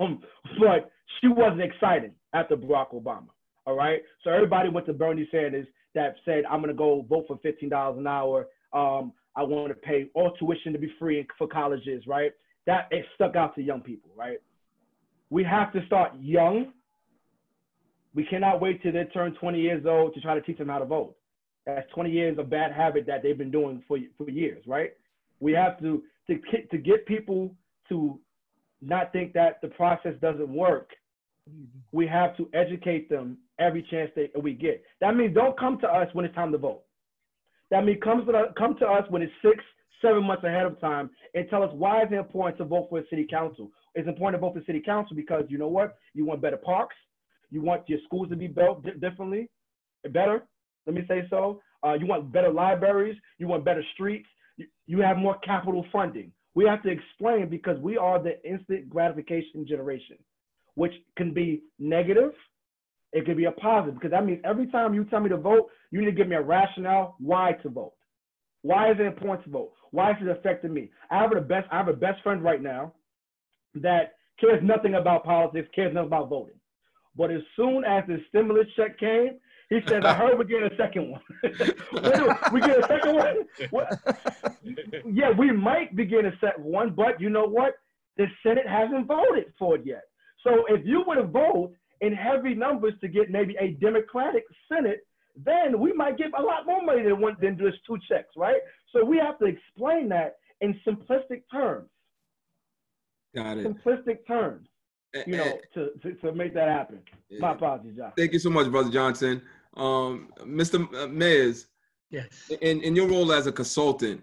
Um, 0.00 0.20
but 0.58 0.90
she 1.20 1.28
wasn't 1.28 1.60
exciting 1.60 2.10
after 2.32 2.56
Barack 2.56 2.92
Obama. 2.92 3.28
All 3.64 3.76
right? 3.76 4.02
So 4.24 4.30
everybody 4.30 4.68
went 4.68 4.86
to 4.86 4.92
Bernie 4.92 5.28
Sanders 5.30 5.68
that 5.94 6.16
said, 6.24 6.42
I'm 6.50 6.60
going 6.60 6.74
to 6.74 6.76
go 6.76 7.06
vote 7.08 7.26
for 7.28 7.38
$15 7.38 7.96
an 7.96 8.06
hour 8.08 8.48
um, 8.72 9.12
I 9.36 9.42
want 9.42 9.68
to 9.68 9.74
pay 9.74 10.08
all 10.14 10.32
tuition 10.32 10.72
to 10.72 10.78
be 10.78 10.92
free 10.98 11.26
for 11.38 11.46
colleges, 11.46 12.04
right? 12.06 12.32
That 12.66 12.88
it 12.90 13.04
stuck 13.14 13.36
out 13.36 13.54
to 13.54 13.62
young 13.62 13.80
people, 13.80 14.10
right? 14.16 14.38
We 15.30 15.44
have 15.44 15.72
to 15.72 15.84
start 15.86 16.12
young. 16.20 16.72
We 18.14 18.24
cannot 18.24 18.60
wait 18.60 18.82
till 18.82 18.92
they 18.92 19.04
turn 19.04 19.34
20 19.34 19.60
years 19.60 19.84
old 19.86 20.14
to 20.14 20.20
try 20.20 20.34
to 20.34 20.42
teach 20.42 20.58
them 20.58 20.68
how 20.68 20.78
to 20.78 20.84
vote. 20.84 21.16
That's 21.64 21.88
20 21.94 22.10
years 22.10 22.38
of 22.38 22.50
bad 22.50 22.72
habit 22.72 23.06
that 23.06 23.22
they've 23.22 23.38
been 23.38 23.50
doing 23.50 23.82
for, 23.88 23.98
for 24.18 24.28
years, 24.28 24.62
right? 24.66 24.90
We 25.40 25.52
have 25.52 25.80
to, 25.80 26.02
to, 26.26 26.38
to 26.70 26.78
get 26.78 27.06
people 27.06 27.54
to 27.88 28.18
not 28.82 29.12
think 29.12 29.32
that 29.32 29.60
the 29.62 29.68
process 29.68 30.14
doesn't 30.20 30.52
work. 30.52 30.90
We 31.92 32.06
have 32.08 32.36
to 32.36 32.48
educate 32.52 33.08
them 33.08 33.38
every 33.58 33.86
chance 33.90 34.10
that 34.16 34.30
we 34.42 34.54
get. 34.54 34.82
That 35.00 35.16
means 35.16 35.34
don't 35.34 35.58
come 35.58 35.78
to 35.80 35.88
us 35.88 36.08
when 36.12 36.24
it's 36.24 36.34
time 36.34 36.52
to 36.52 36.58
vote. 36.58 36.82
That 37.72 37.86
means 37.86 38.00
come 38.04 38.26
to, 38.26 38.32
the, 38.32 38.42
come 38.58 38.76
to 38.80 38.86
us 38.86 39.04
when 39.08 39.22
it's 39.22 39.32
six, 39.40 39.64
seven 40.02 40.24
months 40.24 40.44
ahead 40.44 40.66
of 40.66 40.78
time 40.78 41.08
and 41.34 41.48
tell 41.48 41.62
us 41.62 41.70
why 41.72 42.02
is 42.02 42.08
it 42.12 42.16
important 42.16 42.58
to 42.58 42.64
vote 42.66 42.88
for 42.90 42.98
a 42.98 43.08
city 43.08 43.26
council. 43.28 43.70
It's 43.94 44.06
important 44.06 44.42
to 44.42 44.46
vote 44.46 44.54
for 44.54 44.64
city 44.66 44.82
council 44.84 45.16
because 45.16 45.44
you 45.48 45.56
know 45.56 45.68
what? 45.68 45.96
You 46.12 46.26
want 46.26 46.42
better 46.42 46.58
parks. 46.58 46.94
You 47.50 47.62
want 47.62 47.88
your 47.88 47.98
schools 48.04 48.28
to 48.28 48.36
be 48.36 48.46
built 48.46 48.84
differently, 49.00 49.48
better. 50.10 50.42
Let 50.86 50.96
me 50.96 51.02
say 51.08 51.26
so. 51.30 51.62
Uh, 51.82 51.94
you 51.94 52.06
want 52.06 52.30
better 52.30 52.52
libraries. 52.52 53.16
You 53.38 53.48
want 53.48 53.64
better 53.64 53.84
streets. 53.94 54.28
You 54.86 55.00
have 55.00 55.16
more 55.16 55.38
capital 55.38 55.86
funding. 55.90 56.30
We 56.54 56.66
have 56.66 56.82
to 56.82 56.90
explain 56.90 57.48
because 57.48 57.78
we 57.80 57.96
are 57.96 58.22
the 58.22 58.34
instant 58.46 58.90
gratification 58.90 59.66
generation, 59.66 60.18
which 60.74 60.92
can 61.16 61.32
be 61.32 61.62
negative. 61.78 62.32
It 63.12 63.26
could 63.26 63.36
be 63.36 63.44
a 63.44 63.52
positive 63.52 63.94
because 63.94 64.10
that 64.10 64.24
means 64.24 64.40
every 64.44 64.66
time 64.68 64.94
you 64.94 65.04
tell 65.04 65.20
me 65.20 65.28
to 65.28 65.36
vote, 65.36 65.68
you 65.90 66.00
need 66.00 66.06
to 66.06 66.12
give 66.12 66.28
me 66.28 66.36
a 66.36 66.42
rationale 66.42 67.16
why 67.18 67.52
to 67.62 67.68
vote. 67.68 67.92
Why 68.62 68.90
is 68.90 68.96
it 68.98 69.06
important 69.06 69.44
to 69.44 69.50
vote? 69.50 69.72
Why 69.90 70.12
is 70.12 70.16
it 70.22 70.28
affecting 70.28 70.72
me? 70.72 70.90
I 71.10 71.18
have 71.20 71.36
a 71.36 71.40
best. 71.40 71.68
I 71.70 71.76
have 71.76 71.88
a 71.88 71.92
best 71.92 72.22
friend 72.22 72.42
right 72.42 72.62
now 72.62 72.94
that 73.74 74.14
cares 74.40 74.62
nothing 74.62 74.94
about 74.94 75.24
politics, 75.24 75.68
cares 75.74 75.92
nothing 75.92 76.06
about 76.06 76.30
voting. 76.30 76.54
But 77.16 77.30
as 77.30 77.42
soon 77.56 77.84
as 77.84 78.04
the 78.06 78.18
stimulus 78.28 78.66
check 78.76 78.98
came, 78.98 79.38
he 79.68 79.80
says, 79.86 80.04
I 80.04 80.14
heard 80.14 80.38
we're 80.38 80.44
getting 80.44 80.70
a 80.70 80.76
second 80.76 81.10
one. 81.10 81.20
we 82.52 82.60
get 82.60 82.78
a 82.78 82.86
second 82.88 83.14
one? 83.14 83.36
What? 83.70 83.88
Yeah, 85.10 85.30
we 85.30 85.50
might 85.50 85.96
begin 85.96 86.26
a 86.26 86.32
second 86.40 86.64
one, 86.64 86.90
but 86.90 87.20
you 87.20 87.30
know 87.30 87.46
what? 87.46 87.74
The 88.16 88.26
Senate 88.42 88.66
hasn't 88.68 89.06
voted 89.06 89.52
for 89.58 89.76
it 89.76 89.82
yet. 89.84 90.02
So 90.44 90.64
if 90.68 90.84
you 90.84 91.04
were 91.06 91.16
to 91.16 91.22
vote 91.22 91.72
in 92.02 92.12
heavy 92.12 92.54
numbers 92.54 92.94
to 93.00 93.08
get 93.08 93.30
maybe 93.30 93.56
a 93.58 93.68
Democratic 93.80 94.44
Senate, 94.70 95.06
then 95.36 95.80
we 95.80 95.92
might 95.94 96.18
give 96.18 96.32
a 96.38 96.42
lot 96.42 96.66
more 96.66 96.82
money 96.82 97.02
than 97.02 97.20
one 97.20 97.36
than 97.40 97.56
just 97.56 97.78
two 97.86 97.96
checks, 98.08 98.34
right? 98.36 98.60
So 98.92 99.04
we 99.04 99.16
have 99.16 99.38
to 99.38 99.46
explain 99.46 100.08
that 100.10 100.36
in 100.60 100.78
simplistic 100.86 101.42
terms. 101.50 101.88
Got 103.34 103.58
it. 103.58 103.66
Simplistic 103.66 104.26
terms, 104.26 104.68
you 105.26 105.36
know, 105.36 105.58
to, 105.74 105.90
to, 106.02 106.14
to 106.16 106.32
make 106.32 106.52
that 106.52 106.68
happen. 106.68 107.00
My 107.40 107.52
apologies, 107.52 107.96
John. 107.96 108.12
Thank 108.16 108.34
you 108.34 108.38
so 108.38 108.50
much, 108.50 108.70
Brother 108.70 108.90
Johnson. 108.90 109.40
Um, 109.74 110.28
Mr. 110.40 110.86
Mayers, 111.08 111.66
yes. 112.10 112.50
In, 112.60 112.82
in 112.82 112.94
your 112.94 113.08
role 113.08 113.32
as 113.32 113.46
a 113.46 113.52
consultant, 113.52 114.22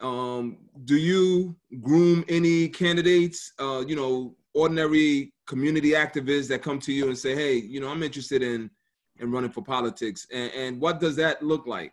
um, 0.00 0.58
do 0.84 0.96
you 0.96 1.56
groom 1.80 2.24
any 2.28 2.68
candidates, 2.68 3.54
uh, 3.58 3.82
you 3.84 3.96
know, 3.96 4.36
ordinary 4.52 5.33
community 5.46 5.90
activists 5.90 6.48
that 6.48 6.62
come 6.62 6.78
to 6.80 6.92
you 6.92 7.08
and 7.08 7.18
say, 7.18 7.34
hey, 7.34 7.54
you 7.54 7.80
know, 7.80 7.88
I'm 7.88 8.02
interested 8.02 8.42
in, 8.42 8.70
in 9.18 9.30
running 9.30 9.50
for 9.50 9.62
politics? 9.62 10.26
And, 10.32 10.50
and 10.52 10.80
what 10.80 11.00
does 11.00 11.16
that 11.16 11.42
look 11.42 11.66
like? 11.66 11.92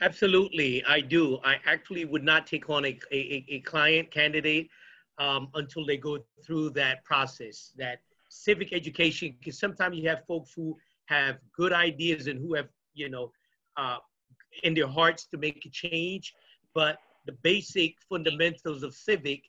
Absolutely, 0.00 0.84
I 0.84 1.00
do. 1.00 1.38
I 1.44 1.56
actually 1.66 2.04
would 2.04 2.22
not 2.22 2.46
take 2.46 2.70
on 2.70 2.84
a, 2.84 2.98
a, 3.10 3.44
a 3.48 3.60
client 3.60 4.10
candidate 4.10 4.68
um, 5.18 5.48
until 5.54 5.84
they 5.84 5.96
go 5.96 6.18
through 6.44 6.70
that 6.70 7.04
process, 7.04 7.72
that 7.76 8.00
civic 8.28 8.72
education, 8.72 9.34
because 9.38 9.58
sometimes 9.58 9.96
you 9.96 10.08
have 10.08 10.24
folks 10.26 10.52
who 10.54 10.76
have 11.06 11.38
good 11.56 11.72
ideas 11.72 12.28
and 12.28 12.38
who 12.38 12.54
have, 12.54 12.68
you 12.94 13.08
know, 13.08 13.32
uh, 13.76 13.96
in 14.62 14.74
their 14.74 14.86
hearts 14.86 15.26
to 15.26 15.36
make 15.36 15.64
a 15.66 15.70
change, 15.70 16.34
but 16.74 16.98
the 17.26 17.32
basic 17.42 17.96
fundamentals 18.08 18.82
of 18.82 18.94
civic, 18.94 19.47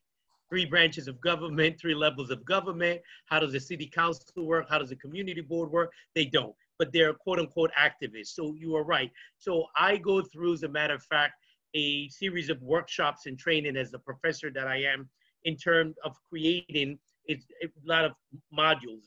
three 0.49 0.65
branches 0.65 1.07
of 1.07 1.19
government, 1.21 1.79
three 1.79 1.93
levels 1.93 2.31
of 2.31 2.43
government, 2.45 3.01
how 3.25 3.39
does 3.39 3.51
the 3.51 3.59
city 3.59 3.85
council 3.87 4.45
work, 4.45 4.67
how 4.69 4.79
does 4.79 4.89
the 4.89 4.95
community 4.95 5.41
board 5.41 5.71
work, 5.71 5.91
they 6.15 6.25
don't. 6.25 6.55
But 6.77 6.91
they're 6.93 7.13
quote 7.13 7.39
unquote 7.39 7.71
activists. 7.77 8.29
So 8.29 8.53
you 8.57 8.75
are 8.75 8.83
right. 8.83 9.11
So 9.37 9.65
I 9.75 9.97
go 9.97 10.21
through, 10.21 10.53
as 10.53 10.63
a 10.63 10.69
matter 10.69 10.95
of 10.95 11.03
fact, 11.03 11.33
a 11.75 12.07
series 12.09 12.49
of 12.49 12.61
workshops 12.61 13.25
and 13.25 13.37
training 13.37 13.77
as 13.77 13.91
the 13.91 13.99
professor 13.99 14.49
that 14.51 14.67
I 14.67 14.77
am 14.77 15.09
in 15.43 15.55
terms 15.55 15.95
of 16.03 16.15
creating 16.27 16.97
a, 17.29 17.33
a 17.33 17.69
lot 17.85 18.05
of 18.05 18.13
modules 18.57 19.03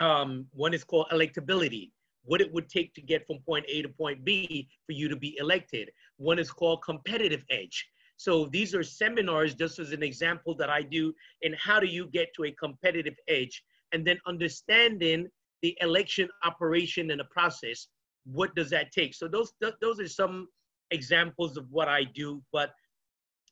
um, 0.00 0.46
one 0.52 0.74
is 0.74 0.84
called 0.84 1.06
electability, 1.12 1.90
what 2.24 2.40
it 2.40 2.52
would 2.52 2.68
take 2.68 2.94
to 2.94 3.00
get 3.00 3.26
from 3.26 3.38
point 3.38 3.64
A 3.68 3.82
to 3.82 3.88
point 3.88 4.24
B 4.24 4.68
for 4.86 4.92
you 4.92 5.08
to 5.08 5.16
be 5.16 5.36
elected. 5.38 5.90
One 6.16 6.38
is 6.38 6.50
called 6.50 6.82
competitive 6.82 7.44
edge. 7.50 7.86
So 8.16 8.46
these 8.46 8.74
are 8.74 8.82
seminars, 8.82 9.54
just 9.54 9.78
as 9.78 9.92
an 9.92 10.02
example 10.02 10.54
that 10.56 10.70
I 10.70 10.82
do 10.82 11.12
in 11.42 11.54
how 11.54 11.80
do 11.80 11.86
you 11.86 12.06
get 12.06 12.28
to 12.36 12.44
a 12.44 12.52
competitive 12.52 13.16
edge 13.28 13.62
and 13.92 14.06
then 14.06 14.18
understanding 14.26 15.28
the 15.62 15.76
election 15.80 16.28
operation 16.44 17.10
and 17.10 17.20
the 17.20 17.24
process. 17.24 17.88
What 18.24 18.54
does 18.54 18.70
that 18.70 18.92
take? 18.92 19.14
So 19.14 19.28
those, 19.28 19.52
th 19.62 19.74
those 19.80 20.00
are 20.00 20.08
some 20.08 20.48
examples 20.90 21.56
of 21.56 21.64
what 21.70 21.88
I 21.88 22.04
do, 22.04 22.42
but 22.52 22.70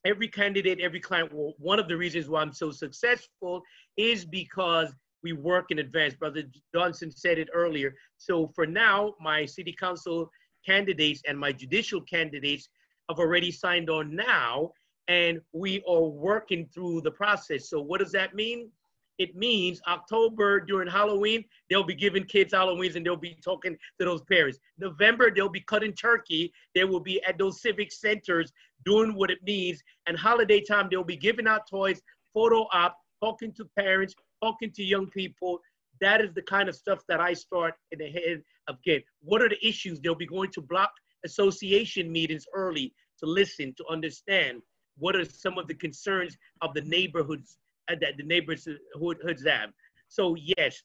every 0.04 0.28
candidate, 0.28 0.80
every 0.80 1.00
client, 1.00 1.32
well, 1.32 1.54
one 1.58 1.78
of 1.78 1.88
the 1.88 1.96
reasons 1.96 2.28
why 2.28 2.40
I'm 2.42 2.52
so 2.52 2.70
successful 2.70 3.62
is 3.96 4.24
because 4.24 4.88
we 5.22 5.32
work 5.32 5.66
in 5.70 5.78
advance. 5.78 6.14
Brother 6.14 6.42
Johnson 6.74 7.10
said 7.10 7.38
it 7.38 7.48
earlier. 7.54 7.94
So 8.16 8.50
for 8.54 8.66
now, 8.66 9.14
my 9.20 9.46
city 9.46 9.74
council 9.78 10.30
candidates 10.66 11.22
and 11.28 11.38
my 11.38 11.52
judicial 11.52 12.00
candidates 12.00 12.68
have 13.08 13.18
already 13.18 13.50
signed 13.50 13.90
on 13.90 14.14
now, 14.14 14.72
and 15.08 15.40
we 15.52 15.82
are 15.88 16.02
working 16.02 16.68
through 16.72 17.02
the 17.02 17.10
process. 17.10 17.68
So 17.68 17.80
what 17.80 18.00
does 18.00 18.12
that 18.12 18.34
mean? 18.34 18.70
It 19.18 19.36
means 19.36 19.80
October 19.86 20.60
during 20.60 20.88
Halloween, 20.88 21.44
they'll 21.68 21.84
be 21.84 21.94
giving 21.94 22.24
kids 22.24 22.52
Halloweens 22.52 22.96
and 22.96 23.04
they'll 23.04 23.14
be 23.14 23.36
talking 23.44 23.76
to 23.98 24.04
those 24.04 24.22
parents. 24.22 24.58
November, 24.78 25.30
they'll 25.30 25.48
be 25.48 25.60
cutting 25.60 25.92
turkey. 25.92 26.52
They 26.74 26.84
will 26.84 27.00
be 27.00 27.22
at 27.24 27.38
those 27.38 27.60
civic 27.60 27.92
centers 27.92 28.52
doing 28.84 29.14
what 29.14 29.30
it 29.30 29.38
needs. 29.42 29.82
And 30.06 30.16
holiday 30.16 30.60
time, 30.60 30.88
they'll 30.90 31.04
be 31.04 31.16
giving 31.16 31.46
out 31.46 31.68
toys, 31.68 32.00
photo 32.32 32.66
op, 32.72 32.96
talking 33.22 33.52
to 33.52 33.66
parents, 33.78 34.14
talking 34.42 34.72
to 34.72 34.82
young 34.82 35.08
people, 35.10 35.60
that 36.02 36.20
is 36.20 36.34
the 36.34 36.42
kind 36.42 36.68
of 36.68 36.74
stuff 36.74 36.98
that 37.08 37.20
I 37.20 37.32
start 37.32 37.74
in 37.92 38.00
the 38.00 38.10
head 38.10 38.42
of 38.66 38.76
kids. 38.82 39.04
What 39.22 39.40
are 39.40 39.48
the 39.48 39.66
issues? 39.66 40.00
They'll 40.00 40.16
be 40.16 40.26
going 40.26 40.50
to 40.50 40.60
block 40.60 40.90
association 41.24 42.10
meetings 42.10 42.46
early 42.54 42.92
to 43.18 43.26
listen, 43.26 43.74
to 43.76 43.84
understand 43.90 44.60
what 44.98 45.16
are 45.16 45.24
some 45.24 45.58
of 45.58 45.66
the 45.68 45.74
concerns 45.74 46.36
of 46.60 46.74
the 46.74 46.82
neighborhoods 46.82 47.58
uh, 47.90 47.96
that 48.00 48.16
the 48.16 48.24
neighborhoods 48.24 49.44
have. 49.46 49.70
So 50.08 50.36
yes, 50.36 50.82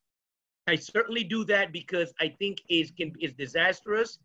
I 0.67 0.75
certainly 0.75 1.23
do 1.23 1.43
that 1.45 1.71
because 1.71 2.13
I 2.19 2.29
think 2.39 2.59
is 2.69 2.91
can 2.91 3.13
is 3.19 3.33
disastrous 3.33 4.19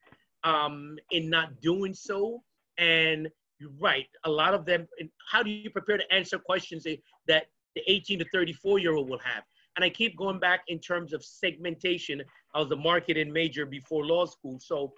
um, 0.44 0.96
in 1.10 1.30
not 1.30 1.60
doing 1.60 1.94
so. 1.94 2.42
And 2.78 3.28
you're 3.58 3.70
right, 3.80 4.06
a 4.24 4.30
lot 4.30 4.54
of 4.54 4.64
them. 4.64 4.86
How 5.30 5.42
do 5.42 5.50
you 5.50 5.70
prepare 5.70 5.98
to 5.98 6.12
answer 6.12 6.38
questions 6.38 6.86
that 7.28 7.46
the 7.74 7.82
18 7.90 8.18
to 8.20 8.24
34 8.32 8.78
year 8.78 8.94
old 8.94 9.08
will 9.08 9.18
have. 9.18 9.44
And 9.76 9.84
I 9.84 9.88
keep 9.88 10.16
going 10.16 10.38
back 10.38 10.60
in 10.68 10.78
terms 10.78 11.12
of 11.12 11.24
segmentation. 11.24 12.22
I 12.54 12.60
was 12.60 12.70
a 12.70 12.76
marketing 12.76 13.32
major 13.32 13.64
before 13.64 14.04
law 14.04 14.26
school. 14.26 14.58
So, 14.60 14.92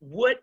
what 0.00 0.40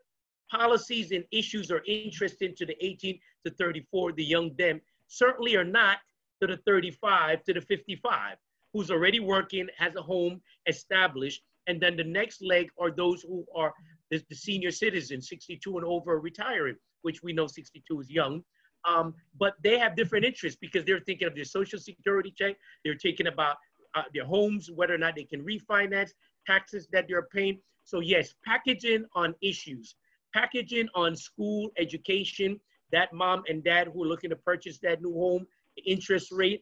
policies 0.52 1.12
and 1.12 1.24
issues 1.32 1.72
are 1.72 1.84
interesting 1.88 2.54
to 2.58 2.66
the 2.66 2.76
18 2.86 3.20
to 3.46 3.54
34, 3.54 4.14
the 4.14 4.24
young 4.24 4.56
them, 4.58 4.82
certainly 5.08 5.56
are 5.56 5.64
not 5.64 5.98
to 6.42 6.48
the 6.48 6.58
35 6.66 7.44
to 7.44 7.54
the 7.54 7.62
55, 7.62 8.38
who's 8.74 8.92
already 8.92 9.20
working, 9.20 9.68
has 9.78 9.96
a 9.96 10.02
home 10.02 10.42
established. 10.68 11.42
And 11.68 11.82
then 11.82 11.96
the 11.98 12.04
next 12.04 12.44
leg 12.44 12.70
are 12.80 12.92
those 12.92 13.22
who 13.24 13.46
are 13.56 13.74
the, 14.12 14.22
the 14.30 14.36
senior 14.36 14.72
citizens, 14.72 15.30
62 15.30 15.78
and 15.78 15.86
over, 15.86 16.20
retiring, 16.20 16.76
which 17.02 17.24
we 17.24 17.34
know 17.34 17.48
62 17.48 18.02
is 18.02 18.10
young. 18.10 18.44
Um, 18.88 19.16
but 19.40 19.56
they 19.64 19.80
have 19.80 19.96
different 19.96 20.26
interests 20.26 20.60
because 20.62 20.86
they're 20.86 21.00
thinking 21.00 21.28
of 21.28 21.36
their 21.36 21.46
social 21.46 21.80
security 21.80 22.34
check. 22.38 22.56
They're 22.84 22.98
thinking 23.02 23.28
about 23.28 23.58
uh, 23.96 24.04
their 24.14 24.26
homes, 24.26 24.70
whether 24.70 24.94
or 24.94 25.00
not 25.00 25.16
they 25.16 25.24
can 25.24 25.44
refinance, 25.44 26.12
taxes 26.46 26.88
that 26.92 27.06
they're 27.08 27.28
paying. 27.34 27.60
So 27.84 28.00
yes, 28.00 28.34
packaging 28.46 29.06
on 29.16 29.34
issues, 29.42 29.96
packaging 30.36 30.90
on 30.96 31.16
school 31.16 31.70
education, 31.78 32.60
that 32.92 33.14
mom 33.14 33.44
and 33.48 33.64
dad 33.64 33.88
who 33.92 34.04
are 34.04 34.08
looking 34.08 34.30
to 34.30 34.36
purchase 34.36 34.78
that 34.84 35.02
new 35.02 35.14
home, 35.14 35.48
interest 35.86 36.32
rate, 36.32 36.62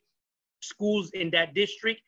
schools 0.61 1.09
in 1.13 1.31
that 1.31 1.53
district, 1.55 2.01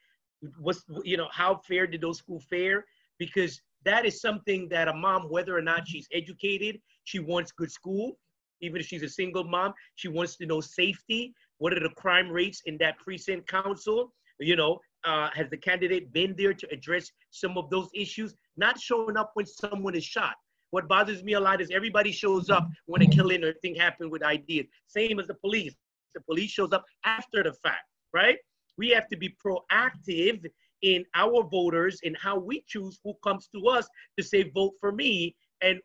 what's, 0.59 0.83
you 1.03 1.17
know, 1.17 1.27
how 1.31 1.59
fair 1.67 1.87
did 1.87 2.01
those 2.01 2.19
schools 2.19 2.45
fare? 2.49 2.85
Because 3.17 3.59
that 3.83 4.05
is 4.05 4.21
something 4.21 4.67
that 4.69 4.87
a 4.87 4.93
mom, 4.93 5.23
whether 5.29 5.57
or 5.57 5.61
not 5.61 5.87
she's 5.87 6.07
educated, 6.13 6.79
she 7.03 7.19
wants 7.19 7.51
good 7.51 7.71
school, 7.71 8.17
even 8.61 8.79
if 8.79 8.87
she's 8.87 9.03
a 9.03 9.09
single 9.09 9.43
mom. 9.43 9.73
She 9.95 10.07
wants 10.07 10.35
to 10.37 10.45
know 10.45 10.61
safety. 10.61 11.33
What 11.57 11.73
are 11.73 11.79
the 11.79 11.95
crime 11.95 12.29
rates 12.29 12.61
in 12.65 12.77
that 12.79 12.97
precinct 12.99 13.47
council? 13.47 14.13
You 14.39 14.55
know, 14.55 14.79
uh, 15.03 15.29
has 15.33 15.49
the 15.49 15.57
candidate 15.57 16.11
been 16.13 16.35
there 16.37 16.53
to 16.53 16.67
address 16.71 17.11
some 17.31 17.57
of 17.57 17.69
those 17.69 17.89
issues? 17.93 18.35
Not 18.57 18.79
showing 18.79 19.17
up 19.17 19.31
when 19.33 19.45
someone 19.45 19.95
is 19.95 20.03
shot. 20.03 20.35
What 20.71 20.87
bothers 20.87 21.23
me 21.23 21.33
a 21.33 21.39
lot 21.39 21.61
is 21.61 21.69
everybody 21.71 22.11
shows 22.11 22.49
up 22.49 22.67
when 22.85 23.01
a 23.01 23.07
killing 23.07 23.43
or 23.43 23.53
thing 23.53 23.75
happened 23.75 24.11
with 24.11 24.23
ideas. 24.23 24.67
Same 24.87 25.19
as 25.19 25.27
the 25.27 25.35
police. 25.35 25.73
The 26.13 26.21
police 26.21 26.51
shows 26.51 26.71
up 26.71 26.85
after 27.03 27.43
the 27.43 27.53
fact, 27.53 27.85
right? 28.13 28.37
We 28.77 28.89
have 28.89 29.07
to 29.09 29.17
be 29.17 29.35
proactive 29.43 30.45
in 30.81 31.05
our 31.15 31.43
voters 31.43 31.99
and 32.03 32.15
how 32.17 32.37
we 32.37 32.63
choose 32.67 32.99
who 33.03 33.13
comes 33.23 33.47
to 33.47 33.67
us 33.67 33.87
to 34.17 34.23
say 34.23 34.43
vote 34.53 34.73
for 34.79 34.91
me 34.91 35.35
and 35.61 35.79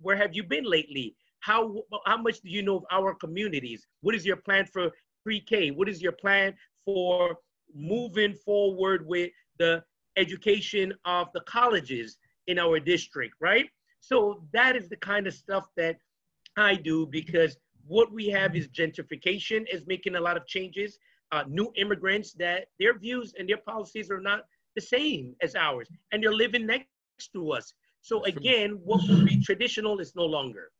where 0.00 0.16
have 0.16 0.34
you 0.34 0.42
been 0.42 0.64
lately 0.64 1.14
how 1.40 1.82
how 2.06 2.16
much 2.16 2.40
do 2.40 2.48
you 2.48 2.62
know 2.62 2.76
of 2.76 2.84
our 2.90 3.14
communities 3.14 3.86
what 4.00 4.14
is 4.14 4.24
your 4.24 4.36
plan 4.36 4.64
for 4.64 4.90
pre-k 5.24 5.70
what 5.70 5.88
is 5.88 6.00
your 6.00 6.12
plan 6.12 6.54
for 6.84 7.36
moving 7.74 8.34
forward 8.34 9.06
with 9.06 9.30
the 9.58 9.82
education 10.16 10.92
of 11.04 11.28
the 11.34 11.40
colleges 11.42 12.16
in 12.46 12.58
our 12.58 12.80
district 12.80 13.34
right 13.40 13.68
so 14.00 14.42
that 14.52 14.76
is 14.76 14.88
the 14.88 14.96
kind 14.96 15.26
of 15.26 15.34
stuff 15.34 15.68
that 15.76 15.96
i 16.56 16.74
do 16.74 17.06
because 17.06 17.56
what 17.86 18.12
we 18.12 18.28
have 18.28 18.54
is 18.54 18.68
gentrification 18.68 19.64
is 19.72 19.86
making 19.86 20.16
a 20.16 20.20
lot 20.20 20.36
of 20.36 20.46
changes 20.46 20.98
uh, 21.32 21.44
new 21.48 21.72
immigrants 21.76 22.32
that 22.32 22.66
their 22.78 22.98
views 22.98 23.34
and 23.38 23.48
their 23.48 23.58
policies 23.58 24.10
are 24.10 24.20
not 24.20 24.44
the 24.74 24.80
same 24.80 25.34
as 25.42 25.54
ours, 25.54 25.88
and 26.12 26.22
they're 26.22 26.32
living 26.32 26.66
next 26.66 26.86
to 27.32 27.52
us. 27.52 27.72
So 28.00 28.24
again, 28.24 28.78
what 28.84 29.00
would 29.08 29.26
be 29.26 29.42
traditional 29.42 29.98
is 29.98 30.14
no 30.14 30.24
longer. 30.24 30.70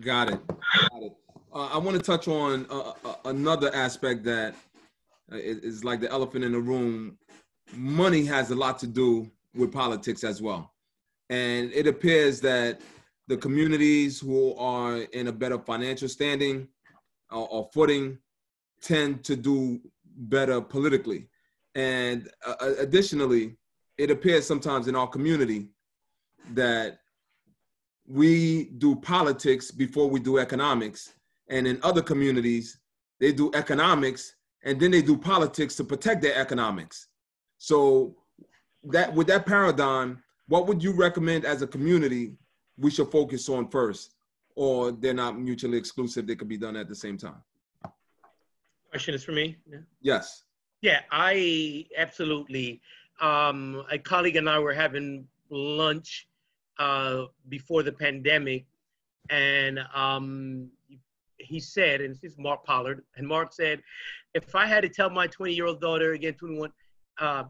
Got 0.00 0.32
it. 0.32 0.46
Got 0.46 1.02
it. 1.02 1.12
Uh, 1.52 1.66
I 1.72 1.78
want 1.78 1.96
to 1.96 2.02
touch 2.02 2.28
on 2.28 2.66
uh, 2.70 2.92
uh, 3.04 3.14
another 3.24 3.74
aspect 3.74 4.22
that 4.24 4.54
uh, 5.32 5.36
is 5.36 5.82
like 5.82 6.00
the 6.00 6.10
elephant 6.10 6.44
in 6.44 6.52
the 6.52 6.60
room. 6.60 7.16
Money 7.74 8.24
has 8.26 8.50
a 8.50 8.54
lot 8.54 8.78
to 8.80 8.86
do 8.86 9.30
with 9.54 9.72
politics 9.72 10.24
as 10.24 10.42
well. 10.42 10.72
And 11.30 11.72
it 11.72 11.86
appears 11.86 12.40
that 12.40 12.80
the 13.26 13.36
communities 13.36 14.18
who 14.18 14.54
are 14.56 14.98
in 15.12 15.28
a 15.28 15.32
better 15.32 15.58
financial 15.58 16.08
standing 16.08 16.68
or, 17.30 17.46
or 17.48 17.70
footing 17.72 18.18
tend 18.80 19.24
to 19.24 19.36
do 19.36 19.80
better 20.16 20.60
politically. 20.60 21.28
And 21.74 22.28
uh, 22.46 22.54
uh, 22.60 22.72
additionally, 22.78 23.56
it 23.98 24.10
appears 24.10 24.46
sometimes 24.46 24.88
in 24.88 24.96
our 24.96 25.06
community 25.06 25.68
that 26.54 27.00
we 28.06 28.70
do 28.78 28.96
politics 28.96 29.70
before 29.70 30.08
we 30.08 30.20
do 30.20 30.38
economics. 30.38 31.12
And 31.50 31.66
in 31.66 31.78
other 31.82 32.02
communities, 32.02 32.78
they 33.20 33.32
do 33.32 33.50
economics 33.54 34.34
and 34.64 34.80
then 34.80 34.90
they 34.90 35.02
do 35.02 35.16
politics 35.16 35.76
to 35.76 35.84
protect 35.84 36.22
their 36.22 36.36
economics. 36.36 37.08
So 37.58 38.16
that 38.84 39.12
with 39.14 39.26
that 39.28 39.46
paradigm, 39.46 40.22
what 40.48 40.66
would 40.66 40.82
you 40.82 40.92
recommend 40.92 41.44
as 41.44 41.62
a 41.62 41.66
community 41.66 42.32
we 42.76 42.90
should 42.90 43.10
focus 43.10 43.48
on 43.48 43.68
first? 43.68 44.14
Or 44.56 44.90
they're 44.90 45.14
not 45.14 45.38
mutually 45.38 45.78
exclusive, 45.78 46.26
they 46.26 46.34
could 46.34 46.48
be 46.48 46.56
done 46.56 46.74
at 46.76 46.88
the 46.88 46.94
same 46.94 47.16
time? 47.16 47.40
Question 48.90 49.14
is 49.14 49.22
for 49.22 49.32
me? 49.32 49.56
Yeah. 49.70 49.78
Yes. 50.00 50.44
Yeah, 50.80 51.00
I 51.12 51.86
absolutely. 51.96 52.80
Um, 53.20 53.84
a 53.90 53.98
colleague 53.98 54.36
and 54.36 54.48
I 54.48 54.58
were 54.58 54.72
having 54.72 55.26
lunch 55.50 56.28
uh, 56.78 57.24
before 57.48 57.82
the 57.82 57.92
pandemic, 57.92 58.64
and 59.28 59.80
um, 59.94 60.70
he 61.38 61.60
said, 61.60 62.00
and 62.00 62.14
this 62.14 62.32
is 62.32 62.38
Mark 62.38 62.64
Pollard, 62.64 63.02
and 63.16 63.26
Mark 63.26 63.52
said, 63.52 63.82
if 64.34 64.54
I 64.54 64.66
had 64.66 64.82
to 64.82 64.88
tell 64.88 65.10
my 65.10 65.26
20 65.26 65.52
year 65.52 65.66
old 65.66 65.80
daughter, 65.80 66.12
again, 66.12 66.34
21, 66.34 66.72
uh, 67.18 67.44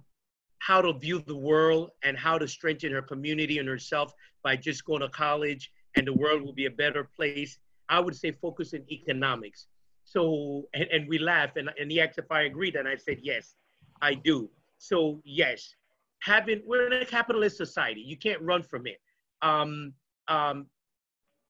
how 0.58 0.80
to 0.80 0.92
view 0.92 1.22
the 1.26 1.36
world 1.36 1.90
and 2.02 2.16
how 2.16 2.38
to 2.38 2.48
strengthen 2.48 2.92
her 2.92 3.02
community 3.02 3.58
and 3.58 3.68
herself 3.68 4.12
by 4.42 4.56
just 4.56 4.84
going 4.84 5.00
to 5.00 5.08
college 5.08 5.70
and 5.96 6.06
the 6.06 6.12
world 6.12 6.42
will 6.42 6.52
be 6.52 6.66
a 6.66 6.70
better 6.70 7.08
place, 7.16 7.58
I 7.88 8.00
would 8.00 8.14
say 8.14 8.32
focus 8.32 8.72
in 8.72 8.84
economics. 8.90 9.66
So, 10.04 10.68
and, 10.74 10.84
and 10.84 11.08
we 11.08 11.18
laughed, 11.18 11.56
and, 11.56 11.70
and 11.78 11.90
he 11.90 12.00
asked 12.00 12.18
if 12.18 12.30
I 12.30 12.42
agreed, 12.42 12.76
and 12.76 12.88
I 12.88 12.96
said, 12.96 13.18
yes, 13.22 13.54
I 14.00 14.14
do. 14.14 14.48
So, 14.78 15.20
yes, 15.24 15.74
having, 16.20 16.62
we're 16.66 16.86
in 16.92 17.02
a 17.02 17.04
capitalist 17.04 17.56
society. 17.56 18.00
You 18.00 18.16
can't 18.16 18.40
run 18.40 18.62
from 18.62 18.86
it. 18.86 19.00
Um, 19.42 19.92
um, 20.28 20.66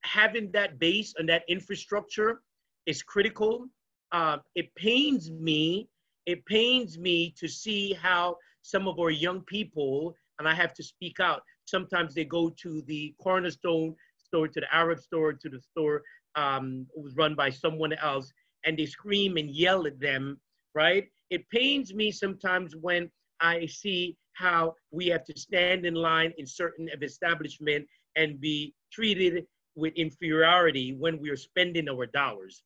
having 0.03 0.51
that 0.53 0.79
base 0.79 1.15
and 1.19 1.29
that 1.29 1.43
infrastructure 1.49 2.41
is 2.87 3.03
critical. 3.03 3.67
Uh, 4.13 4.39
it 4.55 4.75
pains 4.75 5.31
me, 5.31 5.89
it 6.27 6.45
pains 6.47 6.99
me 6.99 7.35
to 7.39 7.49
see 7.49 7.93
how 7.93 8.37
some 8.69 8.87
of 8.87 8.99
our 8.99 9.11
young 9.11 9.41
people, 9.43 10.15
and 10.39 10.47
I 10.47 10.55
have 10.55 10.75
to 10.75 10.83
speak 10.83 11.21
out, 11.21 11.41
sometimes 11.65 12.15
they 12.15 12.25
go 12.25 12.51
to 12.63 12.83
the 12.83 13.15
cornerstone 13.19 13.95
store, 14.19 14.47
to 14.49 14.61
the 14.61 14.75
Arab 14.75 15.01
store, 15.01 15.33
to 15.33 15.49
the 15.49 15.61
store 15.61 16.03
um, 16.37 16.87
was 16.95 17.17
run 17.17 17.35
by 17.35 17.49
someone 17.51 17.95
else, 17.95 18.31
and 18.65 18.79
they 18.79 18.85
scream 18.87 19.39
and 19.39 19.51
yell 19.51 19.87
at 19.87 19.99
them, 19.99 20.39
right? 20.75 21.07
It 21.31 21.49
pains 21.49 21.95
me 21.95 22.11
sometimes 22.11 22.77
when 22.77 23.11
I 23.41 23.67
see 23.67 24.17
how 24.35 24.75
we 24.91 25.07
have 25.07 25.25
to 25.25 25.39
stand 25.39 25.87
in 25.87 25.95
line 25.95 26.33
in 26.37 26.47
certain 26.47 26.89
establishment 27.03 27.87
and 28.17 28.39
be 28.41 28.75
treated 28.93 29.47
with 29.77 29.95
inferiority 29.95 30.95
when 30.99 31.19
we 31.19 31.31
are 31.31 31.37
spending 31.37 31.89
our 31.89 32.07
dollars. 32.07 32.63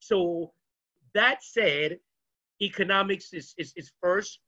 So 0.00 0.52
that 1.14 1.42
said, 1.42 1.98
economics 2.60 3.32
is, 3.32 3.54
is, 3.56 3.72
is 3.76 3.90
first. 4.02 4.38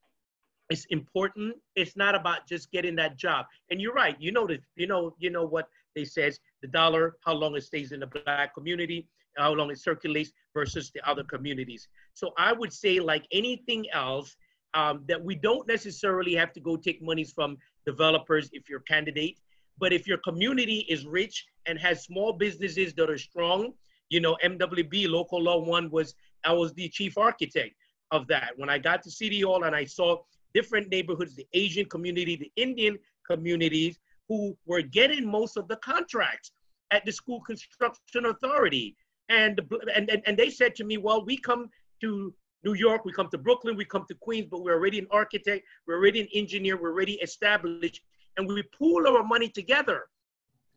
It's 0.69 0.85
important. 0.85 1.55
It's 1.75 1.95
not 1.97 2.15
about 2.15 2.47
just 2.47 2.71
getting 2.71 2.95
that 2.97 3.17
job. 3.17 3.45
And 3.71 3.81
you're 3.81 3.93
right. 3.93 4.15
You 4.19 4.31
know 4.31 4.45
that. 4.47 4.61
You 4.75 4.87
know. 4.87 5.15
You 5.17 5.29
know 5.29 5.45
what 5.45 5.67
they 5.95 6.05
says. 6.05 6.39
The 6.61 6.67
dollar, 6.67 7.15
how 7.25 7.33
long 7.33 7.55
it 7.55 7.63
stays 7.63 7.91
in 7.91 8.01
the 8.01 8.07
black 8.07 8.53
community, 8.53 9.07
how 9.37 9.53
long 9.53 9.71
it 9.71 9.79
circulates 9.79 10.31
versus 10.53 10.91
the 10.93 11.07
other 11.09 11.23
communities. 11.23 11.87
So 12.13 12.33
I 12.37 12.53
would 12.53 12.73
say, 12.73 12.99
like 12.99 13.25
anything 13.31 13.85
else, 13.93 14.35
um, 14.73 15.03
that 15.07 15.23
we 15.23 15.35
don't 15.35 15.67
necessarily 15.67 16.35
have 16.35 16.53
to 16.53 16.59
go 16.59 16.75
take 16.75 17.01
monies 17.01 17.31
from 17.31 17.57
developers 17.85 18.49
if 18.53 18.69
you're 18.69 18.79
a 18.79 18.83
candidate. 18.83 19.39
But 19.79 19.93
if 19.93 20.07
your 20.07 20.17
community 20.19 20.85
is 20.89 21.05
rich 21.05 21.45
and 21.65 21.79
has 21.79 22.03
small 22.03 22.33
businesses 22.33 22.93
that 22.95 23.09
are 23.09 23.17
strong, 23.17 23.73
you 24.09 24.19
know, 24.19 24.37
MWB 24.43 25.09
local 25.09 25.41
law 25.41 25.59
one 25.59 25.89
was 25.89 26.15
I 26.45 26.53
was 26.53 26.73
the 26.73 26.89
chief 26.89 27.17
architect 27.17 27.75
of 28.11 28.27
that. 28.27 28.51
When 28.57 28.69
I 28.69 28.77
got 28.77 29.03
to 29.03 29.11
City 29.11 29.41
Hall 29.41 29.63
and 29.63 29.75
I 29.75 29.85
saw 29.85 30.17
different 30.53 30.89
neighborhoods, 30.89 31.35
the 31.35 31.47
Asian 31.53 31.85
community, 31.85 32.35
the 32.35 32.51
Indian 32.55 32.97
communities, 33.29 33.97
who 34.27 34.55
were 34.65 34.81
getting 34.81 35.29
most 35.29 35.57
of 35.57 35.67
the 35.67 35.77
contracts 35.77 36.51
at 36.91 37.05
the 37.05 37.11
school 37.11 37.41
construction 37.41 38.25
authority. 38.25 38.95
And, 39.29 39.61
and, 39.95 40.09
and, 40.09 40.21
and 40.25 40.37
they 40.37 40.49
said 40.49 40.75
to 40.75 40.83
me, 40.83 40.97
well, 40.97 41.23
we 41.25 41.37
come 41.37 41.69
to 42.01 42.33
New 42.63 42.73
York, 42.73 43.05
we 43.05 43.11
come 43.11 43.29
to 43.29 43.37
Brooklyn, 43.37 43.75
we 43.75 43.85
come 43.85 44.05
to 44.07 44.15
Queens, 44.15 44.47
but 44.49 44.63
we're 44.63 44.75
already 44.75 44.99
an 44.99 45.07
architect, 45.11 45.65
we're 45.87 45.97
already 45.97 46.21
an 46.21 46.27
engineer, 46.33 46.81
we're 46.81 46.91
already 46.91 47.13
established, 47.15 48.01
and 48.37 48.47
we 48.47 48.63
pool 48.77 49.07
our 49.07 49.23
money 49.23 49.47
together, 49.47 50.07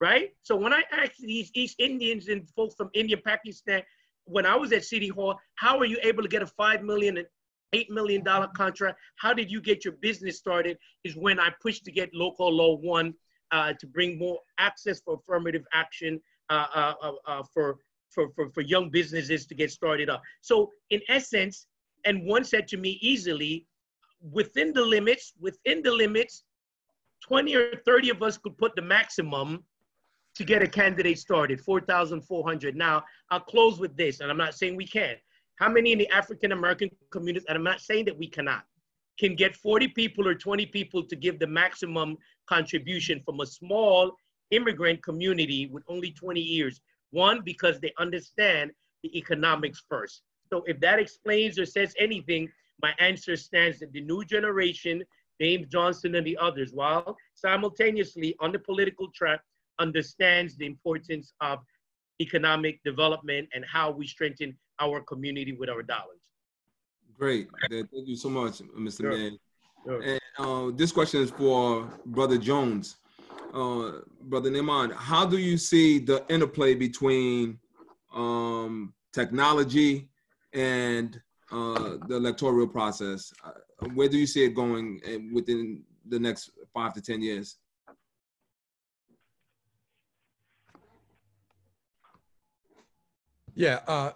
right? 0.00 0.30
So 0.42 0.54
when 0.54 0.72
I 0.72 0.82
asked 0.92 1.20
these 1.20 1.50
East 1.54 1.76
Indians 1.78 2.28
and 2.28 2.48
folks 2.50 2.74
from 2.74 2.90
India, 2.94 3.16
Pakistan, 3.16 3.82
when 4.24 4.46
I 4.46 4.54
was 4.54 4.72
at 4.72 4.84
City 4.84 5.08
Hall, 5.08 5.38
how 5.56 5.78
are 5.78 5.84
you 5.84 5.98
able 6.02 6.22
to 6.22 6.28
get 6.28 6.42
a 6.42 6.46
five 6.46 6.82
million 6.82 7.24
and 7.72 7.80
eight 7.80 7.90
million 7.90 8.22
dollar 8.22 8.48
contract? 8.48 8.98
How 9.16 9.32
did 9.32 9.50
you 9.50 9.60
get 9.60 9.84
your 9.84 9.94
business 9.94 10.38
started? 10.38 10.78
Is 11.04 11.16
when 11.16 11.38
I 11.38 11.50
pushed 11.60 11.84
to 11.84 11.92
get 11.92 12.14
local 12.14 12.52
law 12.52 12.76
one 12.76 13.14
uh, 13.50 13.74
to 13.80 13.86
bring 13.86 14.18
more 14.18 14.38
access 14.58 15.00
for 15.00 15.14
affirmative 15.14 15.64
action 15.72 16.20
uh, 16.50 16.66
uh, 16.74 16.94
uh, 17.02 17.12
uh 17.26 17.42
for 17.52 17.76
for, 18.10 18.28
for, 18.34 18.50
for 18.50 18.60
young 18.60 18.90
businesses 18.90 19.46
to 19.46 19.54
get 19.54 19.70
started 19.70 20.10
up. 20.10 20.20
So 20.42 20.70
in 20.90 21.00
essence, 21.08 21.66
and 22.04 22.26
one 22.26 22.44
said 22.44 22.68
to 22.68 22.76
me 22.76 22.98
easily, 23.00 23.66
within 24.30 24.74
the 24.74 24.82
limits, 24.82 25.32
within 25.40 25.82
the 25.82 25.92
limits, 25.92 26.44
20 27.22 27.54
or 27.56 27.76
30 27.86 28.10
of 28.10 28.22
us 28.22 28.36
could 28.36 28.58
put 28.58 28.76
the 28.76 28.82
maximum 28.82 29.64
to 30.34 30.44
get 30.44 30.62
a 30.62 30.66
candidate 30.66 31.18
started, 31.18 31.58
4,400. 31.60 32.76
Now, 32.76 33.02
I'll 33.30 33.40
close 33.40 33.78
with 33.78 33.96
this, 33.96 34.20
and 34.20 34.30
I'm 34.30 34.36
not 34.36 34.54
saying 34.54 34.76
we 34.76 34.86
can. 34.86 35.16
How 35.56 35.68
many 35.68 35.92
in 35.92 35.98
the 35.98 36.08
African 36.10 36.52
American 36.52 36.90
communities, 37.10 37.46
and 37.48 37.56
I'm 37.56 37.64
not 37.64 37.80
saying 37.80 38.06
that 38.06 38.18
we 38.18 38.26
cannot, 38.26 38.64
can 39.18 39.36
get 39.36 39.54
40 39.54 39.88
people 39.88 40.26
or 40.26 40.34
20 40.34 40.66
people 40.66 41.04
to 41.04 41.16
give 41.16 41.38
the 41.38 41.46
maximum 41.46 42.16
contribution 42.46 43.20
from 43.24 43.40
a 43.40 43.46
small 43.46 44.12
immigrant 44.50 45.02
community 45.02 45.66
with 45.66 45.84
only 45.88 46.10
20 46.12 46.40
years 46.40 46.80
one, 47.10 47.42
because 47.44 47.78
they 47.78 47.92
understand 47.98 48.70
the 49.02 49.16
economics 49.16 49.82
first. 49.88 50.22
So 50.48 50.64
if 50.66 50.80
that 50.80 50.98
explains 50.98 51.58
or 51.58 51.66
says 51.66 51.94
anything, 51.98 52.48
my 52.80 52.94
answer 52.98 53.36
stands 53.36 53.80
that 53.80 53.92
the 53.92 54.00
new 54.00 54.24
generation, 54.24 55.04
James 55.40 55.66
Johnson 55.68 56.14
and 56.14 56.26
the 56.26 56.36
others, 56.38 56.72
while 56.72 57.16
simultaneously 57.34 58.34
on 58.40 58.52
the 58.52 58.58
political 58.58 59.08
track, 59.14 59.40
understands 59.78 60.56
the 60.56 60.66
importance 60.66 61.32
of 61.40 61.60
economic 62.22 62.82
development 62.84 63.48
and 63.54 63.64
how 63.64 63.90
we 63.90 64.06
strengthen 64.06 64.56
our 64.80 65.00
community 65.00 65.52
with 65.52 65.68
our 65.68 65.82
dollars. 65.82 66.22
Great. 67.18 67.48
Thank 67.70 67.88
you 67.92 68.16
so 68.16 68.30
much, 68.30 68.60
Mr. 68.78 69.02
Sure. 69.02 69.12
Man. 69.12 69.38
Sure. 69.84 70.02
And 70.02 70.20
uh, 70.38 70.70
this 70.74 70.92
question 70.92 71.22
is 71.22 71.30
for 71.30 71.88
Brother 72.06 72.38
Jones. 72.38 72.96
Uh, 73.52 74.00
Brother 74.22 74.50
Neiman, 74.50 74.94
how 74.94 75.26
do 75.26 75.38
you 75.38 75.58
see 75.58 75.98
the 75.98 76.24
interplay 76.28 76.74
between 76.74 77.58
um, 78.14 78.94
technology 79.12 80.08
and 80.52 81.20
uh, 81.50 81.96
the 82.08 82.16
electoral 82.16 82.66
process? 82.66 83.32
Uh, 83.44 83.88
where 83.94 84.08
do 84.08 84.16
you 84.16 84.26
see 84.26 84.44
it 84.44 84.54
going 84.54 85.00
uh, 85.06 85.18
within 85.32 85.82
the 86.08 86.18
next 86.18 86.50
five 86.72 86.94
to 86.94 87.00
10 87.02 87.20
years? 87.20 87.56
Yeah, 93.54 93.80
uh, 93.86 94.12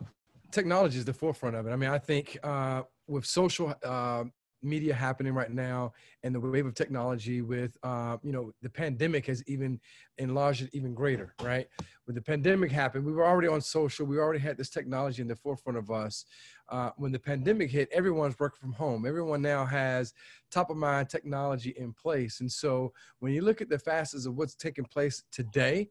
technology 0.51 0.99
is 0.99 1.05
the 1.05 1.13
forefront 1.13 1.57
of 1.57 1.67
it. 1.67 1.71
I 1.71 1.77
mean, 1.77 1.91
I 1.91 1.99
think 1.99 2.39
uh, 2.43 2.83
with 3.07 3.27
social 3.27 3.75
uh, 3.85 4.25
media 4.63 4.95
happening 4.95 5.35
right 5.35 5.53
now 5.53 5.93
and 6.23 6.35
the 6.35 6.41
wave 6.41 6.67
of 6.67 6.75
technology 6.75 7.43
with, 7.43 7.77
uh, 7.83 8.17
you 8.23 8.33
know, 8.33 8.53
the 8.63 8.71
pandemic 8.71 9.27
has 9.27 9.43
even 9.47 9.79
enlarged 10.19 10.63
it 10.63 10.71
even 10.73 10.95
greater, 10.95 11.35
right? 11.43 11.67
When 12.07 12.15
the 12.15 12.23
pandemic 12.23 12.73
happened, 12.73 13.05
we 13.05 13.13
were 13.13 13.27
already 13.27 13.49
on 13.49 13.61
social. 13.61 14.07
We 14.07 14.19
already 14.19 14.41
had 14.41 14.57
this 14.57 14.71
technology 14.71 15.21
in 15.21 15.29
the 15.29 15.37
forefront 15.37 15.79
of 15.79 15.91
us. 15.91 16.25
Uh, 16.69 16.91
when 16.97 17.13
the 17.13 17.19
pandemic 17.19 17.71
hit, 17.71 17.89
everyone's 17.93 18.39
working 18.39 18.59
from 18.61 18.73
home. 18.73 19.07
Everyone 19.07 19.43
now 19.43 19.65
has 19.65 20.15
top 20.51 20.71
of 20.71 20.77
mind 20.77 21.11
technology 21.11 21.75
in 21.77 21.93
place. 21.93 22.41
And 22.41 22.51
so 22.51 22.93
when 23.19 23.33
you 23.33 23.43
look 23.43 23.61
at 23.61 23.69
the 23.69 23.79
facets 23.79 24.27
of 24.27 24.37
what's 24.37 24.55
taking 24.55 24.85
place 24.85 25.23
today, 25.31 25.91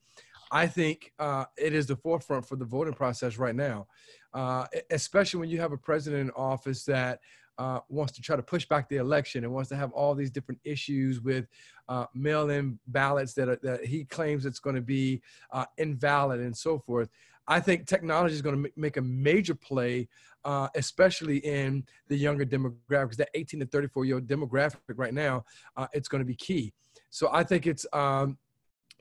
I 0.56 0.68
think 0.68 1.12
uh, 1.20 1.43
it 1.58 1.74
is 1.74 1.86
the 1.86 1.97
forefront 1.97 2.47
for 2.47 2.56
the 2.56 2.64
voting 2.64 2.93
process 2.93 3.38
right 3.38 3.53
now, 3.53 3.88
uh, 4.34 4.68
especially 4.89 5.41
when 5.41 5.49
you 5.49 5.60
have 5.60 5.74
a 5.74 5.78
president 5.78 6.22
in 6.22 6.32
office 6.32 6.86
that 6.86 7.20
uh, 7.58 7.82
wants 7.89 8.14
to 8.14 8.22
try 8.22 8.38
to 8.38 8.41
push 8.41 8.66
back 8.66 8.88
the 8.88 8.95
election 8.95 9.43
and 9.43 9.51
wants 9.51 9.68
to 9.72 9.76
have 9.76 9.91
all 9.91 10.16
these 10.16 10.32
different 10.32 10.62
issues 10.64 11.20
with 11.20 11.47
uh, 11.89 12.06
mail-in 12.14 12.80
ballots 12.88 13.34
that, 13.34 13.49
are, 13.49 13.60
that 13.64 13.84
he 13.84 14.06
claims 14.06 14.45
it's 14.45 14.60
going 14.60 14.78
to 14.78 14.82
be 14.82 15.22
uh, 15.51 15.66
invalid 15.78 16.39
and 16.39 16.56
so 16.56 16.80
forth. 16.80 17.10
I 17.49 17.60
think 17.60 17.86
technology 17.86 18.34
is 18.34 18.41
going 18.41 18.64
to 18.64 18.72
make 18.78 18.95
a 18.95 19.01
major 19.01 19.56
play, 19.56 20.08
uh, 20.45 20.70
especially 20.76 21.39
in 21.39 21.84
the 22.08 22.16
younger 22.16 22.45
demographics. 22.45 23.18
That 23.18 23.28
18 23.34 23.60
to 23.60 23.66
34 23.66 24.06
year 24.06 24.16
old 24.16 24.28
demographic 24.28 24.78
right 24.95 25.14
now, 25.14 25.43
it's 25.91 26.08
going 26.08 26.22
to 26.22 26.26
be 26.26 26.34
key. 26.34 26.72
So 27.10 27.30
I 27.32 27.43
think 27.43 27.68
it's 27.68 27.86
um, 27.93 28.38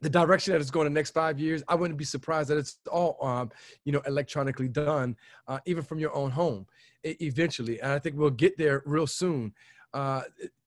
the 0.01 0.11
direction 0.11 0.53
that 0.53 0.61
it's 0.61 0.71
going 0.71 0.85
the 0.85 0.91
next 0.91 1.13
five 1.13 1.39
years, 1.39 1.63
I 1.69 1.75
wouldn't 1.75 1.99
be 1.99 2.05
surprised 2.05 2.51
that 2.51 2.59
it's 2.59 2.79
all, 2.91 3.17
um, 3.23 3.51
you 3.85 3.93
know, 3.93 4.03
electronically 4.07 4.69
done, 4.69 5.17
uh, 5.49 5.61
even 5.67 5.83
from 5.83 5.99
your 5.99 6.15
own 6.15 6.31
home, 6.31 6.67
eventually. 7.05 7.81
And 7.81 7.93
I 7.93 7.99
think 7.99 8.17
we'll 8.17 8.31
get 8.31 8.59
there 8.59 8.83
real 8.85 9.07
soon. 9.07 9.55
Uh, 9.93 10.23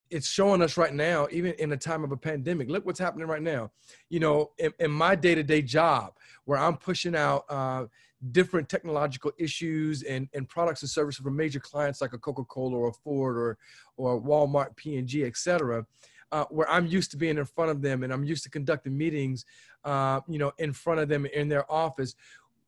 it's 0.10 0.30
showing 0.30 0.62
us 0.62 0.78
right 0.78 0.94
now, 0.94 1.28
even 1.32 1.52
in 1.60 1.74
a 1.74 1.78
time 1.78 2.04
of 2.04 2.12
a 2.12 2.18
pandemic. 2.18 2.70
Look 2.70 2.86
what's 2.86 3.00
happening 3.00 3.28
right 3.28 3.42
now. 3.42 3.72
You 4.10 4.22
know, 4.22 4.52
in, 4.58 4.74
in 4.80 4.90
my 4.90 5.16
day-to-day 5.16 5.64
job, 5.64 6.14
where 6.46 6.58
I'm 6.58 6.78
pushing 6.78 7.16
out 7.16 7.44
uh, 7.50 7.86
different 8.32 8.70
technological 8.70 9.32
issues 9.38 10.04
and, 10.04 10.30
and 10.34 10.48
products 10.48 10.82
and 10.82 10.90
services 10.90 11.22
from 11.22 11.36
major 11.36 11.60
clients 11.60 12.02
like 12.02 12.14
a 12.14 12.18
Coca-Cola 12.18 12.78
or 12.78 12.90
a 12.90 12.94
Ford 12.94 13.38
or 13.38 13.58
or 13.98 14.22
Walmart, 14.22 14.76
P&G, 14.76 15.26
et 15.26 15.36
cetera 15.36 15.86
uh, 16.32 16.46
where 16.50 16.70
I'm 16.70 16.86
used 16.88 17.12
to 17.12 17.18
being 17.18 17.38
in 17.38 17.46
front 17.46 17.72
of 17.72 17.82
them 17.82 18.04
and 18.04 18.12
I'm 18.12 18.24
used 18.24 18.44
to 18.44 18.50
conducting 18.50 18.98
meetings, 18.98 19.46
uh, 19.84 20.22
you 20.28 20.40
know, 20.40 20.52
in 20.58 20.74
front 20.74 21.00
of 21.00 21.10
them 21.10 21.26
in 21.26 21.48
their 21.48 21.70
office. 21.72 22.16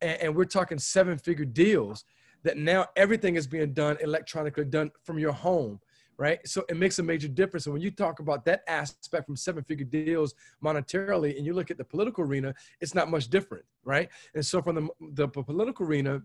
And, 0.01 0.21
and 0.21 0.35
we're 0.35 0.45
talking 0.45 0.79
seven 0.79 1.17
figure 1.17 1.45
deals 1.45 2.05
that 2.43 2.57
now 2.57 2.85
everything 2.95 3.35
is 3.35 3.47
being 3.47 3.73
done 3.73 3.97
electronically, 4.01 4.65
done 4.65 4.91
from 5.03 5.19
your 5.19 5.33
home 5.33 5.79
right? 6.19 6.45
So 6.45 6.65
it 6.67 6.75
makes 6.75 6.99
a 6.99 7.03
major 7.03 7.29
difference. 7.29 7.65
And 7.65 7.71
when 7.71 7.81
you 7.81 7.91
talk 7.91 8.19
about 8.19 8.43
that 8.43 8.63
aspect 8.67 9.25
from 9.25 9.37
seven 9.37 9.63
figure 9.63 9.85
deals 9.85 10.35
monetarily, 10.61 11.37
and 11.37 11.45
you 11.45 11.53
look 11.53 11.71
at 11.71 11.77
the 11.77 11.85
political 11.85 12.25
arena, 12.25 12.53
it's 12.81 12.93
not 12.93 13.09
much 13.09 13.29
different, 13.29 13.63
right? 13.85 14.09
And 14.35 14.45
so 14.45 14.61
from 14.61 14.75
the, 14.75 14.89
the 15.13 15.29
political 15.29 15.85
arena, 15.85 16.21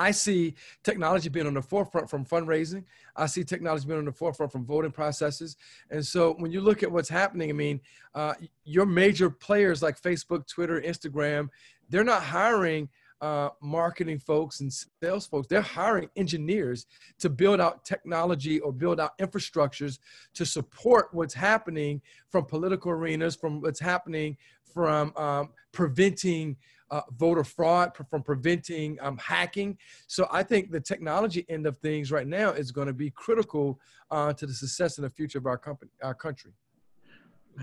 I 0.00 0.12
see 0.12 0.54
technology 0.82 1.28
being 1.28 1.46
on 1.46 1.52
the 1.52 1.60
forefront 1.60 2.08
from 2.08 2.24
fundraising. 2.24 2.84
I 3.14 3.26
see 3.26 3.44
technology 3.44 3.86
being 3.86 3.98
on 3.98 4.06
the 4.06 4.12
forefront 4.12 4.50
from 4.50 4.64
voting 4.64 4.92
processes. 4.92 5.56
And 5.90 6.04
so 6.04 6.32
when 6.38 6.50
you 6.50 6.62
look 6.62 6.82
at 6.82 6.90
what's 6.90 7.10
happening, 7.10 7.50
I 7.50 7.52
mean, 7.52 7.80
uh, 8.14 8.32
your 8.64 8.86
major 8.86 9.28
players 9.28 9.82
like 9.82 10.00
Facebook, 10.00 10.46
Twitter, 10.46 10.80
Instagram, 10.80 11.50
they're 11.90 12.02
not 12.02 12.22
hiring 12.22 12.88
uh, 13.20 13.50
marketing 13.60 14.18
folks 14.18 14.60
and 14.60 14.72
sales 15.02 15.26
folks. 15.26 15.48
They're 15.48 15.60
hiring 15.60 16.08
engineers 16.16 16.86
to 17.18 17.28
build 17.28 17.60
out 17.60 17.84
technology 17.84 18.58
or 18.60 18.72
build 18.72 19.00
out 19.00 19.18
infrastructures 19.18 19.98
to 20.32 20.46
support 20.46 21.08
what's 21.12 21.34
happening 21.34 22.00
from 22.30 22.46
political 22.46 22.90
arenas, 22.90 23.36
from 23.36 23.60
what's 23.60 23.80
happening 23.80 24.38
from 24.72 25.14
um, 25.16 25.50
preventing 25.72 26.56
uh, 26.90 27.02
voter 27.16 27.44
fraud, 27.44 27.92
from 28.10 28.22
preventing 28.22 28.98
um, 29.00 29.16
hacking. 29.18 29.78
So 30.06 30.28
I 30.30 30.42
think 30.42 30.70
the 30.70 30.80
technology 30.80 31.46
end 31.48 31.66
of 31.66 31.76
things 31.78 32.10
right 32.10 32.26
now 32.26 32.50
is 32.50 32.72
going 32.72 32.88
to 32.88 32.92
be 32.92 33.10
critical 33.10 33.80
uh, 34.10 34.32
to 34.32 34.46
the 34.46 34.52
success 34.52 34.98
and 34.98 35.04
the 35.04 35.10
future 35.10 35.38
of 35.38 35.46
our 35.46 35.58
company, 35.58 35.90
our 36.02 36.14
country. 36.14 36.52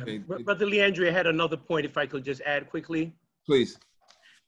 Okay. 0.02 0.18
Brother 0.20 0.66
Leandre 0.66 1.12
had 1.12 1.28
another 1.28 1.58
point, 1.58 1.86
if 1.86 1.98
I 1.98 2.06
could 2.06 2.24
just 2.24 2.42
add 2.42 2.70
quickly. 2.70 3.14
Please. 3.46 3.78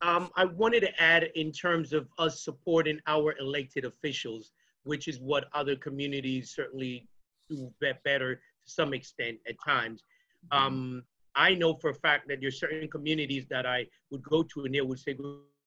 Um, 0.02 0.30
I 0.36 0.46
wanted 0.46 0.82
to 0.82 1.02
add 1.02 1.30
in 1.36 1.52
terms 1.52 1.92
of 1.92 2.08
us 2.18 2.44
supporting 2.44 3.00
our 3.08 3.36
elected 3.40 3.84
officials, 3.86 4.52
which 4.84 5.08
is 5.08 5.20
what 5.20 5.46
other 5.54 5.76
communities 5.76 6.54
certainly 6.56 7.08
do 7.50 7.72
better 7.82 8.36
to 8.36 8.42
some 8.66 8.94
extent 8.94 9.40
at 9.48 9.56
times. 9.66 10.04
Um, 10.52 11.04
I 11.36 11.54
know 11.54 11.76
for 11.76 11.90
a 11.92 11.96
fact 11.96 12.28
that 12.28 12.40
there's 12.42 12.60
certain 12.60 12.88
communities 12.90 13.46
that 13.50 13.66
I 13.66 13.86
would 14.12 14.24
go 14.24 14.44
to 14.44 14.66
and 14.66 14.74
they 14.74 14.82
would 14.82 15.00
say, 15.00 15.16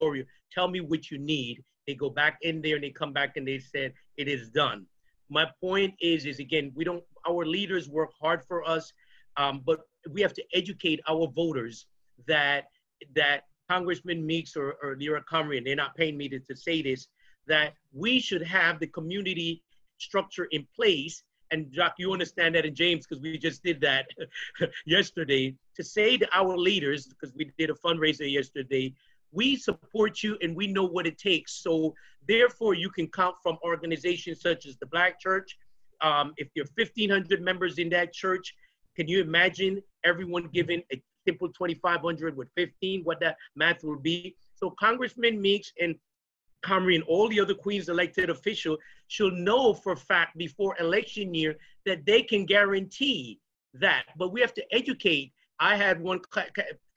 Gloria, 0.01 0.25
tell 0.53 0.69
me 0.69 0.81
what 0.81 1.11
you 1.11 1.19
need. 1.19 1.63
They 1.87 1.95
go 1.95 2.11
back 2.11 2.39
in 2.43 2.63
there 2.63 2.77
and 2.77 2.85
they 2.85 2.91
come 2.91 3.13
back 3.13 3.37
and 3.37 3.47
they 3.47 3.59
said, 3.59 3.93
it 4.17 4.29
is 4.29 4.51
done. 4.51 4.87
My 5.29 5.47
point 5.61 5.95
is, 6.01 6.27
is 6.27 6.39
again, 6.39 6.73
we 6.75 6.85
don't, 6.85 7.03
our 7.27 7.47
leaders 7.47 7.89
work 7.89 8.11
hard 8.21 8.45
for 8.47 8.69
us, 8.69 8.93
um, 9.37 9.63
but 9.65 9.81
we 10.11 10.21
have 10.21 10.35
to 10.35 10.45
educate 10.53 11.01
our 11.09 11.27
voters 11.29 11.87
that, 12.27 12.65
that 13.15 13.43
Congressman 13.69 14.25
Meeks 14.25 14.57
or, 14.57 14.77
or 14.83 14.97
Leroy 14.97 15.21
Comrie, 15.31 15.59
and 15.59 15.67
they're 15.67 15.75
not 15.75 15.97
paying 15.97 16.17
me 16.17 16.29
to, 16.29 16.39
to 16.41 16.57
say 16.57 16.83
this, 16.83 17.07
that 17.47 17.75
we 17.93 18.21
should 18.21 18.43
have 18.43 18.79
the 18.79 18.87
community 18.87 19.63
structure 19.99 20.45
in 20.51 20.67
place 20.77 21.23
and 21.53 21.71
Jock, 21.71 21.95
you 21.99 22.13
understand 22.13 22.55
that 22.55 22.65
in 22.65 22.75
James 22.75 23.07
because 23.07 23.23
we 23.23 23.39
just 23.39 23.63
did 23.63 23.81
that 23.83 24.07
yesterday 24.87 25.55
to 25.77 25.85
say 25.85 26.17
to 26.17 26.27
our 26.35 26.57
leaders 26.57 27.07
because 27.07 27.35
we 27.35 27.53
did 27.59 27.71
a 27.71 27.75
fundraiser 27.75 28.31
yesterday. 28.31 28.93
We 29.31 29.57
support 29.57 30.23
you 30.23 30.37
and 30.43 30.57
we 30.57 30.67
know 30.67 30.85
what 30.85 31.07
it 31.07 31.19
takes. 31.19 31.63
So 31.63 31.95
therefore, 32.27 32.75
you 32.75 32.91
can 32.91 33.07
count 33.07 33.37
from 33.43 33.59
organizations 33.63 34.41
such 34.41 34.67
as 34.67 34.77
the 34.79 34.87
Black 34.87 35.21
Church. 35.21 35.57
Um, 36.01 36.33
if 36.37 36.49
are 36.59 36.69
1,500 36.77 37.41
members 37.43 37.79
in 37.79 37.89
that 37.91 38.13
church, 38.13 38.55
can 38.97 39.07
you 39.07 39.21
imagine 39.21 39.83
everyone 40.05 40.49
giving 40.53 40.83
a 40.93 41.01
simple 41.27 41.49
2,500 41.49 42.37
with 42.37 42.49
15? 42.57 43.03
What 43.05 43.21
that 43.21 43.37
math 43.55 43.85
will 43.85 43.99
be? 43.99 44.37
So 44.55 44.71
Congressman 44.79 45.41
Meeks 45.41 45.73
and 45.81 45.95
Comrie 46.63 46.95
and 46.95 47.05
all 47.05 47.29
the 47.29 47.41
other 47.41 47.55
Queens 47.55 47.89
elected 47.89 48.31
official 48.31 48.79
should 49.09 49.35
know 49.35 49.75
for 49.75 49.93
a 49.93 49.97
fact 49.97 50.37
before 50.37 50.77
election 50.79 51.35
year 51.35 51.57
that 51.87 52.07
they 52.07 52.23
can 52.23 52.47
guarantee 52.47 53.41
that. 53.75 54.05
But 54.17 54.33
we 54.33 54.41
have 54.41 54.55
to 54.55 54.75
educate. 54.75 55.33
I 55.59 55.77
had 55.77 56.01
one 56.01 56.21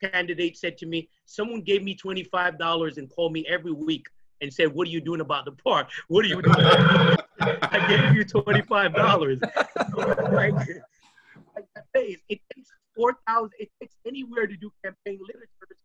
candidate 0.02 0.56
said 0.56 0.76
to 0.78 0.86
me, 0.86 1.08
someone 1.24 1.60
gave 1.60 1.82
me 1.82 1.96
$25 1.96 2.96
and 2.96 3.10
called 3.10 3.32
me 3.32 3.46
every 3.48 3.72
week 3.72 4.06
and 4.40 4.52
said, 4.52 4.72
what 4.72 4.86
are 4.88 4.90
you 4.90 5.00
doing 5.00 5.20
about 5.20 5.44
the 5.44 5.52
park? 5.52 5.88
What 6.08 6.24
are 6.24 6.28
you 6.28 6.42
doing? 6.42 6.56
I 7.40 7.86
gave 7.88 8.14
you 8.14 8.24
$25. 8.24 9.40
like, 10.32 10.54
like 11.54 11.66
it 12.28 12.40
takes 12.54 12.70
4,000, 12.96 13.50
it 13.58 13.70
takes 13.80 13.94
anywhere 14.06 14.46
to 14.46 14.56
do 14.56 14.70
campaign 14.84 15.18
literature. 15.26 15.76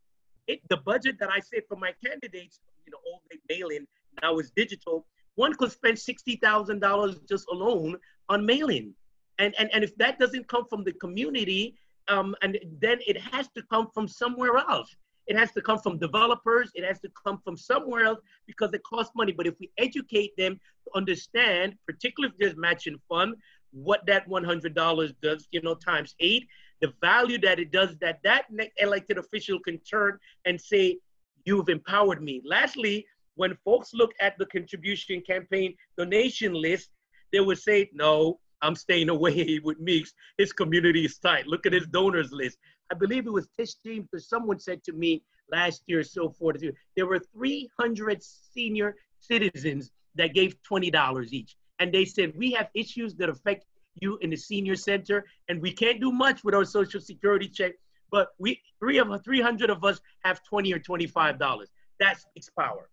It, 0.48 0.62
the 0.70 0.78
budget 0.78 1.18
that 1.20 1.30
I 1.30 1.40
say 1.40 1.62
for 1.68 1.78
my 1.78 1.94
candidates 2.04 2.60
you 2.86 2.92
know, 2.92 2.98
old 3.12 3.22
mail-in, 3.50 3.88
now 4.22 4.38
is 4.40 4.52
digital. 4.56 5.06
One 5.36 5.54
could 5.56 5.72
spend 5.72 5.98
sixty 5.98 6.36
thousand 6.36 6.80
dollars 6.80 7.20
just 7.30 7.46
alone 7.50 7.98
on 8.30 8.46
mailing, 8.46 8.94
and 9.40 9.56
and 9.58 9.70
and 9.74 9.84
if 9.84 9.96
that 9.98 10.20
doesn't 10.20 10.48
come 10.48 10.66
from 10.70 10.84
the 10.84 10.94
community, 10.94 11.76
um, 12.08 12.36
and 12.42 12.60
then 12.82 13.00
it 13.08 13.18
has 13.18 13.48
to 13.56 13.64
come 13.72 13.88
from 13.94 14.08
somewhere 14.08 14.58
else. 14.58 14.94
It 15.28 15.38
has 15.38 15.52
to 15.54 15.62
come 15.62 15.80
from 15.80 15.98
developers. 15.98 16.72
It 16.76 16.84
has 16.84 17.00
to 17.02 17.10
come 17.24 17.40
from 17.44 17.56
somewhere 17.56 18.04
else 18.06 18.20
because 18.48 18.74
it 18.74 18.82
costs 18.84 19.14
money. 19.16 19.32
But 19.32 19.48
if 19.48 19.54
we 19.60 19.72
educate 19.78 20.36
them 20.36 20.60
to 20.84 20.98
understand, 20.98 21.76
particularly 21.88 22.34
if 22.34 22.40
there's 22.40 22.58
matching 22.58 22.98
fund, 23.08 23.36
what 23.72 24.06
that 24.08 24.28
$100 24.28 25.16
does, 25.22 25.48
you 25.52 25.62
know, 25.62 25.76
times 25.76 26.16
eight, 26.20 26.48
the 26.82 26.94
value 27.02 27.38
that 27.40 27.60
it 27.60 27.72
does, 27.72 27.96
that 28.02 28.20
that 28.24 28.46
elected 28.78 29.18
official 29.18 29.60
can 29.60 29.78
turn 29.80 30.18
and 30.46 30.60
say, 30.60 30.98
You've 31.46 31.70
empowered 31.70 32.22
me. 32.22 32.42
Lastly, 32.46 33.06
when 33.36 33.58
folks 33.66 33.94
look 33.94 34.12
at 34.20 34.38
the 34.38 34.46
contribution 34.46 35.22
campaign 35.22 35.76
donation 35.98 36.54
list, 36.54 36.90
they 37.32 37.40
would 37.40 37.58
say, 37.58 37.90
no, 37.94 38.40
I'm 38.62 38.76
staying 38.76 39.10
away 39.18 39.60
with 39.64 39.80
Meeks. 39.80 40.14
His 40.38 40.54
community 40.54 41.06
is 41.06 41.18
tight. 41.18 41.48
Look 41.48 41.66
at 41.66 41.74
his 41.74 41.88
donors 41.88 42.32
list. 42.32 42.58
I 42.92 42.96
believe 42.96 43.26
it 43.26 43.34
was 43.34 43.48
Tish 43.58 43.76
James 43.86 44.08
because 44.12 44.28
someone 44.28 44.60
said 44.60 44.84
to 44.84 44.92
me 44.92 45.24
last 45.52 45.84
year, 45.88 46.04
so 46.04 46.30
forth. 46.30 46.62
There 46.96 47.06
were 47.06 47.20
300 47.34 48.22
senior 48.22 48.96
citizens 49.20 49.92
that 50.16 50.34
gave 50.34 50.56
$20 50.70 51.32
each. 51.32 51.56
And 51.80 51.92
they 51.92 52.06
said, 52.06 52.34
we 52.36 52.52
have 52.52 52.70
issues 52.76 53.16
that 53.16 53.30
affect 53.30 53.66
you 54.00 54.18
in 54.22 54.30
the 54.30 54.38
senior 54.38 54.76
center, 54.76 55.26
and 55.50 55.62
we 55.62 55.72
can't 55.72 56.00
do 56.00 56.12
much 56.12 56.44
with 56.44 56.56
our 56.56 56.66
social 56.66 57.02
security 57.02 57.48
check, 57.48 57.74
but 58.12 58.30
we 58.40 58.62
three 58.80 58.98
of 58.98 59.08
300 59.24 59.70
of 59.70 59.84
us 59.84 60.00
have 60.24 60.44
20 60.44 60.74
or 60.74 60.80
$25. 60.80 61.66
That 62.00 62.20
speaks 62.20 62.50
power. 62.50 62.90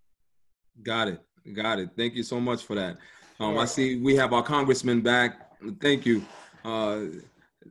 Got 0.83 1.09
it. 1.09 1.21
Got 1.53 1.79
it. 1.79 1.91
Thank 1.97 2.15
you 2.15 2.23
so 2.23 2.41
much 2.41 2.63
for 2.65 2.75
that. 2.75 2.99
Um, 3.41 3.59
I 3.59 3.65
see 3.65 4.01
we 4.01 4.17
have 4.17 4.33
our 4.33 4.43
congressman 4.43 5.01
back. 5.01 5.53
Thank 5.81 6.05
you. 6.05 6.25
Uh, 6.65 7.05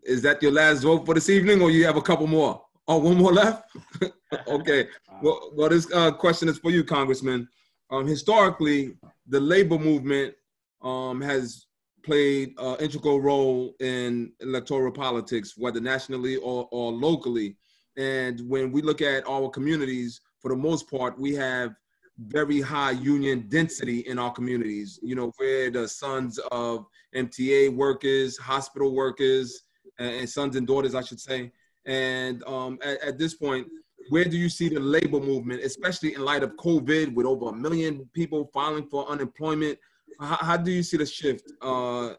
is 0.04 0.22
that 0.22 0.42
your 0.42 0.52
last 0.52 0.84
vote 0.84 1.06
for 1.06 1.14
this 1.14 1.30
evening, 1.30 1.62
or 1.62 1.70
you 1.70 1.86
have 1.86 1.98
a 1.98 2.02
couple 2.02 2.28
more? 2.28 2.64
Oh, 2.88 2.98
one 2.98 3.18
more 3.18 3.34
left? 3.34 3.76
okay. 4.48 4.88
Well, 5.20 5.50
well, 5.56 5.70
this 5.70 5.92
uh, 5.92 6.12
question 6.12 6.48
is 6.48 6.60
for 6.60 6.70
you, 6.70 6.84
Congressman. 6.84 7.50
Um, 7.90 8.06
historically, 8.06 8.96
the 9.28 9.40
labor 9.40 9.80
movement 9.80 10.36
um, 10.84 11.22
has 11.22 11.66
played 12.08 12.54
an 12.58 12.78
integral 12.80 13.20
role 13.20 13.76
in 13.82 14.32
electoral 14.40 14.94
politics, 14.94 15.56
whether 15.58 15.82
nationally 15.82 16.38
or, 16.38 16.70
or 16.72 16.94
locally. 16.94 17.58
And 17.98 18.40
when 18.48 18.72
we 18.72 18.82
look 18.82 19.02
at 19.02 19.28
our 19.28 19.50
communities, 19.50 20.22
for 20.40 20.50
the 20.50 20.56
most 20.56 20.90
part, 20.90 21.20
we 21.20 21.36
have 21.36 21.76
very 22.18 22.62
high 22.62 22.92
union 22.92 23.46
density 23.50 24.00
in 24.08 24.18
our 24.18 24.32
communities. 24.32 25.00
You 25.04 25.16
know, 25.16 25.34
we're 25.38 25.70
the 25.70 25.86
sons 25.86 26.40
of 26.52 26.86
MTA 27.14 27.76
workers, 27.76 28.38
hospital 28.38 28.96
workers, 28.96 29.64
and 30.00 30.30
sons 30.30 30.56
and 30.56 30.66
daughters, 30.66 30.96
I 30.96 31.02
should 31.02 31.20
say. 31.20 31.52
And 31.86 32.42
um, 32.46 32.80
at, 32.84 33.04
at, 33.04 33.18
this 33.18 33.34
point, 33.34 33.68
where 34.10 34.26
do 34.26 34.38
you 34.38 34.48
see 34.48 34.70
the 34.70 34.80
labor 34.80 35.20
movement, 35.20 35.62
especially 35.62 36.16
in 36.16 36.22
light 36.24 36.44
of 36.44 36.56
COVID, 36.56 37.14
with 37.14 37.26
over 37.26 37.50
a 37.50 37.54
million 37.54 38.10
people 38.14 38.50
filing 38.54 38.88
for 38.88 39.10
unemployment? 39.10 39.78
How, 40.20 40.38
how 40.38 40.58
do 40.58 40.72
you 40.72 40.84
see 40.84 40.98
the 40.98 41.06
shift 41.06 41.52
uh, 41.62 42.14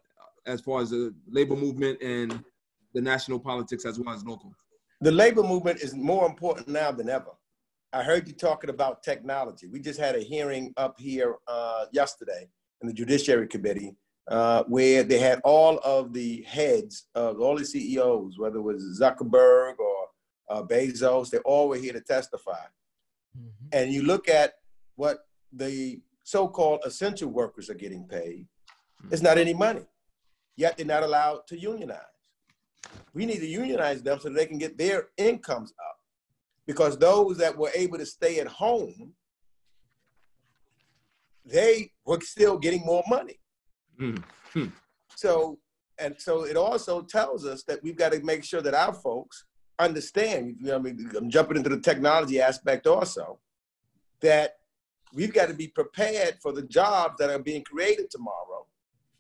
as 0.47 0.61
far 0.61 0.81
as 0.81 0.91
the 0.91 1.15
labor 1.29 1.57
movement 1.57 2.01
and 2.03 2.43
the 2.95 3.01
national 3.01 3.39
politics 3.41 3.85
as 3.85 3.99
well 3.99 4.15
as 4.15 4.25
local? 4.25 4.53
The 5.01 5.13
labor 5.13 5.43
movement 5.43 5.81
is 5.81 5.95
more 5.95 6.27
important 6.27 6.69
now 6.69 6.91
than 6.91 7.09
ever. 7.09 7.31
I 7.93 8.03
heard 8.03 8.27
you 8.27 8.35
talking 8.35 8.71
about 8.71 9.03
technology. 9.03 9.67
We 9.67 9.81
just 9.81 9.99
had 9.99 10.15
a 10.15 10.21
hearing 10.21 10.75
up 10.77 10.99
here 10.99 11.37
uh, 11.47 11.87
yesterday 11.93 12.49
in 12.83 12.89
the 12.89 12.95
Judiciary 12.95 13.47
Committee 13.47 13.97
uh, 14.29 14.63
where 14.65 15.03
they 15.03 15.19
had 15.19 15.41
all 15.43 15.79
of 15.79 16.13
the 16.13 16.43
heads 16.43 17.07
of 17.15 17.41
all 17.41 17.57
the 17.57 17.65
CEOs, 17.65 18.39
whether 18.39 18.59
it 18.59 18.63
was 18.63 19.01
Zuckerberg 19.01 19.79
or 19.79 20.07
uh, 20.51 20.63
Bezos, 20.63 21.31
they 21.31 21.39
all 21.39 21.69
were 21.69 21.77
here 21.77 21.93
to 21.93 22.01
testify. 22.01 22.53
Mm-hmm. 23.37 23.69
And 23.73 23.93
you 23.93 24.03
look 24.03 24.29
at 24.29 24.55
what 24.97 25.21
the 25.53 26.01
so-called 26.29 26.81
essential 26.85 27.31
workers 27.31 27.71
are 27.71 27.75
getting 27.75 28.05
paid, 28.07 28.45
mm-hmm. 28.45 29.13
it's 29.13 29.23
not 29.23 29.39
any 29.39 29.55
money. 29.55 29.87
Yet 30.57 30.77
they're 30.77 30.85
not 30.85 31.03
allowed 31.03 31.47
to 31.49 31.59
unionize. 31.59 32.03
We 33.15 33.25
need 33.25 33.39
to 33.39 33.47
unionize 33.47 34.03
them 34.03 34.19
so 34.21 34.29
they 34.29 34.45
can 34.45 34.59
get 34.59 34.77
their 34.77 35.09
incomes 35.17 35.73
up 35.89 35.97
because 36.67 36.99
those 36.99 37.39
that 37.39 37.57
were 37.57 37.71
able 37.75 37.97
to 37.97 38.05
stay 38.05 38.41
at 38.41 38.47
home, 38.47 39.15
they 41.47 41.93
were 42.05 42.21
still 42.21 42.59
getting 42.59 42.85
more 42.85 43.03
money. 43.09 43.41
Mm-hmm. 43.99 44.67
So, 45.17 45.59
and 45.99 46.15
so 46.19 46.45
it 46.45 46.57
also 46.57 47.03
tells 47.03 47.47
us 47.47 47.63
that 47.65 47.83
we've 47.83 47.97
got 47.97 48.13
to 48.13 48.21
make 48.23 48.45
sure 48.45 48.61
that 48.61 48.75
our 48.75 48.93
folks 48.93 49.47
understand. 49.79 50.57
You 50.61 50.67
know, 50.67 50.77
I 50.77 50.79
mean, 50.79 51.11
I'm 51.17 51.31
jumping 51.31 51.57
into 51.57 51.71
the 51.71 51.81
technology 51.81 52.39
aspect 52.41 52.87
also, 52.87 53.39
that 54.21 54.58
we've 55.15 55.33
got 55.33 55.49
to 55.49 55.55
be 55.55 55.69
prepared 55.69 56.37
for 56.43 56.53
the 56.53 56.63
jobs 56.63 57.17
that 57.19 57.31
are 57.31 57.39
being 57.39 57.63
created 57.63 58.11
tomorrow, 58.11 58.67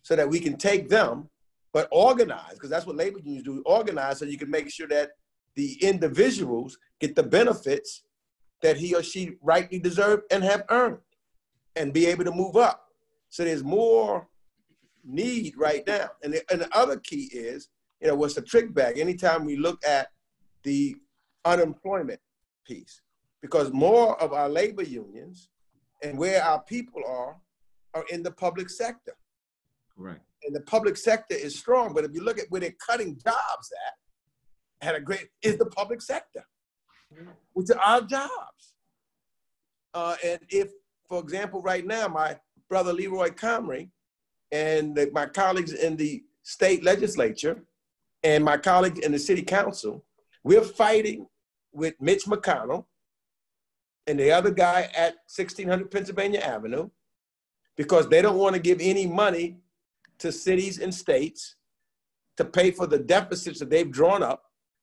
so 0.02 0.16
that 0.16 0.28
we 0.28 0.40
can 0.40 0.56
take 0.56 0.88
them, 0.88 1.28
but 1.72 1.88
organize 1.92 2.54
because 2.54 2.70
that's 2.70 2.86
what 2.86 2.96
labor 2.96 3.18
unions 3.18 3.44
do. 3.44 3.62
Organize 3.66 4.18
so 4.18 4.24
you 4.24 4.38
can 4.38 4.50
make 4.50 4.70
sure 4.70 4.88
that 4.88 5.10
the 5.54 5.76
individuals 5.82 6.78
get 7.00 7.14
the 7.14 7.22
benefits 7.22 8.04
that 8.62 8.76
he 8.76 8.94
or 8.94 9.02
she 9.02 9.32
rightly 9.42 9.78
deserve 9.78 10.20
and 10.30 10.42
have 10.42 10.64
earned 10.70 10.98
and 11.76 11.92
be 11.92 12.06
able 12.06 12.24
to 12.24 12.32
move 12.32 12.56
up. 12.56 12.88
So 13.28 13.44
there's 13.44 13.62
more 13.62 14.26
need 15.04 15.54
right 15.56 15.86
now. 15.86 16.08
And 16.22 16.32
the, 16.32 16.42
and 16.50 16.60
the 16.60 16.76
other 16.76 16.96
key 16.98 17.28
is, 17.32 17.68
you 18.00 18.08
know, 18.08 18.14
what's 18.14 18.34
the 18.34 18.42
trick 18.42 18.74
bag? 18.74 18.98
Anytime 18.98 19.44
we 19.44 19.56
look 19.56 19.78
at 19.86 20.08
the 20.62 20.96
unemployment 21.44 22.20
piece, 22.66 23.02
because 23.42 23.72
more 23.72 24.20
of 24.20 24.32
our 24.32 24.48
labor 24.48 24.82
unions 24.82 25.48
and 26.02 26.18
where 26.18 26.42
our 26.42 26.62
people 26.62 27.02
are 27.06 27.36
are 27.94 28.04
in 28.10 28.22
the 28.22 28.30
public 28.30 28.70
sector. 28.70 29.12
Right. 29.96 30.20
And 30.44 30.54
the 30.54 30.60
public 30.62 30.96
sector 30.96 31.34
is 31.34 31.58
strong, 31.58 31.92
but 31.92 32.04
if 32.04 32.12
you 32.14 32.22
look 32.22 32.38
at 32.38 32.46
where 32.50 32.60
they're 32.60 32.74
cutting 32.86 33.16
jobs 33.16 33.72
at, 33.86 34.86
had 34.86 34.94
a 34.94 35.00
great 35.00 35.28
is 35.42 35.58
the 35.58 35.66
public 35.66 36.00
sector, 36.00 36.44
which 37.54 37.70
are 37.70 37.80
our 37.80 38.00
jobs. 38.02 38.74
Uh, 39.94 40.14
and 40.24 40.38
if, 40.50 40.70
for 41.08 41.20
example, 41.20 41.60
right 41.62 41.84
now, 41.84 42.06
my 42.06 42.38
brother 42.68 42.92
Leroy 42.92 43.30
Comrie 43.30 43.90
and 44.52 44.94
the, 44.94 45.10
my 45.12 45.26
colleagues 45.26 45.72
in 45.72 45.96
the 45.96 46.22
state 46.42 46.84
legislature 46.84 47.64
and 48.22 48.44
my 48.44 48.56
colleagues 48.56 49.00
in 49.00 49.10
the 49.10 49.18
city 49.18 49.42
council, 49.42 50.04
we're 50.44 50.62
fighting 50.62 51.26
with 51.72 51.94
Mitch 52.00 52.24
McConnell 52.26 52.84
and 54.08 54.18
the 54.18 54.32
other 54.32 54.50
guy 54.50 54.90
at 54.96 55.16
1600 55.34 55.90
Pennsylvania 55.90 56.40
Avenue 56.40 56.88
because 57.76 58.08
they 58.08 58.20
don't 58.20 58.38
want 58.38 58.56
to 58.56 58.60
give 58.60 58.78
any 58.80 59.06
money 59.06 59.58
to 60.18 60.32
cities 60.32 60.80
and 60.80 60.92
states 60.92 61.54
to 62.36 62.44
pay 62.44 62.72
for 62.72 62.88
the 62.88 62.98
deficits 62.98 63.60
that 63.60 63.70
they've 63.70 63.90
drawn 63.90 64.22
up 64.22 64.42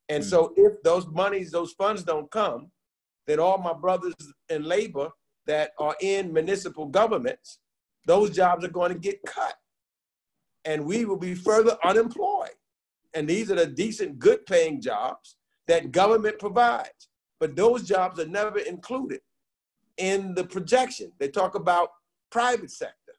and 0.09 0.23
mm. 0.23 0.27
so 0.27 0.53
if 0.55 0.81
those 0.83 1.07
monies, 1.07 1.51
those 1.51 1.73
funds 1.73 2.03
don't 2.03 2.29
come, 2.31 2.71
then 3.27 3.39
all 3.39 3.57
my 3.57 3.73
brothers 3.73 4.13
in 4.49 4.63
labor 4.63 5.09
that 5.47 5.71
are 5.79 5.95
in 6.01 6.33
municipal 6.33 6.85
governments, 6.85 7.59
those 8.05 8.29
jobs 8.31 8.63
are 8.65 8.69
going 8.69 8.93
to 8.93 8.99
get 8.99 9.19
cut. 9.25 9.55
And 10.63 10.85
we 10.85 11.05
will 11.05 11.17
be 11.17 11.35
further 11.35 11.77
unemployed. 11.83 12.49
And 13.13 13.27
these 13.27 13.51
are 13.51 13.55
the 13.55 13.67
decent, 13.67 14.19
good 14.19 14.45
paying 14.45 14.81
jobs 14.81 15.37
that 15.67 15.91
government 15.91 16.39
provides. 16.39 17.09
But 17.39 17.55
those 17.55 17.83
jobs 17.83 18.19
are 18.19 18.27
never 18.27 18.59
included 18.59 19.21
in 19.97 20.33
the 20.35 20.43
projection. 20.43 21.11
They 21.19 21.29
talk 21.29 21.55
about 21.55 21.89
private 22.31 22.71
sector. 22.71 23.13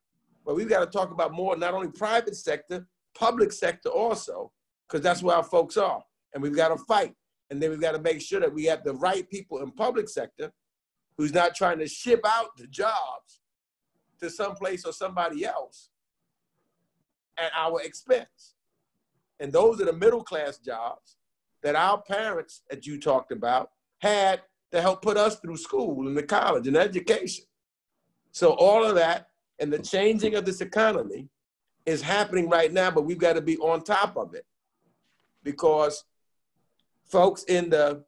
But 0.45 0.57
we've 0.57 0.69
got 0.69 0.81
to 0.81 0.87
talk 0.87 1.11
about 1.11 1.33
more, 1.33 1.57
not 1.57 1.75
only 1.75 1.89
private 1.89 2.37
sector, 2.37 2.87
public 3.15 3.53
sector 3.53 3.89
also, 3.89 4.53
because 4.87 5.03
that's 5.03 5.23
where 5.23 5.37
our 5.37 5.43
folks 5.43 5.77
are 5.77 6.03
and 6.37 6.43
we've 6.43 6.55
got 6.55 6.69
to 6.69 6.77
fight. 6.77 7.15
And 7.51 7.63
then 7.63 7.71
we've 7.71 7.81
got 7.81 7.93
to 7.93 8.01
make 8.01 8.21
sure 8.21 8.41
that 8.41 8.53
we 8.53 8.65
have 8.65 8.85
the 8.85 8.93
right 8.95 9.29
people 9.31 9.63
in 9.63 9.71
public 9.71 10.09
sector 10.09 10.53
who's 11.17 11.33
not 11.33 11.55
trying 11.55 11.79
to 11.79 11.89
ship 11.89 12.21
out 12.27 12.57
the 12.59 12.67
jobs 12.67 13.41
to 14.21 14.29
someplace 14.29 14.85
or 14.85 14.93
somebody 14.93 15.47
else 15.47 15.89
at 17.39 17.51
our 17.57 17.81
expense. 17.83 18.55
And 19.41 19.51
those 19.51 19.81
are 19.81 19.87
the 19.87 19.95
middle 19.95 20.23
class 20.23 20.59
jobs 20.59 21.17
that 21.63 21.75
our 21.75 22.03
parents 22.03 22.63
that 22.69 22.87
you 22.87 23.01
talked 23.01 23.33
about 23.33 23.71
had 23.99 24.43
to 24.73 24.81
help 24.81 25.03
put 25.03 25.17
us 25.17 25.39
through 25.41 25.57
school 25.57 26.07
and 26.07 26.17
the 26.17 26.23
college 26.23 26.67
and 26.67 26.77
education. 26.77 27.45
So 28.33 28.51
all 28.53 28.85
of 28.85 28.95
that 28.97 29.29
and 29.59 29.73
the 29.73 29.79
changing 29.79 30.35
of 30.35 30.45
this 30.45 30.61
economy 30.61 31.29
is 31.87 32.03
happening 32.03 32.49
right 32.49 32.73
now, 32.73 32.91
but 32.91 33.03
we've 33.03 33.19
got 33.19 33.35
to 33.35 33.41
be 33.41 33.57
on 33.59 33.83
top 33.83 34.17
of 34.17 34.35
it 34.35 34.45
because 35.43 36.05
folks 37.05 37.45
in 37.45 37.71
the 37.71 38.05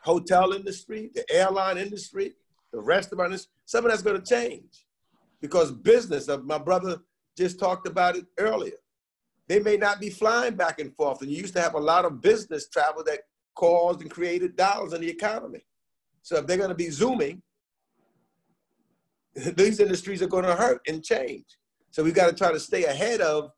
hotel 0.00 0.52
industry, 0.52 1.10
the 1.14 1.30
airline 1.30 1.76
industry, 1.76 2.34
the 2.72 2.80
rest 2.80 3.12
of 3.12 3.18
our 3.18 3.26
industry, 3.26 3.50
some 3.66 3.84
of 3.84 3.90
that's 3.90 4.02
going 4.02 4.20
to 4.20 4.34
change 4.34 4.86
because 5.40 5.72
business, 5.72 6.28
uh, 6.28 6.38
my 6.38 6.58
brother 6.58 6.98
just 7.36 7.58
talked 7.58 7.86
about 7.86 8.16
it 8.16 8.26
earlier. 8.38 8.76
They 9.48 9.58
may 9.58 9.76
not 9.76 10.00
be 10.00 10.10
flying 10.10 10.54
back 10.54 10.78
and 10.78 10.94
forth. 10.94 11.22
And 11.22 11.30
you 11.30 11.38
used 11.38 11.54
to 11.54 11.60
have 11.60 11.74
a 11.74 11.80
lot 11.80 12.04
of 12.04 12.20
business 12.20 12.68
travel 12.68 13.02
that 13.04 13.20
caused 13.60 14.00
and 14.00 14.10
created 14.10 14.56
dollars 14.56 14.94
in 14.94 15.02
the 15.02 15.08
economy. 15.10 15.60
So 16.22 16.36
if 16.36 16.46
they're 16.46 16.56
going 16.56 16.70
to 16.70 16.74
be 16.74 16.88
zooming, 16.88 17.42
these 19.54 19.80
industries 19.80 20.22
are 20.22 20.28
going 20.28 20.46
to 20.46 20.56
hurt 20.56 20.80
and 20.88 21.04
change. 21.04 21.44
So 21.90 22.02
we've 22.02 22.14
got 22.14 22.30
to 22.30 22.34
try 22.34 22.52
to 22.52 22.58
stay 22.58 22.84
ahead 22.84 23.20
of 23.20 23.50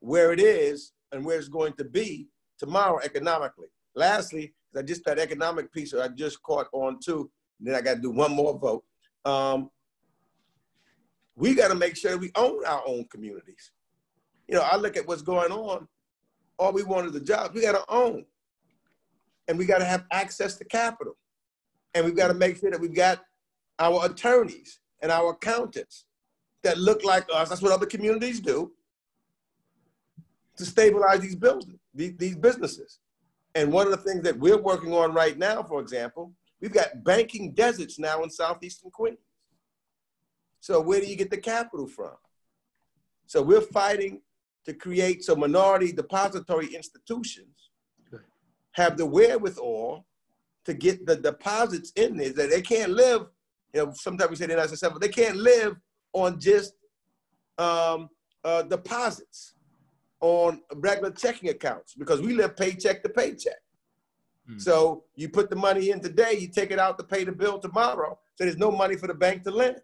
where 0.00 0.32
it 0.32 0.40
is 0.40 0.90
and 1.12 1.24
where 1.24 1.38
it's 1.38 1.48
going 1.48 1.74
to 1.74 1.84
be 1.84 2.26
tomorrow 2.58 2.98
economically. 3.04 3.68
Lastly, 3.94 4.52
I 4.76 4.82
just 4.82 5.04
that 5.04 5.20
economic 5.20 5.72
piece 5.72 5.94
I 5.94 6.08
just 6.08 6.42
caught 6.42 6.66
on 6.72 6.98
too. 6.98 7.30
then 7.60 7.76
I 7.76 7.80
got 7.80 7.94
to 7.94 8.00
do 8.00 8.10
one 8.10 8.32
more 8.32 8.58
vote. 8.58 8.84
Um, 9.24 9.70
we 11.36 11.54
got 11.54 11.68
to 11.68 11.76
make 11.76 11.96
sure 11.96 12.18
we 12.18 12.32
own 12.34 12.64
our 12.66 12.82
own 12.84 13.06
communities. 13.08 13.70
You 14.48 14.56
know, 14.56 14.62
I 14.62 14.76
look 14.76 14.96
at 14.96 15.06
what's 15.06 15.22
going 15.22 15.52
on. 15.52 15.86
All 16.58 16.72
we 16.72 16.82
want 16.82 17.06
is 17.06 17.12
the 17.12 17.20
jobs. 17.20 17.54
We 17.54 17.62
got 17.62 17.72
to 17.72 17.84
own, 17.88 18.24
and 19.48 19.58
we 19.58 19.66
got 19.66 19.78
to 19.78 19.84
have 19.84 20.04
access 20.10 20.56
to 20.56 20.64
capital, 20.64 21.16
and 21.94 22.04
we've 22.04 22.16
got 22.16 22.28
to 22.28 22.34
make 22.34 22.56
sure 22.56 22.70
that 22.70 22.80
we've 22.80 22.94
got 22.94 23.22
our 23.78 24.06
attorneys 24.06 24.80
and 25.02 25.10
our 25.12 25.30
accountants 25.30 26.06
that 26.62 26.78
look 26.78 27.04
like 27.04 27.26
us. 27.32 27.48
That's 27.48 27.62
what 27.62 27.72
other 27.72 27.86
communities 27.86 28.40
do 28.40 28.72
to 30.56 30.64
stabilize 30.64 31.20
these 31.20 31.36
buildings, 31.36 31.78
these, 31.94 32.16
these 32.16 32.36
businesses. 32.36 33.00
And 33.54 33.72
one 33.72 33.86
of 33.86 33.92
the 33.92 33.98
things 33.98 34.22
that 34.22 34.38
we're 34.38 34.60
working 34.60 34.92
on 34.92 35.12
right 35.12 35.38
now, 35.38 35.62
for 35.62 35.80
example, 35.80 36.32
we've 36.60 36.72
got 36.72 37.04
banking 37.04 37.52
deserts 37.52 37.98
now 37.98 38.22
in 38.22 38.30
southeastern 38.30 38.90
Queens. 38.90 39.18
So 40.60 40.80
where 40.80 41.00
do 41.00 41.06
you 41.06 41.16
get 41.16 41.30
the 41.30 41.36
capital 41.38 41.86
from? 41.86 42.14
So 43.26 43.42
we're 43.42 43.60
fighting 43.60 44.22
to 44.64 44.72
create 44.72 45.22
some 45.22 45.40
minority 45.40 45.92
depository 45.92 46.74
institutions 46.74 47.63
have 48.74 48.96
the 48.96 49.06
wherewithal 49.06 50.04
to 50.64 50.74
get 50.74 51.06
the 51.06 51.16
deposits 51.16 51.92
in 51.96 52.16
there 52.16 52.32
that 52.32 52.50
they 52.50 52.62
can't 52.62 52.92
live. 52.92 53.26
You 53.72 53.86
know, 53.86 53.92
sometimes 53.94 54.30
we 54.30 54.36
say 54.36 54.46
they're 54.46 54.56
not 54.56 54.68
successful. 54.68 55.00
They 55.00 55.08
can't 55.08 55.36
live 55.36 55.76
on 56.12 56.38
just 56.38 56.74
um, 57.58 58.08
uh, 58.44 58.62
deposits 58.62 59.54
on 60.20 60.60
regular 60.76 61.10
checking 61.10 61.50
accounts 61.50 61.94
because 61.94 62.20
we 62.20 62.34
live 62.34 62.56
paycheck 62.56 63.02
to 63.02 63.08
paycheck. 63.08 63.60
Mm. 64.50 64.60
So 64.60 65.04
you 65.14 65.28
put 65.28 65.50
the 65.50 65.56
money 65.56 65.90
in 65.90 66.00
today, 66.00 66.36
you 66.38 66.48
take 66.48 66.70
it 66.70 66.78
out 66.78 66.98
to 66.98 67.04
pay 67.04 67.24
the 67.24 67.32
bill 67.32 67.58
tomorrow. 67.58 68.18
So 68.36 68.44
there's 68.44 68.56
no 68.56 68.70
money 68.70 68.96
for 68.96 69.06
the 69.06 69.14
bank 69.14 69.42
to 69.44 69.50
lend. 69.50 69.80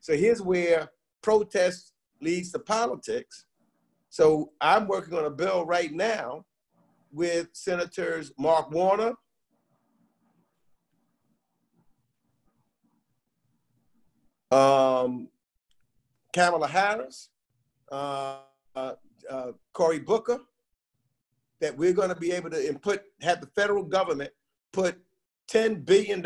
So 0.00 0.16
here's 0.16 0.42
where 0.42 0.90
protest 1.22 1.94
leads 2.20 2.52
to 2.52 2.58
politics. 2.58 3.46
So 4.08 4.52
I'm 4.60 4.86
working 4.86 5.14
on 5.14 5.24
a 5.24 5.30
bill 5.30 5.66
right 5.66 5.92
now 5.92 6.44
with 7.16 7.48
Senators 7.54 8.30
Mark 8.38 8.70
Warner, 8.70 9.14
um, 14.50 15.28
Kamala 16.34 16.68
Harris, 16.68 17.30
uh, 17.90 18.40
uh, 18.74 18.92
uh, 19.30 19.52
Cory 19.72 19.98
Booker 19.98 20.38
that 21.62 21.74
we're 21.74 21.94
going 21.94 22.10
to 22.10 22.14
be 22.14 22.32
able 22.32 22.50
to 22.50 22.68
input, 22.68 23.00
have 23.22 23.40
the 23.40 23.46
federal 23.56 23.82
government 23.82 24.30
put 24.74 24.98
$10 25.50 25.86
billion 25.86 26.18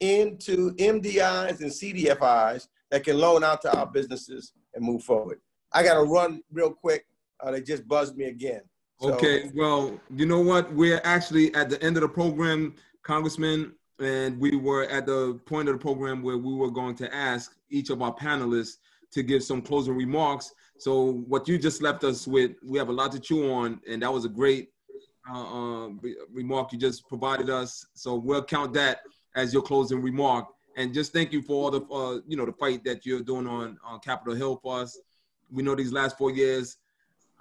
into 0.00 0.74
MDIs 0.74 1.60
and 1.60 1.70
CDFIs 1.70 2.68
that 2.90 3.02
can 3.02 3.18
loan 3.18 3.42
out 3.42 3.62
to 3.62 3.74
our 3.74 3.86
businesses 3.86 4.52
and 4.74 4.84
move 4.84 5.02
forward. 5.02 5.40
I 5.72 5.82
got 5.82 5.94
to 5.94 6.02
run 6.02 6.42
real 6.52 6.70
quick. 6.70 7.06
Uh, 7.42 7.52
they 7.52 7.62
just 7.62 7.88
buzzed 7.88 8.14
me 8.18 8.24
again. 8.24 8.60
So, 9.00 9.14
okay, 9.14 9.50
well, 9.54 9.98
you 10.14 10.26
know 10.26 10.40
what? 10.40 10.70
We're 10.74 11.00
actually 11.04 11.54
at 11.54 11.70
the 11.70 11.82
end 11.82 11.96
of 11.96 12.02
the 12.02 12.08
program, 12.08 12.74
Congressman, 13.02 13.72
and 13.98 14.38
we 14.38 14.56
were 14.56 14.84
at 14.84 15.06
the 15.06 15.40
point 15.46 15.70
of 15.70 15.74
the 15.74 15.78
program 15.78 16.22
where 16.22 16.36
we 16.36 16.54
were 16.54 16.70
going 16.70 16.94
to 16.96 17.14
ask 17.14 17.54
each 17.70 17.88
of 17.88 18.02
our 18.02 18.14
panelists 18.14 18.76
to 19.12 19.22
give 19.22 19.42
some 19.42 19.62
closing 19.62 19.96
remarks. 19.96 20.52
So 20.76 21.12
what 21.28 21.48
you 21.48 21.58
just 21.58 21.80
left 21.80 22.04
us 22.04 22.26
with, 22.26 22.52
we 22.62 22.78
have 22.78 22.90
a 22.90 22.92
lot 22.92 23.10
to 23.12 23.20
chew 23.20 23.50
on, 23.50 23.80
and 23.88 24.02
that 24.02 24.12
was 24.12 24.26
a 24.26 24.28
great 24.28 24.68
uh, 25.30 25.86
uh, 25.86 25.88
remark 26.30 26.72
you 26.72 26.78
just 26.78 27.08
provided 27.08 27.48
us. 27.48 27.86
So 27.94 28.16
we'll 28.16 28.44
count 28.44 28.74
that 28.74 29.00
as 29.34 29.54
your 29.54 29.62
closing 29.62 30.02
remark. 30.02 30.46
And 30.76 30.92
just 30.92 31.14
thank 31.14 31.32
you 31.32 31.40
for 31.40 31.64
all 31.64 31.70
the, 31.70 31.82
uh, 31.86 32.20
you 32.26 32.36
know, 32.36 32.44
the 32.44 32.52
fight 32.52 32.84
that 32.84 33.06
you're 33.06 33.20
doing 33.20 33.46
on, 33.46 33.78
on 33.82 34.00
Capitol 34.00 34.34
Hill 34.34 34.60
for 34.62 34.80
us. 34.80 34.98
We 35.50 35.62
know 35.62 35.74
these 35.74 35.92
last 35.92 36.18
four 36.18 36.30
years 36.30 36.76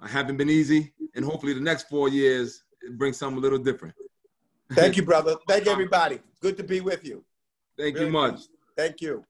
haven't 0.07 0.37
been 0.37 0.49
easy, 0.49 0.93
and 1.15 1.25
hopefully 1.25 1.53
the 1.53 1.61
next 1.61 1.89
four 1.89 2.09
years 2.09 2.63
brings 2.93 3.17
something 3.17 3.37
a 3.37 3.41
little 3.41 3.59
different. 3.59 3.93
Thank 4.73 4.97
you, 4.97 5.03
brother. 5.03 5.35
Thank 5.47 5.65
you, 5.65 5.71
everybody. 5.71 6.19
Good 6.41 6.57
to 6.57 6.63
be 6.63 6.79
with 6.81 7.05
you. 7.05 7.23
Thank 7.77 7.95
really 7.95 8.07
you 8.07 8.11
much. 8.11 8.41
Thank 8.77 9.01
you 9.01 9.25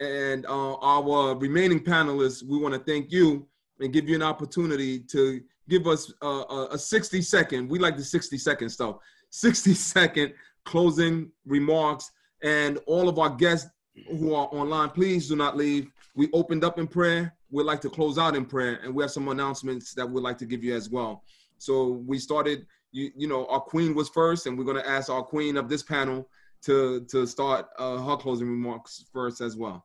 and 0.00 0.46
uh, 0.46 0.74
our 0.76 1.36
remaining 1.36 1.80
panelists, 1.80 2.42
we 2.42 2.58
want 2.58 2.74
to 2.74 2.80
thank 2.80 3.12
you 3.12 3.46
and 3.80 3.92
give 3.92 4.08
you 4.08 4.14
an 4.14 4.22
opportunity 4.22 4.98
to 4.98 5.40
give 5.68 5.86
us 5.86 6.12
uh, 6.22 6.66
a 6.70 6.78
60 6.78 7.22
second, 7.22 7.68
we 7.68 7.78
like 7.78 7.96
the 7.96 8.04
60 8.04 8.36
second 8.38 8.70
stuff, 8.70 8.96
60 9.30 9.74
second 9.74 10.32
closing 10.64 11.30
remarks. 11.46 12.10
And 12.42 12.78
all 12.86 13.08
of 13.08 13.18
our 13.18 13.30
guests 13.30 13.70
who 14.08 14.34
are 14.34 14.48
online, 14.52 14.90
please 14.90 15.28
do 15.28 15.36
not 15.36 15.56
leave. 15.56 15.90
We 16.16 16.30
opened 16.32 16.64
up 16.64 16.78
in 16.78 16.86
prayer. 16.86 17.34
We'd 17.50 17.64
like 17.64 17.80
to 17.82 17.90
close 17.90 18.18
out 18.18 18.36
in 18.36 18.44
prayer, 18.44 18.80
and 18.82 18.94
we 18.94 19.02
have 19.02 19.10
some 19.10 19.28
announcements 19.28 19.94
that 19.94 20.08
we'd 20.08 20.22
like 20.22 20.38
to 20.38 20.46
give 20.46 20.62
you 20.62 20.74
as 20.74 20.88
well. 20.88 21.24
So 21.58 22.02
we 22.06 22.18
started, 22.18 22.66
you, 22.92 23.10
you 23.16 23.28
know, 23.28 23.46
our 23.46 23.60
queen 23.60 23.94
was 23.94 24.08
first, 24.08 24.46
and 24.46 24.56
we're 24.56 24.64
going 24.64 24.82
to 24.82 24.88
ask 24.88 25.10
our 25.10 25.22
queen 25.22 25.56
of 25.56 25.68
this 25.68 25.82
panel 25.82 26.28
to 26.62 27.04
to 27.10 27.26
start 27.26 27.66
uh, 27.78 27.98
her 27.98 28.16
closing 28.16 28.48
remarks 28.48 29.04
first 29.12 29.40
as 29.40 29.56
well. 29.56 29.84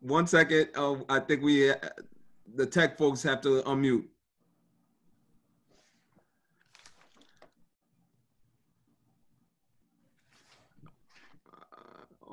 One 0.00 0.26
second. 0.26 0.68
Uh, 0.76 0.96
I 1.08 1.18
think 1.18 1.42
we, 1.42 1.70
uh, 1.70 1.76
the 2.54 2.66
tech 2.66 2.96
folks 2.96 3.22
have 3.24 3.40
to 3.40 3.62
unmute. 3.62 4.04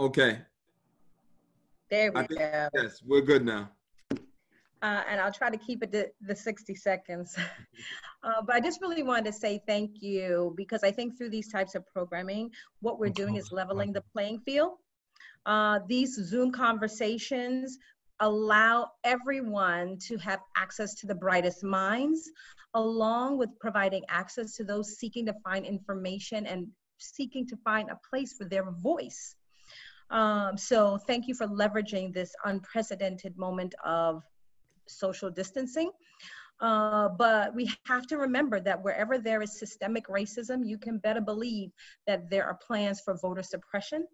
Okay. 0.06 0.40
There 1.90 2.12
we 2.12 2.20
think, 2.28 2.40
go. 2.40 2.70
Yes, 2.76 3.02
we're 3.06 3.22
good 3.22 3.46
now. 3.46 3.70
Uh, 4.82 5.02
and 5.10 5.22
I'll 5.22 5.32
try 5.32 5.50
to 5.50 5.58
keep 5.58 5.82
it 5.82 5.92
to 5.94 6.08
the 6.22 6.36
60 6.36 6.76
seconds. 6.76 7.38
uh, 8.24 8.42
but 8.46 8.56
I 8.56 8.60
just 8.60 8.82
really 8.82 9.04
wanted 9.04 9.26
to 9.26 9.34
say 9.34 9.62
thank 9.66 10.02
you 10.02 10.54
because 10.58 10.84
I 10.84 10.92
think 10.92 11.18
through 11.18 11.30
these 11.30 11.50
types 11.52 11.76
of 11.76 11.86
programming, 11.88 12.52
what 12.82 13.00
we're 13.00 13.10
doing 13.10 13.36
is 13.36 13.52
leveling 13.52 13.94
the 13.94 14.04
playing 14.14 14.40
field 14.40 14.74
uh, 15.46 15.80
these 15.88 16.16
Zoom 16.16 16.52
conversations 16.52 17.78
allow 18.20 18.90
everyone 19.04 19.98
to 20.08 20.18
have 20.18 20.40
access 20.56 20.96
to 20.96 21.08
the 21.08 21.16
brightest 21.16 21.64
minds, 21.64 22.30
along 22.74 23.38
with 23.38 23.50
providing 23.60 24.04
access 24.08 24.56
to 24.56 24.64
those 24.64 24.98
seeking 24.98 25.26
to 25.26 25.34
find 25.44 25.66
information 25.66 26.46
and 26.46 26.68
seeking 27.00 27.46
to 27.48 27.58
find 27.58 27.90
a 27.90 28.00
place 28.10 28.34
for 28.34 28.46
their 28.46 28.72
voice. 28.72 29.36
Um, 30.14 30.58
so 30.58 30.98
thank 30.98 31.28
you 31.28 31.34
for 31.34 31.48
leveraging 31.48 32.14
this 32.14 32.34
unprecedented 32.46 33.36
moment 33.38 33.74
of 33.84 34.24
social 34.88 35.30
distancing. 35.30 35.92
Uh, 36.62 37.10
but 37.10 37.54
we 37.56 37.70
have 37.88 38.06
to 38.08 38.18
remember 38.18 38.60
that 38.60 38.82
wherever 38.82 39.18
there 39.18 39.42
is 39.42 39.60
systemic 39.60 40.08
racism, 40.08 40.66
you 40.66 40.78
can 40.78 41.00
better 41.00 41.20
believe 41.20 41.72
that 42.06 42.30
there 42.30 42.46
are 42.46 42.58
plans 42.66 43.02
for 43.02 43.18
voter 43.18 43.44
suppression 43.44 44.06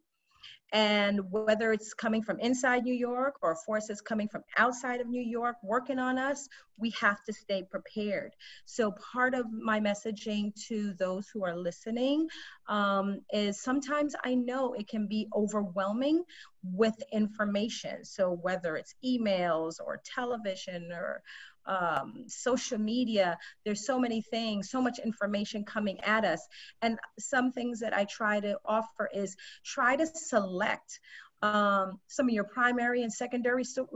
and 0.72 1.22
whether 1.32 1.74
it's 1.74 1.94
coming 1.94 2.22
from 2.22 2.40
inside 2.40 2.84
New 2.84 2.94
York 2.94 3.36
or 3.42 3.56
forces 3.66 4.02
coming 4.02 4.28
from 4.28 4.44
outside 4.58 5.02
of 5.02 5.08
New 5.08 5.22
York 5.22 5.56
working 5.64 5.98
on 5.98 6.20
us, 6.20 6.48
we 6.78 6.92
have 6.92 7.24
to 7.24 7.34
stay 7.34 7.64
prepared. 7.64 8.36
So, 8.66 8.92
part 8.92 9.34
of 9.34 9.52
my 9.52 9.80
messaging 9.80 10.54
to 10.68 10.94
those 10.94 11.28
who 11.30 11.44
are 11.44 11.58
listening 11.58 12.28
um, 12.68 13.22
is 13.34 13.62
sometimes 13.62 14.16
I 14.24 14.36
know 14.36 14.74
it 14.74 14.88
can 14.88 15.08
be 15.08 15.28
overwhelming 15.36 16.24
with 16.64 16.96
information. 17.12 18.06
So, 18.06 18.38
whether 18.42 18.76
it's 18.78 18.96
emails 19.04 19.76
or 19.84 20.02
television 20.06 20.92
or 20.92 21.24
um, 21.66 22.26
social 22.28 22.78
media. 22.78 23.38
There's 23.66 23.86
so 23.86 24.00
many 24.00 24.22
things, 24.22 24.70
so 24.70 24.82
much 24.82 25.00
information 25.00 25.64
coming 25.64 26.00
at 26.02 26.26
us. 26.26 26.48
And 26.82 27.00
some 27.20 27.52
things 27.52 27.80
that 27.80 27.94
I 27.94 28.06
try 28.06 28.40
to 28.40 28.58
offer 28.66 29.10
is 29.14 29.36
try 29.64 29.96
to 29.96 30.06
select 30.06 31.00
um, 31.42 32.00
some 32.08 32.28
of 32.28 32.34
your 32.34 32.44
primary 32.44 33.04
and 33.04 33.14
secondary 33.14 33.64
so, 33.64 33.88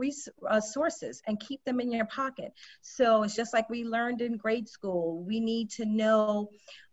uh, 0.48 0.60
sources 0.60 1.22
and 1.26 1.38
keep 1.40 1.62
them 1.64 1.80
in 1.80 1.92
your 1.92 2.06
pocket. 2.06 2.52
So 2.80 3.22
it's 3.22 3.36
just 3.36 3.52
like 3.52 3.68
we 3.68 3.84
learned 3.84 4.20
in 4.22 4.36
grade 4.36 4.68
school. 4.68 5.22
We 5.22 5.40
need 5.40 5.70
to 5.72 5.84
know 5.84 6.48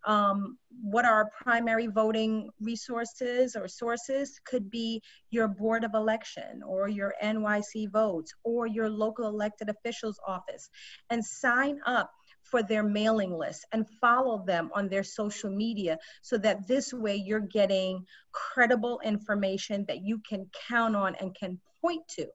um, 0.06 0.58
what 0.82 1.06
our 1.06 1.30
primary 1.44 1.88
voting 1.88 2.50
resources 2.60 3.56
or 3.56 3.68
sources 3.68 4.40
could 4.46 4.70
be 4.70 5.02
your 5.30 5.48
board 5.48 5.84
of 5.84 5.94
election 5.94 6.64
or 6.66 6.88
your 6.88 7.14
NYC 7.24 7.90
votes 7.92 8.34
or 8.44 8.68
your 8.68 8.90
local 8.90 9.28
elected 9.28 9.70
officials 9.70 10.20
office 10.28 10.70
and 11.10 11.24
sign 11.24 11.80
up 11.86 12.12
for 12.52 12.62
their 12.62 12.84
mailing 12.84 13.34
list 13.34 13.66
and 13.72 13.90
follow 14.00 14.44
them 14.46 14.70
on 14.76 14.90
their 14.90 15.04
social 15.04 15.50
media 15.50 15.98
so 16.22 16.38
that 16.38 16.68
this 16.68 16.94
way 16.94 17.16
you're 17.16 17.40
getting 17.40 18.06
credible 18.34 19.00
information 19.04 19.86
that 19.88 20.04
you 20.04 20.20
can 20.20 20.46
count 20.68 20.96
on 20.96 21.16
and 21.16 21.34
can 21.34 21.60
point 21.82 22.08
to. 22.10 22.28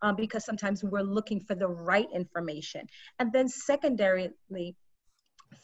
Um, 0.00 0.16
because 0.16 0.46
sometimes 0.46 0.82
we're 0.82 1.02
looking 1.02 1.40
for 1.40 1.54
the 1.54 1.68
right 1.68 2.08
information. 2.14 2.86
And 3.18 3.30
then, 3.34 3.48
secondarily, 3.48 4.74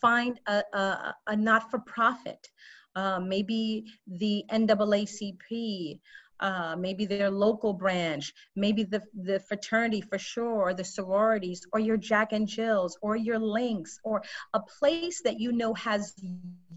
find 0.01 0.39
a, 0.47 0.63
a, 0.75 1.15
a 1.29 1.37
not-for-profit, 1.37 2.51
uh, 2.97 3.21
maybe 3.21 3.87
the 4.07 4.45
NAACP, 4.51 6.01
uh, 6.45 6.77
maybe 6.79 7.07
their 7.07 7.31
local 7.31 7.73
branch, 7.73 8.35
maybe 8.55 8.85
the, 8.85 9.03
the 9.15 9.41
fraternity 9.41 10.03
for 10.03 10.19
sure, 10.19 10.61
or 10.61 10.75
the 10.75 10.85
sororities, 10.85 11.67
or 11.73 11.81
your 11.81 11.97
Jack 11.97 12.33
and 12.33 12.47
Jills, 12.47 12.99
or 13.01 13.17
your 13.17 13.39
links, 13.39 13.99
or 14.05 14.23
a 14.53 14.61
place 14.61 15.23
that 15.23 15.41
you 15.41 15.53
know 15.53 15.73
has 15.73 16.15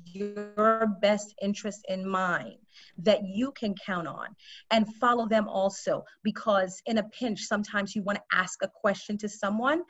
your 0.05 0.87
best 1.01 1.35
interest 1.41 1.85
in 1.89 2.07
mind 2.07 2.55
that 2.97 3.21
you 3.23 3.51
can 3.51 3.75
count 3.85 4.07
on 4.07 4.27
and 4.71 4.93
follow 4.95 5.27
them 5.27 5.47
also. 5.47 6.03
Because 6.23 6.81
in 6.85 6.97
a 6.97 7.03
pinch 7.03 7.41
sometimes 7.41 7.95
you 7.95 8.03
want 8.03 8.17
to 8.17 8.37
ask 8.37 8.59
a 8.63 8.67
question 8.67 9.17
to 9.19 9.29
someone 9.29 9.81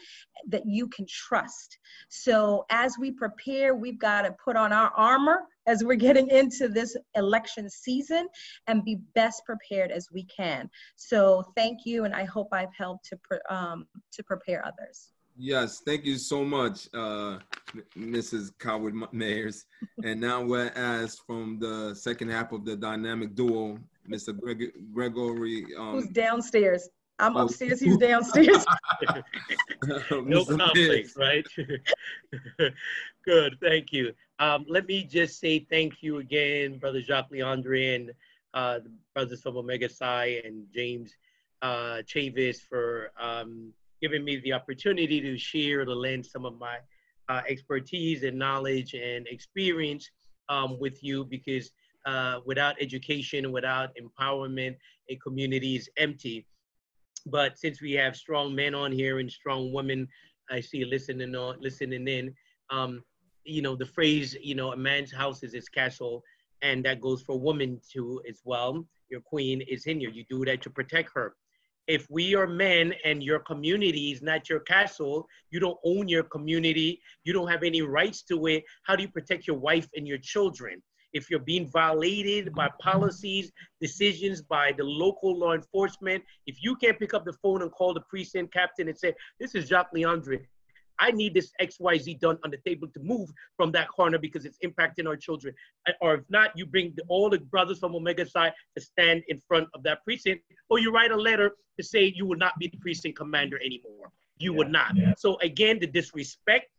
that 0.47 0.63
you 0.65 0.87
can 0.87 1.05
trust. 1.07 1.77
So 2.09 2.65
as 2.69 2.95
we 2.99 3.11
prepare 3.11 3.75
we've 3.75 3.99
got 3.99 4.23
to 4.23 4.35
put 4.43 4.55
on 4.55 4.71
our 4.73 4.91
armor 4.95 5.43
as 5.67 5.83
we're 5.83 5.95
getting 5.95 6.29
into 6.29 6.69
this 6.69 6.95
election 7.15 7.69
season 7.69 8.27
and 8.67 8.85
be 8.85 8.99
best 9.15 9.43
prepared 9.45 9.91
as 9.91 10.07
we 10.13 10.23
can. 10.25 10.69
So 10.95 11.43
thank 11.55 11.85
you 11.85 12.05
and 12.05 12.13
i 12.13 12.23
hope 12.23 12.49
i've 12.51 12.73
helped 12.77 13.09
to 13.09 13.17
um, 13.53 13.87
to 14.11 14.23
prepare 14.23 14.65
others 14.65 15.11
Yes, 15.39 15.81
thank 15.85 16.03
you 16.03 16.17
so 16.17 16.43
much, 16.43 16.87
uh, 16.95 17.37
Mrs. 17.95 18.51
Coward 18.57 18.95
Mayers. 19.13 19.65
And 20.03 20.19
now 20.19 20.43
we're 20.43 20.71
asked 20.75 21.25
from 21.27 21.59
the 21.59 21.93
second 21.93 22.29
half 22.29 22.51
of 22.51 22.65
the 22.65 22.75
dynamic 22.75 23.35
duo, 23.35 23.77
Mr. 24.09 24.37
Greg 24.37 24.71
Gregory. 24.93 25.65
Um, 25.77 25.93
Who's 25.93 26.07
downstairs? 26.07 26.89
I'm 27.19 27.35
oh. 27.37 27.45
upstairs, 27.45 27.79
he's 27.79 27.97
downstairs. 27.97 28.65
no 30.11 30.45
conflict, 30.45 31.15
right? 31.17 31.45
Good, 33.25 33.57
thank 33.61 33.91
you. 33.91 34.13
Um, 34.39 34.65
let 34.67 34.87
me 34.87 35.03
just 35.03 35.39
say 35.39 35.59
thank 35.59 36.01
you 36.01 36.17
again, 36.17 36.77
Brother 36.79 37.01
Jacques 37.01 37.31
Leandre 37.31 37.95
and 37.95 38.11
uh, 38.53 38.79
the 38.79 38.91
brothers 39.13 39.41
from 39.41 39.57
Omega 39.57 39.89
Psi 39.89 40.41
and 40.45 40.65
James 40.73 41.13
uh, 41.61 42.01
Chavis 42.05 42.59
for 42.59 43.11
um, 43.19 43.73
giving 44.01 44.23
me 44.23 44.39
the 44.43 44.53
opportunity 44.53 45.19
to 45.21 45.37
share 45.37 45.85
to 45.85 45.93
lend 45.93 46.25
some 46.25 46.45
of 46.45 46.57
my 46.59 46.77
uh, 47.29 47.41
expertise 47.47 48.23
and 48.23 48.37
knowledge 48.37 48.93
and 48.93 49.27
experience 49.27 50.09
um, 50.49 50.79
with 50.79 51.03
you 51.03 51.25
because 51.25 51.71
uh, 52.05 52.39
without 52.45 52.75
education, 52.79 53.51
without 53.51 53.89
empowerment, 54.01 54.75
a 55.09 55.15
community 55.17 55.75
is 55.75 55.89
empty. 55.97 56.45
But 57.25 57.57
since 57.57 57.81
we 57.81 57.91
have 57.93 58.15
strong 58.15 58.55
men 58.55 58.73
on 58.73 58.91
here 58.91 59.19
and 59.19 59.29
strong 59.29 59.73
women, 59.73 60.07
I 60.49 60.61
see 60.61 60.85
listening 60.85 61.35
on, 61.35 61.57
listening 61.59 62.07
in. 62.07 62.33
Um, 62.69 63.03
you 63.43 63.61
know 63.61 63.75
the 63.75 63.85
phrase, 63.85 64.35
you 64.41 64.55
know, 64.55 64.71
a 64.73 64.77
man's 64.77 65.11
house 65.11 65.43
is 65.43 65.53
his 65.53 65.69
castle, 65.69 66.21
and 66.61 66.83
that 66.85 67.01
goes 67.01 67.21
for 67.23 67.39
women 67.39 67.79
too 67.91 68.21
as 68.29 68.41
well. 68.43 68.85
Your 69.09 69.21
queen 69.21 69.61
is 69.61 69.85
in 69.85 69.99
here. 69.99 70.09
You 70.09 70.25
do 70.29 70.45
that 70.45 70.61
to 70.63 70.69
protect 70.69 71.11
her 71.15 71.35
if 71.87 72.05
we 72.09 72.35
are 72.35 72.47
men 72.47 72.93
and 73.05 73.23
your 73.23 73.39
community 73.39 74.11
is 74.11 74.21
not 74.21 74.49
your 74.49 74.59
castle, 74.59 75.27
you 75.51 75.59
don't 75.59 75.79
own 75.85 76.07
your 76.07 76.23
community, 76.23 77.01
you 77.23 77.33
don't 77.33 77.47
have 77.47 77.63
any 77.63 77.81
rights 77.81 78.21
to 78.23 78.47
it, 78.47 78.63
how 78.83 78.95
do 78.95 79.03
you 79.03 79.09
protect 79.09 79.47
your 79.47 79.57
wife 79.57 79.87
and 79.95 80.07
your 80.07 80.17
children? 80.17 80.81
If 81.13 81.29
you're 81.29 81.39
being 81.39 81.67
violated 81.71 82.53
by 82.53 82.69
policies, 82.81 83.51
decisions 83.79 84.41
by 84.41 84.73
the 84.77 84.83
local 84.83 85.37
law 85.37 85.53
enforcement, 85.53 86.23
if 86.45 86.61
you 86.61 86.75
can't 86.75 86.99
pick 86.99 87.13
up 87.13 87.23
the 87.23 87.33
phone 87.41 87.61
and 87.61 87.71
call 87.71 87.93
the 87.93 88.01
precinct 88.01 88.53
captain 88.53 88.89
and 88.89 88.97
say, 88.97 89.13
This 89.39 89.55
is 89.55 89.69
Jacques 89.69 89.93
Leandre, 89.95 90.45
I 90.99 91.11
need 91.11 91.33
this 91.33 91.51
XYZ 91.61 92.19
done 92.19 92.37
on 92.43 92.51
the 92.51 92.57
table 92.65 92.87
to 92.87 92.99
move 92.99 93.29
from 93.55 93.71
that 93.73 93.87
corner 93.89 94.17
because 94.17 94.45
it's 94.45 94.57
impacting 94.63 95.07
our 95.07 95.15
children. 95.15 95.53
Or 96.01 96.15
if 96.15 96.23
not, 96.29 96.57
you 96.57 96.65
bring 96.65 96.93
the, 96.95 97.03
all 97.07 97.29
the 97.29 97.39
brothers 97.39 97.79
from 97.79 97.95
Omega 97.95 98.25
Psi 98.25 98.51
to 98.75 98.83
stand 98.83 99.23
in 99.27 99.39
front 99.47 99.67
of 99.73 99.83
that 99.83 100.03
precinct, 100.03 100.43
or 100.69 100.79
you 100.79 100.91
write 100.91 101.11
a 101.11 101.15
letter 101.15 101.55
to 101.77 101.83
say 101.83 102.13
you 102.15 102.25
will 102.25 102.37
not 102.37 102.53
be 102.59 102.67
the 102.67 102.77
precinct 102.77 103.17
commander 103.17 103.57
anymore. 103.57 104.11
You 104.37 104.51
yeah, 104.51 104.57
would 104.57 104.71
not. 104.71 104.95
Yeah. 104.95 105.13
So 105.17 105.37
again, 105.41 105.79
the 105.79 105.87
disrespect 105.87 106.69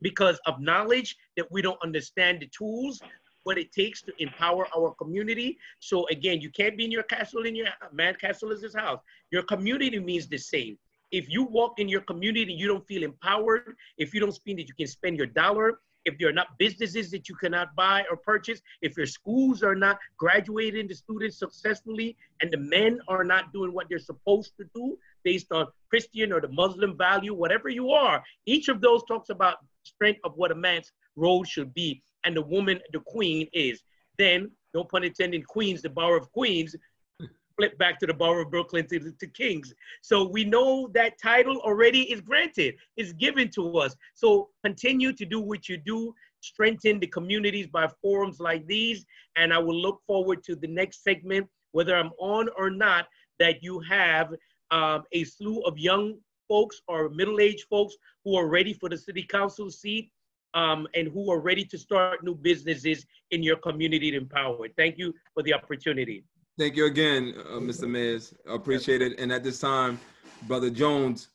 because 0.00 0.38
of 0.46 0.60
knowledge 0.60 1.16
that 1.36 1.50
we 1.50 1.60
don't 1.60 1.80
understand 1.82 2.40
the 2.40 2.46
tools 2.46 3.00
what 3.48 3.56
it 3.56 3.72
takes 3.72 4.02
to 4.02 4.12
empower 4.18 4.68
our 4.76 4.92
community. 4.96 5.56
So 5.80 6.06
again, 6.08 6.38
you 6.42 6.50
can't 6.50 6.76
be 6.76 6.84
in 6.84 6.90
your 6.90 7.04
castle 7.04 7.44
in 7.46 7.56
your 7.56 7.68
uh, 7.68 7.88
man 7.92 8.14
castle 8.14 8.50
is 8.50 8.60
his 8.60 8.74
house. 8.74 9.00
Your 9.30 9.42
community 9.42 9.98
means 9.98 10.28
the 10.28 10.36
same 10.36 10.76
if 11.10 11.28
you 11.28 11.44
walk 11.44 11.78
in 11.78 11.88
your 11.88 12.02
community 12.02 12.52
you 12.52 12.66
don't 12.66 12.86
feel 12.86 13.02
empowered, 13.02 13.76
if 13.96 14.12
you 14.14 14.20
don't 14.20 14.38
feel 14.44 14.56
that 14.56 14.68
you 14.68 14.74
can 14.74 14.86
spend 14.86 15.16
your 15.16 15.26
dollar, 15.26 15.80
if 16.04 16.18
there 16.18 16.28
are 16.28 16.32
not 16.32 16.58
businesses 16.58 17.10
that 17.10 17.28
you 17.28 17.34
cannot 17.34 17.74
buy 17.76 18.04
or 18.10 18.16
purchase, 18.16 18.60
if 18.80 18.96
your 18.96 19.06
schools 19.06 19.62
are 19.62 19.74
not 19.74 19.98
graduating 20.16 20.88
the 20.88 20.94
students 20.94 21.38
successfully, 21.38 22.16
and 22.40 22.50
the 22.50 22.56
men 22.56 23.00
are 23.08 23.24
not 23.24 23.52
doing 23.52 23.72
what 23.72 23.88
they're 23.88 23.98
supposed 23.98 24.52
to 24.56 24.64
do 24.74 24.96
based 25.22 25.52
on 25.52 25.66
Christian 25.90 26.32
or 26.32 26.40
the 26.40 26.48
Muslim 26.48 26.96
value, 26.96 27.34
whatever 27.34 27.68
you 27.68 27.90
are, 27.90 28.22
each 28.46 28.68
of 28.68 28.80
those 28.80 29.02
talks 29.04 29.28
about 29.28 29.58
strength 29.82 30.20
of 30.24 30.32
what 30.36 30.50
a 30.50 30.54
man's 30.54 30.92
role 31.16 31.44
should 31.44 31.74
be, 31.74 32.02
and 32.24 32.36
the 32.36 32.42
woman, 32.42 32.80
the 32.92 33.00
queen, 33.00 33.46
is. 33.52 33.82
Then, 34.18 34.50
no 34.74 34.84
pun 34.84 35.04
intended, 35.04 35.46
queens, 35.46 35.82
the 35.82 35.90
bar 35.90 36.16
of 36.16 36.30
queens, 36.32 36.74
flip 37.58 37.76
back 37.76 37.98
to 37.98 38.06
the 38.06 38.14
borough 38.14 38.42
of 38.42 38.50
Brooklyn 38.50 38.86
to, 38.86 39.12
to 39.12 39.26
Kings. 39.26 39.74
So 40.00 40.26
we 40.28 40.44
know 40.44 40.88
that 40.94 41.18
title 41.20 41.58
already 41.58 42.02
is 42.12 42.20
granted, 42.20 42.76
is 42.96 43.12
given 43.14 43.50
to 43.50 43.78
us. 43.78 43.96
So 44.14 44.50
continue 44.64 45.12
to 45.12 45.24
do 45.26 45.40
what 45.40 45.68
you 45.68 45.76
do, 45.76 46.14
strengthen 46.40 47.00
the 47.00 47.08
communities 47.08 47.66
by 47.66 47.88
forums 48.00 48.38
like 48.38 48.64
these. 48.66 49.04
And 49.36 49.52
I 49.52 49.58
will 49.58 49.78
look 49.78 50.00
forward 50.06 50.44
to 50.44 50.54
the 50.54 50.68
next 50.68 51.02
segment, 51.02 51.48
whether 51.72 51.96
I'm 51.96 52.12
on 52.20 52.48
or 52.56 52.70
not, 52.70 53.06
that 53.40 53.62
you 53.62 53.80
have 53.80 54.34
um, 54.70 55.02
a 55.12 55.24
slew 55.24 55.60
of 55.62 55.78
young 55.78 56.18
folks 56.48 56.80
or 56.86 57.08
middle-aged 57.10 57.66
folks 57.68 57.96
who 58.24 58.36
are 58.36 58.48
ready 58.48 58.72
for 58.72 58.88
the 58.88 58.96
city 58.96 59.22
council 59.22 59.70
seat 59.70 60.10
um, 60.54 60.86
and 60.94 61.08
who 61.08 61.30
are 61.30 61.40
ready 61.40 61.64
to 61.64 61.76
start 61.76 62.22
new 62.22 62.34
businesses 62.34 63.04
in 63.32 63.42
your 63.42 63.56
community 63.56 64.12
to 64.12 64.16
empower. 64.16 64.68
Thank 64.76 64.96
you 64.96 65.12
for 65.34 65.42
the 65.42 65.52
opportunity. 65.52 66.24
Thank 66.58 66.74
you 66.74 66.86
again, 66.86 67.34
uh, 67.38 67.60
Mr. 67.60 67.84
Mayers. 67.84 68.34
Appreciate 68.48 69.00
it. 69.00 69.16
And 69.20 69.30
at 69.30 69.44
this 69.44 69.60
time, 69.60 70.00
Brother 70.48 70.70
Jones, 70.70 71.28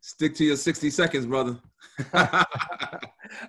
stick 0.00 0.36
to 0.36 0.44
your 0.44 0.56
60 0.56 0.88
seconds, 0.90 1.26
brother. 1.26 1.58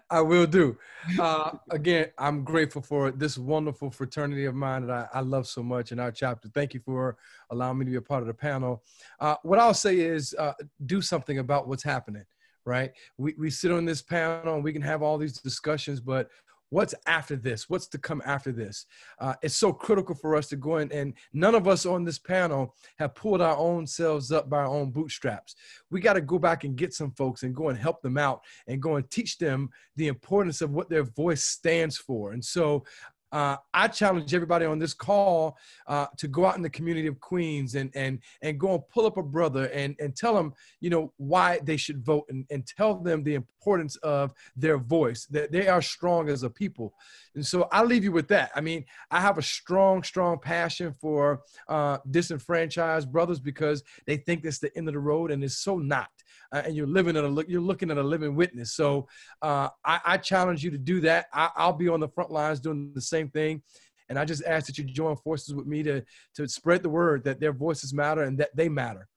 I 0.09 0.21
will 0.21 0.47
do. 0.47 0.75
Uh, 1.19 1.51
again, 1.69 2.07
I'm 2.17 2.43
grateful 2.43 2.81
for 2.81 3.11
this 3.11 3.37
wonderful 3.37 3.91
fraternity 3.91 4.45
of 4.45 4.55
mine 4.55 4.87
that 4.87 5.09
I, 5.13 5.19
I, 5.19 5.21
love 5.21 5.45
so 5.45 5.61
much 5.61 5.91
in 5.91 5.99
our 5.99 6.11
chapter. 6.11 6.49
Thank 6.49 6.73
you 6.73 6.79
for 6.79 7.15
allowing 7.51 7.77
me 7.77 7.85
to 7.85 7.91
be 7.91 7.97
a 7.97 8.01
part 8.01 8.21
of 8.21 8.27
the 8.27 8.33
panel. 8.33 8.83
Uh, 9.19 9.35
what 9.43 9.59
I'll 9.59 9.75
say 9.75 9.99
is 9.99 10.33
uh, 10.39 10.53
do 10.87 10.99
something 10.99 11.37
about 11.37 11.67
what's 11.67 11.83
happening, 11.83 12.25
right? 12.65 12.91
We, 13.19 13.35
we 13.37 13.51
sit 13.51 13.71
on 13.71 13.85
this 13.85 14.01
panel 14.01 14.55
and 14.55 14.63
we 14.63 14.73
can 14.73 14.81
have 14.81 15.03
all 15.03 15.19
these 15.19 15.39
discussions, 15.39 15.99
but 15.99 16.29
what's 16.69 16.95
after 17.07 17.35
this? 17.35 17.69
What's 17.69 17.87
to 17.87 17.97
come 17.97 18.21
after 18.25 18.51
this? 18.51 18.85
Uh, 19.19 19.33
it's 19.41 19.55
so 19.55 19.73
critical 19.73 20.15
for 20.15 20.35
us 20.35 20.47
to 20.49 20.55
go 20.55 20.77
in 20.77 20.91
and 20.91 21.13
none 21.33 21.55
of 21.55 21.67
us 21.67 21.85
on 21.85 22.03
this 22.03 22.19
panel 22.19 22.75
have 22.97 23.15
pulled 23.15 23.41
our 23.41 23.57
own 23.57 23.87
selves 23.87 24.31
up 24.31 24.49
by 24.49 24.59
our 24.59 24.67
own 24.67 24.91
bootstraps. 24.91 25.55
We 25.89 25.99
got 25.99 26.13
to 26.13 26.21
go 26.21 26.39
back 26.39 26.63
and 26.63 26.75
get 26.75 26.93
some 26.93 27.11
folks 27.11 27.43
and 27.43 27.55
go 27.55 27.69
and 27.69 27.77
help 27.77 28.01
them 28.01 28.17
out 28.17 28.41
and 28.67 28.81
go 28.81 28.95
and 28.95 29.09
teach 29.09 29.37
them 29.37 29.69
the 29.95 30.07
importance 30.07 30.61
of 30.61 30.71
what 30.71 30.89
their 30.89 31.03
voice 31.03 31.43
stands 31.43 31.97
for. 31.97 32.31
And 32.31 32.43
so 32.43 32.85
uh, 33.31 33.57
I 33.73 33.87
challenge 33.87 34.33
everybody 34.33 34.65
on 34.65 34.79
this 34.79 34.93
call 34.93 35.57
uh, 35.87 36.07
to 36.17 36.27
go 36.27 36.45
out 36.45 36.57
in 36.57 36.61
the 36.61 36.69
community 36.69 37.07
of 37.07 37.19
Queens 37.19 37.75
and 37.75 37.91
and 37.95 38.19
and 38.41 38.59
go 38.59 38.75
and 38.75 38.87
pull 38.89 39.05
up 39.05 39.17
a 39.17 39.23
brother 39.23 39.65
and 39.67 39.95
and 39.99 40.15
tell 40.15 40.33
them 40.33 40.53
you 40.79 40.89
know 40.89 41.13
why 41.17 41.59
they 41.63 41.77
should 41.77 42.03
vote 42.03 42.25
and, 42.29 42.45
and 42.49 42.65
tell 42.65 42.95
them 42.95 43.23
the 43.23 43.35
importance 43.35 43.95
of 43.97 44.33
their 44.55 44.77
voice 44.77 45.25
that 45.27 45.51
they 45.51 45.67
are 45.67 45.81
strong 45.81 46.29
as 46.29 46.43
a 46.43 46.49
people. 46.49 46.93
And 47.35 47.45
so 47.45 47.67
I 47.71 47.83
leave 47.83 48.03
you 48.03 48.11
with 48.11 48.27
that. 48.29 48.51
I 48.55 48.61
mean, 48.61 48.85
I 49.11 49.21
have 49.21 49.37
a 49.37 49.41
strong, 49.41 50.03
strong 50.03 50.39
passion 50.39 50.93
for 50.99 51.41
uh, 51.67 51.99
disenfranchised 52.09 53.11
brothers 53.11 53.39
because 53.39 53.83
they 54.05 54.17
think 54.17 54.43
that's 54.43 54.59
the 54.59 54.75
end 54.75 54.87
of 54.87 54.93
the 54.93 54.99
road, 54.99 55.31
and 55.31 55.43
it's 55.43 55.57
so 55.57 55.77
not 55.77 56.09
uh, 56.51 56.63
and 56.65 56.75
you're 56.75 56.87
living 56.87 57.17
at 57.17 57.23
a 57.23 57.27
look, 57.27 57.47
you're 57.47 57.61
looking 57.61 57.91
at 57.91 57.97
a 57.97 58.03
living 58.03 58.35
witness. 58.35 58.73
So 58.73 59.07
uh, 59.41 59.69
I, 59.85 59.99
I, 60.05 60.17
challenge 60.17 60.63
you 60.63 60.71
to 60.71 60.77
do 60.77 61.01
that. 61.01 61.27
I, 61.33 61.49
I'll 61.55 61.73
be 61.73 61.87
on 61.87 61.99
the 61.99 62.09
front 62.09 62.31
lines 62.31 62.59
doing 62.59 62.91
the 62.93 63.01
same 63.01 63.29
thing. 63.29 63.61
And 64.09 64.17
I 64.17 64.25
just 64.25 64.43
ask 64.45 64.67
that 64.67 64.77
you 64.77 64.83
join 64.83 65.15
forces 65.17 65.53
with 65.53 65.67
me 65.67 65.83
to 65.83 66.03
to 66.35 66.47
spread 66.47 66.81
the 66.81 66.89
word 66.89 67.23
that 67.25 67.39
their 67.39 67.53
voices 67.53 67.93
matter 67.93 68.23
and 68.23 68.37
that 68.39 68.55
they 68.55 68.67
matter. 68.67 69.07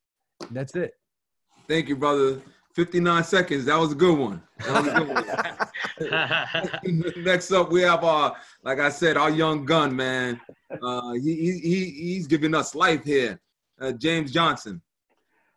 And 0.40 0.56
that's 0.56 0.76
it. 0.76 0.92
Thank 1.66 1.88
you, 1.88 1.96
brother. 1.96 2.42
59 2.74 3.24
seconds. 3.24 3.64
That 3.66 3.78
was 3.78 3.92
a 3.92 3.94
good 3.94 4.18
one. 4.18 4.42
A 4.66 4.82
good 4.82 5.08
one. 5.08 5.24
Next 7.24 7.52
up, 7.52 7.70
we 7.70 7.82
have 7.82 8.02
our, 8.02 8.34
like 8.62 8.80
I 8.80 8.88
said, 8.88 9.16
our 9.16 9.30
young 9.30 9.64
gun, 9.66 9.94
man. 9.94 10.40
Uh, 10.82 11.12
he, 11.12 11.60
he, 11.62 11.90
he's 11.90 12.26
giving 12.26 12.54
us 12.54 12.74
life 12.74 13.04
here. 13.04 13.38
Uh, 13.80 13.92
James 13.92 14.32
Johnson 14.32 14.82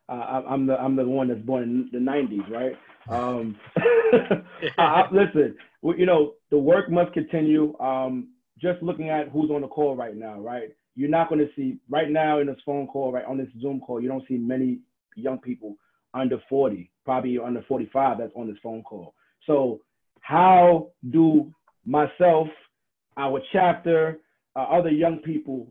uh, 0.08 0.42
I'm 0.48 0.66
the 0.66 0.78
I'm 0.78 0.96
the 0.96 1.04
one 1.04 1.28
that's 1.28 1.40
born 1.40 1.62
in 1.64 1.88
the 1.92 1.98
'90s, 1.98 2.48
right? 2.50 2.76
Um, 3.08 3.56
I, 4.78 5.04
listen, 5.12 5.56
you 5.82 6.06
know, 6.06 6.34
the 6.50 6.58
work 6.58 6.90
must 6.90 7.12
continue. 7.12 7.78
Um, 7.78 8.28
just 8.60 8.82
looking 8.82 9.10
at 9.10 9.28
who's 9.28 9.50
on 9.50 9.62
the 9.62 9.68
call 9.68 9.96
right 9.96 10.16
now, 10.16 10.40
right? 10.40 10.70
You're 10.94 11.10
not 11.10 11.28
going 11.28 11.40
to 11.40 11.48
see 11.54 11.78
right 11.90 12.10
now 12.10 12.40
in 12.40 12.46
this 12.46 12.56
phone 12.64 12.86
call, 12.86 13.12
right 13.12 13.24
on 13.24 13.36
this 13.36 13.48
Zoom 13.60 13.80
call, 13.80 14.00
you 14.00 14.08
don't 14.08 14.26
see 14.26 14.38
many 14.38 14.78
young 15.14 15.38
people 15.38 15.76
under 16.14 16.38
40, 16.48 16.90
probably 17.04 17.38
under 17.38 17.62
45 17.68 18.18
that's 18.18 18.32
on 18.34 18.46
this 18.46 18.56
phone 18.62 18.82
call. 18.82 19.14
So 19.46 19.80
how 20.20 20.90
do 21.10 21.52
myself, 21.84 22.48
our 23.18 23.40
chapter, 23.52 24.20
uh, 24.56 24.62
other 24.62 24.90
young 24.90 25.18
people, 25.18 25.68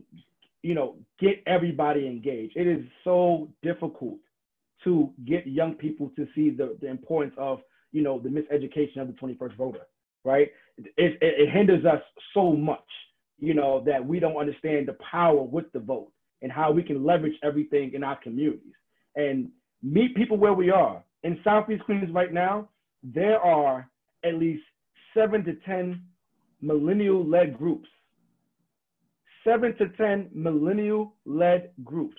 you 0.62 0.74
know, 0.74 0.96
get 1.18 1.42
everybody 1.46 2.06
engaged? 2.06 2.56
It 2.56 2.68
is 2.68 2.84
so 3.02 3.48
difficult 3.62 4.18
to 4.86 5.12
get 5.26 5.46
young 5.46 5.74
people 5.74 6.10
to 6.16 6.26
see 6.34 6.50
the, 6.50 6.78
the 6.80 6.88
importance 6.88 7.34
of, 7.36 7.60
you 7.92 8.02
know, 8.02 8.18
the 8.18 8.28
miseducation 8.28 9.00
of 9.00 9.08
the 9.08 9.14
21st 9.14 9.56
voter, 9.56 9.86
right? 10.24 10.48
It, 10.78 10.86
it, 10.96 11.18
it 11.20 11.50
hinders 11.50 11.84
us 11.84 12.00
so 12.32 12.52
much, 12.52 12.86
you 13.38 13.52
know, 13.52 13.82
that 13.84 14.04
we 14.04 14.20
don't 14.20 14.36
understand 14.36 14.88
the 14.88 14.96
power 15.10 15.42
with 15.42 15.70
the 15.72 15.80
vote 15.80 16.12
and 16.40 16.52
how 16.52 16.70
we 16.70 16.82
can 16.82 17.04
leverage 17.04 17.34
everything 17.42 17.92
in 17.94 18.04
our 18.04 18.16
communities 18.16 18.74
and 19.16 19.50
meet 19.82 20.14
people 20.14 20.36
where 20.36 20.52
we 20.52 20.70
are. 20.70 21.02
In 21.24 21.40
Southeast 21.42 21.84
Queens 21.84 22.08
right 22.12 22.32
now, 22.32 22.68
there 23.02 23.40
are 23.40 23.90
at 24.24 24.34
least 24.34 24.62
seven 25.14 25.44
to 25.44 25.54
10 25.66 26.00
millennial 26.60 27.26
led 27.26 27.58
groups. 27.58 27.88
Seven 29.44 29.76
to 29.78 29.88
10 29.88 30.30
millennial 30.32 31.14
led 31.24 31.70
groups. 31.84 32.16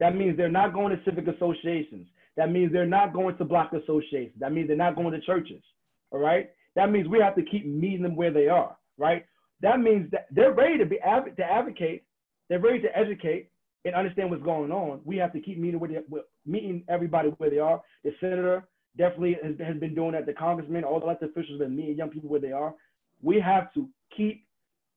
That 0.00 0.14
means 0.14 0.36
they're 0.36 0.48
not 0.48 0.72
going 0.72 0.96
to 0.96 1.02
civic 1.04 1.26
associations. 1.26 2.06
That 2.36 2.50
means 2.50 2.72
they're 2.72 2.86
not 2.86 3.12
going 3.12 3.36
to 3.36 3.44
block 3.44 3.72
associations. 3.72 4.34
That 4.38 4.52
means 4.52 4.68
they're 4.68 4.76
not 4.76 4.96
going 4.96 5.12
to 5.12 5.20
churches. 5.20 5.62
All 6.10 6.20
right. 6.20 6.50
That 6.76 6.90
means 6.90 7.08
we 7.08 7.18
have 7.18 7.34
to 7.34 7.42
keep 7.42 7.66
meeting 7.66 8.02
them 8.02 8.14
where 8.14 8.32
they 8.32 8.48
are. 8.48 8.76
Right. 8.96 9.26
That 9.60 9.80
means 9.80 10.10
that 10.12 10.26
they're 10.30 10.52
ready 10.52 10.78
to 10.78 10.86
be 10.86 10.98
to 10.98 11.44
advocate. 11.44 12.04
They're 12.48 12.60
ready 12.60 12.80
to 12.80 12.96
educate 12.96 13.50
and 13.84 13.94
understand 13.94 14.30
what's 14.30 14.42
going 14.42 14.70
on. 14.70 15.00
We 15.04 15.16
have 15.16 15.32
to 15.32 15.40
keep 15.40 15.58
meeting 15.58 15.80
with, 15.80 15.90
with 16.08 16.24
meeting 16.46 16.84
everybody 16.88 17.30
where 17.38 17.50
they 17.50 17.58
are. 17.58 17.82
The 18.04 18.12
senator 18.20 18.68
definitely 18.96 19.36
has, 19.42 19.54
has 19.64 19.76
been 19.78 19.94
doing 19.94 20.12
that. 20.12 20.26
The 20.26 20.32
congressman, 20.32 20.84
all 20.84 21.00
the 21.00 21.06
elected 21.06 21.30
officials 21.30 21.60
have 21.60 21.68
been 21.68 21.76
meeting 21.76 21.96
young 21.96 22.10
people 22.10 22.30
where 22.30 22.40
they 22.40 22.52
are. 22.52 22.74
We 23.22 23.40
have 23.40 23.72
to 23.74 23.88
keep 24.16 24.46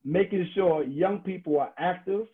making 0.03 0.47
sure 0.53 0.83
young 0.83 1.19
people 1.19 1.59
are 1.59 1.71
active 1.77 2.27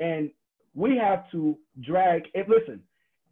and 0.00 0.30
we 0.74 0.96
have 0.96 1.30
to 1.30 1.58
drag 1.80 2.22
and 2.34 2.44
listen 2.48 2.80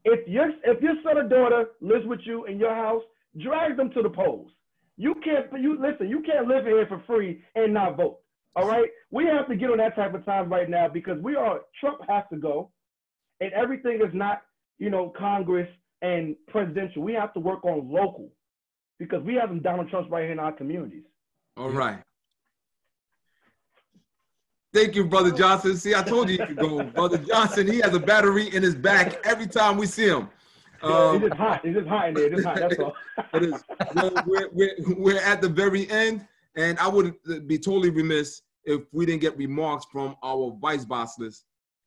if 0.05 0.27
your 0.27 0.51
if 0.65 0.81
your 0.83 0.95
son 1.03 1.19
or 1.19 1.29
daughter 1.29 1.67
lives 1.81 2.07
with 2.07 2.21
you 2.25 2.45
in 2.47 2.59
your 2.59 2.75
house 2.75 3.03
drag 3.43 3.77
them 3.77 3.91
to 3.93 4.03
the 4.03 4.11
polls. 4.11 4.51
You 4.97 5.15
can't 5.25 5.47
you 5.61 5.79
listen 5.81 6.09
you 6.09 6.21
can't 6.21 6.49
live 6.49 6.65
here 6.65 6.87
for 6.87 7.03
free 7.07 7.43
and 7.55 7.75
not 7.75 7.97
vote 7.97 8.19
all 8.57 8.67
right? 8.67 8.89
We 9.13 9.27
have 9.27 9.47
to 9.49 9.55
get 9.55 9.71
on 9.71 9.79
that 9.79 9.95
type 9.95 10.13
of 10.13 10.25
time 10.25 10.51
right 10.51 10.69
now 10.69 10.89
because 10.89 11.21
we 11.23 11.37
are 11.37 11.61
trump 11.79 12.01
has 12.09 12.25
to 12.33 12.39
go 12.39 12.71
and 13.41 13.53
everything 13.53 14.01
is 14.07 14.13
not 14.13 14.43
you 14.79 14.91
know 14.91 15.13
congress 15.17 15.69
and 16.03 16.35
presidential. 16.49 17.03
We 17.03 17.13
have 17.15 17.35
to 17.35 17.41
work 17.41 17.65
on 17.65 17.91
local 17.91 18.31
because 18.99 19.23
we 19.23 19.35
have 19.35 19.49
some 19.49 19.61
donald 19.61 19.91
trumps 19.91 20.11
right 20.11 20.23
here 20.23 20.33
in 20.33 20.39
our 20.39 20.53
communities. 20.53 21.05
All 21.57 21.71
right 21.71 22.03
Thank 24.73 24.95
you, 24.95 25.05
Brother 25.05 25.33
Johnson. 25.33 25.77
See, 25.77 25.95
I 25.95 26.03
told 26.03 26.31
you 26.31 26.39
you 26.39 26.47
could 26.47 26.57
go. 26.57 26.83
Brother 26.85 27.19
Johnson, 27.19 27.67
he 27.67 27.81
has 27.81 27.95
a 27.95 27.99
battery 27.99 28.55
in 28.55 28.63
his 28.63 28.75
back 28.75 29.25
every 29.27 29.47
time 29.47 29.77
we 29.77 29.87
see 29.87 30.07
him. 30.07 30.29
Um, 30.83 31.17
it's 31.17 31.29
just 31.29 31.37
hot. 31.37 31.65
It's 31.65 31.77
just 31.77 31.89
hot 31.89 32.09
in 32.09 32.15
there. 32.15 32.33
It's 32.33 32.45
hot. 32.45 32.57
That's 32.57 32.79
all. 32.79 32.95
it 33.35 33.43
is. 33.43 33.65
We're, 33.95 34.13
we're, 34.27 34.49
we're, 34.53 34.95
we're, 34.97 35.21
at 35.21 35.43
the 35.43 35.49
very 35.49 35.91
end, 35.91 36.27
and 36.57 36.79
I 36.79 36.89
would 36.89 37.15
be 37.47 37.59
totally 37.59 37.91
remiss 37.91 38.43
if 38.65 38.83
we 38.93 39.07
didn't 39.07 39.21
get 39.21 39.37
remarks 39.37 39.87
from 39.91 40.17
our 40.23 40.57
vice 40.61 40.85
Basileus, 40.85 41.43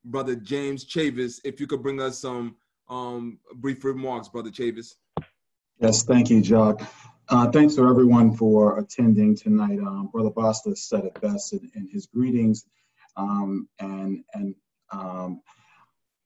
Brother 0.06 0.36
James 0.36 0.86
Chavis. 0.86 1.40
If 1.44 1.60
you 1.60 1.68
could 1.68 1.82
bring 1.82 2.02
us 2.02 2.20
some 2.20 2.58
um, 2.90 3.40
brief 3.56 3.84
remarks, 3.84 4.28
Brother 4.28 4.52
Chavis. 4.52 4.96
Yes, 5.80 6.04
thank 6.04 6.30
you, 6.30 6.42
Jock. 6.42 6.82
Uh, 7.30 7.50
thanks 7.50 7.76
to 7.76 7.88
everyone 7.88 8.36
for 8.36 8.80
attending 8.80 9.36
tonight. 9.36 9.80
Um, 9.80 10.10
Brother 10.12 10.30
Basileus 10.30 10.80
said 10.80 11.06
it 11.06 11.20
best 11.22 11.54
in, 11.54 11.72
in 11.74 11.88
his 11.88 12.06
greetings. 12.06 12.66
Um, 13.16 13.70
and 13.80 14.24
and 14.34 14.56
um, 14.92 15.42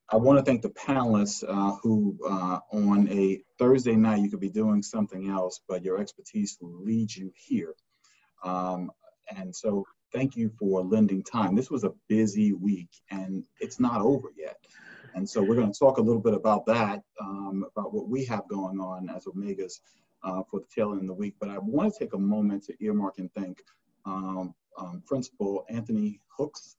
I 0.10 0.16
want 0.16 0.40
to 0.40 0.44
thank 0.44 0.64
the 0.64 0.70
panelists 0.70 1.44
uh, 1.48 1.78
who, 1.84 2.18
uh, 2.28 2.60
on 2.72 3.10
a 3.10 3.42
Thursday 3.60 3.96
night, 3.96 4.22
you 4.22 4.30
could 4.30 4.40
be 4.40 4.50
doing 4.50 4.82
something 4.82 5.30
else, 5.30 5.60
but 5.68 5.84
your 5.84 6.00
expertise 6.00 6.58
will 6.60 6.82
lead 6.84 7.14
you 7.14 7.32
here. 7.36 7.76
Um, 8.44 8.90
and 9.36 9.56
so, 9.56 9.86
thank 10.14 10.36
you 10.36 10.50
for 10.58 10.82
lending 10.84 11.24
time. 11.24 11.56
This 11.56 11.70
was 11.70 11.84
a 11.84 11.94
busy 12.08 12.54
week, 12.54 12.90
and 13.12 13.46
it's 13.60 13.80
not 13.80 14.02
over 14.02 14.30
yet. 14.36 14.58
And 15.14 15.30
so, 15.30 15.44
we're 15.44 15.56
going 15.56 15.72
to 15.74 15.80
talk 15.80 15.98
a 15.98 16.02
little 16.02 16.22
bit 16.22 16.34
about 16.34 16.66
that, 16.66 17.04
um, 17.22 17.66
about 17.76 17.94
what 17.94 18.08
we 18.08 18.26
have 18.26 18.48
going 18.48 18.80
on 18.80 19.10
as 19.16 19.26
Omegas 19.26 19.80
uh, 20.28 20.44
for 20.50 20.60
the 20.60 20.66
tail 20.74 20.92
end 20.92 21.02
of 21.02 21.08
the 21.08 21.14
week. 21.14 21.36
But 21.40 21.50
I 21.50 21.58
want 21.58 21.94
to 21.94 22.00
take 22.00 22.14
a 22.14 22.20
moment 22.20 22.64
to 22.66 22.74
earmark 22.84 23.18
and 23.18 23.34
thank 23.34 23.64
um, 24.06 24.54
um, 24.78 25.02
Principal 25.06 25.66
Anthony 25.70 26.20
Hooks 26.38 26.76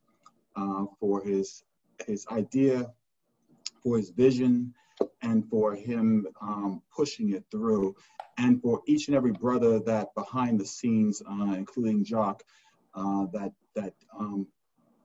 uh, 0.57 0.85
for 1.01 1.23
his 1.23 1.65
his 2.07 2.27
idea, 2.31 2.93
for 3.83 3.97
his 3.97 4.11
vision, 4.11 4.73
and 5.23 5.49
for 5.49 5.75
him 5.75 6.27
um, 6.41 6.83
pushing 6.95 7.31
it 7.31 7.45
through, 7.51 7.97
and 8.37 8.61
for 8.63 8.83
each 8.87 9.09
and 9.09 9.17
every 9.17 9.33
brother 9.33 9.81
that 9.81 10.15
behind 10.15 10.61
the 10.61 10.67
scenes, 10.67 11.23
uh, 11.29 11.55
including 11.55 12.05
Jock, 12.05 12.43
uh, 12.95 13.27
that 13.33 13.53
that 13.75 13.95
um, 14.19 14.47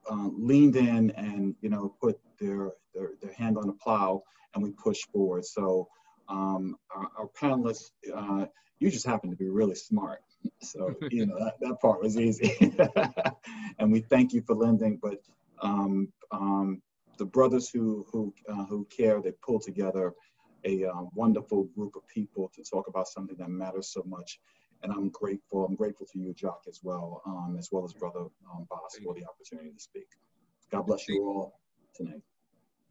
uh, 0.09 0.29
leaned 0.37 0.75
in 0.75 1.11
and 1.11 1.55
you 1.61 1.69
know 1.69 1.95
put 2.01 2.19
their, 2.39 2.73
their 2.93 3.11
their 3.21 3.33
hand 3.33 3.57
on 3.57 3.67
the 3.67 3.73
plow, 3.73 4.21
and 4.53 4.63
we 4.63 4.71
pushed 4.71 5.09
forward. 5.11 5.45
So 5.45 5.87
um, 6.29 6.75
our, 6.95 7.07
our, 7.17 7.27
panelists, 7.39 7.91
uh, 8.15 8.45
you 8.79 8.89
just 8.89 9.05
happen 9.05 9.29
to 9.29 9.35
be 9.35 9.49
really 9.49 9.75
smart. 9.75 10.21
So, 10.61 10.93
you 11.09 11.25
know, 11.25 11.37
that, 11.39 11.53
that 11.61 11.79
part 11.81 12.01
was 12.01 12.17
easy. 12.17 12.75
and 13.79 13.91
we 13.91 14.01
thank 14.01 14.33
you 14.33 14.41
for 14.41 14.55
lending, 14.55 14.99
but 15.01 15.19
um, 15.61 16.11
um, 16.31 16.81
the 17.17 17.25
brothers 17.25 17.69
who, 17.69 18.05
who, 18.11 18.33
uh, 18.49 18.65
who 18.65 18.85
care, 18.85 19.21
they 19.21 19.31
pull 19.41 19.59
together 19.59 20.13
a 20.65 20.85
uh, 20.85 21.03
wonderful 21.13 21.65
group 21.75 21.95
of 21.95 22.05
people 22.07 22.51
to 22.55 22.63
talk 22.63 22.87
about 22.87 23.07
something 23.07 23.37
that 23.37 23.49
matters 23.49 23.91
so 23.91 24.03
much. 24.05 24.39
And 24.83 24.91
I'm 24.91 25.09
grateful. 25.09 25.65
I'm 25.65 25.75
grateful 25.75 26.07
to 26.11 26.19
you, 26.19 26.33
Jock, 26.33 26.63
as 26.67 26.81
well, 26.83 27.21
um, 27.25 27.55
as 27.57 27.69
well 27.71 27.85
as 27.85 27.93
Brother 27.93 28.25
um, 28.51 28.67
Boss 28.69 28.97
for 29.03 29.13
the 29.13 29.25
opportunity 29.25 29.71
to 29.71 29.79
speak. 29.79 30.07
God 30.71 30.85
bless 30.85 31.07
you 31.07 31.23
all 31.25 31.59
tonight. 31.95 32.21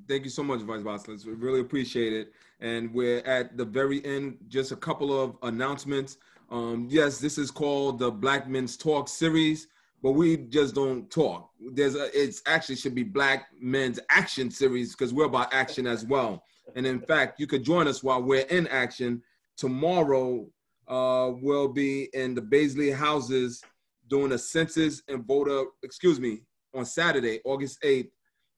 Thank 0.08 0.24
you 0.24 0.30
so 0.30 0.42
much, 0.42 0.60
Vice 0.60 0.82
Basileus. 0.82 1.26
We 1.26 1.32
really 1.32 1.60
appreciate 1.60 2.12
it. 2.12 2.32
And 2.60 2.92
we're 2.92 3.18
at 3.20 3.56
the 3.56 3.64
very 3.64 4.04
end, 4.04 4.38
just 4.48 4.72
a 4.72 4.76
couple 4.76 5.18
of 5.18 5.36
announcements. 5.42 6.18
Um, 6.50 6.86
yes, 6.90 7.18
this 7.18 7.38
is 7.38 7.50
called 7.50 7.98
the 7.98 8.10
Black 8.10 8.48
Men's 8.48 8.76
Talk 8.76 9.08
series, 9.08 9.68
but 10.02 10.12
we 10.12 10.36
just 10.36 10.74
don't 10.74 11.10
talk. 11.10 11.50
There's 11.72 11.94
a, 11.94 12.08
it's 12.18 12.42
actually 12.46 12.76
should 12.76 12.94
be 12.94 13.04
Black 13.04 13.46
Men's 13.60 14.00
Action 14.10 14.50
series 14.50 14.92
because 14.92 15.14
we're 15.14 15.24
about 15.24 15.52
action 15.52 15.86
as 15.86 16.04
well. 16.04 16.44
And 16.74 16.86
in 16.86 17.00
fact, 17.00 17.40
you 17.40 17.46
could 17.46 17.64
join 17.64 17.88
us 17.88 18.02
while 18.02 18.22
we're 18.22 18.46
in 18.46 18.66
action. 18.68 19.22
Tomorrow, 19.56 20.46
uh, 20.88 21.30
we'll 21.40 21.68
be 21.68 22.08
in 22.12 22.34
the 22.34 22.42
Baisley 22.42 22.94
houses 22.94 23.62
doing 24.08 24.32
a 24.32 24.38
census 24.38 25.02
and 25.08 25.24
voter, 25.24 25.64
excuse 25.82 26.20
me, 26.20 26.42
on 26.74 26.84
Saturday, 26.84 27.40
August 27.44 27.82
8th, 27.82 28.10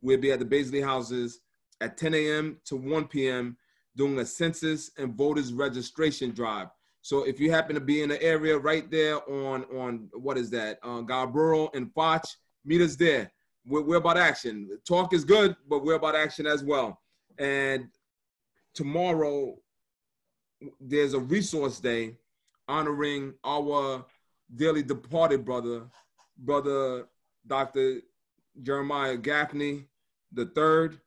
We'll 0.04 0.20
be 0.20 0.32
at 0.32 0.38
the 0.38 0.44
Baisley 0.44 0.84
houses 0.84 1.40
at 1.80 1.96
10 1.96 2.12
a.m. 2.12 2.58
to 2.66 2.76
1 2.76 3.08
p.m. 3.08 3.56
doing 3.96 4.18
a 4.18 4.26
census 4.26 4.90
and 4.98 5.14
voters 5.14 5.50
registration 5.54 6.30
drive. 6.30 6.68
So 7.00 7.24
if 7.24 7.40
you 7.40 7.50
happen 7.50 7.74
to 7.74 7.80
be 7.80 8.02
in 8.02 8.10
the 8.10 8.22
area 8.22 8.58
right 8.58 8.90
there 8.90 9.16
on 9.30 9.64
on 9.64 10.10
what 10.12 10.36
is 10.36 10.50
that, 10.50 10.78
uh, 10.82 11.02
and 11.74 11.92
Foch, 11.94 12.24
meet 12.66 12.82
us 12.82 12.96
there. 12.96 13.32
We're, 13.66 13.80
we're 13.80 13.96
about 13.96 14.18
action. 14.18 14.68
Talk 14.86 15.14
is 15.14 15.24
good, 15.24 15.56
but 15.68 15.82
we're 15.82 15.94
about 15.94 16.14
action 16.14 16.46
as 16.46 16.62
well. 16.62 17.00
And 17.38 17.88
tomorrow 18.74 19.56
there's 20.80 21.14
a 21.14 21.20
resource 21.20 21.80
day 21.80 22.16
honoring 22.68 23.32
our 23.42 24.04
dearly 24.54 24.82
departed 24.82 25.46
brother, 25.46 25.84
brother 26.36 27.06
Dr. 27.46 28.00
Jeremiah 28.62 29.16
Gaffney, 29.16 29.86
the 30.34 30.46
third. 30.46 31.00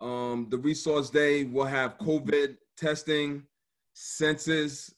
Um, 0.00 0.46
the 0.50 0.58
resource 0.58 1.10
day 1.10 1.44
will 1.44 1.66
have 1.66 1.98
COVID 1.98 2.56
testing, 2.76 3.42
census 3.92 4.94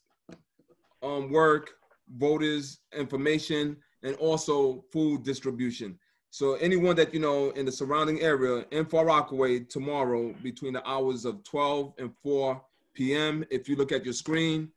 um, 1.01 1.31
work, 1.31 1.71
voters 2.17 2.79
information, 2.97 3.77
and 4.03 4.15
also 4.15 4.85
food 4.91 5.23
distribution. 5.23 5.99
So 6.29 6.55
anyone 6.55 6.95
that 6.95 7.13
you 7.13 7.19
know 7.19 7.51
in 7.51 7.65
the 7.65 7.71
surrounding 7.71 8.21
area 8.21 8.65
in 8.71 8.85
Far 8.85 9.05
Rockaway 9.05 9.59
tomorrow 9.59 10.33
between 10.41 10.73
the 10.73 10.87
hours 10.89 11.25
of 11.25 11.43
12 11.43 11.93
and 11.99 12.11
4 12.23 12.61
p.m. 12.93 13.45
If 13.51 13.69
you 13.69 13.75
look 13.75 13.91
at 13.91 14.05
your 14.05 14.13
screen, 14.13 14.71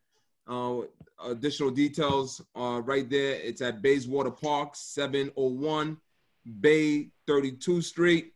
Uh, 0.49 0.83
additional 1.25 1.71
details 1.71 2.41
are 2.55 2.81
right 2.81 3.11
there. 3.11 3.35
It's 3.35 3.61
at 3.61 3.83
Bayswater 3.83 4.31
Park, 4.31 4.77
701 4.77 5.97
Bay 6.61 7.11
32 7.27 7.83
Street. 7.83 8.33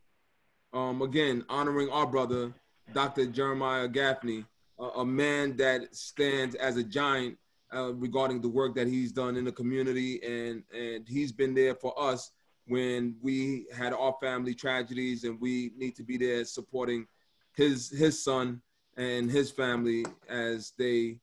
Um, 0.73 1.03
again, 1.03 1.45
honoring 1.49 1.89
our 1.91 2.07
brother, 2.07 2.53
Dr. 2.93 3.27
Jeremiah 3.27 3.89
Gaffney, 3.89 4.45
a, 4.79 4.85
a 4.85 5.05
man 5.05 5.57
that 5.57 5.95
stands 5.95 6.55
as 6.55 6.77
a 6.77 6.83
giant 6.83 7.37
uh, 7.75 7.93
regarding 7.95 8.41
the 8.41 8.49
work 8.49 8.75
that 8.75 8.87
he's 8.87 9.13
done 9.13 9.37
in 9.37 9.45
the 9.45 9.53
community, 9.53 10.21
and 10.23 10.63
and 10.75 11.09
he's 11.09 11.33
been 11.33 11.55
there 11.55 11.75
for 11.75 11.95
us 12.01 12.33
when 12.67 13.17
we 13.21 13.67
had 13.75 13.93
our 13.93 14.15
family 14.21 14.55
tragedies, 14.55 15.25
and 15.25 15.41
we 15.41 15.73
need 15.77 15.95
to 15.97 16.03
be 16.03 16.17
there 16.17 16.45
supporting 16.45 17.07
his 17.55 17.91
his 17.91 18.23
son 18.23 18.61
and 18.97 19.31
his 19.31 19.51
family 19.51 20.05
as 20.29 20.73
they 20.79 21.19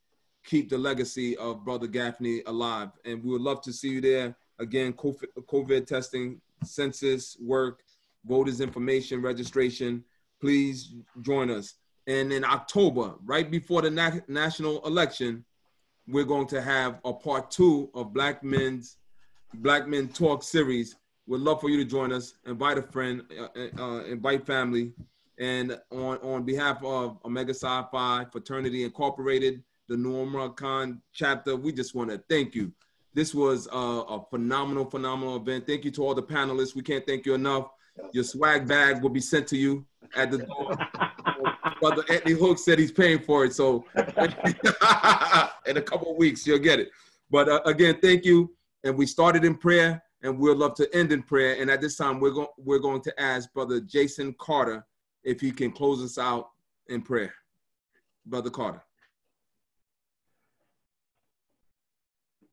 keep 0.45 0.69
the 0.69 0.77
legacy 0.77 1.35
of 1.37 1.65
Brother 1.65 1.87
Gaffney 1.87 2.41
alive. 2.47 2.89
And 3.05 3.23
we 3.23 3.31
would 3.31 3.41
love 3.41 3.61
to 3.63 3.73
see 3.73 3.89
you 3.89 4.01
there. 4.01 4.35
Again, 4.59 4.93
COVID, 4.93 5.25
COVID 5.45 5.85
testing, 5.85 6.41
census 6.63 7.37
work, 7.39 7.81
voters 8.25 8.61
information 8.61 9.21
registration. 9.21 10.03
Please 10.41 10.93
join 11.21 11.49
us. 11.49 11.75
And 12.07 12.31
in 12.31 12.43
October, 12.43 13.15
right 13.23 13.49
before 13.49 13.81
the 13.81 13.91
na- 13.91 14.19
national 14.27 14.85
election, 14.85 15.43
we're 16.07 16.23
going 16.23 16.47
to 16.47 16.61
have 16.61 16.99
a 17.03 17.13
part 17.13 17.51
two 17.51 17.89
of 17.93 18.13
Black 18.13 18.43
Men's 18.43 18.97
Black 19.55 19.87
Men 19.87 20.07
Talk 20.07 20.43
series. 20.43 20.95
We'd 21.25 21.41
love 21.41 21.59
for 21.59 21.69
you 21.69 21.77
to 21.77 21.85
join 21.85 22.13
us. 22.13 22.35
Invite 22.45 22.77
a 22.77 22.81
friend, 22.81 23.23
uh, 23.39 23.81
uh, 23.81 24.03
invite 24.03 24.45
family. 24.45 24.93
And 25.39 25.77
on, 25.91 26.17
on 26.17 26.43
behalf 26.43 26.83
of 26.83 27.17
Omega 27.25 27.53
Psi 27.53 27.85
Phi 27.91 28.25
Fraternity 28.31 28.83
Incorporated, 28.83 29.63
the 29.87 29.97
Nu 29.97 30.17
Omicron 30.17 31.01
chapter, 31.13 31.55
we 31.55 31.71
just 31.71 31.95
want 31.95 32.09
to 32.09 32.21
thank 32.29 32.55
you. 32.55 32.71
This 33.17 33.33
was 33.33 33.67
a, 33.73 33.75
a 33.75 34.23
phenomenal, 34.29 34.85
phenomenal 34.85 35.37
event. 35.37 35.65
Thank 35.65 35.85
you 35.85 35.89
to 35.89 36.03
all 36.03 36.13
the 36.13 36.21
panelists. 36.21 36.75
We 36.75 36.83
can't 36.83 37.03
thank 37.03 37.25
you 37.25 37.33
enough. 37.33 37.71
Your 38.13 38.23
swag 38.23 38.67
bag 38.67 39.01
will 39.01 39.09
be 39.09 39.21
sent 39.21 39.47
to 39.47 39.57
you 39.57 39.87
at 40.15 40.29
the 40.29 40.37
door. 40.45 40.77
Brother 41.81 42.03
Anthony 42.11 42.35
Hook 42.35 42.59
said 42.59 42.77
he's 42.77 42.91
paying 42.91 43.17
for 43.17 43.43
it, 43.43 43.55
so 43.55 43.85
in 45.65 45.77
a 45.77 45.81
couple 45.81 46.11
of 46.11 46.17
weeks 46.17 46.45
you'll 46.45 46.59
get 46.59 46.79
it. 46.79 46.91
But 47.31 47.49
uh, 47.49 47.61
again, 47.65 47.97
thank 48.03 48.23
you. 48.23 48.55
And 48.83 48.95
we 48.95 49.07
started 49.07 49.43
in 49.43 49.55
prayer, 49.55 49.99
and 50.21 50.37
we'd 50.37 50.55
love 50.55 50.75
to 50.75 50.87
end 50.95 51.11
in 51.11 51.23
prayer. 51.23 51.59
And 51.59 51.71
at 51.71 51.81
this 51.81 51.97
time, 51.97 52.19
we're 52.19 52.29
going 52.29 52.49
we're 52.59 52.77
going 52.77 53.01
to 53.01 53.19
ask 53.19 53.51
Brother 53.51 53.79
Jason 53.79 54.35
Carter 54.37 54.85
if 55.23 55.41
he 55.41 55.49
can 55.49 55.71
close 55.71 56.03
us 56.03 56.19
out 56.19 56.49
in 56.87 57.01
prayer. 57.01 57.33
Brother 58.27 58.51
Carter. 58.51 58.83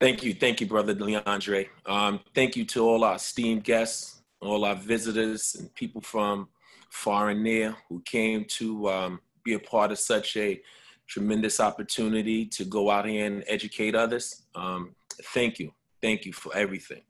Thank 0.00 0.24
you. 0.24 0.34
Thank 0.34 0.60
you, 0.60 0.66
Brother 0.66 0.94
Leandre. 0.94 1.68
Um, 1.86 2.20
thank 2.34 2.56
you 2.56 2.64
to 2.66 2.84
all 2.84 3.04
our 3.04 3.14
esteemed 3.14 3.64
guests, 3.64 4.22
all 4.40 4.64
our 4.64 4.74
visitors, 4.74 5.54
and 5.58 5.72
people 5.74 6.00
from 6.00 6.48
far 6.90 7.30
and 7.30 7.42
near 7.42 7.76
who 7.88 8.00
came 8.02 8.44
to 8.44 8.88
um, 8.90 9.20
be 9.44 9.54
a 9.54 9.58
part 9.58 9.92
of 9.92 9.98
such 9.98 10.36
a 10.36 10.60
tremendous 11.06 11.60
opportunity 11.60 12.44
to 12.46 12.64
go 12.64 12.90
out 12.90 13.06
here 13.06 13.26
and 13.26 13.44
educate 13.46 13.94
others. 13.94 14.42
Um, 14.54 14.94
thank 15.32 15.58
you. 15.58 15.72
Thank 16.02 16.24
you 16.26 16.32
for 16.32 16.54
everything. 16.56 17.02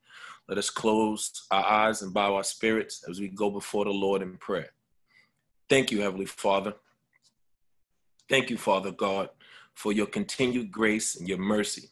Let 0.49 0.59
us 0.59 0.69
close 0.69 1.47
our 1.51 1.65
eyes 1.65 2.03
and 2.03 2.13
bow 2.13 2.35
our 2.35 2.45
spirits 2.45 3.05
as 3.09 3.19
we 3.19 3.29
go 3.29 3.51
before 3.51 3.87
the 3.87 3.91
Lord 3.91 4.21
in 4.21 4.37
prayer. 4.37 4.71
Thank 5.71 5.91
you, 5.91 6.03
Heavenly 6.03 6.27
Father. 6.27 6.75
Thank 8.29 8.51
you, 8.51 8.59
Father 8.59 8.91
God, 8.91 9.31
for 9.73 9.93
your 9.93 10.07
continued 10.07 10.71
grace 10.71 11.17
and 11.17 11.27
your 11.27 11.39
mercy 11.39 11.89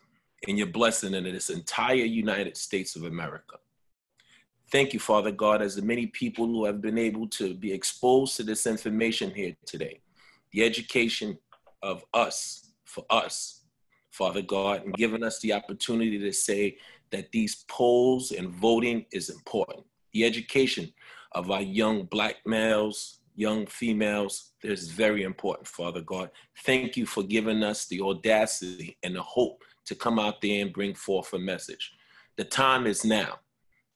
and 0.48 0.58
your 0.58 0.66
blessing 0.66 1.14
in 1.14 1.24
this 1.24 1.50
entire 1.50 1.94
United 1.94 2.56
States 2.56 2.96
of 2.96 3.04
America. 3.04 3.56
Thank 4.70 4.94
you, 4.94 5.00
Father 5.00 5.30
God, 5.30 5.60
as 5.60 5.76
the 5.76 5.82
many 5.82 6.06
people 6.06 6.46
who 6.46 6.64
have 6.64 6.80
been 6.80 6.98
able 6.98 7.28
to 7.28 7.54
be 7.54 7.72
exposed 7.72 8.36
to 8.38 8.42
this 8.42 8.66
information 8.66 9.30
here 9.30 9.54
today, 9.66 10.00
the 10.52 10.64
education 10.64 11.38
of 11.82 12.04
us, 12.14 12.72
for 12.84 13.04
us, 13.10 13.64
Father 14.10 14.42
God, 14.42 14.84
and 14.84 14.94
giving 14.94 15.22
us 15.22 15.38
the 15.40 15.52
opportunity 15.52 16.18
to 16.18 16.32
say 16.32 16.78
that 17.10 17.30
these 17.32 17.64
polls 17.68 18.32
and 18.32 18.48
voting 18.48 19.04
is 19.12 19.28
important. 19.28 19.84
The 20.12 20.24
education 20.24 20.92
of 21.32 21.50
our 21.50 21.62
young 21.62 22.04
black 22.04 22.36
males, 22.46 23.20
young 23.36 23.66
females, 23.66 24.52
is 24.62 24.90
very 24.90 25.22
important, 25.22 25.66
Father 25.66 26.00
God. 26.00 26.30
Thank 26.64 26.96
you 26.96 27.06
for 27.06 27.22
giving 27.22 27.62
us 27.62 27.86
the 27.86 28.00
audacity 28.00 28.96
and 29.02 29.16
the 29.16 29.22
hope 29.22 29.62
to 29.86 29.94
come 29.94 30.18
out 30.18 30.40
there 30.40 30.62
and 30.62 30.72
bring 30.72 30.94
forth 30.94 31.32
a 31.32 31.38
message. 31.38 31.92
The 32.36 32.44
time 32.44 32.86
is 32.86 33.04
now. 33.04 33.38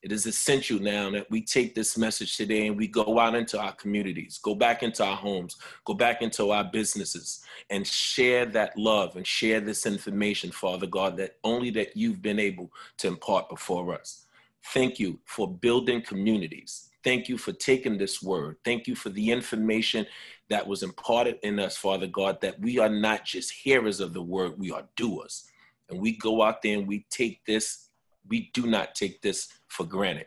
It 0.03 0.13
is 0.13 0.27
essential 0.27 0.79
now 0.79 1.11
that 1.11 1.29
we 1.31 1.41
take 1.41 1.75
this 1.75 1.99
message 1.99 2.37
today 2.37 2.69
and 2.69 2.77
we 2.77 2.87
go 2.87 3.19
out 3.19 3.35
into 3.35 3.59
our 3.59 3.73
communities, 3.73 4.39
go 4.39 4.55
back 4.55 4.85
into 4.85 5.03
our 5.05 5.17
homes, 5.17 5.57
go 5.85 5.95
back 5.95 6.23
into 6.23 6.53
our 6.53 6.63
businesses 6.63 7.43
and 7.71 7.85
share 7.85 8.47
that 8.47 8.79
love 8.79 9.17
and 9.17 9.27
share 9.27 9.61
this 9.61 9.85
information, 9.85 10.53
Father 10.53 10.87
God, 10.87 11.17
that 11.17 11.39
only 11.43 11.71
that 11.71 11.97
you've 11.97 12.23
been 12.23 12.39
able 12.39 12.71
to 12.99 13.09
impart 13.09 13.49
before 13.49 13.95
us. 13.95 14.27
Thank 14.73 15.01
you 15.01 15.19
for 15.25 15.53
building 15.53 16.03
communities. 16.03 16.91
Thank 17.03 17.29
you 17.29 17.37
for 17.37 17.53
taking 17.53 17.99
this 17.99 18.23
word. 18.23 18.59
Thank 18.65 18.87
you 18.87 18.95
for 18.95 19.09
the 19.09 19.31
information 19.31 20.07
that 20.51 20.67
was 20.67 20.85
imparted 20.85 21.39
in 21.43 21.59
us, 21.59 21.77
Father 21.77 22.07
God, 22.07 22.41
that 22.43 22.61
we 22.61 22.79
are 22.79 22.89
not 22.89 23.25
just 23.25 23.51
hearers 23.51 23.99
of 23.99 24.13
the 24.13 24.23
word, 24.23 24.57
we 24.57 24.71
are 24.71 24.85
doers 24.97 25.51
and 25.89 26.01
we 26.01 26.17
go 26.17 26.43
out 26.43 26.63
there 26.63 26.79
and 26.79 26.87
we 26.87 27.07
take 27.11 27.45
this, 27.45 27.89
we 28.29 28.51
do 28.55 28.67
not 28.67 28.95
take 28.95 29.23
this 29.23 29.49
for 29.69 29.85
granted. 29.85 30.27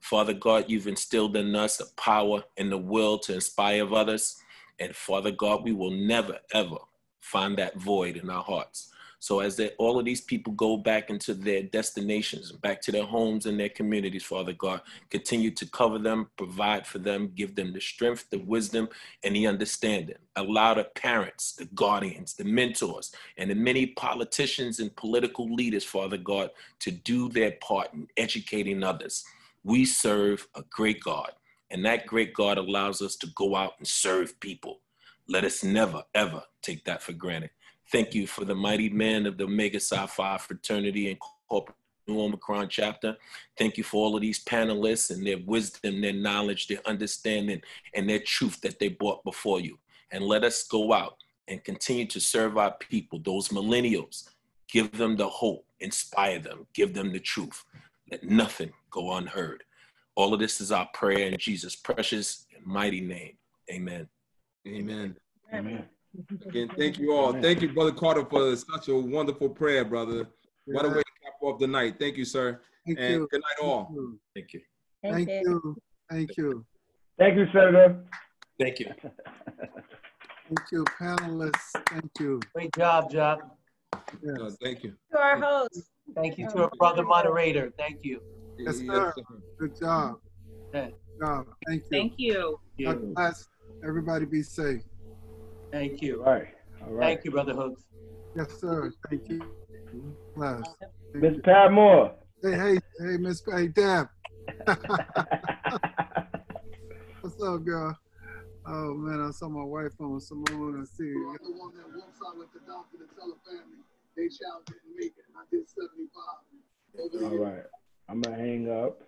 Father 0.00 0.34
God, 0.34 0.66
you've 0.68 0.86
instilled 0.86 1.36
in 1.36 1.56
us 1.56 1.78
the 1.78 1.86
power 1.96 2.42
and 2.58 2.70
the 2.70 2.78
will 2.78 3.18
to 3.20 3.34
inspire 3.34 3.92
others. 3.94 4.36
And 4.78 4.94
Father 4.94 5.30
God, 5.30 5.64
we 5.64 5.72
will 5.72 5.90
never, 5.90 6.38
ever 6.52 6.76
find 7.20 7.56
that 7.56 7.76
void 7.76 8.16
in 8.16 8.28
our 8.28 8.42
hearts. 8.42 8.92
So 9.24 9.40
as 9.40 9.56
they, 9.56 9.70
all 9.78 9.98
of 9.98 10.04
these 10.04 10.20
people 10.20 10.52
go 10.52 10.76
back 10.76 11.08
into 11.08 11.32
their 11.32 11.62
destinations, 11.62 12.52
back 12.52 12.82
to 12.82 12.92
their 12.92 13.06
homes 13.06 13.46
and 13.46 13.58
their 13.58 13.70
communities, 13.70 14.22
Father 14.22 14.52
God, 14.52 14.82
continue 15.08 15.50
to 15.52 15.64
cover 15.70 15.98
them, 15.98 16.28
provide 16.36 16.86
for 16.86 16.98
them, 16.98 17.32
give 17.34 17.54
them 17.54 17.72
the 17.72 17.80
strength, 17.80 18.28
the 18.28 18.40
wisdom, 18.40 18.86
and 19.22 19.34
the 19.34 19.46
understanding. 19.46 20.18
Allow 20.36 20.74
the 20.74 20.84
parents, 20.84 21.54
the 21.54 21.64
guardians, 21.64 22.34
the 22.34 22.44
mentors, 22.44 23.12
and 23.38 23.50
the 23.50 23.54
many 23.54 23.86
politicians 23.86 24.78
and 24.78 24.94
political 24.94 25.50
leaders, 25.50 25.84
Father 25.84 26.18
God, 26.18 26.50
to 26.80 26.90
do 26.90 27.30
their 27.30 27.52
part 27.62 27.94
in 27.94 28.06
educating 28.18 28.82
others. 28.82 29.24
We 29.62 29.86
serve 29.86 30.46
a 30.54 30.62
great 30.68 31.00
God, 31.02 31.32
and 31.70 31.82
that 31.86 32.06
great 32.06 32.34
God 32.34 32.58
allows 32.58 33.00
us 33.00 33.16
to 33.16 33.26
go 33.28 33.56
out 33.56 33.72
and 33.78 33.88
serve 33.88 34.38
people. 34.40 34.80
Let 35.26 35.44
us 35.44 35.64
never, 35.64 36.02
ever 36.14 36.42
take 36.60 36.84
that 36.84 37.02
for 37.02 37.14
granted. 37.14 37.48
Thank 37.94 38.12
you 38.12 38.26
for 38.26 38.44
the 38.44 38.56
mighty 38.56 38.88
men 38.88 39.24
of 39.24 39.38
the 39.38 39.44
Omega 39.44 39.78
Psi 39.78 40.04
Phi 40.06 40.36
fraternity 40.38 41.10
and 41.10 41.18
corporate 41.48 41.76
Nu 42.08 42.22
Omicron 42.22 42.68
chapter. 42.68 43.16
Thank 43.56 43.78
you 43.78 43.84
for 43.84 44.04
all 44.04 44.16
of 44.16 44.20
these 44.20 44.44
panelists 44.44 45.12
and 45.12 45.24
their 45.24 45.38
wisdom, 45.38 46.00
their 46.00 46.12
knowledge, 46.12 46.66
their 46.66 46.80
understanding, 46.86 47.62
and 47.94 48.10
their 48.10 48.18
truth 48.18 48.60
that 48.62 48.80
they 48.80 48.88
brought 48.88 49.22
before 49.22 49.60
you. 49.60 49.78
And 50.10 50.24
let 50.24 50.42
us 50.42 50.64
go 50.64 50.92
out 50.92 51.18
and 51.46 51.62
continue 51.62 52.04
to 52.06 52.18
serve 52.18 52.58
our 52.58 52.72
people, 52.80 53.20
those 53.22 53.50
millennials. 53.50 54.28
Give 54.68 54.90
them 54.90 55.14
the 55.16 55.28
hope, 55.28 55.64
inspire 55.78 56.40
them, 56.40 56.66
give 56.74 56.94
them 56.94 57.12
the 57.12 57.20
truth. 57.20 57.62
Let 58.10 58.24
nothing 58.24 58.72
go 58.90 59.12
unheard. 59.12 59.62
All 60.16 60.34
of 60.34 60.40
this 60.40 60.60
is 60.60 60.72
our 60.72 60.88
prayer 60.94 61.28
in 61.28 61.38
Jesus' 61.38 61.76
precious 61.76 62.44
and 62.56 62.66
mighty 62.66 63.02
name. 63.02 63.36
Amen. 63.70 64.08
Amen. 64.66 65.16
Amen. 65.54 65.84
Again, 66.46 66.70
thank 66.76 66.98
you 66.98 67.12
all. 67.12 67.32
Thank 67.32 67.62
you, 67.62 67.72
Brother 67.72 67.92
Carter, 67.92 68.24
for 68.24 68.54
such 68.56 68.88
a 68.88 68.94
wonderful 68.94 69.48
prayer, 69.48 69.84
brother. 69.84 70.28
What 70.66 70.84
a 70.84 70.88
way 70.88 71.02
to 71.02 71.04
cap 71.22 71.34
off 71.42 71.58
the 71.58 71.66
night. 71.66 71.96
Thank 71.98 72.16
you, 72.16 72.24
sir. 72.24 72.60
Thank 72.86 72.98
and 73.00 73.14
you. 73.14 73.28
good 73.30 73.40
night, 73.40 73.66
all. 73.66 73.94
Thank 74.34 74.52
you. 74.52 74.60
Thank 75.02 75.28
you. 75.28 75.76
Thank 76.10 76.36
you. 76.36 76.64
Thank 77.18 77.36
you, 77.36 77.46
Senator. 77.52 78.04
Thank 78.60 78.80
you. 78.80 78.92
Thank 80.46 80.60
you, 80.72 80.84
panelists. 81.00 81.72
Thank 81.88 82.10
you. 82.20 82.40
Great 82.54 82.74
job, 82.76 83.10
Job. 83.10 83.40
Yes. 84.22 84.38
Uh, 84.40 84.50
thank 84.62 84.84
you. 84.84 84.94
To 85.12 85.18
our 85.18 85.40
host. 85.40 85.82
Thank 86.14 86.38
you 86.38 86.48
to 86.50 86.64
our 86.64 86.70
brother 86.78 87.02
moderator. 87.02 87.72
Thank 87.78 88.04
you. 88.04 88.20
Yes, 88.58 88.78
sir. 88.78 89.12
Good 89.58 89.78
job. 89.80 90.16
Good 90.72 90.94
job. 91.20 91.46
Thank 91.66 91.82
you. 91.82 91.88
Thank 91.90 92.12
you. 92.18 92.60
God 92.84 93.14
bless. 93.14 93.48
Everybody 93.84 94.26
be 94.26 94.42
safe. 94.42 94.82
Thank 95.74 96.00
you. 96.02 96.22
All 96.24 96.34
right. 96.34 96.54
All 96.82 96.92
right. 96.92 97.06
Thank 97.06 97.24
you, 97.24 97.32
Brother 97.32 97.52
Hooks. 97.52 97.82
Yes, 98.36 98.60
sir. 98.60 98.92
Thank 99.10 99.28
you. 99.28 99.42
Bless. 100.36 100.62
Miss 101.14 101.34
Moore. 101.72 102.14
Hey, 102.44 102.52
hey, 102.52 102.78
hey, 103.00 103.16
Miss 103.18 103.42
Hey, 103.52 103.66
Deb. 103.66 104.06
What's 107.22 107.42
up, 107.42 107.64
girl? 107.64 107.98
Oh 108.66 108.94
man, 108.94 109.20
I 109.20 109.32
saw 109.32 109.48
my 109.48 109.64
wife 109.64 110.00
on 110.00 110.20
Simone 110.20 110.76
and 110.76 110.86
see. 110.86 111.12
The 111.12 111.38
one 111.50 111.74
that 111.74 111.88
walks 111.92 112.20
out 112.24 112.38
like 112.38 112.52
the 112.52 112.60
doctor 112.68 112.98
to 112.98 113.06
tell 113.16 113.30
the 113.30 113.34
family. 113.44 113.82
They 114.16 114.28
shout 114.28 114.64
didn't 114.66 114.96
make 114.96 115.16
it. 115.18 115.24
I 115.36 115.42
did 115.50 115.68
75. 115.68 117.32
All 117.32 117.36
right. 117.36 117.64
I'm 118.08 118.20
gonna 118.20 118.36
hang 118.36 118.70
up. 118.70 119.02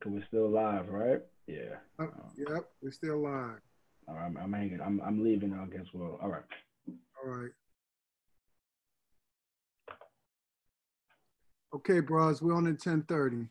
Cause 0.00 0.12
we're 0.12 0.24
still 0.24 0.50
live, 0.50 0.88
right? 0.88 1.20
Yeah. 1.46 1.76
Uh, 2.00 2.06
yep, 2.36 2.64
we're 2.82 2.90
still 2.90 3.22
live. 3.22 3.60
All 4.08 4.14
right, 4.14 4.26
I'm, 4.26 4.36
I'm 4.36 4.52
hanging. 4.52 4.80
I'm 4.80 5.00
I'm 5.04 5.22
leaving. 5.22 5.52
I 5.52 5.66
guess. 5.66 5.86
Well, 5.92 6.18
all 6.22 6.28
right. 6.28 6.42
All 7.24 7.30
right. 7.30 7.50
Okay, 11.72 12.00
bros, 12.00 12.42
we're 12.42 12.54
on 12.54 12.66
at 12.66 12.84
1030. 12.84 13.48